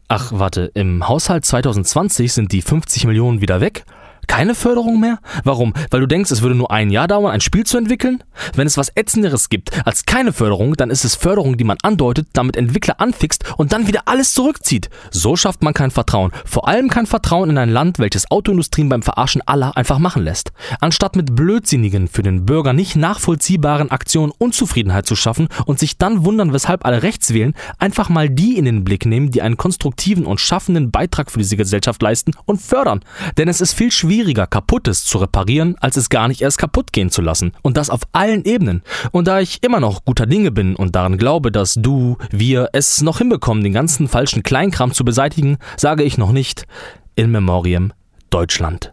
Ach, 0.09 0.33
warte, 0.35 0.73
im 0.75 1.07
Haushalt 1.07 1.45
2020 1.45 2.33
sind 2.33 2.51
die 2.51 2.63
50 2.63 3.05
Millionen 3.05 3.41
wieder 3.41 3.61
weg? 3.61 3.85
Keine 4.31 4.55
Förderung 4.55 5.01
mehr? 5.01 5.19
Warum? 5.43 5.75
Weil 5.91 5.99
du 5.99 6.07
denkst, 6.07 6.31
es 6.31 6.41
würde 6.41 6.55
nur 6.55 6.71
ein 6.71 6.91
Jahr 6.91 7.09
dauern, 7.09 7.33
ein 7.33 7.41
Spiel 7.41 7.67
zu 7.67 7.77
entwickeln? 7.77 8.23
Wenn 8.55 8.69
es 8.69 8.77
was 8.77 8.89
Ätzenderes 8.95 9.49
gibt 9.49 9.85
als 9.85 10.07
keine 10.07 10.33
Förderung, 10.33 10.75
dann 10.75 10.89
ist 10.89 11.05
es 11.05 11.17
Förderung, 11.17 11.57
die 11.57 11.65
man 11.65 11.79
andeutet, 11.83 12.29
damit 12.33 12.57
Entwickler 12.57 13.01
anfixt 13.01 13.43
und 13.57 13.73
dann 13.73 13.89
wieder 13.89 14.03
alles 14.07 14.33
zurückzieht. 14.33 14.89
So 15.11 15.35
schafft 15.35 15.65
man 15.65 15.75
kein 15.75 15.91
Vertrauen. 15.91 16.31
Vor 16.47 16.69
allem 16.69 16.89
kein 16.89 17.07
Vertrauen 17.07 17.51
in 17.51 17.59
ein 17.59 17.71
Land, 17.71 17.99
welches 17.99 18.31
Autoindustrien 18.31 18.89
beim 18.89 19.03
Verarschen 19.03 19.43
aller 19.45 19.77
einfach 19.77 19.99
machen 19.99 20.23
lässt. 20.23 20.53
Anstatt 20.81 21.17
mit 21.17 21.35
blödsinnigen, 21.35 22.07
für 22.07 22.23
den 22.23 22.47
Bürger 22.47 22.73
nicht 22.73 22.95
nachvollziehbaren 22.95 23.91
Aktionen 23.91 24.33
Unzufriedenheit 24.39 25.07
zu 25.07 25.17
schaffen 25.17 25.49
und 25.67 25.81
sich 25.81 25.99
dann 25.99 26.25
wundern, 26.25 26.53
weshalb 26.53 26.87
alle 26.87 27.03
rechts 27.03 27.35
wählen, 27.35 27.55
einfach 27.79 28.09
mal 28.09 28.31
die 28.31 28.57
in 28.57 28.65
den 28.65 28.85
Blick 28.85 29.07
nehmen, 29.07 29.33
die 29.33 29.43
einen 29.43 29.57
konstruktiven 29.57 30.25
und 30.25 30.41
schaffenden 30.41 30.93
Beitrag 30.93 31.33
für 31.33 31.39
diese 31.39 31.57
Gesellschaft 31.57 32.01
leisten 32.01 32.31
und 32.47 32.63
fördern. 32.63 33.01
Denn 33.37 33.49
es 33.49 33.61
ist 33.61 33.75
viel 33.75 33.91
schwieriger, 33.91 34.20
schwieriger, 34.21 34.47
Kaputtes 34.47 35.07
zu 35.07 35.17
reparieren, 35.17 35.77
als 35.81 35.97
es 35.97 36.11
gar 36.11 36.29
nicht 36.29 36.43
erst 36.43 36.59
kaputt 36.59 36.93
gehen 36.93 37.11
zu 37.11 37.23
lassen. 37.23 37.53
Und 37.63 37.79
das 37.79 37.89
auf 37.89 38.03
allen 38.13 38.45
Ebenen. 38.45 38.83
Und 39.13 39.27
da 39.29 39.41
ich 39.41 39.63
immer 39.63 39.81
noch 39.81 40.05
guter 40.05 40.27
Dinge 40.27 40.51
bin 40.51 40.77
und 40.77 40.95
daran 40.95 41.17
glaube, 41.17 41.51
dass 41.51 41.75
du, 41.75 42.19
wir 42.31 42.69
es 42.75 43.01
noch 43.01 43.19
hinbekommen, 43.19 43.65
den 43.65 43.73
ganzen 43.73 44.09
falschen 44.09 44.43
Kleinkram 44.43 44.93
zu 44.93 45.07
beseitigen, 45.07 45.57
sage 45.79 46.03
ich 46.03 46.19
noch 46.19 46.33
nicht 46.33 46.67
in 47.17 47.31
Memoriam 47.31 47.95
Deutschland. 48.29 48.93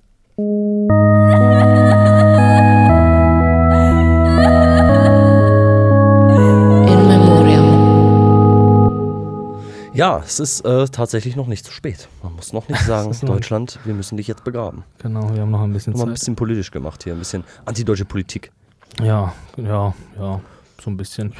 Ja, 9.97 10.21
es 10.23 10.39
ist 10.39 10.61
äh, 10.61 10.85
tatsächlich 10.85 11.35
noch 11.35 11.47
nicht 11.47 11.65
zu 11.65 11.71
spät. 11.71 12.07
Man 12.21 12.35
muss 12.35 12.53
noch 12.53 12.69
nicht 12.69 12.81
sagen, 12.85 13.17
Deutschland, 13.23 13.79
wir 13.83 13.95
müssen 13.95 14.15
dich 14.15 14.27
jetzt 14.27 14.43
begraben. 14.43 14.83
Genau, 14.99 15.33
wir 15.33 15.41
haben 15.41 15.49
noch 15.49 15.61
ein 15.63 15.73
bisschen 15.73 15.93
Haben 15.93 16.01
wir 16.01 16.03
ein 16.03 16.07
Zeit. 16.09 16.19
bisschen 16.19 16.35
politisch 16.35 16.69
gemacht 16.69 17.03
hier, 17.03 17.13
ein 17.13 17.19
bisschen 17.19 17.43
antideutsche 17.65 18.05
Politik. 18.05 18.51
Ja, 19.01 19.33
ja, 19.57 19.95
ja, 20.19 20.39
so 20.81 20.89
ein 20.89 20.97
bisschen. 20.97 21.33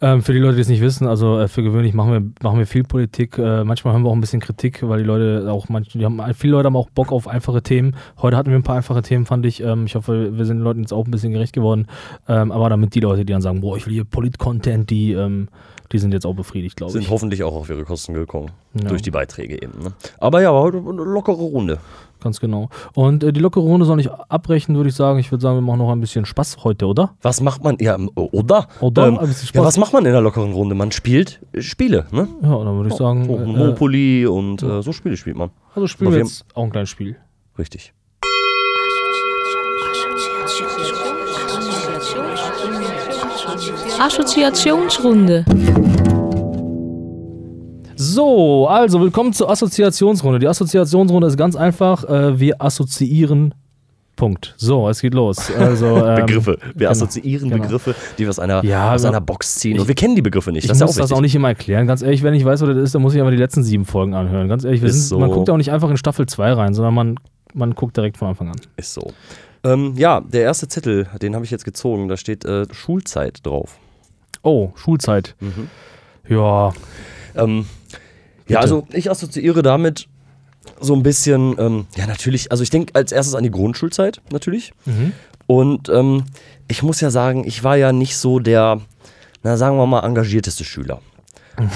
Ähm, 0.00 0.22
für 0.22 0.32
die 0.32 0.38
Leute, 0.38 0.56
die 0.56 0.62
es 0.62 0.68
nicht 0.68 0.80
wissen, 0.80 1.06
also 1.06 1.38
äh, 1.38 1.48
für 1.48 1.62
gewöhnlich 1.62 1.94
machen 1.94 2.12
wir, 2.12 2.22
machen 2.42 2.58
wir 2.58 2.66
viel 2.66 2.84
Politik. 2.84 3.38
Äh, 3.38 3.64
manchmal 3.64 3.94
haben 3.94 4.02
wir 4.02 4.10
auch 4.10 4.14
ein 4.14 4.20
bisschen 4.20 4.40
Kritik, 4.40 4.86
weil 4.86 4.98
die 4.98 5.04
Leute 5.04 5.50
auch 5.50 5.68
manche, 5.68 5.98
die 5.98 6.04
haben 6.04 6.20
viele 6.34 6.52
Leute 6.52 6.66
haben 6.66 6.76
auch 6.76 6.90
Bock 6.90 7.12
auf 7.12 7.28
einfache 7.28 7.62
Themen. 7.62 7.96
Heute 8.20 8.36
hatten 8.36 8.50
wir 8.50 8.56
ein 8.56 8.62
paar 8.62 8.76
einfache 8.76 9.02
Themen, 9.02 9.26
fand 9.26 9.46
ich. 9.46 9.60
Ähm, 9.62 9.86
ich 9.86 9.94
hoffe, 9.94 10.36
wir 10.36 10.44
sind 10.46 10.58
den 10.58 10.64
Leuten 10.64 10.80
jetzt 10.80 10.92
auch 10.92 11.04
ein 11.04 11.10
bisschen 11.10 11.32
gerecht 11.32 11.52
geworden. 11.52 11.86
Ähm, 12.28 12.52
aber 12.52 12.68
damit 12.68 12.94
die 12.94 13.00
Leute, 13.00 13.24
die 13.24 13.32
dann 13.32 13.42
sagen, 13.42 13.60
boah, 13.60 13.76
ich 13.76 13.86
will 13.86 13.94
hier 13.94 14.04
Polit-Content, 14.04 14.90
die, 14.90 15.12
ähm, 15.12 15.48
die 15.92 15.98
sind 15.98 16.12
jetzt 16.12 16.26
auch 16.26 16.34
befriedigt, 16.34 16.76
glaube 16.76 16.92
Sind 16.92 17.02
ich. 17.02 17.10
hoffentlich 17.10 17.42
auch 17.42 17.54
auf 17.54 17.68
ihre 17.70 17.84
Kosten 17.84 18.14
gekommen. 18.14 18.50
Ja. 18.74 18.88
Durch 18.88 19.02
die 19.02 19.10
Beiträge 19.10 19.62
eben. 19.62 19.78
Ne? 19.82 19.92
Aber 20.18 20.42
ja, 20.42 20.52
war 20.52 20.62
heute 20.62 20.78
eine 20.78 21.02
lockere 21.02 21.36
Runde. 21.36 21.78
Ganz 22.24 22.40
genau. 22.40 22.70
Und 22.94 23.22
äh, 23.22 23.34
die 23.34 23.40
lockere 23.40 23.62
Runde 23.62 23.84
soll 23.84 23.96
nicht 23.96 24.10
abbrechen, 24.10 24.74
würde 24.76 24.88
ich 24.88 24.96
sagen. 24.96 25.18
Ich 25.18 25.30
würde 25.30 25.42
sagen, 25.42 25.58
wir 25.58 25.60
machen 25.60 25.78
noch 25.78 25.92
ein 25.92 26.00
bisschen 26.00 26.24
Spaß 26.24 26.64
heute, 26.64 26.86
oder? 26.86 27.10
Was 27.20 27.42
macht 27.42 27.62
man? 27.62 27.76
Ja, 27.80 27.96
ähm, 27.96 28.10
oder? 28.14 28.66
Oder? 28.80 29.08
Ähm, 29.08 29.18
Ein 29.18 29.28
bisschen 29.28 29.42
ja, 29.44 29.48
Spaß. 29.48 29.64
was 29.66 29.76
macht 29.76 29.92
man 29.92 30.06
in 30.06 30.10
einer 30.10 30.22
lockeren 30.22 30.54
Runde? 30.54 30.74
Man 30.74 30.90
spielt 30.90 31.40
äh, 31.52 31.60
Spiele, 31.60 32.06
ne? 32.12 32.26
Ja, 32.42 32.64
dann 32.64 32.76
würde 32.78 32.88
ich 32.88 32.94
sagen, 32.96 33.26
So, 33.26 33.36
äh, 33.36 33.44
Monopoly 33.44 34.26
und 34.26 34.62
äh, 34.62 34.82
so 34.82 34.92
Spiele 34.92 35.18
spielt 35.18 35.36
man. 35.36 35.50
also 35.74 35.86
spielen 35.86 36.12
wir 36.12 36.16
wir 36.16 36.24
jetzt 36.24 36.46
auch 36.54 36.64
ein 36.64 36.70
kleines 36.70 36.88
Spiel. 36.88 37.16
Richtig. 37.58 37.92
Assoziationsrunde. 44.00 45.44
So, 48.06 48.68
also 48.68 49.00
willkommen 49.00 49.32
zur 49.32 49.48
Assoziationsrunde. 49.48 50.38
Die 50.38 50.46
Assoziationsrunde 50.46 51.26
ist 51.26 51.38
ganz 51.38 51.56
einfach. 51.56 52.04
Äh, 52.04 52.38
wir 52.38 52.60
assoziieren. 52.60 53.54
Punkt. 54.14 54.54
So, 54.58 54.90
es 54.90 55.00
geht 55.00 55.14
los. 55.14 55.50
Also, 55.50 55.96
ähm, 56.06 56.26
Begriffe. 56.26 56.58
Wir 56.60 56.72
genau, 56.74 56.90
assoziieren 56.90 57.48
genau. 57.48 57.62
Begriffe, 57.62 57.94
die 58.18 58.24
wir 58.24 58.28
aus 58.28 58.38
einer, 58.38 58.62
Ja, 58.62 58.92
aus 58.92 59.06
einer 59.06 59.22
Box 59.22 59.54
ziehen. 59.54 59.80
Und 59.80 59.88
wir 59.88 59.94
kennen 59.94 60.14
die 60.16 60.22
Begriffe 60.22 60.52
nicht. 60.52 60.64
Ich 60.64 60.68
das 60.68 60.80
ja 60.80 60.84
auch 60.84 60.90
muss 60.90 60.96
das 60.96 61.12
auch 61.12 61.22
nicht 61.22 61.34
immer 61.34 61.48
erklären. 61.48 61.86
Ganz 61.86 62.02
ehrlich, 62.02 62.22
wenn 62.22 62.34
ich 62.34 62.44
weiß, 62.44 62.60
was 62.60 62.68
das 62.68 62.76
ist, 62.76 62.94
dann 62.94 63.00
muss 63.00 63.14
ich 63.14 63.22
aber 63.22 63.30
die 63.30 63.38
letzten 63.38 63.64
sieben 63.64 63.86
Folgen 63.86 64.12
anhören. 64.12 64.48
Ganz 64.48 64.64
ehrlich, 64.64 64.80
sind, 64.82 65.18
man 65.18 65.30
so. 65.30 65.36
guckt 65.36 65.48
ja 65.48 65.54
auch 65.54 65.58
nicht 65.58 65.72
einfach 65.72 65.88
in 65.88 65.96
Staffel 65.96 66.26
2 66.26 66.52
rein, 66.52 66.74
sondern 66.74 66.92
man, 66.92 67.14
man 67.54 67.74
guckt 67.74 67.96
direkt 67.96 68.18
von 68.18 68.28
Anfang 68.28 68.48
an. 68.50 68.60
Ist 68.76 68.92
so. 68.92 69.12
Ähm, 69.64 69.94
ja, 69.96 70.20
der 70.20 70.42
erste 70.42 70.68
Zettel, 70.68 71.08
den 71.22 71.34
habe 71.34 71.46
ich 71.46 71.50
jetzt 71.50 71.64
gezogen. 71.64 72.08
Da 72.08 72.18
steht 72.18 72.44
äh, 72.44 72.66
Schulzeit 72.70 73.46
drauf. 73.46 73.78
Oh, 74.42 74.72
Schulzeit. 74.74 75.34
Ja, 76.28 76.72
Ähm, 77.36 77.66
ja, 78.48 78.60
also 78.60 78.86
ich 78.92 79.10
assoziiere 79.10 79.62
damit 79.62 80.08
so 80.80 80.94
ein 80.94 81.02
bisschen, 81.02 81.56
ähm, 81.58 81.86
ja, 81.96 82.06
natürlich, 82.06 82.50
also 82.50 82.62
ich 82.62 82.70
denke 82.70 82.94
als 82.94 83.12
erstes 83.12 83.34
an 83.34 83.42
die 83.42 83.50
Grundschulzeit, 83.50 84.20
natürlich. 84.32 84.72
Und 85.46 85.88
ähm, 85.88 86.24
ich 86.68 86.82
muss 86.82 87.00
ja 87.00 87.10
sagen, 87.10 87.44
ich 87.46 87.62
war 87.64 87.76
ja 87.76 87.92
nicht 87.92 88.16
so 88.16 88.38
der, 88.38 88.80
na 89.42 89.56
sagen 89.56 89.76
wir 89.76 89.86
mal, 89.86 90.04
engagierteste 90.04 90.64
Schüler. 90.64 91.00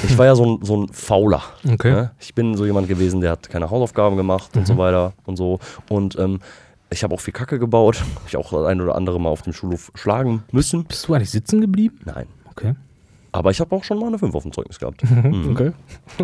Ich 0.02 0.18
war 0.18 0.26
ja 0.26 0.34
so 0.34 0.44
ein, 0.44 0.64
so 0.64 0.76
ein 0.76 0.88
Fauler. 0.92 1.42
Okay. 1.70 1.92
Ne? 1.92 2.10
Ich 2.18 2.34
bin 2.34 2.56
so 2.56 2.66
jemand 2.66 2.88
gewesen, 2.88 3.20
der 3.20 3.32
hat 3.32 3.48
keine 3.48 3.70
Hausaufgaben 3.70 4.16
gemacht 4.16 4.56
und 4.56 4.66
so 4.66 4.76
weiter 4.76 5.12
und 5.24 5.36
so. 5.36 5.60
Und 5.88 6.18
ähm, 6.18 6.40
ich 6.90 7.04
habe 7.04 7.14
auch 7.14 7.20
viel 7.20 7.34
Kacke 7.34 7.58
gebaut. 7.58 8.02
Ich 8.26 8.36
auch 8.36 8.50
das 8.50 8.66
ein 8.66 8.80
oder 8.80 8.94
andere 8.94 9.20
Mal 9.20 9.28
auf 9.28 9.42
dem 9.42 9.52
Schulhof 9.52 9.92
schlagen 9.94 10.42
müssen. 10.50 10.84
bist 10.84 11.06
du 11.06 11.14
eigentlich 11.14 11.30
sitzen 11.30 11.60
geblieben? 11.60 12.00
Nein. 12.04 12.26
Okay. 12.50 12.74
Aber 13.32 13.50
ich 13.50 13.60
habe 13.60 13.74
auch 13.74 13.84
schon 13.84 13.98
mal 13.98 14.06
eine 14.06 14.18
5 14.18 14.34
auf 14.34 14.42
dem 14.42 14.52
Zeugnis 14.52 14.78
gehabt. 14.78 15.02
Mhm. 15.18 15.50
Okay. 15.50 15.72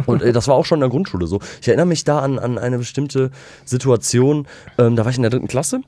Und 0.06 0.22
äh, 0.22 0.32
das 0.32 0.46
war 0.46 0.54
auch 0.54 0.64
schon 0.64 0.76
in 0.76 0.82
der 0.82 0.88
Grundschule 0.88 1.26
so. 1.26 1.40
Ich 1.60 1.66
erinnere 1.66 1.86
mich 1.86 2.04
da 2.04 2.20
an, 2.20 2.38
an 2.38 2.58
eine 2.58 2.78
bestimmte 2.78 3.30
Situation. 3.64 4.46
Ähm, 4.78 4.94
da 4.94 5.04
war 5.04 5.10
ich 5.10 5.16
in 5.16 5.22
der 5.22 5.30
dritten 5.30 5.48
Klasse. 5.48 5.80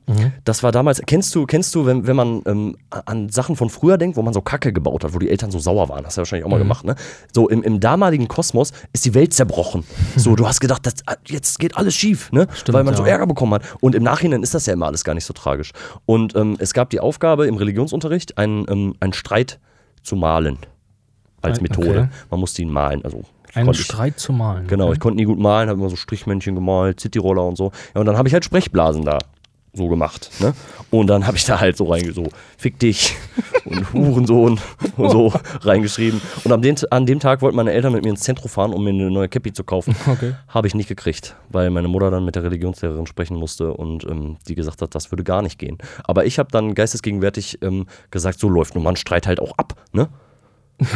Das 0.44 0.62
war 0.62 0.72
damals, 0.72 1.00
kennst 1.06 1.34
du, 1.34 1.46
kennst 1.46 1.74
du, 1.74 1.86
wenn, 1.86 2.06
wenn 2.06 2.16
man 2.16 2.42
ähm, 2.46 2.76
an 2.90 3.28
Sachen 3.28 3.54
von 3.54 3.70
früher 3.70 3.96
denkt, 3.96 4.16
wo 4.16 4.22
man 4.22 4.34
so 4.34 4.40
Kacke 4.40 4.72
gebaut 4.72 5.04
hat, 5.04 5.14
wo 5.14 5.18
die 5.18 5.30
Eltern 5.30 5.50
so 5.50 5.58
sauer 5.58 5.88
waren, 5.88 6.04
hast 6.04 6.16
du 6.16 6.20
ja 6.20 6.22
wahrscheinlich 6.22 6.44
auch 6.44 6.50
mal 6.50 6.58
gemacht, 6.58 6.84
ne? 6.84 6.96
So 7.32 7.48
im, 7.48 7.62
im 7.62 7.80
damaligen 7.80 8.28
Kosmos 8.28 8.72
ist 8.92 9.04
die 9.04 9.14
Welt 9.14 9.32
zerbrochen. 9.34 9.84
So, 10.16 10.34
du 10.34 10.46
hast 10.48 10.60
gedacht, 10.60 10.86
das, 10.86 10.94
äh, 11.06 11.16
jetzt 11.26 11.58
geht 11.58 11.76
alles 11.76 11.94
schief, 11.94 12.32
ne? 12.32 12.46
Weil 12.68 12.84
man 12.84 12.96
so 12.96 13.04
ja. 13.04 13.12
Ärger 13.12 13.26
bekommen 13.26 13.54
hat. 13.54 13.62
Und 13.80 13.94
im 13.94 14.02
Nachhinein 14.02 14.42
ist 14.42 14.54
das 14.54 14.66
ja 14.66 14.72
immer 14.72 14.86
alles 14.86 15.04
gar 15.04 15.14
nicht 15.14 15.24
so 15.24 15.34
tragisch. 15.34 15.72
Und 16.06 16.34
ähm, 16.34 16.56
es 16.58 16.72
gab 16.72 16.90
die 16.90 17.00
Aufgabe 17.00 17.46
im 17.46 17.56
Religionsunterricht, 17.56 18.38
einen, 18.38 18.66
ähm, 18.68 18.94
einen 19.00 19.12
Streit 19.12 19.60
zu 20.02 20.16
malen. 20.16 20.58
Als 21.42 21.58
Ein- 21.58 21.62
Methode. 21.62 21.88
okay. 21.90 22.08
Man 22.30 22.40
musste 22.40 22.62
ihn 22.62 22.70
malen. 22.70 23.04
Also 23.04 23.22
Einen 23.54 23.66
konnte 23.66 23.80
ich- 23.80 23.86
Streit 23.86 24.18
zu 24.18 24.32
malen. 24.32 24.66
Genau, 24.66 24.84
okay. 24.86 24.94
ich 24.94 25.00
konnte 25.00 25.16
nie 25.16 25.24
gut 25.24 25.38
malen, 25.38 25.68
habe 25.68 25.78
immer 25.80 25.90
so 25.90 25.96
Strichmännchen 25.96 26.54
gemalt, 26.54 27.00
Cityroller 27.00 27.44
und 27.44 27.56
so. 27.56 27.72
Ja, 27.94 28.00
und 28.00 28.06
dann 28.06 28.16
habe 28.18 28.28
ich 28.28 28.34
halt 28.34 28.44
Sprechblasen 28.44 29.04
da 29.04 29.18
so 29.72 29.88
gemacht. 29.88 30.30
Ne? 30.40 30.54
Und 30.90 31.06
dann 31.08 31.26
habe 31.26 31.36
ich 31.36 31.44
da 31.44 31.60
halt 31.60 31.76
so 31.76 31.84
reinge 31.84 32.10
so 32.14 32.24
fick 32.56 32.78
dich 32.78 33.14
und 33.66 33.92
Hurensohn 33.92 34.58
und 34.96 35.10
so 35.10 35.34
reingeschrieben. 35.60 36.22
Und 36.44 36.52
an 36.52 36.62
dem, 36.62 36.76
an 36.90 37.04
dem 37.04 37.20
Tag 37.20 37.42
wollten 37.42 37.56
meine 37.56 37.72
Eltern 37.72 37.92
mit 37.92 38.02
mir 38.02 38.08
ins 38.08 38.20
Zentrum 38.22 38.48
fahren, 38.48 38.72
um 38.72 38.82
mir 38.82 38.90
eine 38.90 39.10
neue 39.10 39.28
Cappy 39.28 39.52
zu 39.52 39.64
kaufen. 39.64 39.94
Okay. 40.10 40.32
Habe 40.48 40.66
ich 40.66 40.74
nicht 40.74 40.88
gekriegt, 40.88 41.36
weil 41.50 41.68
meine 41.68 41.88
Mutter 41.88 42.10
dann 42.10 42.24
mit 42.24 42.36
der 42.36 42.42
Religionslehrerin 42.44 43.06
sprechen 43.06 43.36
musste 43.36 43.74
und 43.74 44.04
ähm, 44.04 44.38
die 44.48 44.54
gesagt 44.54 44.80
hat, 44.80 44.94
das 44.94 45.12
würde 45.12 45.24
gar 45.24 45.42
nicht 45.42 45.58
gehen. 45.58 45.76
Aber 46.04 46.24
ich 46.24 46.38
habe 46.38 46.48
dann 46.50 46.74
geistesgegenwärtig 46.74 47.58
ähm, 47.62 47.84
gesagt, 48.10 48.40
so 48.40 48.48
läuft 48.48 48.74
nun 48.76 48.84
mal 48.84 48.90
ein 48.90 48.96
Streit 48.96 49.26
halt 49.26 49.40
auch 49.40 49.52
ab. 49.58 49.74
Ne? 49.92 50.08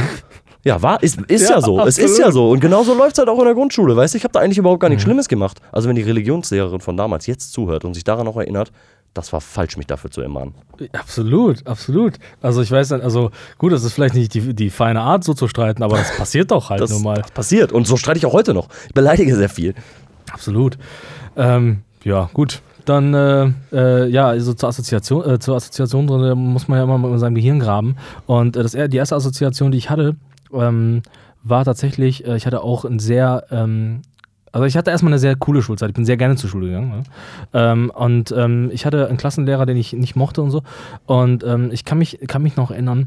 Ja, 0.62 0.82
war, 0.82 1.02
ist, 1.02 1.18
ist 1.22 1.48
ja, 1.48 1.56
Ja, 1.56 1.60
so. 1.62 1.80
Es 1.86 1.96
ist 1.96 2.18
ja 2.18 2.30
so. 2.30 2.50
Und 2.50 2.60
genauso 2.60 2.94
läuft 2.94 3.12
es 3.12 3.18
halt 3.18 3.30
auch 3.30 3.38
in 3.38 3.46
der 3.46 3.54
Grundschule. 3.54 3.96
Weißt 3.96 4.12
du, 4.12 4.18
ich 4.18 4.24
habe 4.24 4.32
da 4.32 4.40
eigentlich 4.40 4.58
überhaupt 4.58 4.80
gar 4.80 4.88
nichts 4.90 5.04
Schlimmes 5.04 5.26
gemacht. 5.26 5.58
Also, 5.72 5.88
wenn 5.88 5.96
die 5.96 6.02
Religionslehrerin 6.02 6.80
von 6.80 6.98
damals 6.98 7.26
jetzt 7.26 7.52
zuhört 7.52 7.86
und 7.86 7.94
sich 7.94 8.04
daran 8.04 8.26
noch 8.26 8.36
erinnert, 8.36 8.70
das 9.14 9.32
war 9.32 9.40
falsch, 9.40 9.76
mich 9.76 9.86
dafür 9.86 10.10
zu 10.10 10.20
ermahnen. 10.20 10.54
Absolut, 10.92 11.66
absolut. 11.66 12.14
Also 12.42 12.62
ich 12.62 12.70
weiß 12.70 12.88
dann, 12.88 13.00
also 13.00 13.30
gut, 13.58 13.72
das 13.72 13.82
ist 13.82 13.94
vielleicht 13.94 14.14
nicht 14.14 14.34
die, 14.34 14.54
die 14.54 14.70
feine 14.70 15.00
Art, 15.00 15.24
so 15.24 15.34
zu 15.34 15.48
streiten, 15.48 15.82
aber 15.82 15.96
das 15.96 16.16
passiert 16.16 16.50
doch 16.50 16.70
halt 16.70 16.80
Das, 16.82 16.90
nun 16.90 17.02
mal. 17.02 17.16
das 17.16 17.30
passiert. 17.32 17.72
Und 17.72 17.86
so 17.88 17.96
streite 17.96 18.18
ich 18.18 18.26
auch 18.26 18.32
heute 18.32 18.54
noch. 18.54 18.68
Ich 18.86 18.94
beleidige 18.94 19.34
sehr 19.34 19.48
viel. 19.48 19.74
Absolut. 20.30 20.78
Ähm, 21.36 21.82
ja, 22.04 22.30
gut. 22.32 22.62
Dann, 22.91 23.14
äh, 23.14 23.53
äh, 23.72 24.09
ja, 24.09 24.26
also 24.26 24.53
zur 24.53 24.68
Assoziation, 24.68 25.24
äh, 25.24 25.38
zur 25.38 25.55
Assoziation 25.55 26.09
drin 26.09 26.36
muss 26.36 26.66
man 26.66 26.76
ja 26.76 26.82
immer 26.82 27.09
in 27.09 27.18
seinem 27.20 27.36
Gehirn 27.36 27.61
graben. 27.61 27.95
Und 28.26 28.57
äh, 28.57 28.64
das, 28.64 28.72
die 28.72 28.97
erste 28.97 29.14
Assoziation, 29.14 29.70
die 29.70 29.78
ich 29.78 29.91
hatte, 29.91 30.16
ähm, 30.53 31.03
war 31.45 31.64
tatsächlich, 31.64 32.26
äh, 32.26 32.36
ich 32.36 32.47
hatte 32.47 32.64
auch 32.64 32.84
ein 32.84 32.99
sehr, 32.99 33.45
ähm, 33.53 34.03
also 34.51 34.64
ich 34.64 34.76
hatte 34.76 34.91
erstmal 34.91 35.12
eine 35.12 35.20
sehr 35.20 35.36
coole 35.36 35.62
Schulzeit. 35.62 35.91
Ich 35.91 35.95
bin 35.95 36.05
sehr 36.05 36.16
gerne 36.16 36.34
zur 36.34 36.51
Schule 36.51 36.66
gegangen. 36.66 36.91
Ne? 36.91 37.03
Ähm, 37.53 37.93
und 37.95 38.34
ähm, 38.36 38.70
ich 38.72 38.84
hatte 38.84 39.07
einen 39.07 39.18
Klassenlehrer, 39.18 39.66
den 39.66 39.76
ich 39.76 39.93
nicht 39.93 40.16
mochte 40.16 40.43
und 40.43 40.51
so. 40.51 40.64
Und 41.07 41.45
ähm, 41.45 41.70
ich 41.70 41.84
kann 41.84 41.99
mich, 41.99 42.18
kann 42.26 42.43
mich 42.43 42.57
noch 42.57 42.72
erinnern 42.72 43.07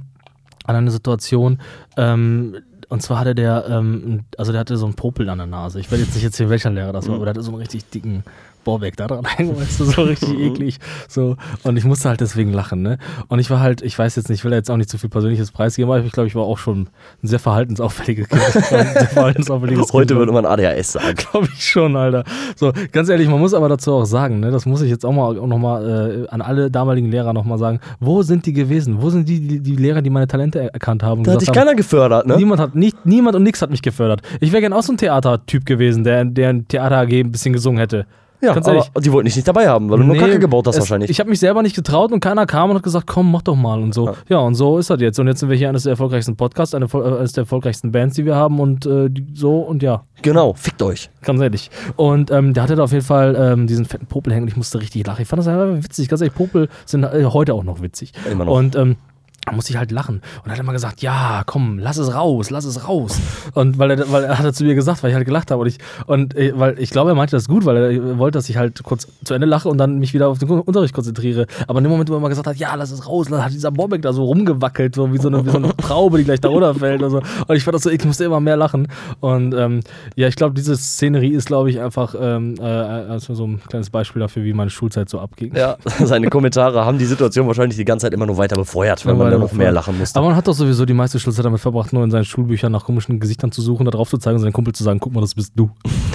an 0.65 0.77
eine 0.77 0.91
Situation, 0.91 1.59
ähm, 1.97 2.55
und 2.87 3.01
zwar 3.01 3.19
hatte 3.19 3.33
der, 3.33 3.65
ähm, 3.69 4.21
also 4.37 4.51
der 4.51 4.61
hatte 4.61 4.77
so 4.77 4.85
einen 4.85 4.93
Popel 4.93 5.27
an 5.27 5.39
der 5.39 5.47
Nase. 5.47 5.79
Ich 5.79 5.89
werde 5.89 6.03
jetzt 6.03 6.13
nicht 6.13 6.23
erzählen, 6.23 6.51
welcher 6.51 6.69
Lehrer 6.69 6.93
das 6.93 7.07
war, 7.07 7.15
aber 7.15 7.25
der 7.25 7.33
hatte 7.33 7.41
so 7.41 7.49
einen 7.49 7.59
richtig 7.59 7.89
dicken 7.89 8.23
Borbeck 8.63 8.95
da 8.97 9.07
dran 9.07 9.23
weißt 9.37 9.79
du, 9.79 9.85
so 9.85 10.01
richtig 10.03 10.37
eklig. 10.39 10.79
So. 11.07 11.35
Und 11.63 11.77
ich 11.77 11.85
musste 11.85 12.09
halt 12.09 12.21
deswegen 12.21 12.53
lachen, 12.53 12.81
ne? 12.81 12.97
Und 13.27 13.39
ich 13.39 13.49
war 13.49 13.59
halt, 13.59 13.81
ich 13.81 13.97
weiß 13.97 14.15
jetzt 14.15 14.29
nicht, 14.29 14.39
ich 14.39 14.45
will 14.45 14.53
jetzt 14.53 14.69
auch 14.69 14.77
nicht 14.77 14.89
zu 14.89 14.97
viel 14.97 15.09
persönliches 15.09 15.51
preisgeben, 15.51 15.91
aber 15.91 16.03
ich 16.03 16.11
glaube, 16.11 16.27
ich 16.27 16.35
war 16.35 16.43
auch 16.43 16.57
schon 16.57 16.89
ein 17.23 17.27
sehr 17.27 17.39
verhaltensauffälliges 17.39 18.29
Kind. 18.29 18.41
Sehr 18.63 19.07
verhaltensauffälliges 19.07 19.93
Heute 19.93 20.13
kind. 20.13 20.19
würde 20.19 20.31
man 20.31 20.45
ADHS 20.45 20.93
sagen. 20.93 21.15
Glaube 21.31 21.47
ich 21.53 21.67
schon, 21.67 21.95
Alter. 21.95 22.23
So, 22.55 22.71
ganz 22.91 23.09
ehrlich, 23.09 23.27
man 23.27 23.39
muss 23.39 23.53
aber 23.53 23.69
dazu 23.69 23.93
auch 23.93 24.05
sagen, 24.05 24.39
ne, 24.39 24.51
das 24.51 24.65
muss 24.65 24.81
ich 24.81 24.89
jetzt 24.89 25.05
auch 25.05 25.11
mal 25.11 25.37
auch 25.37 25.47
noch 25.47 25.57
mal 25.57 26.25
äh, 26.25 26.29
an 26.29 26.41
alle 26.41 26.71
damaligen 26.71 27.09
Lehrer 27.09 27.33
nochmal 27.33 27.57
sagen. 27.57 27.79
Wo 27.99 28.21
sind 28.21 28.45
die 28.45 28.53
gewesen? 28.53 29.01
Wo 29.01 29.09
sind 29.09 29.27
die, 29.27 29.39
die, 29.39 29.59
die 29.59 29.75
Lehrer, 29.75 30.01
die 30.01 30.09
meine 30.09 30.27
Talente 30.27 30.59
er 30.59 30.73
erkannt 30.73 31.03
haben? 31.03 31.23
Da 31.23 31.33
hat 31.33 31.41
dich 31.41 31.49
haben, 31.49 31.55
keiner 31.55 31.75
gefördert, 31.75 32.27
ne? 32.27 32.37
Niemand 32.37 32.61
hat 32.61 32.75
nicht, 32.75 33.05
niemand 33.05 33.35
und 33.35 33.43
nix 33.43 33.61
hat 33.61 33.69
mich 33.69 33.81
gefördert. 33.81 34.21
Ich 34.39 34.51
wäre 34.51 34.61
gern 34.61 34.73
auch 34.73 34.83
so 34.83 34.93
ein 34.93 34.97
Theatertyp 34.97 35.65
gewesen, 35.65 36.03
der, 36.03 36.25
der 36.25 36.49
ein 36.49 36.67
Theater 36.67 36.97
AG 36.97 37.11
ein 37.11 37.31
bisschen 37.31 37.53
gesungen 37.53 37.79
hätte. 37.79 38.05
Ja, 38.43 38.53
Ganz 38.53 38.67
aber 38.67 38.85
die 38.99 39.11
wollten 39.13 39.25
dich 39.25 39.37
nicht 39.37 39.47
dabei 39.47 39.69
haben, 39.69 39.89
weil 39.89 39.99
du 39.99 40.03
nur 40.03 40.15
Nee, 40.15 40.21
Kacke 40.21 40.37
gebaut 40.37 40.67
hast 40.67 40.75
es, 40.75 40.81
wahrscheinlich. 40.81 41.09
Ich 41.09 41.21
habe 41.21 41.29
mich 41.29 41.39
selber 41.39 41.61
nicht 41.63 41.77
getraut 41.77 42.11
und 42.11 42.19
keiner 42.19 42.45
kam 42.45 42.69
und 42.69 42.75
hat 42.75 42.83
gesagt, 42.83 43.07
komm, 43.07 43.31
mach 43.31 43.41
doch 43.41 43.55
mal 43.55 43.81
und 43.81 43.93
so. 43.93 44.07
Ja. 44.07 44.15
Ja, 44.27 44.39
und 44.39 44.55
so 44.55 44.77
ist 44.77 44.89
das 44.89 44.99
jetzt. 44.99 45.17
Und 45.17 45.27
jetzt 45.27 45.39
sind 45.39 45.49
wir 45.49 45.55
hier 45.55 45.69
eines 45.69 45.83
der 45.83 45.91
erfolgreichsten 45.91 46.35
Podcasts, 46.35 46.75
eine, 46.75 46.85
äh, 46.85 47.17
eines 47.19 47.31
der 47.31 47.43
erfolgreichsten 47.43 47.93
Bands, 47.93 48.15
die 48.15 48.25
wir 48.25 48.35
haben 48.35 48.59
und 48.59 48.85
äh, 48.85 49.09
so 49.33 49.59
und 49.59 49.81
ja. 49.81 50.03
genau, 50.21 50.53
fickt 50.55 50.81
euch. 50.81 51.09
Ganz 51.21 51.39
ehrlich. 51.39 51.71
Und 51.95 52.31
ähm, 52.31 52.53
der 52.53 52.63
hatte 52.63 52.75
da 52.75 52.83
auf 52.83 52.91
jeden 52.91 53.05
Fall 53.05 53.35
ähm, 53.39 53.65
diesen 53.65 53.85
fetten 53.85 54.07
Popel 54.07 54.33
hängen 54.33 54.43
und 54.43 54.49
ich 54.49 54.57
musste 54.57 54.81
richtig 54.81 55.07
lachen. 55.07 55.21
Ich 55.21 55.27
fand 55.29 55.39
das 55.39 55.47
einfach 55.47 55.81
witzig. 55.81 56.09
Ganz 56.09 56.21
ehrlich, 56.21 56.35
Popel 56.35 56.67
sind 56.85 57.05
äh, 57.05 57.23
heute 57.25 57.53
auch 57.53 57.63
noch 57.63 57.81
witzig. 57.81 58.11
Immer 58.29 58.43
noch. 58.43 58.57
Und 58.57 58.75
ähm, 58.75 58.97
da 59.45 59.51
musste 59.51 59.71
ich 59.71 59.77
halt 59.77 59.91
lachen. 59.91 60.21
Und 60.43 60.49
er 60.49 60.53
hat 60.53 60.59
immer 60.59 60.71
gesagt, 60.71 61.01
ja, 61.01 61.43
komm, 61.45 61.77
lass 61.79 61.97
es 61.97 62.13
raus, 62.13 62.49
lass 62.49 62.65
es 62.65 62.87
raus. 62.87 63.19
Und 63.53 63.77
weil 63.77 63.91
er, 63.91 64.11
weil 64.11 64.23
er 64.23 64.37
hat 64.37 64.45
er 64.45 64.53
zu 64.53 64.63
mir 64.63 64.75
gesagt, 64.75 65.03
weil 65.03 65.09
ich 65.09 65.15
halt 65.15 65.25
gelacht 65.25 65.51
habe. 65.51 65.61
Und 65.61 65.67
ich, 65.67 65.77
und 66.05 66.35
äh, 66.35 66.53
weil 66.57 66.79
ich 66.79 66.89
glaube, 66.89 67.11
er 67.11 67.15
meinte 67.15 67.35
das 67.35 67.47
gut, 67.47 67.65
weil 67.65 67.77
er 67.77 68.17
wollte, 68.17 68.37
dass 68.37 68.49
ich 68.49 68.57
halt 68.57 68.83
kurz 68.83 69.07
zu 69.23 69.33
Ende 69.33 69.47
lache 69.47 69.67
und 69.67 69.77
dann 69.77 69.99
mich 69.99 70.13
wieder 70.13 70.29
auf 70.29 70.39
den 70.39 70.49
Unterricht 70.49 70.93
konzentriere. 70.93 71.47
Aber 71.67 71.79
in 71.79 71.83
dem 71.83 71.91
Moment, 71.91 72.09
wo 72.09 72.13
er 72.13 72.17
immer 72.17 72.29
gesagt 72.29 72.47
hat, 72.47 72.57
ja, 72.57 72.73
lass 72.75 72.91
es 72.91 73.07
raus, 73.07 73.27
dann 73.29 73.43
hat 73.43 73.51
dieser 73.51 73.71
Bobek 73.71 74.01
da 74.01 74.13
so 74.13 74.23
rumgewackelt, 74.23 74.95
so 74.95 75.11
wie 75.13 75.17
so 75.17 75.27
eine, 75.27 75.45
wie 75.45 75.49
so 75.49 75.57
eine 75.57 75.75
Traube, 75.77 76.17
die 76.19 76.23
gleich 76.23 76.39
da 76.39 76.49
runterfällt. 76.49 77.01
Und, 77.03 77.11
so. 77.11 77.17
und 77.47 77.55
ich 77.55 77.63
fand 77.63 77.75
das 77.75 77.83
so, 77.83 77.89
ich 77.89 78.03
musste 78.05 78.23
immer 78.23 78.39
mehr 78.39 78.57
lachen. 78.57 78.87
Und 79.19 79.53
ähm, 79.53 79.81
ja, 80.15 80.27
ich 80.27 80.35
glaube, 80.35 80.55
diese 80.55 80.77
Szenerie 80.77 81.33
ist, 81.33 81.47
glaube 81.47 81.69
ich, 81.69 81.81
einfach 81.81 82.15
ähm, 82.19 82.55
äh, 82.59 82.63
also 82.63 83.35
so 83.35 83.45
ein 83.45 83.61
kleines 83.67 83.89
Beispiel 83.89 84.21
dafür, 84.21 84.43
wie 84.43 84.53
meine 84.53 84.69
Schulzeit 84.69 85.09
so 85.09 85.19
abging. 85.19 85.55
Ja, 85.55 85.77
seine 86.03 86.29
Kommentare 86.29 86.85
haben 86.85 86.97
die 86.97 87.05
Situation 87.05 87.47
wahrscheinlich 87.47 87.77
die 87.77 87.85
ganze 87.85 88.05
Zeit 88.05 88.13
immer 88.13 88.25
nur 88.25 88.37
weiter 88.37 88.55
befeuert, 88.55 89.03
Ja, 89.03 89.13
man 89.13 89.32
noch 89.37 89.51
mehr 89.53 89.71
lachen 89.71 89.97
musste. 89.97 90.17
Aber 90.19 90.27
man 90.29 90.35
hat 90.35 90.47
doch 90.47 90.53
sowieso 90.53 90.85
die 90.85 90.93
meiste 90.93 91.19
Schulzeit 91.19 91.45
damit 91.45 91.59
verbracht, 91.59 91.93
nur 91.93 92.03
in 92.03 92.11
seinen 92.11 92.25
Schulbüchern 92.25 92.71
nach 92.71 92.83
komischen 92.85 93.19
Gesichtern 93.19 93.51
zu 93.51 93.61
suchen, 93.61 93.85
da 93.85 93.91
drauf 93.91 94.09
zu 94.09 94.17
zeigen 94.17 94.35
und 94.37 94.41
seinem 94.43 94.53
Kumpel 94.53 94.73
zu 94.73 94.83
sagen, 94.83 94.99
guck 94.99 95.13
mal, 95.13 95.21
das 95.21 95.35
bist 95.35 95.53
du. 95.55 95.69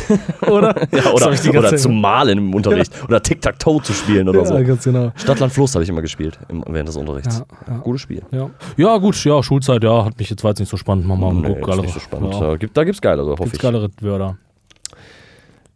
oder? 0.50 0.74
ja, 0.92 1.12
oder 1.12 1.30
oder 1.58 1.76
zu 1.76 1.88
malen 1.88 2.38
im 2.38 2.54
Unterricht. 2.54 2.92
oder 3.04 3.22
Tic-Tac-Toe 3.22 3.82
zu 3.82 3.92
spielen 3.92 4.28
oder 4.28 4.40
Ja, 4.40 4.46
so. 4.46 4.54
ganz 4.64 4.84
genau. 4.84 5.12
Stadtland 5.16 5.52
Fluss 5.52 5.74
habe 5.74 5.82
ich 5.84 5.88
immer 5.90 6.02
gespielt 6.02 6.38
im, 6.48 6.64
während 6.68 6.88
des 6.88 6.96
Unterrichts. 6.96 7.38
Ja, 7.66 7.74
ja. 7.74 7.78
Gutes 7.80 8.00
Spiel. 8.02 8.22
Ja. 8.30 8.50
ja, 8.76 8.96
gut, 8.98 9.22
ja, 9.24 9.42
Schulzeit, 9.42 9.82
ja, 9.84 10.04
hat 10.04 10.18
mich 10.18 10.30
jetzt 10.30 10.42
jetzt 10.42 10.60
nicht 10.60 10.68
so 10.70 10.76
spannend. 10.76 11.06
Mach 11.06 11.16
mal 11.16 11.32
Nee, 11.34 11.48
guck, 11.60 11.68
geilere- 11.68 11.82
nicht 11.82 11.94
so 11.94 12.00
spannend. 12.00 12.34
Ja, 12.34 12.40
Da 12.40 12.56
gibt, 12.56 12.76
da 12.76 12.84
gibt's 12.84 13.00
geilere, 13.00 13.30
hoffe 13.32 13.42
gibt's 13.44 13.56
ich. 13.58 13.62
geilere 13.62 13.88
Wörter. 14.00 14.36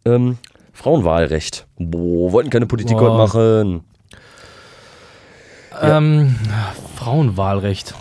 Ähm, 0.04 0.38
Frauenwahlrecht. 0.72 1.66
Boah, 1.78 2.32
wollten 2.32 2.50
keine 2.50 2.66
Politik 2.66 2.96
heute 2.98 3.16
machen. 3.16 3.80
Ähm, 5.82 6.36
Frauenwahlrecht. 6.96 7.94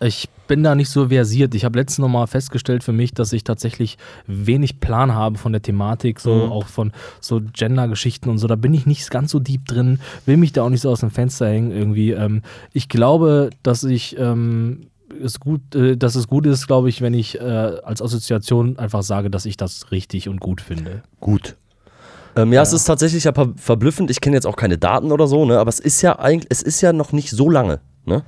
Ich 0.00 0.28
bin 0.46 0.62
da 0.62 0.74
nicht 0.74 0.90
so 0.90 1.08
versiert. 1.08 1.54
Ich 1.54 1.64
habe 1.64 1.78
letztens 1.78 1.98
nochmal 1.98 2.26
festgestellt 2.26 2.84
für 2.84 2.92
mich, 2.92 3.14
dass 3.14 3.32
ich 3.32 3.44
tatsächlich 3.44 3.96
wenig 4.26 4.80
Plan 4.80 5.14
habe 5.14 5.38
von 5.38 5.52
der 5.52 5.62
Thematik, 5.62 6.20
so 6.20 6.34
Mhm. 6.34 6.52
auch 6.52 6.66
von 6.66 6.92
so 7.20 7.40
Gender-Geschichten 7.40 8.28
und 8.28 8.38
so. 8.38 8.46
Da 8.46 8.56
bin 8.56 8.74
ich 8.74 8.86
nicht 8.86 9.10
ganz 9.10 9.30
so 9.30 9.38
deep 9.38 9.66
drin, 9.66 10.00
will 10.26 10.36
mich 10.36 10.52
da 10.52 10.62
auch 10.64 10.68
nicht 10.70 10.82
so 10.82 10.90
aus 10.90 11.00
dem 11.00 11.10
Fenster 11.10 11.46
hängen 11.48 11.70
irgendwie. 11.70 12.10
Ähm, 12.10 12.42
ich 12.72 12.88
glaube, 12.88 13.50
dass 13.62 13.84
ich 13.84 14.18
ähm, 14.18 14.88
es 15.22 15.40
gut, 15.40 15.74
äh, 15.74 15.96
dass 15.96 16.16
es 16.16 16.26
gut 16.26 16.44
ist, 16.46 16.66
glaube 16.66 16.88
ich, 16.88 17.00
wenn 17.00 17.14
ich 17.14 17.40
äh, 17.40 17.42
als 17.42 18.02
Assoziation 18.02 18.78
einfach 18.78 19.02
sage, 19.02 19.30
dass 19.30 19.46
ich 19.46 19.56
das 19.56 19.90
richtig 19.92 20.28
und 20.28 20.40
gut 20.40 20.60
finde. 20.60 21.02
Gut. 21.20 21.56
Ähm, 22.36 22.52
ja, 22.52 22.62
es 22.62 22.72
ist 22.72 22.84
tatsächlich 22.84 23.24
ja 23.24 23.32
ver- 23.32 23.52
verblüffend. 23.56 24.10
Ich 24.10 24.20
kenne 24.20 24.36
jetzt 24.36 24.46
auch 24.46 24.56
keine 24.56 24.78
Daten 24.78 25.12
oder 25.12 25.26
so, 25.26 25.44
ne? 25.44 25.58
aber 25.58 25.68
es 25.68 25.78
ist 25.80 26.02
ja 26.02 26.18
eigentlich, 26.18 26.46
es 26.50 26.62
ist 26.62 26.80
ja 26.80 26.92
noch 26.92 27.12
nicht 27.12 27.30
so 27.30 27.48
lange. 27.48 27.80
Ne? 28.06 28.22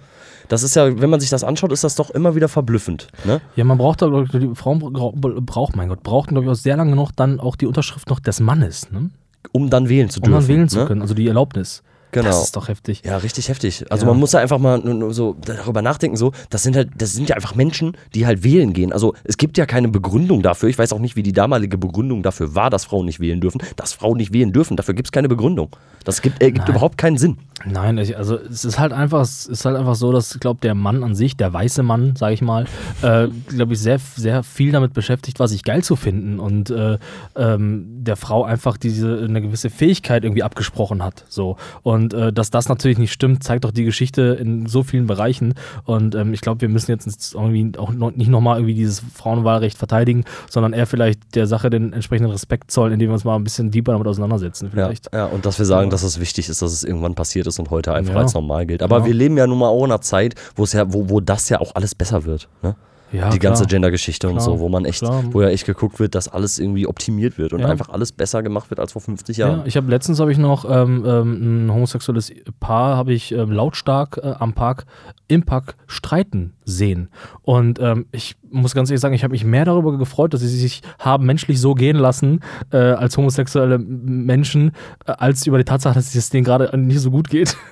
Das 0.48 0.62
ist 0.62 0.76
ja, 0.76 1.00
wenn 1.00 1.10
man 1.10 1.18
sich 1.20 1.30
das 1.30 1.42
anschaut, 1.42 1.72
ist 1.72 1.82
das 1.82 1.96
doch 1.96 2.10
immer 2.10 2.34
wieder 2.36 2.48
verblüffend. 2.48 3.08
Ne? 3.24 3.40
Ja, 3.56 3.64
man 3.64 3.78
braucht 3.78 4.02
da, 4.02 4.08
die 4.32 4.54
Frauen 4.54 4.78
bra- 4.78 5.12
braucht, 5.14 5.74
mein 5.74 5.88
Gott, 5.88 6.02
brauchten, 6.04 6.34
glaube 6.34 6.44
ich, 6.46 6.50
auch 6.52 6.54
sehr 6.60 6.76
lange 6.76 6.94
noch 6.94 7.10
dann 7.10 7.40
auch 7.40 7.56
die 7.56 7.66
Unterschrift 7.66 8.08
noch 8.08 8.20
des 8.20 8.38
Mannes, 8.40 8.90
ne? 8.92 9.10
Um 9.52 9.70
dann 9.70 9.88
wählen 9.88 10.08
zu 10.10 10.20
um 10.20 10.24
dürfen. 10.24 10.40
dann 10.40 10.48
wählen 10.48 10.68
zu 10.68 10.78
ne? 10.80 10.86
können, 10.86 11.02
also 11.02 11.14
die 11.14 11.26
Erlaubnis. 11.26 11.82
Genau. 12.12 12.26
Das 12.28 12.44
ist 12.44 12.56
doch 12.56 12.68
heftig. 12.68 13.02
Ja, 13.04 13.18
richtig 13.18 13.48
heftig. 13.48 13.84
Also 13.90 14.06
Ja. 14.06 14.12
man 14.12 14.20
muss 14.20 14.32
ja 14.32 14.40
einfach 14.40 14.58
mal 14.58 14.80
so 15.12 15.36
darüber 15.44 15.82
nachdenken, 15.82 16.16
so, 16.16 16.32
das 16.50 16.62
sind 16.62 16.76
halt, 16.76 16.90
das 16.96 17.12
sind 17.12 17.28
ja 17.28 17.36
einfach 17.36 17.54
Menschen, 17.54 17.96
die 18.14 18.26
halt 18.26 18.42
wählen 18.42 18.72
gehen. 18.72 18.92
Also 18.92 19.14
es 19.24 19.36
gibt 19.36 19.58
ja 19.58 19.66
keine 19.66 19.88
Begründung 19.88 20.42
dafür. 20.42 20.68
Ich 20.68 20.78
weiß 20.78 20.92
auch 20.92 20.98
nicht, 20.98 21.16
wie 21.16 21.22
die 21.22 21.32
damalige 21.32 21.78
Begründung 21.78 22.22
dafür 22.22 22.54
war, 22.54 22.70
dass 22.70 22.84
Frauen 22.84 23.06
nicht 23.06 23.20
wählen 23.20 23.40
dürfen. 23.40 23.60
Dass 23.76 23.92
Frauen 23.92 24.16
nicht 24.16 24.32
wählen 24.32 24.52
dürfen, 24.52 24.76
dafür 24.76 24.94
gibt 24.94 25.08
es 25.08 25.12
keine 25.12 25.28
Begründung. 25.28 25.70
Das 26.04 26.22
gibt, 26.22 26.40
äh, 26.42 26.52
gibt 26.52 26.68
überhaupt 26.68 26.98
keinen 26.98 27.18
Sinn. 27.18 27.38
Nein, 27.64 27.98
also 27.98 28.36
es 28.36 28.64
ist 28.64 28.78
halt 28.78 28.92
einfach, 28.92 29.22
es 29.22 29.46
ist 29.46 29.64
halt 29.64 29.76
einfach 29.76 29.96
so, 29.96 30.12
dass 30.12 30.34
ich 30.34 30.40
glaube, 30.40 30.60
der 30.62 30.74
Mann 30.74 31.02
an 31.02 31.14
sich, 31.14 31.36
der 31.36 31.52
weiße 31.52 31.82
Mann, 31.82 32.14
sage 32.14 32.34
ich 32.34 32.42
mal, 32.42 32.66
äh, 33.02 33.26
glaube 33.48 33.72
ich, 33.74 33.80
sehr, 33.80 33.98
sehr 33.98 34.42
viel 34.44 34.70
damit 34.72 34.92
beschäftigt 34.92 35.40
war, 35.40 35.48
sich 35.48 35.64
geil 35.64 35.82
zu 35.82 35.96
finden 35.96 36.38
und 36.38 36.70
äh, 36.70 36.98
ähm, 37.34 37.95
der 38.06 38.16
Frau 38.16 38.44
einfach 38.44 38.76
diese 38.76 39.18
eine 39.22 39.42
gewisse 39.42 39.70
Fähigkeit 39.70 40.24
irgendwie 40.24 40.42
abgesprochen 40.42 41.02
hat. 41.02 41.24
So. 41.28 41.56
Und 41.82 42.14
äh, 42.14 42.32
dass 42.32 42.50
das 42.50 42.68
natürlich 42.68 42.98
nicht 42.98 43.12
stimmt, 43.12 43.42
zeigt 43.44 43.64
doch 43.64 43.70
die 43.70 43.84
Geschichte 43.84 44.22
in 44.40 44.66
so 44.66 44.82
vielen 44.82 45.06
Bereichen. 45.06 45.54
Und 45.84 46.14
ähm, 46.14 46.32
ich 46.32 46.40
glaube, 46.40 46.60
wir 46.62 46.68
müssen 46.68 46.90
jetzt 46.90 47.34
irgendwie 47.34 47.78
auch 47.78 47.92
noch, 47.92 48.12
nicht 48.12 48.28
nochmal 48.28 48.58
irgendwie 48.58 48.74
dieses 48.74 49.00
Frauenwahlrecht 49.14 49.76
verteidigen, 49.76 50.24
sondern 50.48 50.72
eher 50.72 50.86
vielleicht 50.86 51.34
der 51.34 51.46
Sache 51.46 51.70
den 51.70 51.92
entsprechenden 51.92 52.30
Respekt 52.30 52.70
zollen, 52.70 52.92
indem 52.92 53.10
wir 53.10 53.14
uns 53.14 53.24
mal 53.24 53.36
ein 53.36 53.44
bisschen 53.44 53.70
deeper 53.70 53.92
damit 53.92 54.06
auseinandersetzen. 54.06 54.66
Ja, 54.66 54.70
Vielleicht. 54.70 55.12
ja, 55.12 55.26
und 55.26 55.44
dass 55.46 55.58
wir 55.58 55.66
sagen, 55.66 55.86
Ja. 55.88 55.90
dass 55.90 56.02
es 56.02 56.20
wichtig 56.20 56.48
ist, 56.48 56.62
dass 56.62 56.72
es 56.72 56.84
irgendwann 56.84 57.14
passiert 57.14 57.46
ist 57.46 57.58
und 57.58 57.70
heute 57.70 57.92
einfach 57.92 58.14
Ja. 58.14 58.20
als 58.20 58.34
normal 58.34 58.66
gilt. 58.66 58.82
Aber 58.82 58.96
Genau. 58.96 59.06
wir 59.06 59.14
leben 59.14 59.36
ja 59.36 59.46
nun 59.46 59.58
mal 59.58 59.68
auch 59.68 59.84
in 59.84 59.90
einer 59.90 60.00
Zeit, 60.00 60.34
wo 60.54 60.64
es 60.64 60.72
ja, 60.72 60.92
wo, 60.92 61.08
wo 61.10 61.20
das 61.20 61.48
ja 61.48 61.60
auch 61.60 61.74
alles 61.74 61.94
besser 61.94 62.24
wird. 62.24 62.48
Ne? 62.62 62.76
Ja, 63.16 63.30
die 63.30 63.38
ganze 63.38 63.62
klar. 63.64 63.70
Gender-Geschichte 63.70 64.28
und 64.28 64.40
so, 64.40 64.60
wo 64.60 64.68
man 64.68 64.84
echt, 64.84 65.00
klar. 65.00 65.22
wo 65.30 65.42
ja 65.42 65.48
echt 65.48 65.66
geguckt 65.66 65.98
wird, 65.98 66.14
dass 66.14 66.28
alles 66.28 66.58
irgendwie 66.58 66.86
optimiert 66.86 67.38
wird 67.38 67.52
und 67.52 67.60
Ja. 67.60 67.68
einfach 67.68 67.88
alles 67.88 68.12
besser 68.12 68.42
gemacht 68.42 68.70
wird 68.70 68.80
als 68.80 68.92
vor 68.92 69.02
50 69.02 69.36
Ja, 69.36 69.48
Jahren. 69.48 69.62
ich 69.66 69.76
habe 69.76 69.90
letztens 69.90 70.20
habe 70.20 70.30
ich 70.32 70.38
noch 70.38 70.64
ähm, 70.68 71.04
ähm, 71.06 71.66
ein 71.66 71.72
homosexuelles 71.72 72.32
Paar 72.60 72.96
habe 72.96 73.12
ich 73.12 73.32
ähm, 73.32 73.50
lautstark 73.52 74.18
äh, 74.22 74.34
am 74.38 74.52
Park 74.52 74.86
im 75.28 75.42
Park 75.44 75.76
streiten 75.86 76.52
sehen 76.64 77.08
und 77.42 77.78
ähm, 77.80 78.06
ich 78.12 78.36
muss 78.50 78.74
ganz 78.74 78.90
ehrlich 78.90 79.00
sagen, 79.00 79.14
ich 79.14 79.24
habe 79.24 79.32
mich 79.32 79.44
mehr 79.44 79.64
darüber 79.64 79.98
gefreut, 79.98 80.32
dass 80.34 80.40
sie 80.40 80.48
sich 80.48 80.82
haben 81.00 81.26
menschlich 81.26 81.60
so 81.60 81.74
gehen 81.74 81.96
lassen 81.96 82.40
äh, 82.70 82.76
als 82.76 83.16
homosexuelle 83.16 83.78
Menschen, 83.78 84.70
äh, 85.06 85.12
als 85.12 85.46
über 85.46 85.58
die 85.58 85.64
Tatsache, 85.64 85.94
dass 85.94 86.14
es 86.14 86.30
denen 86.30 86.44
gerade 86.44 86.76
nicht 86.78 87.00
so 87.00 87.10
gut 87.10 87.28
geht. 87.28 87.56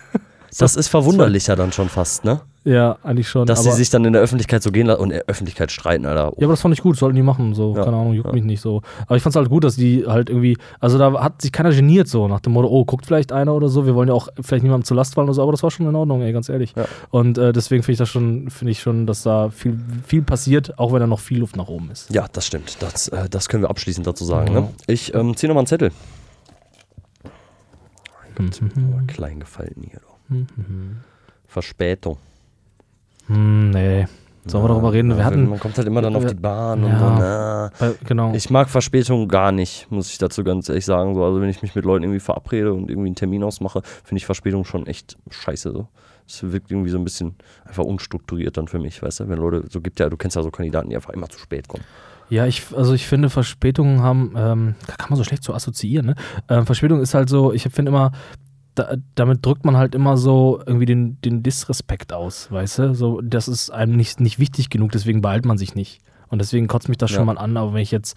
Das 0.59 0.77
ist 0.77 0.89
verwunderlicher 0.89 1.57
dann 1.57 1.73
schon 1.73 1.89
fast, 1.89 2.25
ne? 2.25 2.41
ja, 2.65 2.97
eigentlich 3.03 3.29
schon. 3.29 3.47
Dass 3.47 3.63
sie 3.63 3.73
sich 3.73 3.91
dann 3.91 4.05
in 4.07 4.15
der 4.15 4.23
Öffentlichkeit 4.23 4.63
so 4.63 4.73
gehen 4.73 4.87
lassen 4.87 5.01
und 5.01 5.11
in 5.11 5.17
der 5.17 5.27
Öffentlichkeit 5.27 5.71
streiten, 5.71 6.07
Alter. 6.07 6.33
ja, 6.39 6.47
aber 6.47 6.55
das 6.55 6.63
fand 6.63 6.75
ich 6.75 6.81
gut, 6.81 6.97
sollten 6.97 7.15
die 7.15 7.23
machen, 7.23 7.55
so, 7.55 7.75
Ja, 7.77 7.85
keine 7.85 7.97
Ahnung, 7.97 8.15
juckt 8.15 8.29
ja. 8.29 8.33
mich 8.33 8.45
nicht 8.45 8.63
so. 8.63 8.81
Aber 9.07 9.17
ich 9.17 9.23
fand 9.23 9.35
es 9.35 9.37
halt 9.37 9.51
gut, 9.51 9.65
dass 9.65 9.77
die 9.77 10.07
halt 10.07 10.31
irgendwie, 10.31 10.57
also 10.81 10.97
da 10.97 11.23
hat 11.23 11.43
sich 11.43 11.53
keiner 11.53 11.71
geniert 11.71 12.09
so, 12.09 12.27
nach 12.27 12.41
dem 12.41 12.55
Motto, 12.55 12.69
oh, 12.69 12.85
guckt 12.87 13.05
vielleicht 13.05 13.33
einer 13.33 13.55
oder 13.55 13.69
so, 13.69 13.85
wir 13.85 13.95
wollen 13.95 14.09
ja 14.09 14.15
auch 14.15 14.29
vielleicht 14.41 14.63
niemandem 14.63 14.87
zur 14.87 14.97
Last 14.97 15.15
fallen 15.15 15.29
oder 15.29 15.35
so, 15.35 15.43
aber 15.43 15.53
das 15.53 15.63
war 15.63 15.71
schon 15.71 15.87
in 15.87 15.95
Ordnung, 15.95 16.23
ey, 16.23 16.33
ganz 16.33 16.49
ehrlich. 16.49 16.73
Ja. 16.75 16.87
Und 17.11 17.37
äh, 17.37 17.53
deswegen 17.53 17.83
finde 17.83 17.93
ich 17.93 17.99
das 17.99 18.09
schon, 18.09 18.49
finde 18.49 18.71
ich 18.73 18.81
schon, 18.81 19.07
dass 19.07 19.23
da 19.23 19.51
viel, 19.51 19.79
viel 20.07 20.23
passiert, 20.23 20.79
auch 20.79 20.93
wenn 20.93 21.01
da 21.01 21.07
noch 21.07 21.21
viel 21.21 21.41
Luft 21.41 21.57
nach 21.57 21.69
oben 21.69 21.91
ist. 21.91 22.11
Ja, 22.15 22.27
das 22.33 22.47
stimmt. 22.47 22.79
Das, 22.81 23.09
äh, 23.09 23.29
das 23.29 23.49
können 23.49 23.63
wir 23.63 23.71
abschließend 23.71 24.07
dazu 24.07 24.25
sagen. 24.25 24.55
Ne? 24.55 24.71
Ich 24.87 25.15
ähm, 25.15 25.37
ziehe 25.37 25.49
nochmal 25.49 25.63
einen 25.63 25.67
Zettel. 25.67 25.91
Aber 28.37 29.07
klein 29.07 29.39
gefallen 29.39 29.87
hier. 29.89 30.01
Du. 30.29 30.47
Verspätung. 31.47 32.19
Hm, 33.27 33.71
nee. 33.71 34.07
Sollen 34.47 34.65
wir 34.65 34.69
darüber 34.69 34.93
reden? 34.93 35.11
Wir 35.11 35.19
Ja, 35.19 35.25
hatten, 35.25 35.49
man 35.49 35.59
kommt 35.59 35.79
halt 35.79 35.87
immer 35.87 36.03
dann 36.03 36.15
auf 36.17 36.27
die 36.27 36.35
Bahn 36.35 36.85
und 36.85 36.91
ja. 36.91 36.99
so. 36.99 37.05
Na. 37.07 37.67
äh, 37.89 37.95
genau. 38.05 38.35
Ich 38.35 38.51
mag 38.51 38.69
Verspätung 38.69 39.27
gar 39.27 39.53
nicht, 39.53 39.91
muss 39.91 40.11
ich 40.11 40.19
dazu 40.19 40.45
ganz 40.45 40.69
ehrlich 40.69 40.85
sagen. 40.85 41.15
So, 41.15 41.25
also 41.25 41.41
wenn 41.41 41.49
ich 41.49 41.63
mich 41.63 41.75
mit 41.75 41.85
Leuten 41.87 42.05
irgendwie 42.05 42.21
verabrede 42.21 42.75
und 42.75 42.91
irgendwie 42.91 43.09
einen 43.09 43.15
Termin 43.15 43.43
ausmache, 43.43 43.81
finde 44.03 44.19
ich 44.19 44.27
Verspätung 44.27 44.65
schon 44.67 44.87
echt 44.87 45.17
scheiße. 45.31 45.73
So. 45.73 45.89
Es 46.29 46.43
wirkt 46.53 46.71
irgendwie 46.71 46.91
so 46.91 46.99
ein 46.99 47.05
bisschen 47.05 47.37
einfach 47.65 47.85
unstrukturiert 47.85 48.59
dann 48.59 48.69
für 48.69 48.79
mich, 48.79 49.03
weißt 49.03 49.21
du? 49.21 49.29
Wenn 49.31 49.39
Leute, 49.39 49.65
so 49.71 49.81
gibt 49.81 49.99
ja, 49.99 50.11
du 50.11 50.17
kennst 50.19 50.37
ja 50.37 50.43
so 50.43 50.51
Kandidaten, 50.51 50.91
die 50.91 50.97
einfach 50.97 51.11
immer 51.15 51.29
zu 51.31 51.39
spät 51.39 51.69
kommen. 51.69 51.85
Ja, 52.29 52.47
ich, 52.47 52.65
also 52.77 52.93
ich 52.93 53.07
finde, 53.07 53.31
Verspätungen 53.31 54.03
haben, 54.03 54.35
ähm, 54.37 54.75
da 54.87 54.95
kann 54.95 55.09
man 55.11 55.17
so 55.17 55.25
schlecht 55.25 55.45
so 55.45 55.55
assoziieren, 55.55 56.07
ne? 56.07 56.15
Ähm, 56.49 56.67
Verspätung 56.67 57.01
ist 57.01 57.15
halt 57.15 57.29
so, 57.29 57.53
ich 57.53 57.63
finde 57.65 57.91
immer, 57.91 58.13
da, 58.75 58.97
damit 59.15 59.45
drückt 59.45 59.65
man 59.65 59.77
halt 59.77 59.95
immer 59.95 60.17
so 60.17 60.61
irgendwie 60.67 60.87
den, 60.87 61.21
den 61.23 61.43
Disrespekt 61.43 62.13
aus, 62.13 62.51
weißt 62.51 62.79
du? 62.79 62.95
So, 62.95 63.21
das 63.21 63.49
ist 63.49 63.71
einem 63.71 63.97
nicht, 63.97 64.21
nicht 64.21 64.39
wichtig 64.39 64.71
genug, 64.71 64.93
deswegen 64.93 65.21
behält 65.21 65.45
man 65.45 65.59
sich 65.59 65.75
nicht. 65.75 66.01
Und 66.29 66.41
deswegen 66.41 66.67
kotzt 66.67 66.89
mich 66.89 66.99
das 66.99 67.11
Ja. 67.11 67.17
schon 67.19 67.27
mal 67.27 67.39
an, 67.39 67.57
aber 67.57 67.75
wenn 67.75 67.83
ich 67.83 67.91
jetzt, 67.93 68.17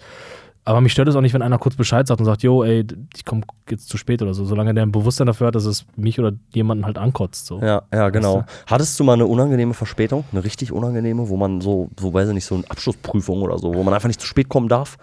aber 0.64 0.80
mich 0.80 0.92
stört 0.92 1.08
es 1.08 1.16
auch 1.16 1.20
nicht, 1.20 1.32
wenn 1.32 1.42
einer 1.42 1.58
kurz 1.58 1.76
Bescheid 1.76 2.06
sagt 2.06 2.20
und 2.20 2.26
sagt, 2.26 2.42
jo, 2.42 2.62
ey, 2.64 2.84
ich 3.16 3.24
komme 3.24 3.42
jetzt 3.70 3.88
zu 3.88 3.96
spät 3.96 4.20
oder 4.20 4.34
so, 4.34 4.44
solange 4.44 4.74
der 4.74 4.82
ein 4.82 4.92
Bewusstsein 4.92 5.26
dafür 5.26 5.46
hat, 5.46 5.54
dass 5.54 5.64
es 5.64 5.86
mich 5.96 6.18
oder 6.18 6.32
jemanden 6.52 6.84
halt 6.84 6.98
ankotzt, 6.98 7.46
so. 7.46 7.60
Ja, 7.60 7.82
ja, 7.92 8.10
genau. 8.10 8.38
Weißt 8.38 8.66
Hattest 8.66 9.00
du 9.00 9.04
mal 9.04 9.14
eine 9.14 9.26
unangenehme 9.26 9.72
Verspätung? 9.74 10.24
Eine 10.32 10.44
richtig 10.44 10.72
unangenehme, 10.72 11.28
wo 11.28 11.36
man 11.36 11.60
so, 11.60 11.90
so 11.98 12.12
weiß 12.12 12.28
ich 12.28 12.34
nicht, 12.34 12.44
so 12.44 12.56
eine 12.56 12.64
Abschlussprüfung 12.68 13.42
oder 13.42 13.58
so, 13.58 13.74
wo 13.74 13.82
man 13.82 13.94
einfach 13.94 14.08
nicht 14.08 14.20
zu 14.20 14.26
spät 14.26 14.48
kommen 14.48 14.68
darf? 14.68 14.98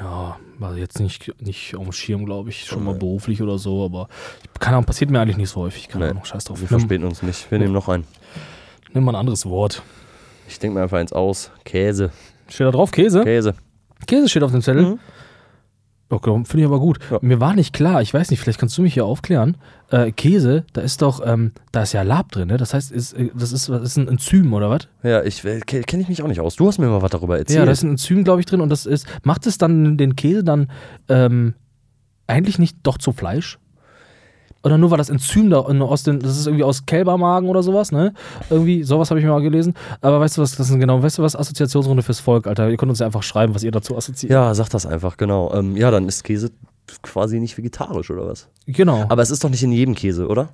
Ja, 0.00 0.38
war 0.58 0.76
jetzt 0.76 0.98
nicht, 0.98 1.30
nicht 1.42 1.74
auf 1.76 1.82
dem 1.84 1.92
Schirm, 1.92 2.24
glaube 2.24 2.48
ich, 2.48 2.64
schon 2.64 2.84
mal 2.84 2.94
beruflich 2.94 3.42
oder 3.42 3.58
so, 3.58 3.84
aber 3.84 4.08
keine 4.58 4.76
Ahnung, 4.76 4.86
passiert 4.86 5.10
mir 5.10 5.20
eigentlich 5.20 5.36
nicht 5.36 5.50
so 5.50 5.60
häufig. 5.60 5.88
Keine 5.88 6.06
Nee, 6.06 6.10
Ahnung, 6.12 6.24
scheiß 6.24 6.44
drauf. 6.44 6.60
Wir 6.60 6.68
verspäten 6.68 7.06
uns 7.06 7.22
nicht. 7.22 7.50
Wir 7.50 7.58
nehmen 7.58 7.72
noch 7.74 7.88
einen. 7.88 8.04
nimm 8.94 9.04
mal 9.04 9.12
ein 9.12 9.20
anderes 9.20 9.44
Wort. 9.46 9.82
Ich 10.48 10.58
denke 10.58 10.76
mir 10.76 10.82
einfach 10.82 10.98
eins 10.98 11.12
aus. 11.12 11.50
Käse. 11.64 12.10
Steht 12.48 12.66
da 12.66 12.70
drauf 12.70 12.90
Käse? 12.90 13.22
Käse. 13.24 13.54
Käse 14.06 14.28
steht 14.28 14.42
auf 14.42 14.50
dem 14.52 14.62
Zettel. 14.62 14.82
Mhm. 14.82 14.98
Okay, 16.10 16.42
finde 16.44 16.58
ich 16.58 16.66
aber 16.66 16.80
gut. 16.80 16.98
Ja. 17.08 17.18
Mir 17.22 17.38
war 17.38 17.54
nicht 17.54 17.72
klar, 17.72 18.02
ich 18.02 18.12
weiß 18.12 18.30
nicht, 18.30 18.40
vielleicht 18.40 18.58
kannst 18.58 18.76
du 18.76 18.82
mich 18.82 18.94
hier 18.94 19.06
aufklären. 19.06 19.56
Äh, 19.90 20.10
Käse, 20.10 20.64
da 20.72 20.80
ist 20.80 21.02
doch, 21.02 21.24
ähm, 21.24 21.52
da 21.70 21.82
ist 21.82 21.92
ja 21.92 22.02
Lab 22.02 22.32
drin, 22.32 22.48
ne? 22.48 22.56
Das 22.56 22.74
heißt, 22.74 22.90
ist, 22.90 23.12
äh, 23.12 23.30
das 23.32 23.52
ist, 23.52 23.70
was 23.70 23.82
ist 23.82 23.96
ein 23.96 24.08
Enzym 24.08 24.52
oder 24.52 24.70
was? 24.70 24.88
Ja, 25.04 25.22
ich 25.22 25.42
kenne 25.42 25.84
kenn 25.84 26.00
ich 26.00 26.08
mich 26.08 26.20
auch 26.22 26.26
nicht 26.26 26.40
aus. 26.40 26.56
Du 26.56 26.66
hast 26.66 26.78
mir 26.78 26.88
mal 26.88 27.00
was 27.00 27.12
darüber 27.12 27.38
erzählt. 27.38 27.60
Ja, 27.60 27.64
da 27.64 27.70
ist 27.70 27.84
ein 27.84 27.90
Enzym, 27.90 28.24
glaube 28.24 28.40
ich, 28.40 28.46
drin 28.46 28.60
und 28.60 28.70
das 28.70 28.86
ist, 28.86 29.06
macht 29.22 29.46
es 29.46 29.56
dann 29.56 29.96
den 29.96 30.16
Käse 30.16 30.42
dann 30.42 30.68
ähm, 31.08 31.54
eigentlich 32.26 32.58
nicht 32.58 32.78
doch 32.82 32.98
zu 32.98 33.12
Fleisch? 33.12 33.59
Oder 34.62 34.76
nur 34.76 34.90
weil 34.90 34.98
das 34.98 35.08
Enzym 35.08 35.48
da 35.48 35.60
aus 35.60 36.02
den, 36.02 36.20
das 36.20 36.38
ist 36.38 36.46
irgendwie 36.46 36.64
aus 36.64 36.84
Kälbermagen 36.84 37.48
oder 37.48 37.62
sowas, 37.62 37.92
ne? 37.92 38.12
Irgendwie, 38.50 38.82
sowas 38.82 39.10
habe 39.10 39.18
ich 39.18 39.24
mir 39.24 39.32
mal 39.32 39.40
gelesen. 39.40 39.74
Aber 40.02 40.20
weißt 40.20 40.36
du 40.36 40.42
was, 40.42 40.54
das 40.56 40.68
ist 40.68 40.78
genau, 40.78 41.02
weißt 41.02 41.18
du 41.18 41.22
was, 41.22 41.34
Assoziationsrunde 41.34 42.02
fürs 42.02 42.20
Volk, 42.20 42.46
Alter. 42.46 42.68
Ihr 42.68 42.76
könnt 42.76 42.90
uns 42.90 42.98
ja 42.98 43.06
einfach 43.06 43.22
schreiben, 43.22 43.54
was 43.54 43.62
ihr 43.62 43.70
dazu 43.70 43.96
assoziiert. 43.96 44.32
ja, 44.32 44.54
sag 44.54 44.68
das 44.68 44.84
einfach, 44.84 45.16
genau. 45.16 45.52
Ähm, 45.54 45.76
ja, 45.76 45.90
dann 45.90 46.06
ist 46.08 46.24
Käse 46.24 46.50
quasi 47.02 47.40
nicht 47.40 47.56
vegetarisch 47.56 48.10
oder 48.10 48.26
was? 48.26 48.48
Genau. 48.66 49.06
Aber 49.08 49.22
es 49.22 49.30
ist 49.30 49.42
doch 49.44 49.50
nicht 49.50 49.62
in 49.62 49.72
jedem 49.72 49.94
Käse, 49.94 50.26
oder? 50.26 50.50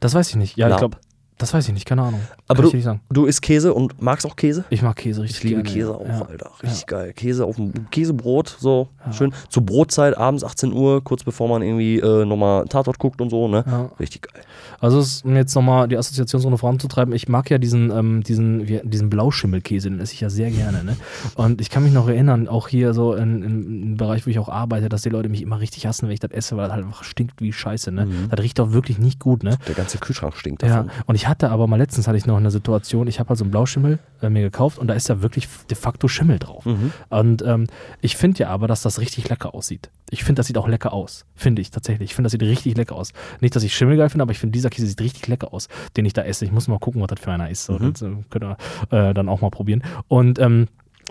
das 0.00 0.14
weiß 0.14 0.30
ich 0.30 0.36
nicht. 0.36 0.56
Ja, 0.56 0.66
ich 0.66 0.70
Lab. 0.70 0.78
glaube, 0.78 0.96
das 1.38 1.54
weiß 1.54 1.68
ich 1.68 1.74
nicht, 1.74 1.86
keine 1.86 2.02
Ahnung. 2.02 2.20
Aber 2.48 2.62
Kann 2.68 2.98
du, 3.08 3.14
du 3.14 3.24
isst 3.26 3.42
Käse 3.42 3.72
und 3.72 4.02
magst 4.02 4.26
auch 4.26 4.36
Käse? 4.36 4.64
Ich 4.70 4.82
mag 4.82 4.96
Käse 4.96 5.22
richtig 5.22 5.38
Ich 5.38 5.44
liebe 5.50 5.62
gerne, 5.62 5.74
Käse 5.76 5.90
ja. 5.90 5.94
auch, 5.96 6.06
Ja. 6.06 6.26
Alter. 6.28 6.50
Richtig 6.62 6.86
geil. 6.86 7.12
Käse 7.12 7.44
auf 7.44 7.56
dem 7.56 7.72
Käsebrot, 7.90 8.56
so 8.60 8.88
schön. 9.12 9.32
Zur 9.48 9.64
Brotzeit, 9.64 10.16
abends 10.16 10.42
18 10.44 10.72
Uhr, 10.72 11.02
kurz 11.02 11.24
bevor 11.24 11.48
man 11.48 11.62
irgendwie 11.62 11.98
äh, 12.00 12.24
nochmal 12.24 12.64
Tatort 12.66 12.98
guckt 12.98 13.20
und 13.20 13.30
so, 13.30 13.46
ne? 13.48 13.64
Ja. 13.66 13.90
Richtig 14.00 14.22
geil. 14.22 14.42
Also, 14.80 15.02
um 15.26 15.34
jetzt 15.36 15.54
nochmal 15.54 15.88
die 15.88 15.96
Assoziationsrunde 15.96 16.58
voranzutreiben, 16.58 17.14
ich 17.14 17.28
mag 17.28 17.50
ja 17.50 17.58
diesen, 17.58 17.90
ähm, 17.90 18.22
diesen, 18.22 18.68
wie, 18.68 18.80
diesen 18.84 19.08
Blauschimmelkäse, 19.10 19.90
den 19.90 20.00
esse 20.00 20.12
ich 20.14 20.20
ja 20.20 20.30
sehr 20.30 20.50
gerne. 20.50 20.84
Ne? 20.84 20.96
Und 21.34 21.60
ich 21.60 21.70
kann 21.70 21.82
mich 21.82 21.92
noch 21.92 22.08
erinnern, 22.08 22.48
auch 22.48 22.68
hier 22.68 22.94
so 22.94 23.14
in, 23.14 23.42
im 23.42 23.96
Bereich, 23.96 24.26
wo 24.26 24.30
ich 24.30 24.38
auch 24.38 24.48
arbeite, 24.48 24.88
dass 24.88 25.02
die 25.02 25.08
Leute 25.08 25.28
mich 25.28 25.42
immer 25.42 25.60
richtig 25.60 25.86
hassen, 25.86 26.06
wenn 26.06 26.14
ich 26.14 26.20
das 26.20 26.30
esse, 26.32 26.56
weil 26.56 26.64
das 26.64 26.74
halt 26.74 26.84
einfach 26.84 27.04
stinkt 27.04 27.40
wie 27.40 27.52
Scheiße. 27.52 27.90
Ne? 27.92 28.08
Das 28.30 28.40
riecht 28.40 28.58
doch 28.58 28.72
wirklich 28.72 28.98
nicht 28.98 29.18
gut. 29.20 29.42
Ne? 29.42 29.56
Der 29.66 29.74
ganze 29.74 29.98
Kühlschrank 29.98 30.36
stinkt 30.36 30.62
Ja, 30.62 30.68
davon. 30.84 30.90
und 31.06 31.14
ich 31.14 31.27
Ich 31.27 31.27
hatte 31.28 31.50
aber 31.50 31.66
mal 31.66 31.76
letztens 31.76 32.08
hatte 32.08 32.16
ich 32.16 32.26
noch 32.26 32.36
eine 32.36 32.50
Situation, 32.50 33.06
ich 33.06 33.18
habe 33.20 33.30
halt 33.30 33.38
so 33.38 33.44
einen 33.44 33.50
Blauschimmel 33.50 33.98
äh, 34.22 34.30
mir 34.30 34.42
gekauft 34.42 34.78
und 34.78 34.86
da 34.88 34.94
ist 34.94 35.08
ja 35.08 35.22
wirklich 35.22 35.48
de 35.70 35.76
facto 35.76 36.08
Schimmel 36.08 36.38
drauf. 36.38 36.64
Mhm. 36.64 36.92
Und 37.10 37.42
ähm, 37.42 37.66
ich 38.00 38.16
finde 38.16 38.40
ja 38.40 38.48
aber, 38.48 38.66
dass 38.68 38.82
das 38.82 38.98
richtig 39.00 39.28
lecker 39.28 39.54
aussieht. 39.54 39.90
Ich 40.10 40.24
finde, 40.24 40.40
das 40.40 40.46
sieht 40.46 40.58
auch 40.58 40.68
lecker 40.68 40.92
aus. 40.92 41.26
Finde 41.34 41.60
ich 41.62 41.70
tatsächlich. 41.70 42.10
Ich 42.10 42.14
finde, 42.14 42.26
das 42.26 42.32
sieht 42.32 42.42
richtig 42.42 42.76
lecker 42.76 42.96
aus. 42.96 43.12
Nicht, 43.40 43.54
dass 43.54 43.62
ich 43.62 43.76
Schimmel 43.76 43.96
geil 43.96 44.08
finde, 44.08 44.22
aber 44.22 44.32
ich 44.32 44.38
finde, 44.38 44.52
dieser 44.52 44.70
Käse 44.70 44.86
sieht 44.86 45.00
richtig 45.00 45.26
lecker 45.28 45.52
aus, 45.52 45.68
den 45.96 46.04
ich 46.04 46.12
da 46.12 46.22
esse. 46.22 46.44
Ich 46.44 46.52
muss 46.52 46.68
mal 46.68 46.78
gucken, 46.78 47.00
was 47.02 47.08
das 47.08 47.20
für 47.20 47.32
einer 47.32 47.50
ist. 47.50 47.64
So, 47.64 47.74
Mhm. 47.78 47.92
Das 47.92 48.02
äh, 48.02 48.10
könnt 48.30 48.44
ihr 48.44 48.56
äh, 48.90 49.14
dann 49.14 49.28
auch 49.28 49.40
mal 49.40 49.50
probieren. 49.50 49.82
Und 50.08 50.38
ähm, 50.38 50.66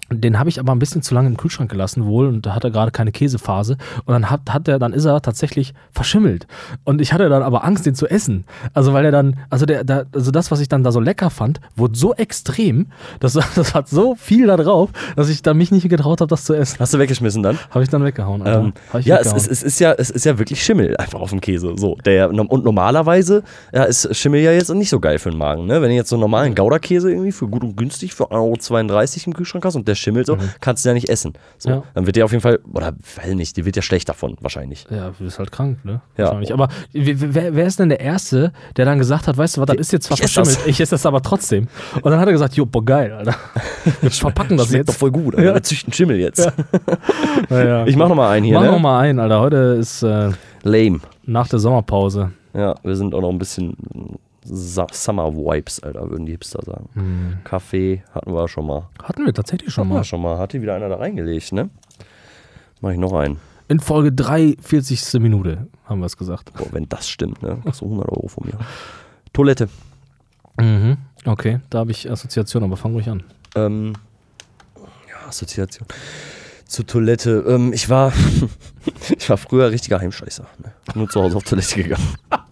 den 0.09 0.39
habe 0.39 0.49
ich 0.49 0.59
aber 0.59 0.71
ein 0.71 0.79
bisschen 0.79 1.01
zu 1.01 1.13
lange 1.13 1.27
im 1.27 1.37
Kühlschrank 1.37 1.69
gelassen 1.69 2.05
wohl 2.05 2.27
und 2.27 2.45
da 2.45 2.55
hat 2.55 2.63
er 2.63 2.71
gerade 2.71 2.91
keine 2.91 3.11
Käsephase 3.11 3.77
und 4.05 4.13
dann 4.13 4.29
hat, 4.29 4.41
hat 4.49 4.67
er, 4.67 4.79
dann 4.79 4.93
ist 4.93 5.05
er 5.05 5.21
tatsächlich 5.21 5.73
verschimmelt 5.91 6.47
und 6.85 7.01
ich 7.01 7.13
hatte 7.13 7.27
dann 7.29 7.43
aber 7.43 7.65
Angst, 7.65 7.85
den 7.85 7.95
zu 7.95 8.07
essen. 8.07 8.45
Also 8.73 8.93
weil 8.93 9.05
er 9.05 9.11
dann, 9.11 9.37
also 9.49 9.65
der, 9.65 9.83
der 9.83 10.05
also 10.13 10.31
das, 10.31 10.49
was 10.49 10.59
ich 10.61 10.69
dann 10.69 10.83
da 10.83 10.91
so 10.91 10.99
lecker 10.99 11.29
fand, 11.29 11.59
wurde 11.75 11.97
so 11.97 12.13
extrem, 12.13 12.87
das, 13.19 13.33
das 13.55 13.73
hat 13.73 13.89
so 13.89 14.15
viel 14.15 14.47
da 14.47 14.57
drauf, 14.57 14.89
dass 15.15 15.29
ich 15.29 15.41
dann 15.41 15.57
mich 15.57 15.71
nicht 15.71 15.87
getraut 15.89 16.21
habe, 16.21 16.29
das 16.29 16.45
zu 16.45 16.53
essen. 16.53 16.77
Hast 16.79 16.93
du 16.93 16.99
weggeschmissen 16.99 17.43
dann? 17.43 17.57
Habe 17.71 17.83
ich 17.83 17.89
dann 17.89 18.03
weggehauen. 18.03 18.43
Ähm, 18.45 18.73
ich 18.97 19.05
ja, 19.05 19.17
es, 19.17 19.27
weggehauen. 19.27 19.37
es, 19.37 19.47
es, 19.47 19.63
ist 19.63 19.79
ja, 19.79 19.93
es 19.93 20.09
ist 20.09 20.25
ja 20.25 20.37
wirklich 20.39 20.63
Schimmel 20.63 20.95
einfach 20.97 21.19
auf 21.19 21.31
dem 21.31 21.41
Käse. 21.41 21.73
So, 21.75 21.95
der, 22.05 22.29
und 22.29 22.63
normalerweise 22.63 23.43
ja, 23.73 23.83
ist 23.83 24.15
Schimmel 24.15 24.41
ja 24.41 24.51
jetzt 24.51 24.73
nicht 24.73 24.89
so 24.89 24.99
geil 24.99 25.19
für 25.19 25.31
den 25.31 25.37
Magen. 25.37 25.65
Ne? 25.65 25.81
Wenn 25.81 25.89
du 25.89 25.95
jetzt 25.95 26.09
so 26.09 26.15
einen 26.15 26.21
normalen 26.21 26.55
Gouda-Käse 26.55 27.11
irgendwie 27.11 27.31
für 27.31 27.47
gut 27.47 27.63
und 27.63 27.75
günstig 27.75 28.13
für 28.13 28.31
1,32 28.31 28.37
Euro 28.37 29.27
im 29.27 29.33
Kühlschrank 29.33 29.65
hast 29.65 29.75
und 29.75 29.86
der 29.87 29.95
schimmelt 29.95 30.27
so, 30.27 30.37
kannst 30.61 30.83
du 30.85 30.89
ja 30.89 30.93
nicht 30.93 31.09
essen. 31.09 31.33
So, 31.57 31.69
Ja. 31.69 31.83
Dann 31.93 32.05
wird 32.05 32.15
der 32.15 32.25
auf 32.25 32.31
jeden 32.31 32.41
Fall, 32.41 32.59
oder 32.73 32.93
weil 33.15 33.35
nicht, 33.35 33.57
die 33.57 33.65
wird 33.65 33.75
ja 33.75 33.81
schlecht 33.81 34.09
davon 34.09 34.35
wahrscheinlich. 34.41 34.85
Ja, 34.89 35.11
du 35.17 35.23
bist 35.23 35.39
halt 35.39 35.51
krank, 35.51 35.83
ne? 35.85 36.01
Ja. 36.17 36.25
Wahrscheinlich. 36.25 36.53
Aber 36.53 36.67
wer, 36.93 37.55
wer- 37.55 37.65
ist 37.65 37.79
denn 37.79 37.89
der 37.89 37.99
Erste, 37.99 38.51
der 38.75 38.85
dann 38.85 38.97
gesagt 38.99 39.27
hat, 39.27 39.37
weißt 39.37 39.57
du 39.57 39.61
was, 39.61 39.67
das 39.67 39.77
ist 39.77 39.91
jetzt 39.93 40.05
zwar 40.07 40.17
verschimmelt, 40.17 40.59
ich 40.65 40.79
esse 40.79 40.91
das 40.91 41.05
aber 41.05 41.21
trotzdem. 41.21 41.67
Und 42.01 42.11
dann 42.11 42.19
hat 42.19 42.27
er 42.27 42.31
gesagt, 42.33 42.55
jo, 42.55 42.65
boah, 42.65 42.83
geil, 42.85 43.11
Alter. 43.13 43.35
Wir 44.01 44.11
verpacken 44.11 44.57
das 44.57 44.67
Schmeckt 44.67 44.87
jetzt. 44.87 44.95
doch 44.95 44.99
voll 44.99 45.11
gut, 45.11 45.35
Alter. 45.35 45.47
Ja. 45.47 45.53
Wir 45.55 45.63
züchten 45.63 45.91
Schimmel 45.93 46.17
jetzt. 46.19 46.49
Ja, 47.49 47.63
ja. 47.63 47.85
Ich 47.85 47.95
mach 47.95 48.09
noch 48.09 48.15
mal 48.15 48.29
einen 48.31 48.45
hier, 48.45 48.55
Mach 48.55 48.63
ne? 48.63 48.71
noch 48.71 48.79
mal 48.79 48.99
ein, 48.99 49.19
Alter. 49.19 49.39
Heute 49.39 49.57
ist 49.79 50.01
äh, 50.03 50.31
Lame. 50.63 50.99
nach 51.25 51.47
der 51.47 51.59
Sommerpause. 51.59 52.31
Ja, 52.53 52.75
wir 52.83 52.95
sind 52.95 53.13
auch 53.13 53.21
noch 53.21 53.29
ein 53.29 53.37
bisschen 53.37 53.75
Summer 54.49 55.33
Vibes, 55.35 55.81
Alter, 55.81 56.09
würden 56.09 56.25
die 56.25 56.31
Hipster 56.33 56.61
sagen. 56.63 56.89
Hm. 56.93 57.37
Kaffee 57.43 58.03
hatten 58.13 58.33
wir 58.33 58.47
schon 58.47 58.65
mal. 58.67 58.87
Hatten 59.03 59.25
wir 59.25 59.33
tatsächlich 59.33 59.73
schon 59.73 59.83
Hatten 59.85 59.93
mal. 59.93 59.99
wir 59.99 60.03
schon 60.03 60.21
mal. 60.21 60.37
Hat 60.37 60.51
hier 60.51 60.61
wieder 60.61 60.75
einer 60.75 60.89
da 60.89 60.95
reingelegt, 60.97 61.51
ne? 61.51 61.69
Mach 62.81 62.91
ich 62.91 62.97
noch 62.97 63.13
einen. 63.13 63.39
In 63.67 63.79
Folge 63.79 64.13
3, 64.13 64.55
40. 64.61 65.19
Minute 65.19 65.67
haben 65.85 65.99
wir 65.99 66.05
es 66.05 66.15
gesagt. 66.15 66.53
Boah, 66.53 66.67
wenn 66.71 66.87
das 66.87 67.09
stimmt, 67.09 67.41
ne? 67.41 67.57
Du 67.63 67.85
100 67.85 68.07
Euro 68.09 68.27
von 68.27 68.45
mir. 68.47 68.57
Toilette. 69.33 69.67
Mhm. 70.59 70.97
Okay, 71.25 71.59
da 71.69 71.79
habe 71.79 71.91
ich 71.91 72.09
Assoziation, 72.09 72.63
aber 72.63 72.77
fang 72.77 72.93
ruhig 72.93 73.09
an. 73.09 73.23
Ähm, 73.55 73.93
ja, 75.09 75.27
Assoziation. 75.27 75.87
Zur 76.65 76.85
Toilette. 76.85 77.43
Ähm, 77.47 77.73
ich 77.73 77.89
war, 77.89 78.13
ich 79.17 79.29
war 79.29 79.37
früher 79.37 79.69
richtiger 79.71 79.99
Heimscheißer. 79.99 80.45
Ne? 80.63 80.71
Nur 80.95 81.09
zu 81.09 81.21
Hause 81.21 81.37
auf 81.37 81.43
Toilette 81.43 81.83
gegangen. 81.83 82.15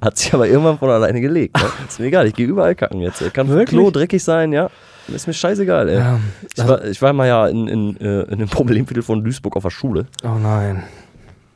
Hat 0.00 0.16
sich 0.16 0.32
aber 0.32 0.48
irgendwann 0.48 0.78
von 0.78 0.90
alleine 0.90 1.20
gelegt. 1.20 1.56
Ne? 1.56 1.68
Ist 1.88 2.00
mir 2.00 2.06
egal, 2.06 2.26
ich 2.26 2.34
gehe 2.34 2.46
überall 2.46 2.74
kacken 2.74 3.00
jetzt. 3.00 3.22
Kann 3.34 3.48
Wirklich? 3.48 3.68
Klo 3.68 3.90
dreckig 3.90 4.22
sein, 4.22 4.52
ja. 4.52 4.70
Ist 5.08 5.26
mir 5.26 5.34
scheißegal, 5.34 5.88
ey. 5.88 5.96
Ja, 5.96 6.20
ich, 6.56 6.68
war, 6.68 6.84
ich 6.84 7.02
war 7.02 7.12
mal 7.12 7.26
ja 7.26 7.48
in, 7.48 7.68
in, 7.68 7.96
äh, 8.00 8.22
in 8.22 8.34
einem 8.34 8.48
Problemviertel 8.50 9.02
von 9.02 9.24
Duisburg 9.24 9.56
auf 9.56 9.64
der 9.64 9.70
Schule. 9.70 10.06
Oh 10.22 10.38
nein. 10.40 10.84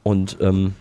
Und 0.03 0.37
ähm, 0.41 0.75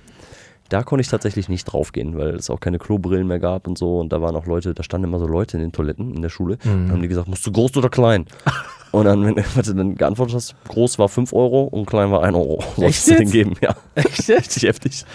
da 0.70 0.82
konnte 0.84 1.02
ich 1.02 1.08
tatsächlich 1.08 1.50
nicht 1.50 1.66
draufgehen, 1.66 2.18
weil 2.18 2.36
es 2.36 2.50
auch 2.50 2.60
keine 2.60 2.80
Klobrillen 2.80 3.28
mehr 3.28 3.40
gab 3.40 3.68
und 3.68 3.78
so. 3.78 4.00
Und 4.00 4.12
da 4.12 4.22
waren 4.22 4.36
auch 4.36 4.48
Leute, 4.48 4.74
da 4.74 4.82
standen 4.82 5.08
immer 5.08 5.20
so 5.20 5.28
Leute 5.28 5.58
in 5.58 5.62
den 5.62 5.72
Toiletten 5.72 6.16
in 6.16 6.22
der 6.22 6.30
Schule. 6.30 6.58
Mhm. 6.64 6.88
Dann 6.88 6.92
haben 6.94 7.02
die 7.02 7.08
gesagt, 7.08 7.28
musst 7.28 7.46
du 7.46 7.52
groß 7.52 7.78
oder 7.78 7.90
klein? 7.90 8.26
und 8.92 9.06
dann, 9.06 9.24
wenn 9.24 9.36
du 9.36 9.74
dann 9.74 9.96
geantwortet 9.96 10.36
hast, 10.36 10.56
groß 10.68 10.98
war 11.00 11.10
5 11.10 11.32
Euro 11.34 11.64
und 11.66 11.86
klein 11.86 12.12
war 12.12 12.24
1 12.24 12.36
Euro. 12.36 12.64
Wolltest 12.76 13.10
du 13.10 13.16
den 13.16 13.30
geben, 13.30 13.54
ja. 13.62 13.76
Echt 13.96 14.28
Richtig 14.30 14.64
heftig. 14.64 15.06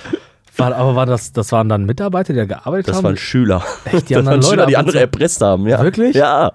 War, 0.59 0.75
aber 0.75 0.97
war 0.97 1.07
das, 1.07 1.33
das 1.33 1.53
waren 1.53 1.69
dann 1.69 1.87
Mitarbeiter, 1.87 2.33
die 2.33 2.39
da 2.41 2.45
gearbeitet 2.45 2.89
Das 2.89 2.97
haben? 2.97 3.05
waren 3.05 3.17
Schüler. 3.17 3.63
Echt? 3.85 4.09
Die 4.11 4.15
das 4.15 4.25
waren 4.27 4.35
Leute 4.37 4.49
Schüler, 4.49 4.67
die 4.67 4.77
andere 4.77 5.01
erpresst 5.01 5.41
haben, 5.41 5.67
ja. 5.67 5.83
Wirklich? 5.83 6.15
Ja, 6.17 6.53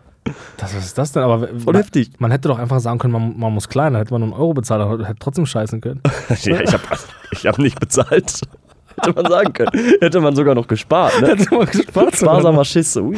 Das, 0.58 0.76
was 0.76 0.86
ist 0.86 0.98
das 0.98 1.12
denn? 1.14 1.24
Aber 1.24 1.48
voll 1.48 1.74
man, 1.74 1.76
heftig. 1.78 2.12
man 2.20 2.32
hätte 2.32 2.48
doch 2.50 2.60
einfach 2.60 2.80
sagen 2.80 3.00
können, 3.00 3.14
man, 3.14 3.38
man 3.38 3.54
muss 3.54 3.68
kleiner, 3.70 4.00
hätte 4.00 4.14
man 4.14 4.22
nur 4.22 4.32
einen 4.32 4.40
Euro 4.40 4.54
bezahlt, 4.54 4.82
aber 4.82 5.06
hätte 5.06 5.20
trotzdem 5.20 5.46
scheißen 5.46 5.82
können. 5.82 6.02
ja, 6.44 6.60
ich 6.62 6.74
habe 6.74 6.84
ich 7.32 7.46
hab 7.48 7.58
nicht 7.60 7.80
bezahlt. 7.80 8.42
Hätte 9.02 9.14
man 9.24 9.26
sagen 9.32 9.54
können. 9.54 9.72
Hätte 10.02 10.22
man 10.22 10.36
sogar 10.36 10.54
noch 10.54 10.68
gespart, 10.68 11.20
ne? 11.20 11.30
Hätte 11.30 11.56
man 11.56 11.66
gespart. 11.66 12.16
Sparsamer 12.16 12.64
Schiss. 12.64 12.96
Ui. 12.96 13.18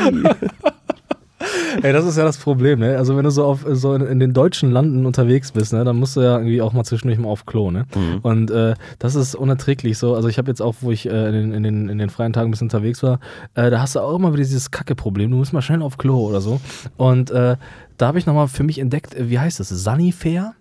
Ey, 1.82 1.92
das 1.92 2.06
ist 2.06 2.18
ja 2.18 2.24
das 2.24 2.38
Problem, 2.38 2.80
ne? 2.80 2.98
Also 2.98 3.18
wenn 3.18 3.24
du 3.24 3.30
so 3.30 3.44
auf 3.44 3.66
so 3.70 3.94
in, 3.94 4.02
in 4.02 4.20
den 4.20 4.34
deutschen 4.34 4.72
Landen 4.72 5.06
unterwegs 5.06 5.52
bist, 5.52 5.74
ne, 5.74 5.84
dann 5.84 5.98
musst 5.98 6.16
du 6.16 6.22
ja 6.22 6.38
irgendwie 6.38 6.62
auch 6.62 6.72
mal 6.72 6.84
zwischendurch 6.86 7.20
mal 7.20 7.30
auf 7.30 7.46
Klo, 7.46 7.72
ne? 7.72 7.86
Mhm. 7.94 8.20
Und 8.22 8.52
äh, 8.52 8.76
das 9.00 9.16
ist 9.16 9.36
unerträglich 9.36 9.98
so. 9.98 10.16
Also 10.16 10.30
ich 10.30 10.38
habe 10.38 10.50
jetzt 10.50 10.62
auch, 10.62 10.76
wo 10.82 10.92
ich 10.92 11.08
äh, 11.08 11.28
in, 11.28 11.34
den, 11.34 11.54
in, 11.54 11.64
den, 11.64 11.90
in 11.90 11.98
den 11.98 12.10
freien 12.10 12.32
Tagen 12.34 12.50
ein 12.50 12.52
bisschen 12.52 12.66
unterwegs 12.66 13.04
war, 13.04 13.20
äh, 13.56 13.70
da 13.70 13.82
hast 13.82 13.96
du 13.96 14.00
auch 14.00 14.16
immer 14.16 14.32
wieder 14.32 14.44
dieses 14.44 14.72
Kacke-Problem. 14.72 15.32
Du 15.32 15.38
musst 15.38 15.52
mal 15.52 15.62
schnell 15.62 15.82
auf 15.82 15.98
Klo 15.98 16.26
oder 16.26 16.40
so. 16.40 16.62
Und 16.98 17.32
äh, 17.32 17.58
da 17.98 18.08
habe 18.08 18.18
ich 18.18 18.26
nochmal 18.26 18.48
für 18.48 18.64
mich 18.64 18.80
entdeckt, 18.80 19.14
äh, 19.14 19.30
wie 19.30 19.40
heißt 19.40 19.60
das? 19.60 19.70
Sanifair? 19.70 20.54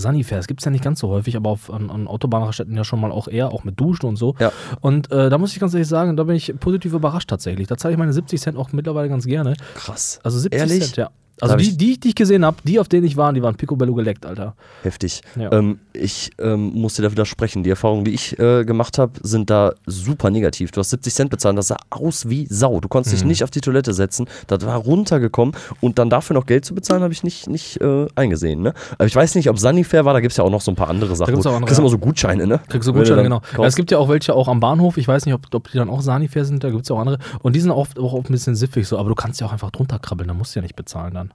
Sanifair, 0.00 0.38
das 0.38 0.46
gibt 0.46 0.60
es 0.60 0.64
ja 0.64 0.70
nicht 0.70 0.84
ganz 0.84 1.00
so 1.00 1.08
häufig, 1.08 1.36
aber 1.36 1.50
auf, 1.50 1.72
an, 1.72 1.90
an 1.90 2.06
Autobahnraststätten 2.06 2.76
ja 2.76 2.84
schon 2.84 3.00
mal 3.00 3.10
auch 3.10 3.28
eher, 3.28 3.52
auch 3.52 3.64
mit 3.64 3.78
Duschen 3.78 4.06
und 4.06 4.16
so. 4.16 4.34
Ja. 4.38 4.52
Und 4.80 5.10
äh, 5.10 5.30
da 5.30 5.38
muss 5.38 5.52
ich 5.52 5.60
ganz 5.60 5.74
ehrlich 5.74 5.88
sagen, 5.88 6.16
da 6.16 6.24
bin 6.24 6.36
ich 6.36 6.54
positiv 6.58 6.92
überrascht 6.92 7.28
tatsächlich. 7.28 7.68
Da 7.68 7.76
zahle 7.76 7.92
ich 7.92 7.98
meine 7.98 8.12
70 8.12 8.40
Cent 8.40 8.56
auch 8.56 8.72
mittlerweile 8.72 9.08
ganz 9.08 9.26
gerne. 9.26 9.54
Krass. 9.74 10.20
Also 10.22 10.38
70 10.38 10.60
Ehrlich? 10.60 10.80
Cent, 10.84 10.96
ja. 10.96 11.10
Also 11.42 11.56
die, 11.56 11.76
die, 11.76 11.98
die 12.00 12.08
ich 12.08 12.14
gesehen 12.14 12.44
habe, 12.44 12.56
die, 12.64 12.78
auf 12.78 12.88
denen 12.88 13.04
ich 13.04 13.16
war, 13.16 13.32
die 13.32 13.42
waren 13.42 13.56
picobello 13.56 13.94
geleckt, 13.94 14.24
Alter. 14.24 14.54
Heftig. 14.82 15.22
Ja. 15.36 15.52
Ähm, 15.52 15.80
ich 15.92 16.30
ähm, 16.38 16.72
muss 16.74 16.94
dir 16.94 17.02
da 17.02 17.10
widersprechen. 17.10 17.62
Die 17.62 17.70
Erfahrungen, 17.70 18.04
die 18.04 18.12
ich 18.12 18.38
äh, 18.38 18.64
gemacht 18.64 18.98
habe, 18.98 19.12
sind 19.22 19.50
da 19.50 19.72
super 19.86 20.30
negativ. 20.30 20.70
Du 20.70 20.80
hast 20.80 20.90
70 20.90 21.14
Cent 21.14 21.30
bezahlt, 21.30 21.58
das 21.58 21.68
sah 21.68 21.76
aus 21.90 22.28
wie 22.28 22.46
Sau. 22.48 22.80
Du 22.80 22.88
konntest 22.88 23.14
Mhm. 23.14 23.18
dich 23.18 23.26
nicht 23.26 23.44
auf 23.44 23.50
die 23.50 23.60
Toilette 23.60 23.92
setzen. 23.92 24.26
Das 24.46 24.64
war 24.64 24.76
runtergekommen. 24.76 25.54
Und 25.80 25.98
dann 25.98 26.10
dafür 26.10 26.34
noch 26.34 26.46
Geld 26.46 26.64
zu 26.64 26.74
bezahlen, 26.74 27.02
habe 27.02 27.12
ich 27.12 27.24
nicht, 27.24 27.48
nicht 27.48 27.80
äh, 27.80 28.06
eingesehen. 28.14 28.62
Ne? 28.62 28.72
Aber 28.94 29.06
ich 29.06 29.16
weiß 29.16 29.34
nicht, 29.34 29.48
ob 29.50 29.58
Sanifair 29.58 30.04
war. 30.04 30.14
Da 30.14 30.20
gibt 30.20 30.30
es 30.32 30.36
ja 30.36 30.44
auch 30.44 30.50
noch 30.50 30.60
so 30.60 30.70
ein 30.70 30.76
paar 30.76 30.88
andere 30.88 31.16
Sachen. 31.16 31.32
gibt's 31.34 31.44
wo- 31.44 31.50
auch 31.50 31.54
andere, 31.54 31.66
kriegst 31.68 31.78
ja. 31.78 31.82
immer 31.82 31.90
so 31.90 31.98
Gutscheine, 31.98 32.46
ne? 32.46 32.60
Kriegst 32.68 32.88
du 32.88 32.92
Gutscheine, 32.92 33.22
genau. 33.24 33.42
Ja, 33.58 33.64
es 33.64 33.74
gibt 33.76 33.90
ja 33.90 33.98
auch 33.98 34.08
welche 34.08 34.34
auch 34.34 34.48
am 34.48 34.60
Bahnhof. 34.60 34.96
Ich 34.96 35.08
weiß 35.08 35.26
nicht, 35.26 35.34
ob, 35.34 35.52
ob 35.52 35.70
die 35.70 35.76
dann 35.78 35.90
auch 35.90 36.02
Sanifair 36.02 36.44
sind. 36.44 36.62
Da 36.62 36.70
gibt 36.70 36.82
es 36.82 36.88
ja 36.88 36.94
auch 36.96 37.00
andere. 37.00 37.18
Und 37.42 37.56
die 37.56 37.60
sind 37.60 37.72
auch, 37.72 37.88
auch 37.98 38.14
ein 38.14 38.22
bisschen 38.22 38.54
siffig 38.54 38.86
so. 38.86 38.96
Aber 38.98 39.08
du 39.08 39.14
kannst 39.16 39.40
ja 39.40 39.46
auch 39.48 39.52
einfach 39.52 39.70
drunter 39.72 39.98
krabbeln. 39.98 40.28
Da 40.28 40.34
musst 40.34 40.54
du 40.54 40.60
ja 40.60 40.62
nicht 40.62 40.76
bezahlen 40.76 41.14
dann. 41.14 41.31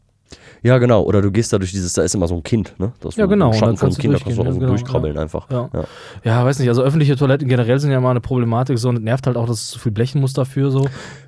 Ja, 0.63 0.77
genau. 0.79 1.03
Oder 1.03 1.21
du 1.21 1.31
gehst 1.31 1.53
da 1.53 1.57
durch 1.57 1.71
dieses, 1.71 1.93
da 1.93 2.01
ist 2.01 2.15
immer 2.15 2.27
so 2.27 2.35
ein 2.35 2.43
Kind, 2.43 2.73
ne? 2.77 2.91
Das 2.99 3.15
Ja, 3.15 3.25
genau. 3.25 3.53
Schatten 3.53 3.75
du 3.75 3.95
Kind, 3.95 4.13
da 4.15 4.19
kannst 4.19 4.37
du 4.37 4.41
auch 4.41 4.45
so 4.45 4.51
ja, 4.51 4.51
genau, 4.51 4.67
durchkrabbeln 4.67 5.17
einfach. 5.17 5.49
Ja. 5.49 5.69
Ja. 5.73 5.83
Ja, 6.23 6.45
weiß 6.45 6.59
nicht. 6.59 6.67
Also 6.67 6.81
öffentliche 6.81 7.15
Toiletten 7.15 7.47
generell 7.47 7.79
sind 7.79 7.91
ja 7.91 7.99
mal 8.01 8.11
eine 8.11 8.21
Problematik 8.21 8.77
so 8.79 8.89
und 8.89 9.03
nervt 9.03 9.27
halt 9.27 9.37
auch, 9.37 9.47
dass 9.47 9.61
es 9.61 9.67
zu 9.69 9.79
viel 9.79 9.91
Blechen 9.91 10.19
muss 10.19 10.33
dafür 10.33 10.71
so. 10.71 10.87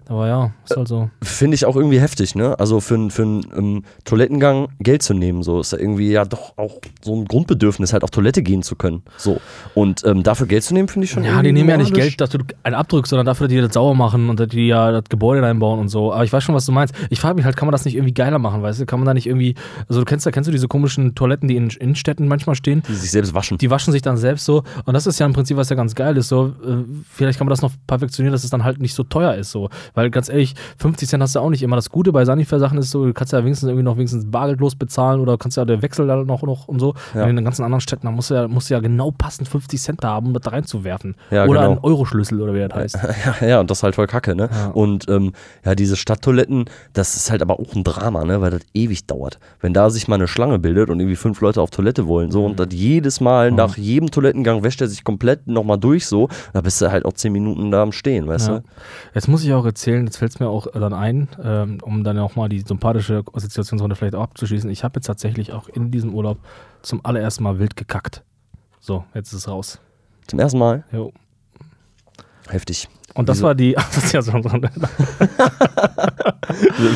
Aber 0.09 0.27
ja, 0.27 0.51
ist 0.65 0.75
halt 0.75 0.87
so. 0.87 1.11
Finde 1.21 1.53
ich 1.53 1.65
auch 1.65 1.75
irgendwie 1.75 1.99
heftig, 1.99 2.33
ne? 2.33 2.59
Also 2.59 2.79
für, 2.79 3.11
für 3.11 3.21
einen 3.21 3.45
ähm, 3.55 3.83
Toilettengang 4.05 4.69
Geld 4.79 5.03
zu 5.03 5.13
nehmen, 5.13 5.43
so 5.43 5.59
ist 5.59 5.71
ja 5.71 5.77
irgendwie 5.77 6.11
ja 6.11 6.25
doch 6.25 6.57
auch 6.57 6.79
so 7.03 7.15
ein 7.15 7.25
Grundbedürfnis, 7.25 7.93
halt 7.93 8.03
auf 8.03 8.09
Toilette 8.09 8.41
gehen 8.41 8.63
zu 8.63 8.75
können. 8.75 9.03
So. 9.17 9.39
Und 9.75 10.03
ähm, 10.05 10.23
dafür 10.23 10.47
Geld 10.47 10.63
zu 10.63 10.73
nehmen, 10.73 10.87
finde 10.87 11.05
ich 11.05 11.11
schon 11.11 11.23
Ja, 11.23 11.43
die 11.43 11.51
nehmen 11.51 11.69
ja 11.69 11.77
nicht. 11.77 11.93
Geld, 11.93 12.19
dass 12.19 12.31
du 12.31 12.39
einen 12.63 12.73
abdrückst, 12.73 13.11
sondern 13.11 13.27
dafür, 13.27 13.47
dass 13.47 13.53
die 13.53 13.61
das 13.61 13.73
sauber 13.73 13.93
machen 13.93 14.29
und 14.29 14.39
dass 14.39 14.47
die 14.47 14.65
ja 14.65 14.91
das 14.91 15.03
Gebäude 15.09 15.43
reinbauen 15.43 15.79
und 15.79 15.89
so. 15.89 16.11
Aber 16.11 16.23
ich 16.23 16.33
weiß 16.33 16.43
schon, 16.43 16.55
was 16.55 16.65
du 16.65 16.71
meinst. 16.71 16.95
Ich 17.11 17.19
frage 17.19 17.35
mich 17.35 17.45
halt, 17.45 17.55
kann 17.55 17.67
man 17.67 17.71
das 17.71 17.85
nicht 17.85 17.95
irgendwie 17.95 18.13
geiler 18.13 18.39
machen, 18.39 18.63
weißt 18.63 18.81
du? 18.81 18.87
Kann 18.87 18.99
man 18.99 19.05
da 19.05 19.13
nicht 19.13 19.27
irgendwie, 19.27 19.53
also 19.87 20.01
du 20.01 20.05
kennst 20.05 20.25
da, 20.25 20.31
kennst 20.31 20.47
du 20.47 20.51
diese 20.51 20.67
komischen 20.67 21.13
Toiletten, 21.13 21.47
die 21.47 21.55
in 21.55 21.69
Innenstädten 21.69 22.27
manchmal 22.27 22.55
stehen? 22.55 22.81
Die 22.87 22.95
sich 22.95 23.11
selbst 23.11 23.35
waschen. 23.35 23.59
Die 23.59 23.69
waschen 23.69 23.91
sich 23.91 24.01
dann 24.01 24.17
selbst 24.17 24.45
so. 24.45 24.63
Und 24.85 24.95
das 24.95 25.05
ist 25.05 25.19
ja 25.19 25.27
im 25.27 25.33
Prinzip, 25.33 25.55
was 25.55 25.69
ja 25.69 25.75
ganz 25.75 25.93
geil 25.93 26.17
ist. 26.17 26.29
So, 26.29 26.47
äh, 26.65 26.83
vielleicht 27.11 27.37
kann 27.37 27.45
man 27.45 27.51
das 27.51 27.61
noch 27.61 27.73
perfektionieren, 27.85 28.31
dass 28.31 28.43
es 28.43 28.49
dann 28.49 28.63
halt 28.63 28.81
nicht 28.81 28.95
so 28.95 29.03
teuer 29.03 29.35
ist. 29.35 29.51
So. 29.51 29.69
Weil 29.93 29.98
ganz 30.07 30.29
ehrlich, 30.29 30.55
50 30.77 31.09
Cent 31.09 31.23
hast 31.23 31.35
du 31.35 31.39
auch 31.39 31.49
nicht 31.49 31.63
immer. 31.63 31.75
Das 31.75 31.89
Gute 31.89 32.11
bei 32.11 32.25
Sanifair-Sachen 32.25 32.77
ist 32.77 32.91
so, 32.91 33.05
du 33.05 33.13
kannst 33.13 33.33
ja 33.33 33.43
wenigstens 33.43 33.67
irgendwie 33.67 33.83
noch 33.83 33.97
wenigstens 33.97 34.29
bargeldlos 34.29 34.75
bezahlen 34.75 35.19
oder 35.19 35.37
kannst 35.37 35.57
ja 35.57 35.65
den 35.65 35.81
Wechsel 35.81 36.07
da 36.07 36.17
noch, 36.17 36.43
noch 36.43 36.67
und 36.67 36.79
so. 36.79 36.93
Ja. 37.13 37.23
Und 37.23 37.31
in 37.31 37.35
den 37.35 37.45
ganzen 37.45 37.63
anderen 37.63 37.81
Städten, 37.81 38.05
da 38.05 38.11
musst 38.11 38.29
du 38.29 38.35
ja, 38.35 38.47
musst 38.47 38.69
du 38.69 38.73
ja 38.73 38.79
genau 38.79 39.11
passend 39.11 39.47
50 39.47 39.81
Cent 39.81 40.03
da 40.03 40.09
haben, 40.09 40.27
um 40.27 40.33
das 40.33 40.43
da 40.43 40.51
reinzuwerfen. 40.51 41.15
Ja, 41.31 41.45
oder 41.45 41.61
genau. 41.61 41.71
einen 41.71 41.79
Euroschlüssel 41.83 42.41
oder 42.41 42.53
wie 42.53 42.67
das 42.67 42.73
heißt. 42.73 42.99
Ja, 43.41 43.47
ja, 43.47 43.59
und 43.59 43.69
das 43.69 43.79
ist 43.79 43.83
halt 43.83 43.95
voll 43.95 44.07
kacke, 44.07 44.35
ne? 44.35 44.49
Ja. 44.51 44.67
Und 44.67 45.09
ähm, 45.09 45.33
ja, 45.65 45.75
diese 45.75 45.95
Stadttoiletten, 45.95 46.65
das 46.93 47.15
ist 47.15 47.31
halt 47.31 47.41
aber 47.41 47.59
auch 47.59 47.75
ein 47.75 47.83
Drama, 47.83 48.23
ne? 48.23 48.39
Weil 48.41 48.51
das 48.51 48.61
ewig 48.73 49.07
dauert. 49.07 49.39
Wenn 49.59 49.73
da 49.73 49.89
sich 49.89 50.07
mal 50.07 50.15
eine 50.15 50.27
Schlange 50.27 50.59
bildet 50.59 50.89
und 50.89 50.99
irgendwie 50.99 51.15
fünf 51.15 51.41
Leute 51.41 51.61
auf 51.61 51.69
Toilette 51.69 52.07
wollen, 52.07 52.31
so, 52.31 52.45
und 52.45 52.59
das 52.59 52.67
jedes 52.71 53.19
Mal, 53.19 53.51
nach 53.51 53.77
jedem 53.77 54.11
Toilettengang 54.11 54.63
wäscht 54.63 54.81
er 54.81 54.87
sich 54.87 55.03
komplett 55.03 55.47
nochmal 55.47 55.77
durch, 55.77 56.05
so, 56.05 56.29
da 56.53 56.61
bist 56.61 56.81
du 56.81 56.91
halt 56.91 57.05
auch 57.05 57.13
zehn 57.13 57.33
Minuten 57.33 57.71
da 57.71 57.81
am 57.81 57.91
Stehen, 57.91 58.27
weißt 58.27 58.47
du? 58.49 58.63
Jetzt 59.13 59.27
muss 59.27 59.43
ich 59.43 59.53
auch 59.53 59.65
erzählen, 59.65 59.88
jetzt 59.89 60.17
fällt 60.17 60.31
es 60.31 60.39
mir 60.39 60.49
auch 60.49 60.67
dann 60.71 60.93
ein, 60.93 61.27
ähm, 61.41 61.79
um 61.81 62.03
dann 62.03 62.17
auch 62.19 62.35
mal 62.35 62.49
die 62.49 62.61
sympathische 62.61 63.23
Assoziationsrunde 63.33 63.95
vielleicht 63.95 64.15
auch 64.15 64.23
abzuschließen. 64.23 64.69
Ich 64.69 64.83
habe 64.83 64.97
jetzt 64.97 65.05
tatsächlich 65.05 65.53
auch 65.53 65.69
in 65.69 65.91
diesem 65.91 66.13
Urlaub 66.13 66.39
zum 66.81 67.05
allerersten 67.05 67.43
Mal 67.43 67.59
wild 67.59 67.75
gekackt. 67.75 68.23
So, 68.79 69.03
jetzt 69.13 69.29
ist 69.29 69.39
es 69.39 69.47
raus. 69.47 69.79
Zum 70.27 70.39
ersten 70.39 70.59
Mal. 70.59 70.83
Jo. 70.91 71.11
Heftig. 72.47 72.89
Und 73.19 73.27
das 73.27 73.39
Wieso? 73.39 73.47
war 73.47 73.55
die 73.55 73.77
Assoziation. 73.77 74.41
Wir 74.43 74.61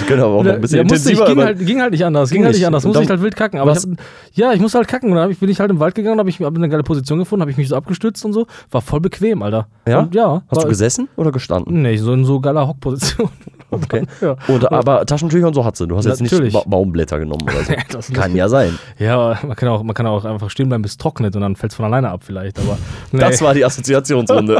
können 0.08 0.22
aber 0.22 0.36
auch 0.36 0.44
noch 0.44 0.54
ein 0.54 0.62
bisschen 0.62 0.78
ja, 0.78 0.84
musste 0.86 1.12
ich, 1.12 1.20
intensiver 1.20 1.26
ging, 1.26 1.44
halt, 1.44 1.60
ging 1.66 1.82
halt 1.82 1.92
nicht 1.92 2.06
anders. 2.06 2.30
Ging, 2.30 2.38
Ging 2.38 2.46
halt 2.46 2.56
nicht 2.56 2.66
anders. 2.66 2.86
Musste 2.86 3.04
ich 3.04 3.10
halt 3.10 3.22
wild 3.22 3.36
kacken. 3.36 3.60
Aber 3.60 3.74
ich 3.74 3.80
hab, 3.80 3.90
ja, 4.32 4.54
ich 4.54 4.62
musste 4.62 4.78
halt 4.78 4.88
kacken. 4.88 5.10
Und 5.12 5.18
dann 5.18 5.36
bin 5.36 5.50
ich 5.50 5.60
halt 5.60 5.70
im 5.70 5.82
Wald 5.82 5.96
gegangen, 5.96 6.20
habe 6.20 6.30
ich 6.30 6.40
hab 6.40 6.56
eine 6.56 6.70
geile 6.70 6.84
Position 6.84 7.20
gefunden, 7.20 7.42
habe 7.42 7.52
ich 7.52 7.58
mich 7.58 7.68
so 7.68 7.76
abgestützt 7.76 8.24
und 8.24 8.32
so. 8.32 8.48
War 8.72 8.82
voll 8.82 9.02
bequem, 9.02 9.44
Alter. 9.44 9.68
Ja? 9.86 10.00
Und, 10.00 10.16
ja. 10.16 10.44
Hast 10.48 10.56
war, 10.56 10.64
du 10.64 10.70
gesessen 10.70 11.10
oder 11.18 11.34
gestanden? 11.34 11.82
Nee, 11.82 11.98
so 11.98 12.14
in 12.14 12.24
so 12.24 12.40
geiler 12.40 12.70
Hockposition. 12.70 13.30
Okay. 13.74 14.04
ja. 14.22 14.36
Und, 14.48 14.72
aber 14.72 15.04
Taschentücher 15.04 15.48
und 15.48 15.56
so 15.56 15.66
hat 15.66 15.76
sie. 15.76 15.88
Du 15.88 15.98
hast 15.98 16.06
jetzt 16.06 16.22
Natürlich. 16.22 16.54
nicht 16.54 16.64
ba 16.64 16.70
Baumblätter 16.70 17.18
genommen 17.18 17.42
oder 17.42 17.64
so. 17.64 17.74
Das 17.92 18.08
nicht. 18.08 18.22
Kann 18.22 18.36
ja 18.36 18.48
sein. 18.48 18.78
Ja, 19.00 19.16
aber 19.16 19.40
man 19.48 19.56
kann, 19.56 19.68
auch, 19.68 19.82
man 19.82 19.96
kann 19.96 20.06
auch 20.06 20.26
einfach 20.26 20.52
stehen 20.52 20.70
bleiben, 20.70 20.84
bis 20.84 20.92
es 20.92 20.98
trocknet 20.98 21.36
und 21.36 21.42
dann 21.42 21.56
fällt 21.56 21.72
es 21.72 21.76
von 21.76 21.86
alleine 21.86 22.10
ab 22.10 22.22
vielleicht. 22.24 22.60
Aber 22.60 22.78
nee. 23.12 23.20
Das 23.20 23.42
war 23.42 23.56
die 23.56 23.66
Assoziationsrunde. 23.66 24.60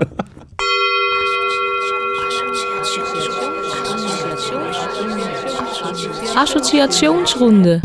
Assoziationsrunde. 6.44 7.82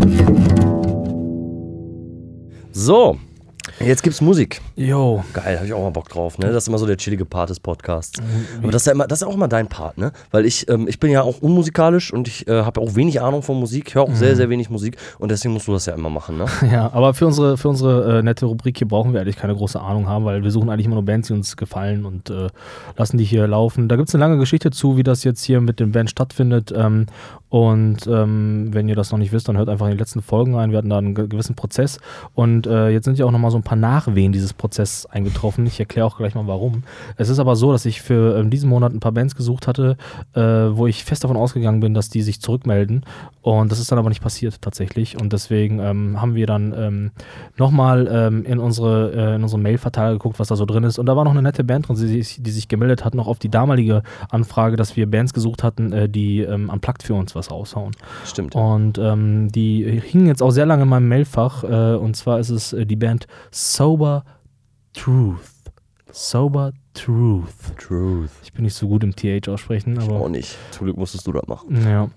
So, 2.73 3.17
jetzt 3.79 4.03
gibt's 4.03 4.21
Musik. 4.21 4.61
Jo. 4.81 5.25
Geil, 5.33 5.57
habe 5.57 5.67
ich 5.67 5.73
auch 5.73 5.83
mal 5.83 5.91
Bock 5.91 6.09
drauf, 6.09 6.39
ne? 6.39 6.47
Das 6.53 6.63
ist 6.65 6.69
immer 6.69 6.79
so 6.79 6.87
der 6.87 6.97
chillige 6.97 7.25
Part 7.25 7.51
des 7.51 7.59
Podcasts. 7.59 8.21
Aber 8.63 8.71
das 8.71 8.83
ist 8.83 8.87
ja 8.87 8.93
immer, 8.93 9.09
das 9.09 9.23
ist 9.23 9.27
auch 9.27 9.35
immer 9.35 9.49
dein 9.49 9.67
Part, 9.67 9.99
ne? 9.99 10.13
Weil 10.31 10.47
ich, 10.47 10.69
ähm, 10.69 10.87
ich 10.87 11.01
bin 11.01 11.11
ja 11.11 11.23
auch 11.23 11.41
unmusikalisch 11.43 12.13
und 12.13 12.29
ich 12.29 12.47
äh, 12.47 12.63
habe 12.63 12.81
auch 12.81 12.95
wenig 12.95 13.21
Ahnung 13.21 13.43
von 13.43 13.59
Musik, 13.59 13.97
höre 13.97 14.03
auch 14.03 14.15
sehr, 14.15 14.37
sehr 14.37 14.49
wenig 14.51 14.71
Musik 14.71 14.97
und 15.19 15.31
deswegen 15.33 15.53
musst 15.53 15.67
du 15.67 15.73
das 15.73 15.87
ja 15.87 15.95
immer 15.95 16.11
machen, 16.11 16.39
ne? 16.39 16.47
Ja, 16.73 16.93
aber 16.93 17.13
für 17.13 17.27
unsere, 17.27 17.57
für 17.57 17.69
unsere 17.69 18.19
äh, 18.19 18.23
nette 18.23 18.47
Rubrik 18.47 18.79
hier 18.79 18.87
brauchen 18.87 19.13
wir 19.13 19.21
eigentlich 19.21 19.37
keine 19.37 19.57
große 19.57 19.81
Ahnung 19.81 20.07
haben, 20.09 20.25
weil 20.25 20.45
wir 20.45 20.51
suchen 20.53 20.71
eigentlich 20.71 20.87
immer 20.87 20.95
nur 20.95 21.05
Bands, 21.05 21.27
die 21.27 21.35
uns 21.35 21.57
gefallen 21.57 22.05
und 22.05 22.31
äh, 22.31 22.47
lassen 22.97 23.19
die 23.19 23.25
hier 23.25 23.49
laufen. 23.49 23.89
Da 23.89 23.97
gibt 23.97 24.09
es 24.11 24.15
eine 24.15 24.23
lange 24.23 24.39
Geschichte 24.39 24.71
zu, 24.71 24.97
wie 24.97 25.03
das 25.03 25.25
jetzt 25.25 25.43
hier 25.43 25.61
mit 25.61 25.81
den 25.81 25.91
Bands 25.91 26.13
stattfindet. 26.13 26.73
Ähm, 26.77 27.07
und 27.51 28.07
ähm, 28.07 28.69
wenn 28.73 28.89
ihr 28.89 28.95
das 28.95 29.11
noch 29.11 29.19
nicht 29.19 29.33
wisst, 29.33 29.49
dann 29.49 29.57
hört 29.57 29.71
einfach 29.71 29.87
in 29.87 29.93
die 29.93 29.99
letzten 29.99 30.21
Folgen 30.23 30.55
rein. 30.55 30.71
Wir 30.71 30.79
hatten 30.79 30.91
da 30.91 30.99
einen 30.99 31.15
ge- 31.15 31.27
gewissen 31.29 31.57
Prozess 31.57 31.99
und 32.35 32.67
äh, 32.67 32.91
jetzt 32.91 33.07
sind 33.07 33.19
ja 33.19 33.25
auch 33.25 33.31
nochmal 33.33 33.51
so 33.51 33.57
ein 33.57 33.63
paar 33.63 33.79
Nachwehen 33.79 34.31
dieses 34.33 34.53
Prozesses 34.53 34.68
eingetroffen. 35.11 35.67
Ich 35.67 35.79
erkläre 35.81 36.07
auch 36.07 36.17
gleich 36.17 36.35
mal 36.35 36.47
warum. 36.47 36.83
Es 37.17 37.29
ist 37.29 37.39
aber 37.39 37.57
so, 37.57 37.73
dass 37.73 37.85
ich 37.85 38.03
für 38.03 38.37
ähm, 38.39 38.51
diesen 38.51 38.69
Monat 38.69 38.93
ein 38.93 39.01
paar 39.01 39.13
Bands 39.13 39.35
gesucht 39.35 39.67
hatte, 39.67 39.97
äh, 40.35 40.41
wo 40.41 40.87
ich 40.87 41.05
fest 41.05 41.25
davon 41.25 41.37
ausgegangen 41.37 41.81
bin, 41.81 41.95
dass 41.95 42.09
die 42.09 42.23
sich 42.23 42.41
zurückmelden. 42.41 43.05
Und 43.43 43.73
das 43.73 43.79
ist 43.79 43.91
dann 43.91 43.99
aber 43.99 44.09
nicht 44.09 44.23
passiert 44.23 44.61
tatsächlich. 44.61 45.21
Und 45.21 45.33
deswegen 45.33 45.79
ähm, 45.79 46.21
haben 46.21 46.35
wir 46.35 46.47
dann 46.47 46.75
ähm, 46.77 47.11
nochmal 47.57 48.09
ähm, 48.11 48.45
in 48.45 48.59
unsere, 48.59 49.13
äh, 49.13 49.35
in 49.37 49.43
unsere 49.43 49.61
Mail-Verteiler 49.61 50.13
geguckt, 50.13 50.39
was 50.39 50.49
da 50.49 50.57
so 50.57 50.67
drin 50.67 50.85
ist. 50.85 50.99
Und 50.99 51.07
da 51.07 51.17
war 51.17 51.25
noch 51.25 51.33
eine 51.33 51.43
nette 51.43 51.65
Band 51.65 51.89
drin, 51.89 51.97
die 51.97 52.07
sich, 52.07 52.43
die 52.43 52.51
sich 52.51 52.69
gemeldet 52.69 53.05
hat, 53.05 53.15
noch 53.15 53.27
auf 53.27 53.39
die 53.39 53.49
damalige 53.49 54.03
Anfrage, 54.31 54.77
dass 54.77 54.97
wir 54.97 55.11
Bands 55.11 55.33
gesucht 55.33 55.63
hatten, 55.63 55.93
äh, 55.93 56.09
die 56.09 56.41
ähm, 56.41 56.69
unplugged 56.69 57.03
für 57.03 57.15
uns 57.15 57.35
was 57.35 57.51
raushauen. 57.51 57.93
Stimmt. 58.25 58.55
Und 58.55 58.99
ähm, 58.99 59.51
die 59.51 60.01
hingen 60.05 60.27
jetzt 60.27 60.43
auch 60.43 60.51
sehr 60.51 60.67
lange 60.67 60.83
in 60.83 60.89
meinem 60.89 61.09
Mailfach. 61.09 61.65
Äh, 61.65 61.97
und 61.97 62.17
zwar 62.17 62.39
ist 62.39 62.51
es 62.51 62.73
äh, 62.73 62.87
die 62.87 62.97
Band 62.97 63.27
Sober 63.51 64.25
Truth. 64.95 65.41
Sober 66.11 66.73
Truth. 66.95 67.77
Truth. 67.79 68.31
Ich 68.43 68.53
bin 68.53 68.65
nicht 68.65 68.75
so 68.75 68.89
gut 68.89 69.05
im 69.05 69.15
TH 69.15 69.49
aussprechen, 69.49 69.99
aber. 69.99 70.21
Auch 70.21 70.29
nicht. 70.29 70.57
Zum 70.73 70.87
Glück 70.87 70.97
musstest 70.97 71.27
du 71.27 71.33
das 71.33 71.47
machen. 71.47 71.85
Ja. 71.87 72.11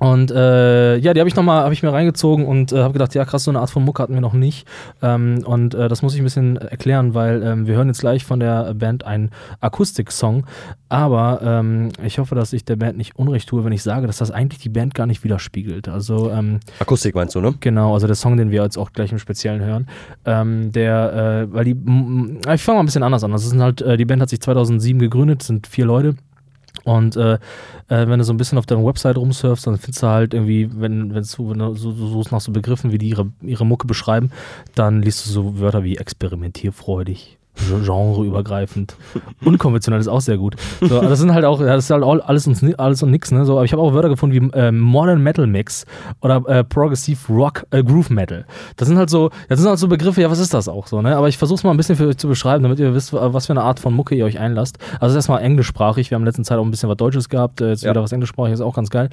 Und 0.00 0.30
äh, 0.30 0.96
ja, 0.96 1.12
die 1.12 1.20
habe 1.20 1.28
ich 1.28 1.36
noch 1.36 1.42
mal, 1.42 1.62
habe 1.62 1.74
ich 1.74 1.82
mir 1.82 1.92
reingezogen 1.92 2.46
und 2.46 2.72
äh, 2.72 2.78
habe 2.78 2.94
gedacht, 2.94 3.14
ja 3.14 3.26
krass, 3.26 3.44
so 3.44 3.50
eine 3.50 3.60
Art 3.60 3.68
von 3.68 3.84
Mucke 3.84 4.02
hatten 4.02 4.14
wir 4.14 4.22
noch 4.22 4.32
nicht. 4.32 4.66
Ähm, 5.02 5.42
und 5.44 5.74
äh, 5.74 5.88
das 5.88 6.00
muss 6.00 6.14
ich 6.14 6.20
ein 6.20 6.24
bisschen 6.24 6.56
erklären, 6.56 7.12
weil 7.12 7.42
ähm, 7.42 7.66
wir 7.66 7.76
hören 7.76 7.88
jetzt 7.88 8.00
gleich 8.00 8.24
von 8.24 8.40
der 8.40 8.72
Band 8.72 9.04
einen 9.04 9.30
Akustik-Song. 9.60 10.46
Aber 10.88 11.40
ähm, 11.42 11.90
ich 12.02 12.18
hoffe, 12.18 12.34
dass 12.34 12.54
ich 12.54 12.64
der 12.64 12.76
Band 12.76 12.96
nicht 12.96 13.16
unrecht 13.16 13.48
tue, 13.48 13.62
wenn 13.62 13.72
ich 13.72 13.82
sage, 13.82 14.06
dass 14.06 14.16
das 14.16 14.30
eigentlich 14.30 14.60
die 14.60 14.70
Band 14.70 14.94
gar 14.94 15.06
nicht 15.06 15.22
widerspiegelt. 15.22 15.86
Also 15.88 16.30
ähm, 16.30 16.60
Akustik 16.78 17.14
meinst 17.14 17.34
du, 17.34 17.42
ne? 17.42 17.54
Genau, 17.60 17.92
also 17.92 18.06
der 18.06 18.16
Song, 18.16 18.38
den 18.38 18.50
wir 18.50 18.62
jetzt 18.62 18.78
auch 18.78 18.92
gleich 18.92 19.12
im 19.12 19.18
Speziellen 19.18 19.60
hören, 19.60 19.86
ähm, 20.24 20.72
der, 20.72 21.46
äh, 21.50 21.54
weil 21.54 21.64
die, 21.66 21.72
ich 21.72 22.62
fange 22.62 22.76
mal 22.76 22.82
ein 22.82 22.86
bisschen 22.86 23.02
anders 23.02 23.22
an. 23.22 23.32
Das 23.32 23.46
sind 23.46 23.60
halt, 23.60 23.82
äh, 23.82 23.98
die 23.98 24.06
Band 24.06 24.22
hat 24.22 24.30
sich 24.30 24.40
2007 24.40 24.98
gegründet, 24.98 25.42
sind 25.42 25.66
vier 25.66 25.84
Leute. 25.84 26.16
Und 26.84 27.16
äh, 27.16 27.34
äh, 27.34 27.38
wenn 27.88 28.18
du 28.18 28.24
so 28.24 28.32
ein 28.32 28.36
bisschen 28.36 28.58
auf 28.58 28.66
deren 28.66 28.84
Website 28.84 29.16
rumsurfst, 29.16 29.66
dann 29.66 29.78
findest 29.78 30.02
du 30.02 30.06
halt 30.06 30.34
irgendwie, 30.34 30.70
wenn, 30.72 31.14
wenn's 31.14 31.32
so, 31.32 31.50
wenn 31.50 31.58
du 31.58 31.74
so, 31.74 31.92
so 31.92 32.08
suchst 32.08 32.32
nach 32.32 32.40
so 32.40 32.52
Begriffen, 32.52 32.92
wie 32.92 32.98
die 32.98 33.10
ihre, 33.10 33.30
ihre 33.42 33.66
Mucke 33.66 33.86
beschreiben, 33.86 34.30
dann 34.74 35.02
liest 35.02 35.26
du 35.26 35.30
so 35.30 35.58
Wörter 35.58 35.84
wie 35.84 35.96
experimentierfreudig, 35.96 37.38
genreübergreifend, 37.84 38.96
unkonventionell 39.44 40.00
ist 40.00 40.08
auch 40.08 40.20
sehr 40.20 40.38
gut. 40.38 40.56
So, 40.80 41.00
das 41.00 41.18
sind 41.18 41.32
halt 41.34 41.44
auch, 41.44 41.60
das 41.60 41.84
ist 41.84 41.90
halt 41.90 42.02
all- 42.02 42.20
alles 42.20 42.46
und, 42.46 42.78
alles 42.78 43.02
und 43.02 43.10
nix, 43.10 43.30
ne? 43.30 43.44
So, 43.44 43.52
aber 43.52 43.64
ich 43.64 43.72
habe 43.72 43.82
auch 43.82 43.92
Wörter 43.94 44.08
gefunden 44.08 44.52
wie 44.52 44.58
äh, 44.58 44.72
Modern 44.72 45.22
Metal 45.22 45.46
Mix 45.46 45.84
oder 46.20 46.42
äh, 46.48 46.64
Progressive 46.64 47.18
Rock, 47.32 47.64
äh, 47.70 47.82
Groove 47.82 48.10
Metal. 48.10 48.44
Das 48.76 48.88
sind 48.88 48.98
halt 48.98 49.10
so, 49.10 49.30
das 49.48 49.58
sind 49.60 49.68
halt 49.68 49.78
so 49.78 49.88
Begriffe, 49.88 50.20
ja, 50.22 50.30
was 50.30 50.38
ist 50.38 50.54
das 50.54 50.68
auch 50.68 50.86
so, 50.86 51.02
ne? 51.02 51.16
Aber 51.16 51.28
ich 51.28 51.38
versuche 51.38 51.56
es 51.58 51.64
mal 51.64 51.70
ein 51.70 51.76
bisschen 51.76 51.96
für 51.96 52.06
euch 52.08 52.16
zu 52.18 52.28
beschreiben, 52.28 52.62
damit 52.62 52.78
ihr 52.78 52.94
wisst, 52.94 53.12
was 53.12 53.46
für 53.46 53.52
eine 53.52 53.62
Art 53.62 53.80
von 53.80 53.92
Mucke 53.94 54.14
ihr 54.14 54.24
euch 54.24 54.38
einlasst. 54.38 54.78
Also 55.00 55.16
erstmal 55.16 55.42
englischsprachig, 55.42 56.10
wir 56.10 56.16
haben 56.16 56.22
in 56.22 56.26
letzter 56.26 56.42
Zeit 56.44 56.58
auch 56.58 56.64
ein 56.64 56.70
bisschen 56.70 56.88
was 56.88 56.96
Deutsches 56.96 57.28
gehabt, 57.28 57.60
äh, 57.60 57.70
jetzt 57.70 57.82
Ja. 57.82 57.90
wieder 57.90 58.02
was 58.02 58.12
englischsprachiges, 58.12 58.60
auch 58.60 58.74
ganz 58.74 58.90
geil. 58.90 59.10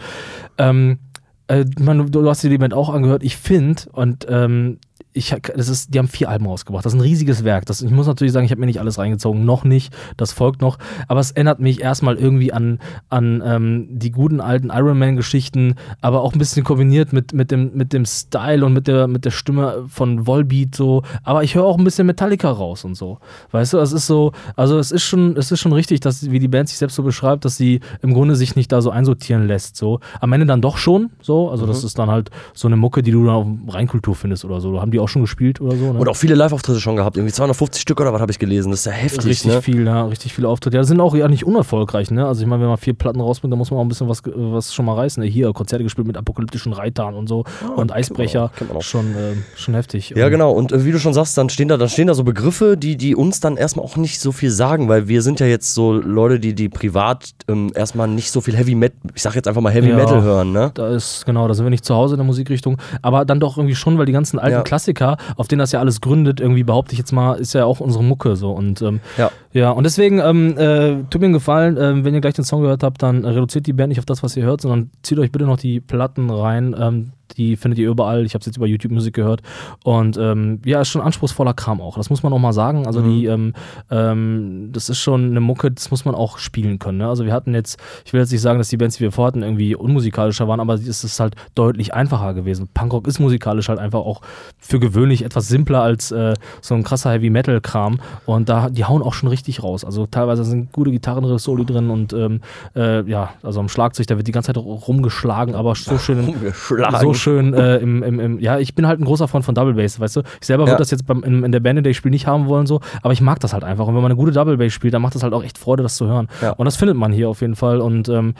Ähm, 0.57 0.99
äh, 1.47 1.65
man, 1.79 1.97
du, 2.11 2.21
du 2.21 2.29
hast 2.29 2.43
dir 2.43 2.49
die 2.49 2.57
Band 2.57 2.73
auch 2.73 2.89
angehört, 2.89 3.23
ich 3.23 3.37
finde, 3.37 3.83
und 3.93 4.25
ähm, 4.29 4.79
ich, 5.13 5.35
das 5.55 5.67
ist, 5.67 5.93
die 5.93 5.99
haben 5.99 6.07
vier 6.07 6.29
Alben 6.29 6.45
rausgebracht. 6.45 6.85
Das 6.85 6.93
ist 6.93 6.99
ein 6.99 7.01
riesiges 7.01 7.43
Werk. 7.43 7.65
Das, 7.65 7.81
ich 7.81 7.91
muss 7.91 8.07
natürlich 8.07 8.33
sagen, 8.33 8.45
ich 8.45 8.51
habe 8.51 8.59
mir 8.59 8.67
nicht 8.67 8.79
alles 8.79 8.97
reingezogen. 8.99 9.45
Noch 9.45 9.63
nicht. 9.63 9.95
Das 10.15 10.31
folgt 10.31 10.61
noch. 10.61 10.77
Aber 11.07 11.19
es 11.19 11.31
erinnert 11.31 11.59
mich 11.59 11.81
erstmal 11.81 12.15
irgendwie 12.15 12.53
an, 12.53 12.79
an 13.09 13.41
ähm, 13.45 13.87
die 13.89 14.11
guten 14.11 14.39
alten 14.39 14.69
Iron 14.69 14.99
Man-Geschichten, 14.99 15.75
aber 16.01 16.21
auch 16.21 16.33
ein 16.33 16.39
bisschen 16.39 16.63
kombiniert 16.63 17.13
mit, 17.13 17.33
mit, 17.33 17.51
dem, 17.51 17.71
mit 17.73 17.93
dem 17.93 18.05
Style 18.05 18.65
und 18.65 18.73
mit 18.73 18.87
der, 18.87 19.07
mit 19.07 19.25
der 19.25 19.31
Stimme 19.31 19.85
von 19.87 20.27
Volbeat 20.27 20.75
so. 20.75 21.03
Aber 21.23 21.43
ich 21.43 21.55
höre 21.55 21.65
auch 21.65 21.77
ein 21.77 21.83
bisschen 21.83 22.05
Metallica 22.05 22.51
raus 22.51 22.83
und 22.85 22.95
so. 22.95 23.19
Weißt 23.51 23.73
du, 23.73 23.79
es 23.79 23.91
ist 23.91 24.07
so, 24.07 24.33
also 24.55 24.77
es 24.77 24.91
ist 24.91 25.03
schon, 25.03 25.35
es 25.35 25.51
ist 25.51 25.59
schon 25.59 25.73
richtig, 25.73 25.99
dass, 25.99 26.29
wie 26.29 26.39
die 26.39 26.47
Band 26.47 26.69
sich 26.69 26.77
selbst 26.77 26.95
so 26.95 27.03
beschreibt, 27.03 27.45
dass 27.45 27.57
sie 27.57 27.79
im 28.01 28.13
Grunde 28.13 28.35
sich 28.35 28.55
nicht 28.55 28.71
da 28.71 28.81
so 28.81 28.91
einsortieren 28.91 29.47
lässt. 29.47 29.77
So. 29.77 29.99
Am 30.21 30.31
Ende 30.33 30.45
dann 30.45 30.61
doch 30.61 30.77
schon 30.77 31.09
so. 31.21 31.49
Also 31.49 31.65
das 31.65 31.83
ist 31.83 31.97
dann 31.97 32.09
halt 32.09 32.29
so 32.53 32.67
eine 32.67 32.75
Mucke, 32.75 33.01
die 33.01 33.11
du 33.11 33.25
dann 33.25 33.33
auf 33.33 33.47
Reinkultur 33.67 34.15
findest 34.15 34.45
oder 34.45 34.61
so. 34.61 34.79
Haben 34.79 34.91
die 34.91 34.99
auch 34.99 35.06
schon 35.07 35.21
gespielt 35.21 35.61
oder 35.61 35.75
so. 35.75 35.93
Ne? 35.93 35.99
Und 35.99 36.07
auch 36.07 36.15
viele 36.15 36.35
Live-Auftritte 36.35 36.79
schon 36.79 36.95
gehabt. 36.95 37.17
Irgendwie 37.17 37.33
250 37.33 37.81
Stück 37.81 37.99
oder 38.01 38.13
was 38.13 38.21
habe 38.21 38.31
ich 38.31 38.39
gelesen. 38.39 38.71
Das 38.71 38.81
ist 38.81 38.85
ja 38.85 38.91
heftig, 38.91 39.25
Richtig 39.25 39.51
ne? 39.51 39.61
viel, 39.61 39.85
ja, 39.85 40.05
richtig 40.05 40.33
viele 40.33 40.47
Auftritte. 40.47 40.77
Ja, 40.77 40.81
das 40.81 40.87
sind 40.89 40.99
auch 40.99 41.15
ja 41.15 41.27
nicht 41.27 41.45
unerfolgreich, 41.45 42.11
ne? 42.11 42.25
Also 42.27 42.41
ich 42.41 42.47
meine, 42.47 42.61
wenn 42.61 42.69
man 42.69 42.77
vier 42.77 42.93
Platten 42.93 43.19
rausbringt, 43.21 43.51
dann 43.51 43.57
muss 43.57 43.71
man 43.71 43.79
auch 43.79 43.83
ein 43.83 43.89
bisschen 43.89 44.07
was, 44.09 44.21
was 44.25 44.73
schon 44.73 44.85
mal 44.85 44.95
reißen. 44.95 45.23
Hier 45.23 45.51
Konzerte 45.53 45.83
gespielt 45.83 46.07
mit 46.07 46.17
apokalyptischen 46.17 46.73
Reitern 46.73 47.13
und 47.15 47.27
so 47.27 47.43
und 47.75 47.91
Eisbrecher. 47.93 48.51
kennt 48.55 48.69
man 48.69 48.77
auch. 48.77 48.83
Schon, 48.83 49.05
ähm, 49.17 49.43
schon 49.55 49.73
heftig. 49.73 50.13
Ja, 50.15 50.29
genau. 50.29 50.51
Und 50.51 50.71
äh, 50.71 50.85
wie 50.85 50.91
du 50.91 50.99
schon 50.99 51.13
sagst, 51.13 51.37
dann 51.37 51.49
stehen 51.49 51.67
da, 51.67 51.77
dann 51.77 51.89
stehen 51.89 52.07
da 52.07 52.13
so 52.13 52.23
Begriffe, 52.23 52.77
die, 52.77 52.97
die 52.97 53.15
uns 53.15 53.39
dann 53.39 53.57
erstmal 53.57 53.85
auch 53.85 53.97
nicht 53.97 54.19
so 54.19 54.31
viel 54.31 54.49
sagen, 54.51 54.87
weil 54.89 55.07
wir 55.07 55.21
sind 55.21 55.39
ja 55.39 55.45
jetzt 55.47 55.73
so 55.73 55.93
Leute, 55.93 56.39
die, 56.39 56.53
die 56.53 56.69
privat 56.69 57.29
ähm, 57.47 57.71
erstmal 57.75 58.07
nicht 58.07 58.31
so 58.31 58.41
viel 58.41 58.55
Heavy 58.55 58.75
Metal, 58.75 58.97
ich 59.15 59.21
sag 59.21 59.35
jetzt 59.35 59.47
einfach 59.47 59.61
mal 59.61 59.71
Heavy 59.71 59.89
Ja. 59.89 59.95
Metal 59.95 60.21
hören, 60.21 60.51
ne? 60.51 60.71
Da 60.73 60.89
ist, 60.89 61.25
genau, 61.25 61.47
da 61.47 61.53
sind 61.53 61.65
wir 61.65 61.69
nicht 61.69 61.85
zu 61.85 61.95
Hause 61.95 62.15
in 62.15 62.19
der 62.19 62.25
Musikrichtung, 62.25 62.77
aber 63.01 63.25
dann 63.25 63.39
doch 63.39 63.57
irgendwie 63.57 63.75
schon, 63.75 63.97
weil 63.97 64.05
die 64.05 64.11
ganzen 64.11 64.39
alten 64.39 64.57
Ja. 64.57 64.61
Klassiker, 64.61 64.86
auf 65.35 65.47
denen 65.47 65.59
das 65.59 65.71
ja 65.71 65.79
alles 65.79 66.01
gründet, 66.01 66.39
irgendwie 66.39 66.63
behaupte 66.63 66.93
ich 66.93 66.99
jetzt 66.99 67.11
mal, 67.11 67.33
ist 67.35 67.53
ja 67.53 67.65
auch 67.65 67.79
unsere 67.79 68.03
Mucke 68.03 68.35
so 68.35 68.51
und 68.51 68.81
ähm, 68.81 68.99
Ja. 69.17 69.31
ja, 69.53 69.71
und 69.71 69.83
deswegen 69.83 70.19
ähm, 70.19 70.57
äh, 70.57 71.03
tut 71.09 71.21
mir 71.21 71.25
einen 71.25 71.33
Gefallen, 71.33 71.77
ähm, 71.79 72.05
wenn 72.05 72.13
ihr 72.13 72.21
gleich 72.21 72.33
den 72.35 72.45
Song 72.45 72.61
gehört 72.61 72.83
habt, 72.83 73.01
dann 73.03 73.23
äh, 73.23 73.29
reduziert 73.29 73.67
die 73.67 73.73
Band 73.73 73.89
nicht 73.89 73.99
auf 73.99 74.05
das, 74.05 74.23
was 74.23 74.35
ihr 74.37 74.43
hört, 74.43 74.61
sondern 74.61 74.91
zieht 75.03 75.19
euch 75.19 75.31
bitte 75.31 75.45
noch 75.45 75.57
die 75.57 75.79
Platten 75.79 76.29
rein, 76.29 76.75
ähm, 76.79 77.11
die 77.35 77.55
findet 77.55 77.79
ihr 77.79 77.89
überall. 77.89 78.25
Ich 78.25 78.33
habe 78.33 78.41
es 78.41 78.45
jetzt 78.45 78.57
über 78.57 78.67
YouTube 78.67 78.91
Musik 78.91 79.13
gehört. 79.13 79.41
Und 79.83 80.17
ähm, 80.17 80.61
ja, 80.65 80.81
ist 80.81 80.89
schon 80.89 81.01
anspruchsvoller 81.01 81.53
Kram 81.53 81.81
auch. 81.81 81.97
Das 81.97 82.09
muss 82.09 82.23
man 82.23 82.33
auch 82.33 82.39
mal 82.39 82.53
sagen. 82.53 82.85
Also 82.85 83.01
die, 83.01 83.25
ähm, 83.25 83.53
ähm, 83.91 84.69
das 84.71 84.89
ist 84.89 84.99
schon 84.99 85.31
eine 85.31 85.39
Mucke, 85.39 85.71
das 85.71 85.91
muss 85.91 86.05
man 86.05 86.15
auch 86.15 86.37
spielen 86.37 86.79
können. 86.79 86.99
Ne? 86.99 87.07
Also 87.07 87.25
wir 87.25 87.33
hatten 87.33 87.53
jetzt, 87.53 87.79
ich 88.05 88.13
will 88.13 88.21
jetzt 88.21 88.31
nicht 88.31 88.41
sagen, 88.41 88.57
dass 88.57 88.69
die 88.69 88.77
Bands, 88.77 88.97
die 88.97 89.03
wir 89.03 89.11
vorhatten, 89.11 89.43
irgendwie 89.43 89.75
unmusikalischer 89.75 90.47
waren, 90.47 90.59
aber 90.59 90.75
es 90.75 91.03
ist 91.03 91.19
halt 91.19 91.35
deutlich 91.55 91.93
einfacher 91.93 92.33
gewesen. 92.33 92.69
Punkrock 92.73 93.07
ist 93.07 93.19
musikalisch 93.19 93.69
halt 93.69 93.79
einfach 93.79 93.99
auch 93.99 94.21
für 94.57 94.79
gewöhnlich 94.79 95.23
etwas 95.23 95.47
simpler 95.47 95.81
als 95.81 96.11
äh, 96.11 96.33
so 96.61 96.75
ein 96.75 96.83
krasser 96.83 97.11
Heavy 97.11 97.29
Metal 97.29 97.61
Kram. 97.61 97.99
Und 98.25 98.49
da, 98.49 98.69
die 98.69 98.85
hauen 98.85 99.01
auch 99.01 99.13
schon 99.13 99.29
richtig 99.29 99.63
raus. 99.63 99.83
Also 99.83 100.05
teilweise 100.05 100.43
sind 100.43 100.71
gute 100.71 100.91
Gitarrenriff-Soli 100.91 101.65
drin 101.65 101.89
und 101.89 102.13
ähm, 102.13 102.41
äh, 102.75 103.07
ja, 103.09 103.31
also 103.43 103.59
am 103.59 103.69
Schlagzeug, 103.69 104.07
da 104.07 104.17
wird 104.17 104.27
die 104.27 104.31
ganze 104.31 104.53
Zeit 104.53 104.57
rumgeschlagen, 104.57 105.55
aber 105.55 105.75
so 105.75 105.97
schön 105.97 106.35
so 106.53 107.13
schön 107.17 107.53
äh, 107.53 107.77
im, 107.77 108.03
im, 108.03 108.19
im, 108.19 108.39
ja, 108.39 108.59
ich 108.59 108.75
bin 108.75 108.87
halt 108.87 108.99
ein 108.99 109.05
großer 109.05 109.27
Freund 109.27 109.43
von 109.45 109.55
Double 109.55 109.73
Bass, 109.73 109.99
weißt 109.99 110.15
du? 110.17 110.21
Ich 110.39 110.47
selber 110.47 110.63
Ja. 110.63 110.69
würde 110.71 110.79
das 110.79 110.91
jetzt 110.91 111.05
beim, 111.05 111.23
in, 111.23 111.43
in 111.43 111.51
der 111.51 111.59
Band, 111.59 111.77
in 111.79 111.83
der 111.83 111.91
ich 111.91 111.97
spiele, 111.97 112.11
nicht 112.11 112.27
haben 112.27 112.47
wollen, 112.47 112.65
so, 112.67 112.81
aber 113.01 113.13
ich 113.13 113.21
mag 113.21 113.39
das 113.39 113.53
halt 113.53 113.63
einfach. 113.63 113.87
Und 113.87 113.95
wenn 113.95 114.01
man 114.01 114.11
eine 114.11 114.17
gute 114.19 114.31
Double 114.31 114.57
Bass 114.57 114.73
spielt, 114.73 114.93
dann 114.93 115.01
macht 115.01 115.15
das 115.15 115.23
halt 115.23 115.33
auch 115.33 115.43
echt 115.43 115.57
Freude, 115.57 115.83
das 115.83 115.95
zu 115.95 116.07
hören. 116.07 116.27
Ja. 116.41 116.51
Und 116.51 116.65
das 116.65 116.75
findet 116.77 116.95
man 116.97 117.11
hier 117.11 117.29
auf 117.29 117.41
jeden 117.41 117.55
Fall. 117.55 117.81
Und 117.81 118.07
ähm, 118.09 118.33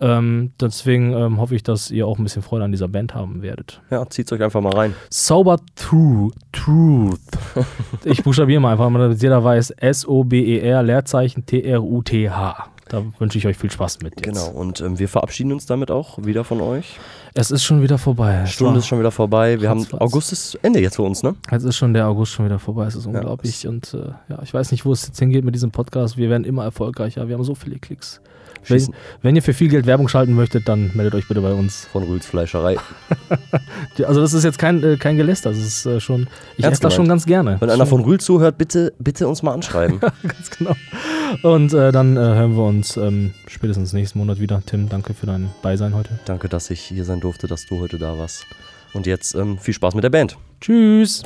ähm, 0.00 0.52
deswegen 0.60 1.12
ähm, 1.12 1.38
hoffe 1.40 1.54
ich, 1.54 1.62
dass 1.62 1.90
ihr 1.90 2.06
auch 2.06 2.18
ein 2.18 2.24
bisschen 2.24 2.42
Freude 2.42 2.64
an 2.64 2.72
dieser 2.72 2.88
Band 2.88 3.14
haben 3.14 3.42
werdet. 3.42 3.80
Ja, 3.90 4.06
zieht's 4.08 4.32
euch 4.32 4.42
einfach 4.42 4.60
mal 4.60 4.72
rein. 4.74 4.94
Sober 5.10 5.58
Truth. 5.76 7.18
Ich 8.04 8.22
buchstabiere 8.22 8.60
mal 8.60 8.72
einfach, 8.72 8.92
damit 8.92 9.22
jeder 9.22 9.42
weiß. 9.44 9.70
S-O-B-E-R, 9.70 10.82
Leerzeichen 10.82 11.46
T-R-U-T-H. 11.46 12.66
Da 12.88 13.02
wünsche 13.18 13.38
ich 13.38 13.46
euch 13.46 13.56
viel 13.56 13.70
Spaß 13.70 14.00
mit. 14.02 14.14
Jetzt. 14.14 14.24
Genau, 14.24 14.48
und 14.48 14.80
ähm, 14.80 14.98
wir 14.98 15.08
verabschieden 15.08 15.52
uns 15.52 15.66
damit 15.66 15.90
auch 15.90 16.18
wieder 16.22 16.44
von 16.44 16.60
euch. 16.60 16.98
Es 17.34 17.50
ist 17.50 17.64
schon 17.64 17.82
wieder 17.82 17.98
vorbei. 17.98 18.42
Es 18.44 18.52
Stunde 18.52 18.78
ist 18.78 18.86
schon 18.86 18.98
wieder 18.98 19.10
vorbei. 19.10 19.60
Wir 19.60 19.70
haben. 19.70 19.86
August 19.94 20.32
ist 20.32 20.54
Ende 20.62 20.80
jetzt 20.80 20.96
für 20.96 21.02
uns, 21.02 21.22
ne? 21.22 21.34
Jetzt 21.50 21.64
ist 21.64 21.76
schon 21.76 21.94
der 21.94 22.06
August 22.06 22.32
schon 22.32 22.44
wieder 22.44 22.58
vorbei. 22.58 22.86
Es 22.86 22.94
ist 22.94 23.06
unglaublich. 23.06 23.66
und 23.66 23.94
äh, 23.94 24.12
ja, 24.28 24.42
ich 24.42 24.52
weiß 24.52 24.70
nicht, 24.70 24.84
wo 24.84 24.92
es 24.92 25.06
jetzt 25.06 25.18
hingeht 25.18 25.44
mit 25.44 25.54
diesem 25.54 25.70
Podcast. 25.70 26.16
Wir 26.16 26.30
werden 26.30 26.44
immer 26.44 26.64
erfolgreicher. 26.64 27.26
Wir 27.26 27.36
haben 27.36 27.44
so 27.44 27.54
viele 27.54 27.78
Klicks. 27.78 28.20
Wenn, 28.66 28.94
wenn 29.22 29.36
ihr 29.36 29.42
für 29.42 29.54
viel 29.54 29.68
Geld 29.68 29.86
Werbung 29.86 30.08
schalten 30.08 30.34
möchtet, 30.34 30.68
dann 30.68 30.90
meldet 30.94 31.14
euch 31.14 31.28
bitte 31.28 31.40
bei 31.40 31.52
uns. 31.52 31.86
von 31.92 32.02
Rühls 32.04 32.26
Fleischerei. 32.26 32.76
Also 34.06 34.20
das 34.20 34.32
ist 34.32 34.42
jetzt 34.42 34.58
kein, 34.58 34.82
äh, 34.82 34.96
kein 34.96 35.16
Geläster. 35.16 35.50
Das 35.50 35.58
ist 35.58 35.86
äh, 35.86 36.00
schon. 36.00 36.26
Ich 36.56 36.64
esse 36.64 36.80
das 36.80 36.94
schon 36.94 37.06
ganz 37.06 37.26
gerne. 37.26 37.60
Wenn 37.60 37.70
einer 37.70 37.86
von 37.86 38.02
Rühl 38.02 38.18
zuhört, 38.18 38.58
bitte, 38.58 38.92
bitte 38.98 39.28
uns 39.28 39.42
mal 39.42 39.52
anschreiben. 39.52 40.00
ganz 40.22 40.50
genau. 40.58 40.74
Und 41.42 41.72
äh, 41.72 41.92
dann 41.92 42.16
äh, 42.16 42.20
hören 42.20 42.56
wir 42.56 42.64
uns 42.64 42.96
ähm, 42.96 43.32
spätestens 43.46 43.92
nächsten 43.92 44.18
Monat 44.18 44.40
wieder. 44.40 44.62
Tim, 44.66 44.88
danke 44.88 45.14
für 45.14 45.26
dein 45.26 45.50
Beisein 45.62 45.94
heute. 45.94 46.10
Danke, 46.24 46.48
dass 46.48 46.70
ich 46.70 46.80
hier 46.80 47.04
sein 47.04 47.20
durfte, 47.20 47.46
dass 47.46 47.66
du 47.66 47.80
heute 47.80 47.98
da 47.98 48.18
warst. 48.18 48.44
Und 48.92 49.06
jetzt 49.06 49.34
ähm, 49.34 49.58
viel 49.58 49.74
Spaß 49.74 49.94
mit 49.94 50.04
der 50.04 50.10
Band. 50.10 50.36
Tschüss. 50.60 51.22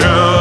The 0.00 0.39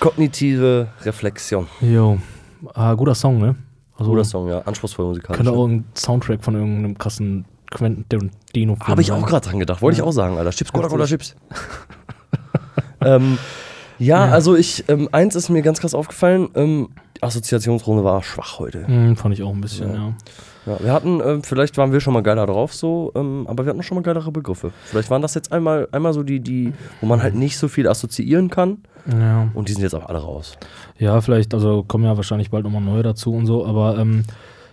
Kognitive 0.00 0.88
Reflexion. 1.02 1.66
Jo. 1.80 2.18
Ah, 2.74 2.94
guter 2.94 3.14
Song, 3.14 3.38
ne? 3.38 3.54
Also, 3.96 4.10
Guter 4.10 4.24
Song, 4.24 4.48
ja. 4.48 4.60
Anspruchsvoll 4.62 5.06
musikalisch. 5.06 5.36
Könnte 5.36 5.52
auch 5.52 5.66
ein 5.66 5.84
Soundtrack 5.94 6.42
von 6.42 6.54
irgendeinem 6.54 6.96
krassen 6.96 7.44
Quentin 7.70 8.06
Tarantino-Film 8.08 8.88
Habe 8.88 9.02
ich 9.02 9.12
auch 9.12 9.24
gerade 9.26 9.46
dran 9.48 9.58
gedacht. 9.60 9.82
Wollte 9.82 9.98
ich 9.98 10.02
auch 10.02 10.10
sagen, 10.12 10.38
Alter. 10.38 10.50
Chips, 10.50 10.72
Cola, 10.72 10.88
Cola. 10.88 11.04
Chips. 11.06 11.36
ähm, 13.02 13.38
ja, 13.98 14.26
Ja. 14.26 14.32
also 14.32 14.56
ich, 14.56 14.84
ähm, 14.88 15.08
eins 15.12 15.34
ist 15.36 15.50
mir 15.50 15.62
ganz 15.62 15.80
krass 15.80 15.94
aufgefallen. 15.94 16.48
Ähm, 16.54 16.88
die 17.18 17.22
Assoziationsrunde 17.22 18.02
war 18.02 18.22
schwach 18.22 18.58
heute. 18.58 18.86
Hm, 18.86 19.16
fand 19.16 19.34
ich 19.34 19.42
auch 19.42 19.52
ein 19.52 19.60
bisschen, 19.60 19.90
Ja. 19.92 19.96
ja. 19.98 20.14
Ja, 20.66 20.76
wir 20.78 20.92
hatten, 20.92 21.20
ähm, 21.24 21.42
vielleicht 21.42 21.78
waren 21.78 21.90
wir 21.90 22.00
schon 22.00 22.12
mal 22.12 22.22
geiler 22.22 22.44
drauf, 22.46 22.74
so, 22.74 23.12
ähm, 23.14 23.46
aber 23.48 23.64
wir 23.64 23.70
hatten 23.70 23.82
schon 23.82 23.96
mal 23.96 24.02
geilere 24.02 24.30
Begriffe. 24.30 24.72
Vielleicht 24.84 25.08
waren 25.10 25.22
das 25.22 25.34
jetzt 25.34 25.52
einmal, 25.52 25.88
einmal 25.90 26.12
so 26.12 26.22
die, 26.22 26.40
die, 26.40 26.74
wo 27.00 27.06
man 27.06 27.22
halt 27.22 27.34
nicht 27.34 27.56
so 27.56 27.66
viel 27.66 27.88
assoziieren 27.88 28.50
kann. 28.50 28.82
Ja. 29.06 29.48
Und 29.54 29.68
die 29.68 29.72
sind 29.72 29.82
jetzt 29.82 29.94
auch 29.94 30.06
alle 30.06 30.18
raus. 30.18 30.56
Ja, 30.98 31.20
vielleicht, 31.20 31.54
also 31.54 31.82
kommen 31.84 32.04
ja 32.04 32.16
wahrscheinlich 32.16 32.50
bald 32.50 32.64
nochmal 32.64 32.82
neue 32.82 33.02
dazu 33.02 33.32
und 33.32 33.46
so, 33.46 33.64
aber 33.66 33.98
ähm, 33.98 34.24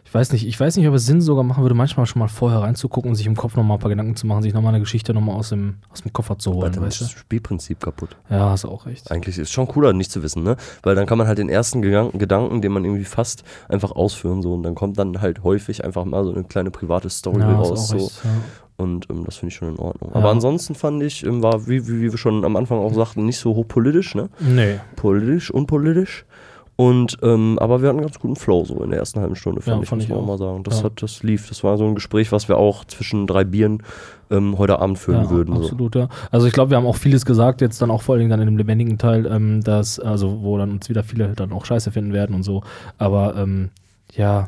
ich 0.08 0.14
weiß 0.14 0.32
nicht, 0.32 0.48
ich 0.48 0.58
weiß 0.58 0.78
nicht, 0.78 0.88
ob 0.88 0.94
es 0.94 1.06
Sinn 1.06 1.20
sogar 1.20 1.44
machen 1.44 1.64
würde, 1.64 1.76
manchmal 1.76 2.06
schon 2.06 2.22
mal 2.22 2.30
vorher 2.30 2.60
reinzugucken 2.60 3.10
und 3.10 3.16
sich 3.16 3.26
im 3.28 3.36
Kopf 3.36 3.58
nochmal 3.58 3.76
ein 3.76 3.80
paar 3.82 3.90
Gedanken 3.90 4.16
zu 4.16 4.26
machen, 4.26 4.42
sich 4.42 4.54
nochmal 4.54 4.74
eine 4.74 4.80
Geschichte 4.80 5.14
nochmal 5.14 5.36
aus 5.36 5.50
dem, 5.50 5.76
aus 5.92 6.02
dem 6.02 6.14
Koffer 6.14 6.40
zu 6.40 6.54
holen, 6.54 6.72
dann 6.72 6.86
ist 6.86 7.02
das 7.02 7.12
Spielprinzip 7.12 7.82
kaputt. 7.82 8.16
Ja, 8.30 8.50
hast 8.50 8.64
auch 8.64 8.86
recht. 8.86 9.12
Eigentlich 9.12 9.38
ist 9.38 9.50
es 9.50 9.52
schon 9.52 9.68
cooler, 9.68 9.92
nicht 9.92 10.10
zu 10.10 10.24
wissen, 10.24 10.44
ne? 10.44 10.56
Weil 10.82 10.96
dann 10.96 11.08
kann 11.08 11.18
man 11.18 11.28
halt 11.28 11.40
den 11.40 11.50
ersten 11.50 11.82
Gedanken, 11.82 12.62
den 12.62 12.72
man 12.72 12.86
irgendwie 12.86 13.04
fasst, 13.04 13.44
einfach 13.68 13.92
ausführen 13.92 14.42
so 14.42 14.54
und 14.54 14.64
dann 14.64 14.76
kommt 14.76 14.98
dann 14.98 15.20
halt 15.20 15.44
häufig 15.44 15.84
einfach 15.84 16.06
mal 16.06 16.24
so 16.24 16.34
eine 16.34 16.46
kleine 16.46 16.72
private 16.72 17.10
Story 17.10 17.42
Ja, 17.42 17.52
raus. 17.56 17.90
So. 17.90 17.98
recht. 17.98 18.24
Ja. 18.24 18.30
Und 18.78 19.10
ähm, 19.10 19.24
das 19.26 19.38
finde 19.38 19.52
ich 19.52 19.56
schon 19.58 19.70
in 19.70 19.80
Ordnung. 19.80 20.12
Ja. 20.14 20.18
Aber 20.20 20.30
ansonsten 20.30 20.76
fand 20.76 21.02
ich, 21.02 21.26
ähm, 21.26 21.42
war, 21.42 21.68
wie, 21.68 21.88
wie, 21.88 22.02
wie 22.02 22.12
wir 22.12 22.18
schon 22.18 22.46
am 22.46 22.56
Anfang 22.56 22.78
auch 22.78 22.94
sagten, 22.94 23.26
nicht 23.26 23.40
so 23.40 23.56
hochpolitisch, 23.56 24.14
ne? 24.16 24.30
Nee. 24.40 24.80
Politisch, 24.96 25.50
unpolitisch. 25.52 26.26
Und, 26.80 27.18
ähm, 27.24 27.58
aber 27.60 27.82
wir 27.82 27.90
hatten 27.90 27.98
einen 27.98 28.06
ganz 28.06 28.20
guten 28.20 28.36
Flow 28.36 28.64
so 28.64 28.84
in 28.84 28.92
der 28.92 29.00
ersten 29.00 29.20
halben 29.20 29.36
Stunde, 29.36 29.62
fand 29.62 29.78
Ja, 29.78 29.82
ich, 29.82 29.90
fand 29.90 30.02
muss 30.02 30.04
ich 30.04 30.10
man 30.12 30.20
auch 30.20 30.24
auch. 30.24 30.28
mal 30.28 30.38
sagen. 30.38 30.64
Das 30.64 30.78
Ja. 30.78 30.84
hat, 30.86 31.02
das 31.02 31.24
lief. 31.24 31.48
Das 31.50 31.64
war 31.64 31.76
so 31.76 31.86
ein 31.86 31.96
Gespräch, 31.96 32.32
was 32.32 32.48
wir 32.50 32.58
auch 32.58 32.86
zwischen 32.86 33.26
drei 33.26 33.46
Bieren 33.46 33.82
ähm, 34.30 34.60
heute 34.60 34.78
Abend 34.78 35.00
führen 35.00 35.24
ja, 35.24 35.30
würden. 35.32 35.56
So. 35.56 35.62
Absolut, 35.64 35.96
ja. 35.96 36.08
Also 36.30 36.46
ich 36.46 36.54
glaube, 36.54 36.70
wir 36.70 36.78
haben 36.78 36.86
auch 36.86 36.96
vieles 36.98 37.26
gesagt, 37.26 37.62
jetzt 37.62 37.82
dann 37.82 37.90
auch 37.90 38.04
vor 38.04 38.18
Dingen 38.18 38.30
dann 38.30 38.42
in 38.42 38.46
dem 38.46 38.58
lebendigen 38.60 39.00
Teil, 39.00 39.26
ähm, 39.26 39.64
dass, 39.64 40.00
also 40.00 40.44
wo 40.44 40.56
dann 40.60 40.70
uns 40.70 40.88
wieder 40.88 41.04
viele 41.04 41.30
dann 41.30 41.52
auch 41.52 41.66
scheiße 41.66 41.90
finden 41.90 42.14
werden 42.14 42.36
und 42.36 42.44
so. 42.44 42.62
Aber 43.00 43.36
ähm, 43.38 43.70
ja, 44.14 44.46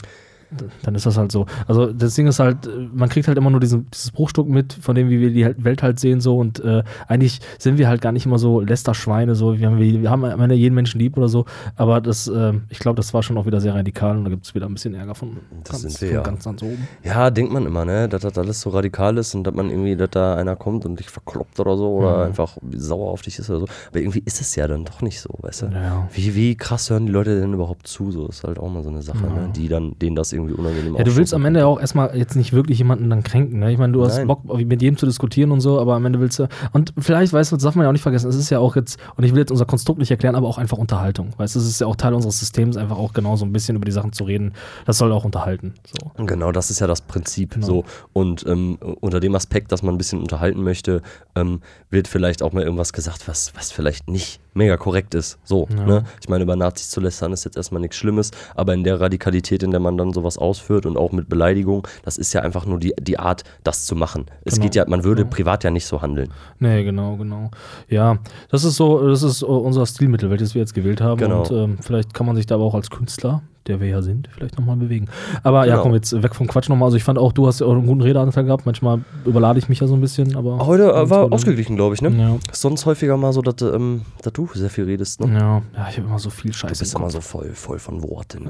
dann 0.83 0.95
ist 0.95 1.05
das 1.05 1.17
halt 1.17 1.31
so. 1.31 1.45
Also 1.67 1.91
das 1.93 2.15
Ding 2.15 2.27
ist 2.27 2.39
halt, 2.39 2.65
äh, 2.67 2.69
man 2.93 3.09
kriegt 3.09 3.27
halt 3.27 3.37
immer 3.37 3.49
nur 3.49 3.59
diesen, 3.59 3.87
dieses 3.93 4.11
Bruchstück 4.11 4.47
mit, 4.47 4.73
von 4.73 4.95
dem, 4.95 5.09
wie 5.09 5.19
wir 5.19 5.31
die 5.31 5.63
Welt 5.63 5.83
halt 5.83 5.99
sehen 5.99 6.21
so 6.21 6.37
und 6.37 6.59
äh, 6.63 6.83
eigentlich 7.07 7.39
sind 7.57 7.77
wir 7.77 7.87
halt 7.87 8.01
gar 8.01 8.11
nicht 8.11 8.25
immer 8.25 8.39
so 8.39 8.59
Lästerschweine, 8.59 9.35
so 9.35 9.57
wir 9.59 9.67
haben, 9.67 9.79
wir 9.79 10.09
haben 10.09 10.23
am 10.25 10.41
Ende 10.41 10.55
jeden 10.55 10.75
Menschen 10.75 10.99
lieb 10.99 11.17
oder 11.17 11.29
so, 11.29 11.45
aber 11.75 12.01
das, 12.01 12.27
ähm, 12.27 12.63
ich 12.69 12.79
glaube, 12.79 12.95
das 12.97 13.13
war 13.13 13.21
schon 13.23 13.37
auch 13.37 13.45
wieder 13.45 13.61
sehr 13.61 13.75
radikal 13.75 14.17
und 14.17 14.23
da 14.25 14.29
gibt 14.29 14.45
es 14.45 14.55
wieder 14.55 14.65
ein 14.65 14.73
bisschen 14.73 14.93
Ärger 14.95 15.15
von, 15.15 15.37
Das 15.63 15.81
sind 15.81 15.97
von 15.97 16.07
wir, 16.07 16.15
ja. 16.15 16.21
ganz, 16.23 16.43
ganz 16.45 16.63
oben. 16.63 16.87
Ja, 17.03 17.29
denkt 17.29 17.51
man 17.53 17.65
immer, 17.65 17.85
ne, 17.85 18.09
dass 18.09 18.21
das 18.21 18.37
alles 18.37 18.61
so 18.61 18.69
radikal 18.71 19.17
ist 19.17 19.35
und 19.35 19.43
dass 19.43 19.53
man 19.53 19.69
irgendwie, 19.69 19.95
dass 19.95 20.09
da 20.11 20.35
einer 20.35 20.55
kommt 20.55 20.85
und 20.85 20.99
dich 20.99 21.09
verkloppt 21.09 21.59
oder 21.59 21.77
so 21.77 21.89
oder 21.89 22.09
Mhm. 22.19 22.23
einfach 22.25 22.57
sauer 22.75 23.11
auf 23.11 23.21
dich 23.21 23.37
ist 23.39 23.49
oder 23.49 23.59
so. 23.59 23.65
Aber 23.89 23.99
irgendwie 23.99 24.23
ist 24.25 24.41
es 24.41 24.55
ja 24.55 24.67
dann 24.67 24.83
doch 24.85 25.01
nicht 25.01 25.19
so, 25.21 25.29
weißt 25.41 25.63
du? 25.63 25.65
Ja. 25.67 26.07
Wie, 26.13 26.33
wie 26.35 26.55
krass 26.55 26.89
hören 26.89 27.05
die 27.05 27.11
Leute 27.11 27.39
denn 27.39 27.53
überhaupt 27.53 27.87
zu? 27.87 28.11
So 28.11 28.27
ist 28.27 28.43
halt 28.43 28.57
auch 28.59 28.69
mal 28.69 28.83
so 28.83 28.89
eine 28.89 29.01
Sache, 29.01 29.23
Ja. 29.23 29.29
ne, 29.47 29.49
die 29.55 29.67
dann, 29.67 29.97
denen 29.99 30.15
das 30.15 30.33
irgendwie 30.33 30.38
unangenehm 30.41 30.95
Ja, 30.95 31.03
du 31.03 31.15
willst 31.15 31.33
am 31.33 31.45
Ende 31.45 31.61
ja 31.61 31.65
auch 31.65 31.79
erstmal 31.79 32.15
jetzt 32.17 32.35
nicht 32.35 32.53
wirklich 32.53 32.79
jemanden 32.79 33.09
dann 33.09 33.23
kränken. 33.23 33.59
Ne? 33.59 33.71
Ich 33.71 33.77
meine, 33.77 33.93
du 33.93 34.05
hast 34.05 34.17
Nein. 34.17 34.27
Bock, 34.27 34.43
mit 34.45 34.81
jedem 34.81 34.97
zu 34.97 35.05
diskutieren 35.05 35.51
und 35.51 35.61
so, 35.61 35.79
aber 35.79 35.95
am 35.95 36.05
Ende 36.05 36.19
willst 36.19 36.39
du. 36.39 36.47
Und 36.71 36.93
vielleicht, 36.97 37.33
weißt 37.33 37.51
du, 37.51 37.55
das 37.55 37.63
darf 37.63 37.75
man 37.75 37.83
ja 37.83 37.89
auch 37.89 37.93
nicht 37.93 38.01
vergessen, 38.01 38.29
es 38.29 38.35
ist 38.35 38.49
ja 38.49 38.59
auch 38.59 38.75
jetzt, 38.75 38.99
und 39.15 39.23
ich 39.23 39.31
will 39.31 39.39
jetzt 39.39 39.51
unser 39.51 39.65
Konstrukt 39.65 39.99
nicht 39.99 40.11
erklären, 40.11 40.35
aber 40.35 40.47
auch 40.47 40.57
einfach 40.57 40.77
Unterhaltung. 40.77 41.29
Weißt 41.37 41.55
du, 41.55 41.59
es 41.59 41.67
ist 41.67 41.81
ja 41.81 41.87
auch 41.87 41.95
Teil 41.95 42.13
unseres 42.13 42.39
Systems, 42.39 42.77
einfach 42.77 42.97
auch 42.97 43.13
genau 43.13 43.35
so 43.35 43.45
ein 43.45 43.51
bisschen 43.51 43.75
über 43.75 43.85
die 43.85 43.91
Sachen 43.91 44.13
zu 44.13 44.23
reden. 44.23 44.53
Das 44.85 44.97
soll 44.97 45.11
auch 45.11 45.25
unterhalten. 45.25 45.73
So. 45.85 46.25
Genau, 46.25 46.51
das 46.51 46.69
ist 46.69 46.79
ja 46.79 46.87
das 46.87 47.01
Prinzip. 47.01 47.55
Genau. 47.55 47.65
So. 47.65 47.85
Und 48.13 48.45
ähm, 48.47 48.77
unter 48.99 49.19
dem 49.19 49.35
Aspekt, 49.35 49.71
dass 49.71 49.83
man 49.83 49.95
ein 49.95 49.97
bisschen 49.97 50.19
unterhalten 50.19 50.63
möchte, 50.63 51.01
ähm, 51.35 51.61
wird 51.89 52.07
vielleicht 52.07 52.43
auch 52.43 52.53
mal 52.53 52.63
irgendwas 52.63 52.93
gesagt, 52.93 53.27
was, 53.27 53.53
was 53.55 53.71
vielleicht 53.71 54.09
nicht 54.09 54.39
mega 54.53 54.77
korrekt 54.77 55.15
ist. 55.15 55.37
So, 55.43 55.67
Ja. 55.69 55.85
ne? 55.85 56.03
Ich 56.21 56.29
meine, 56.29 56.43
über 56.43 56.55
Nazis 56.55 56.89
zu 56.89 56.99
lästern 57.01 57.31
ist 57.33 57.45
jetzt 57.45 57.57
erstmal 57.57 57.81
nichts 57.81 57.97
Schlimmes, 57.97 58.31
aber 58.55 58.73
in 58.73 58.83
der 58.83 58.99
Radikalität, 58.99 59.63
in 59.63 59.71
der 59.71 59.79
man 59.79 59.97
dann 59.97 60.13
sowas 60.13 60.37
ausführt 60.37 60.85
und 60.85 60.97
auch 60.97 61.11
mit 61.11 61.29
Beleidigung, 61.29 61.87
das 62.03 62.17
ist 62.17 62.33
ja 62.33 62.41
einfach 62.41 62.65
nur 62.65 62.79
die, 62.79 62.93
die 62.99 63.19
Art, 63.19 63.43
das 63.63 63.85
zu 63.85 63.95
machen. 63.95 64.25
Es 64.45 64.55
Genau. 64.55 64.63
geht 64.63 64.75
ja, 64.75 64.85
man 64.87 65.03
würde 65.03 65.23
Genau. 65.23 65.33
privat 65.35 65.63
ja 65.63 65.71
nicht 65.71 65.85
so 65.85 66.01
handeln. 66.01 66.29
Nee, 66.59 66.83
genau, 66.83 67.15
genau. 67.17 67.51
Ja, 67.87 68.17
das 68.49 68.63
ist 68.63 68.75
so, 68.75 69.07
das 69.07 69.23
ist 69.23 69.43
unser 69.43 69.85
Stilmittel, 69.85 70.29
welches 70.29 70.55
wir 70.55 70.61
jetzt 70.61 70.73
gewählt 70.73 71.01
haben. 71.01 71.19
Genau. 71.19 71.41
Und 71.41 71.51
ähm, 71.51 71.77
vielleicht 71.81 72.13
kann 72.13 72.25
man 72.25 72.35
sich 72.35 72.45
da 72.45 72.55
aber 72.55 72.63
auch 72.65 72.75
als 72.75 72.89
Künstler, 72.89 73.41
der 73.67 73.79
wir 73.79 73.87
ja 73.87 74.01
sind, 74.01 74.27
vielleicht 74.31 74.57
nochmal 74.57 74.75
bewegen. 74.77 75.07
Aber 75.43 75.65
ja, 75.65 75.73
Genau. 75.73 75.83
komm, 75.83 75.93
jetzt 75.93 76.23
weg 76.23 76.33
vom 76.35 76.47
Quatsch 76.47 76.69
nochmal. 76.69 76.87
Also 76.87 76.97
ich 76.97 77.03
fand 77.03 77.19
auch, 77.19 77.31
du 77.33 77.45
hast 77.47 77.59
ja 77.59 77.67
auch 77.67 77.73
einen 77.73 77.85
guten 77.85 78.01
Redeanteil 78.01 78.43
gehabt. 78.45 78.65
Manchmal 78.65 79.01
überlade 79.25 79.59
ich 79.59 79.69
mich 79.69 79.79
ja 79.79 79.87
so 79.87 79.93
ein 79.93 80.01
bisschen, 80.01 80.35
aber. 80.35 80.65
Heute 80.65 80.91
äh, 80.91 81.09
war 81.09 81.21
Sonst- 81.21 81.33
ausgeglichen, 81.33 81.75
glaube 81.75 81.95
ich, 81.95 82.01
ne? 82.01 82.09
Ja. 82.17 82.37
Sonst 82.51 82.85
häufiger 82.85 83.17
mal 83.17 83.33
so, 83.33 83.41
dass, 83.41 83.61
ähm, 83.61 84.01
dass 84.23 84.33
du 84.33 84.49
sehr 84.53 84.69
viel 84.69 84.85
redest, 84.85 85.19
ne? 85.21 85.31
Ja, 85.33 85.61
ja 85.75 85.87
ich 85.89 85.97
habe 85.97 86.07
immer 86.07 86.19
so 86.19 86.29
viel 86.29 86.51
Du 86.51 86.57
Scheiße 86.57 86.79
bist 86.79 86.93
im 86.95 87.01
immer 87.01 87.09
so 87.11 87.21
voll, 87.21 87.51
voll 87.53 87.79
von 87.79 88.01
Worten, 88.03 88.47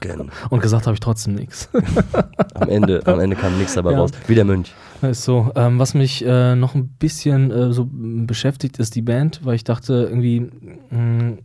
Gedanken. 0.00 0.30
Und 0.50 0.60
gesagt 0.62 0.86
habe 0.86 0.94
ich 0.94 1.00
trotzdem 1.00 1.34
nichts. 1.34 1.68
Am 2.54 2.68
Ende, 2.68 3.02
am 3.06 3.18
Ende 3.20 3.36
kam 3.36 3.58
nichts 3.58 3.74
dabei 3.74 3.92
Ja. 3.92 3.98
raus. 3.98 4.10
Wie 4.28 4.34
der 4.34 4.44
Mönch. 4.44 4.72
Ist 5.02 5.24
so. 5.24 5.50
Ähm, 5.56 5.78
was 5.78 5.92
mich 5.94 6.24
äh, 6.24 6.54
noch 6.54 6.74
ein 6.74 6.88
bisschen 6.98 7.50
äh, 7.50 7.72
so 7.72 7.88
beschäftigt, 7.92 8.78
ist 8.78 8.94
die 8.94 9.02
Band, 9.02 9.40
weil 9.44 9.56
ich 9.56 9.64
dachte 9.64 10.06
irgendwie, 10.08 10.48
mh, 10.90 11.38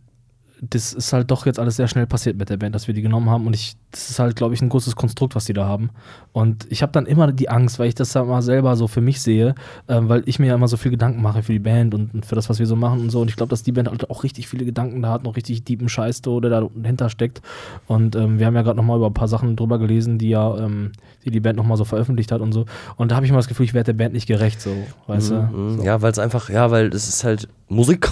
das 0.62 0.92
ist 0.92 1.12
halt 1.12 1.30
doch 1.30 1.46
jetzt 1.46 1.58
alles 1.58 1.76
sehr 1.76 1.88
schnell 1.88 2.06
passiert 2.06 2.36
mit 2.36 2.50
der 2.50 2.56
Band, 2.56 2.74
dass 2.74 2.86
wir 2.86 2.94
die 2.94 3.02
genommen 3.02 3.30
haben 3.30 3.46
und 3.46 3.54
ich, 3.54 3.76
das 3.92 4.10
ist 4.10 4.18
halt, 4.18 4.36
glaube 4.36 4.54
ich, 4.54 4.60
ein 4.60 4.68
großes 4.68 4.94
Konstrukt, 4.94 5.34
was 5.34 5.46
die 5.46 5.52
da 5.52 5.66
haben. 5.66 5.90
Und 6.32 6.66
ich 6.70 6.82
habe 6.82 6.92
dann 6.92 7.06
immer 7.06 7.32
die 7.32 7.48
Angst, 7.48 7.78
weil 7.78 7.88
ich 7.88 7.94
das 7.94 8.12
ja 8.14 8.24
mal 8.24 8.42
selber 8.42 8.76
so 8.76 8.86
für 8.86 9.00
mich 9.00 9.20
sehe, 9.20 9.54
ähm, 9.88 10.08
weil 10.08 10.22
ich 10.26 10.38
mir 10.38 10.48
ja 10.48 10.54
immer 10.54 10.68
so 10.68 10.76
viel 10.76 10.90
Gedanken 10.90 11.22
mache 11.22 11.42
für 11.42 11.52
die 11.52 11.58
Band 11.58 11.94
und, 11.94 12.14
und 12.14 12.26
für 12.26 12.34
das, 12.34 12.48
was 12.50 12.58
wir 12.58 12.66
so 12.66 12.76
machen 12.76 13.00
und 13.00 13.10
so. 13.10 13.20
Und 13.20 13.28
ich 13.28 13.36
glaube, 13.36 13.50
dass 13.50 13.62
die 13.62 13.72
Band 13.72 13.88
halt 13.88 14.10
auch 14.10 14.22
richtig 14.22 14.48
viele 14.48 14.64
Gedanken 14.64 15.02
da 15.02 15.10
hat, 15.10 15.24
noch 15.24 15.36
richtig 15.36 15.64
tiefen 15.64 15.88
Scheiß, 15.88 16.22
der 16.22 16.40
da 16.40 16.68
dahinter 16.74 17.08
steckt. 17.08 17.40
Und 17.86 18.14
ähm, 18.14 18.38
wir 18.38 18.46
haben 18.46 18.54
ja 18.54 18.62
gerade 18.62 18.76
nochmal 18.76 18.98
über 18.98 19.06
ein 19.06 19.14
paar 19.14 19.28
Sachen 19.28 19.56
drüber 19.56 19.78
gelesen, 19.78 20.18
die 20.18 20.28
ja, 20.28 20.56
ähm, 20.58 20.92
die 21.24 21.30
die 21.30 21.40
Band 21.40 21.56
nochmal 21.56 21.76
so 21.76 21.84
veröffentlicht 21.84 22.32
hat 22.32 22.40
und 22.40 22.52
so. 22.52 22.66
Und 22.96 23.10
da 23.10 23.16
habe 23.16 23.26
ich 23.26 23.32
mal 23.32 23.38
das 23.38 23.48
Gefühl, 23.48 23.64
ich 23.64 23.74
werde 23.74 23.92
der 23.94 24.04
Band 24.04 24.14
nicht 24.14 24.26
gerecht, 24.26 24.60
so, 24.60 24.70
weißt 25.06 25.30
du? 25.30 25.34
Mhm, 25.34 25.78
So. 25.78 25.84
Ja, 25.84 26.02
weil 26.02 26.12
es 26.12 26.18
einfach, 26.18 26.50
ja, 26.50 26.70
weil 26.70 26.88
es 26.88 27.08
ist 27.08 27.24
halt 27.24 27.48
Musik 27.68 28.08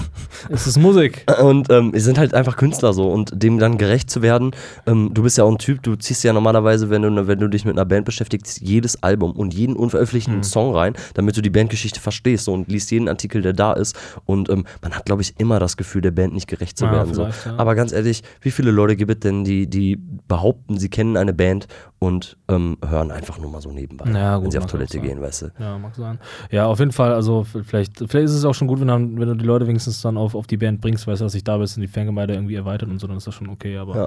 Es 0.50 0.66
ist 0.66 0.78
Musik. 0.78 1.26
und 1.42 1.70
ähm, 1.70 1.92
wir 1.92 2.00
sind 2.00 2.18
halt 2.18 2.32
einfach 2.38 2.56
Künstler 2.56 2.92
so 2.92 3.10
und 3.10 3.32
dem 3.42 3.58
dann 3.58 3.78
gerecht 3.78 4.10
zu 4.10 4.22
werden. 4.22 4.52
Ähm, 4.86 5.10
du 5.12 5.22
bist 5.22 5.38
ja 5.38 5.44
auch 5.44 5.50
ein 5.50 5.58
Typ, 5.58 5.82
du 5.82 5.96
ziehst 5.96 6.24
ja 6.24 6.32
normalerweise, 6.32 6.90
wenn 6.90 7.02
du, 7.02 7.26
wenn 7.26 7.38
du 7.38 7.48
dich 7.48 7.64
mit 7.64 7.76
einer 7.76 7.84
Band 7.84 8.04
beschäftigst, 8.04 8.60
jedes 8.60 9.02
Album 9.02 9.32
und 9.32 9.54
jeden 9.54 9.76
unveröffentlichten 9.76 10.34
Hm. 10.34 10.42
Song 10.42 10.74
rein, 10.74 10.94
damit 11.14 11.36
du 11.36 11.42
die 11.42 11.50
Bandgeschichte 11.50 12.00
verstehst 12.00 12.44
so, 12.44 12.52
und 12.52 12.68
liest 12.68 12.90
jeden 12.90 13.08
Artikel, 13.08 13.42
der 13.42 13.52
da 13.52 13.72
ist. 13.72 13.96
Und 14.24 14.48
ähm, 14.48 14.64
man 14.82 14.92
hat, 14.92 15.04
glaube 15.06 15.22
ich, 15.22 15.34
immer 15.38 15.58
das 15.58 15.76
Gefühl, 15.76 16.00
der 16.00 16.10
Band 16.10 16.34
nicht 16.34 16.48
gerecht 16.48 16.78
zu 16.78 16.84
Ja, 16.86 16.92
werden. 16.92 17.14
So. 17.14 17.24
ja. 17.24 17.32
Aber 17.56 17.74
ganz 17.74 17.92
ehrlich, 17.92 18.22
wie 18.40 18.50
viele 18.50 18.70
Leute 18.70 18.96
gibt 18.96 19.10
es 19.12 19.20
denn, 19.20 19.44
die, 19.44 19.66
die 19.68 19.96
behaupten, 20.28 20.78
sie 20.78 20.88
kennen 20.88 21.16
eine 21.16 21.32
Band 21.32 21.66
und 22.00 22.36
ähm, 22.48 22.76
hören 22.86 23.10
einfach 23.10 23.38
nur 23.38 23.50
mal 23.50 23.60
so 23.60 23.70
nebenbei, 23.72 24.04
Ja, 24.10 24.36
wenn 24.36 24.44
gut, 24.44 24.52
sie 24.52 24.58
auf 24.58 24.64
auch 24.64 24.68
Toilette 24.70 25.00
gehen, 25.00 25.20
weißt 25.20 25.42
du? 25.42 25.46
Ja, 25.58 25.76
mag 25.78 25.94
sein. 25.96 26.18
Ja, 26.50 26.66
auf 26.66 26.78
jeden 26.78 26.92
Fall, 26.92 27.12
also 27.12 27.44
vielleicht, 27.44 27.98
vielleicht 27.98 28.26
ist 28.26 28.34
es 28.34 28.44
auch 28.44 28.54
schon 28.54 28.68
gut, 28.68 28.80
wenn, 28.80 28.88
dann, 28.88 29.18
wenn 29.18 29.26
du 29.28 29.34
die 29.34 29.44
Leute 29.44 29.66
wenigstens 29.66 30.00
dann 30.00 30.16
auf, 30.16 30.34
auf 30.36 30.46
die 30.46 30.56
Band 30.56 30.80
bringst, 30.80 31.06
weißt 31.08 31.20
du, 31.20 31.24
dass 31.24 31.32
sich 31.32 31.42
da 31.42 31.56
bist 31.58 31.76
und 31.76 31.80
die 31.82 31.88
Fangemeinde 31.88 32.34
irgendwie 32.34 32.54
erweitert 32.54 32.88
und 32.88 33.00
so, 33.00 33.06
dann 33.08 33.16
ist 33.16 33.26
das 33.26 33.34
schon 33.34 33.48
okay. 33.48 33.76
Aber 33.78 33.96
Ja. 33.96 34.06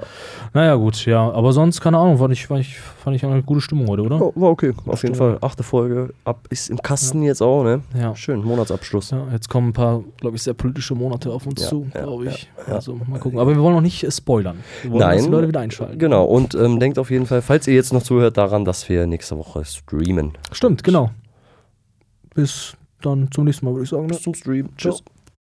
naja, 0.54 0.74
gut, 0.76 1.04
ja. 1.04 1.30
Aber 1.32 1.52
sonst, 1.52 1.80
keine 1.82 1.98
Ahnung, 1.98 2.16
fand 2.18 2.32
ich, 2.32 2.46
fand 2.46 2.60
ich, 2.60 2.78
fand 2.78 3.14
ich 3.16 3.24
eine 3.26 3.42
gute 3.42 3.60
Stimmung 3.60 3.86
heute, 3.88 4.02
oder? 4.02 4.16
Ja, 4.16 4.22
war 4.36 4.50
okay, 4.50 4.70
auf 4.70 4.84
jeden 5.02 5.14
Stimmt. 5.14 5.16
Fall. 5.16 5.38
Achte 5.42 5.62
Folge 5.62 6.14
ab 6.24 6.46
ist 6.48 6.70
im 6.70 6.78
Kasten 6.78 7.22
jetzt 7.22 7.42
auch, 7.42 7.62
ne? 7.62 7.82
Ja. 7.98 8.16
Schön, 8.16 8.42
Monatsabschluss. 8.42 9.10
Ja, 9.10 9.26
jetzt 9.32 9.50
kommen 9.50 9.68
ein 9.68 9.72
paar, 9.74 10.02
glaube 10.18 10.36
ich, 10.36 10.42
sehr 10.42 10.54
politische 10.54 10.94
Monate 10.94 11.30
auf 11.30 11.46
uns 11.46 11.60
Ja, 11.62 11.68
zu, 11.68 11.86
ja, 11.94 12.02
glaube 12.02 12.26
ich. 12.26 12.48
ja. 12.66 12.74
Also 12.74 12.94
mal 13.06 13.18
gucken. 13.20 13.38
Aber 13.38 13.54
wir 13.54 13.60
wollen 13.62 13.74
noch 13.74 13.80
nicht 13.82 14.10
spoilern. 14.12 14.56
Wir 14.82 14.92
wollen, 14.92 15.00
dass 15.00 15.08
Nein. 15.16 15.24
die 15.26 15.30
Leute 15.30 15.48
wieder 15.48 15.60
einschalten. 15.60 15.98
Genau, 15.98 16.24
und 16.24 16.54
ähm, 16.54 16.80
denkt 16.80 16.98
auf 16.98 17.10
jeden 17.10 17.26
Fall, 17.26 17.42
falls 17.42 17.66
ihr 17.66 17.74
jetzt 17.74 17.81
noch 17.90 18.02
zuhört, 18.02 18.36
daran, 18.36 18.64
dass 18.64 18.88
wir 18.88 19.06
nächste 19.06 19.36
Woche 19.36 19.64
streamen. 19.64 20.32
Stimmt, 20.52 20.84
genau. 20.84 21.10
Bis 22.34 22.76
dann 23.00 23.30
zum 23.32 23.44
nächsten 23.44 23.66
Mal, 23.66 23.72
würde 23.72 23.84
ich 23.84 23.90
sagen. 23.90 24.06
Ne? 24.06 24.08
Bis 24.08 24.22
zum 24.22 24.34
Stream. 24.34 24.68
Ciao. 24.78 24.92
Tschüss. 24.92 25.02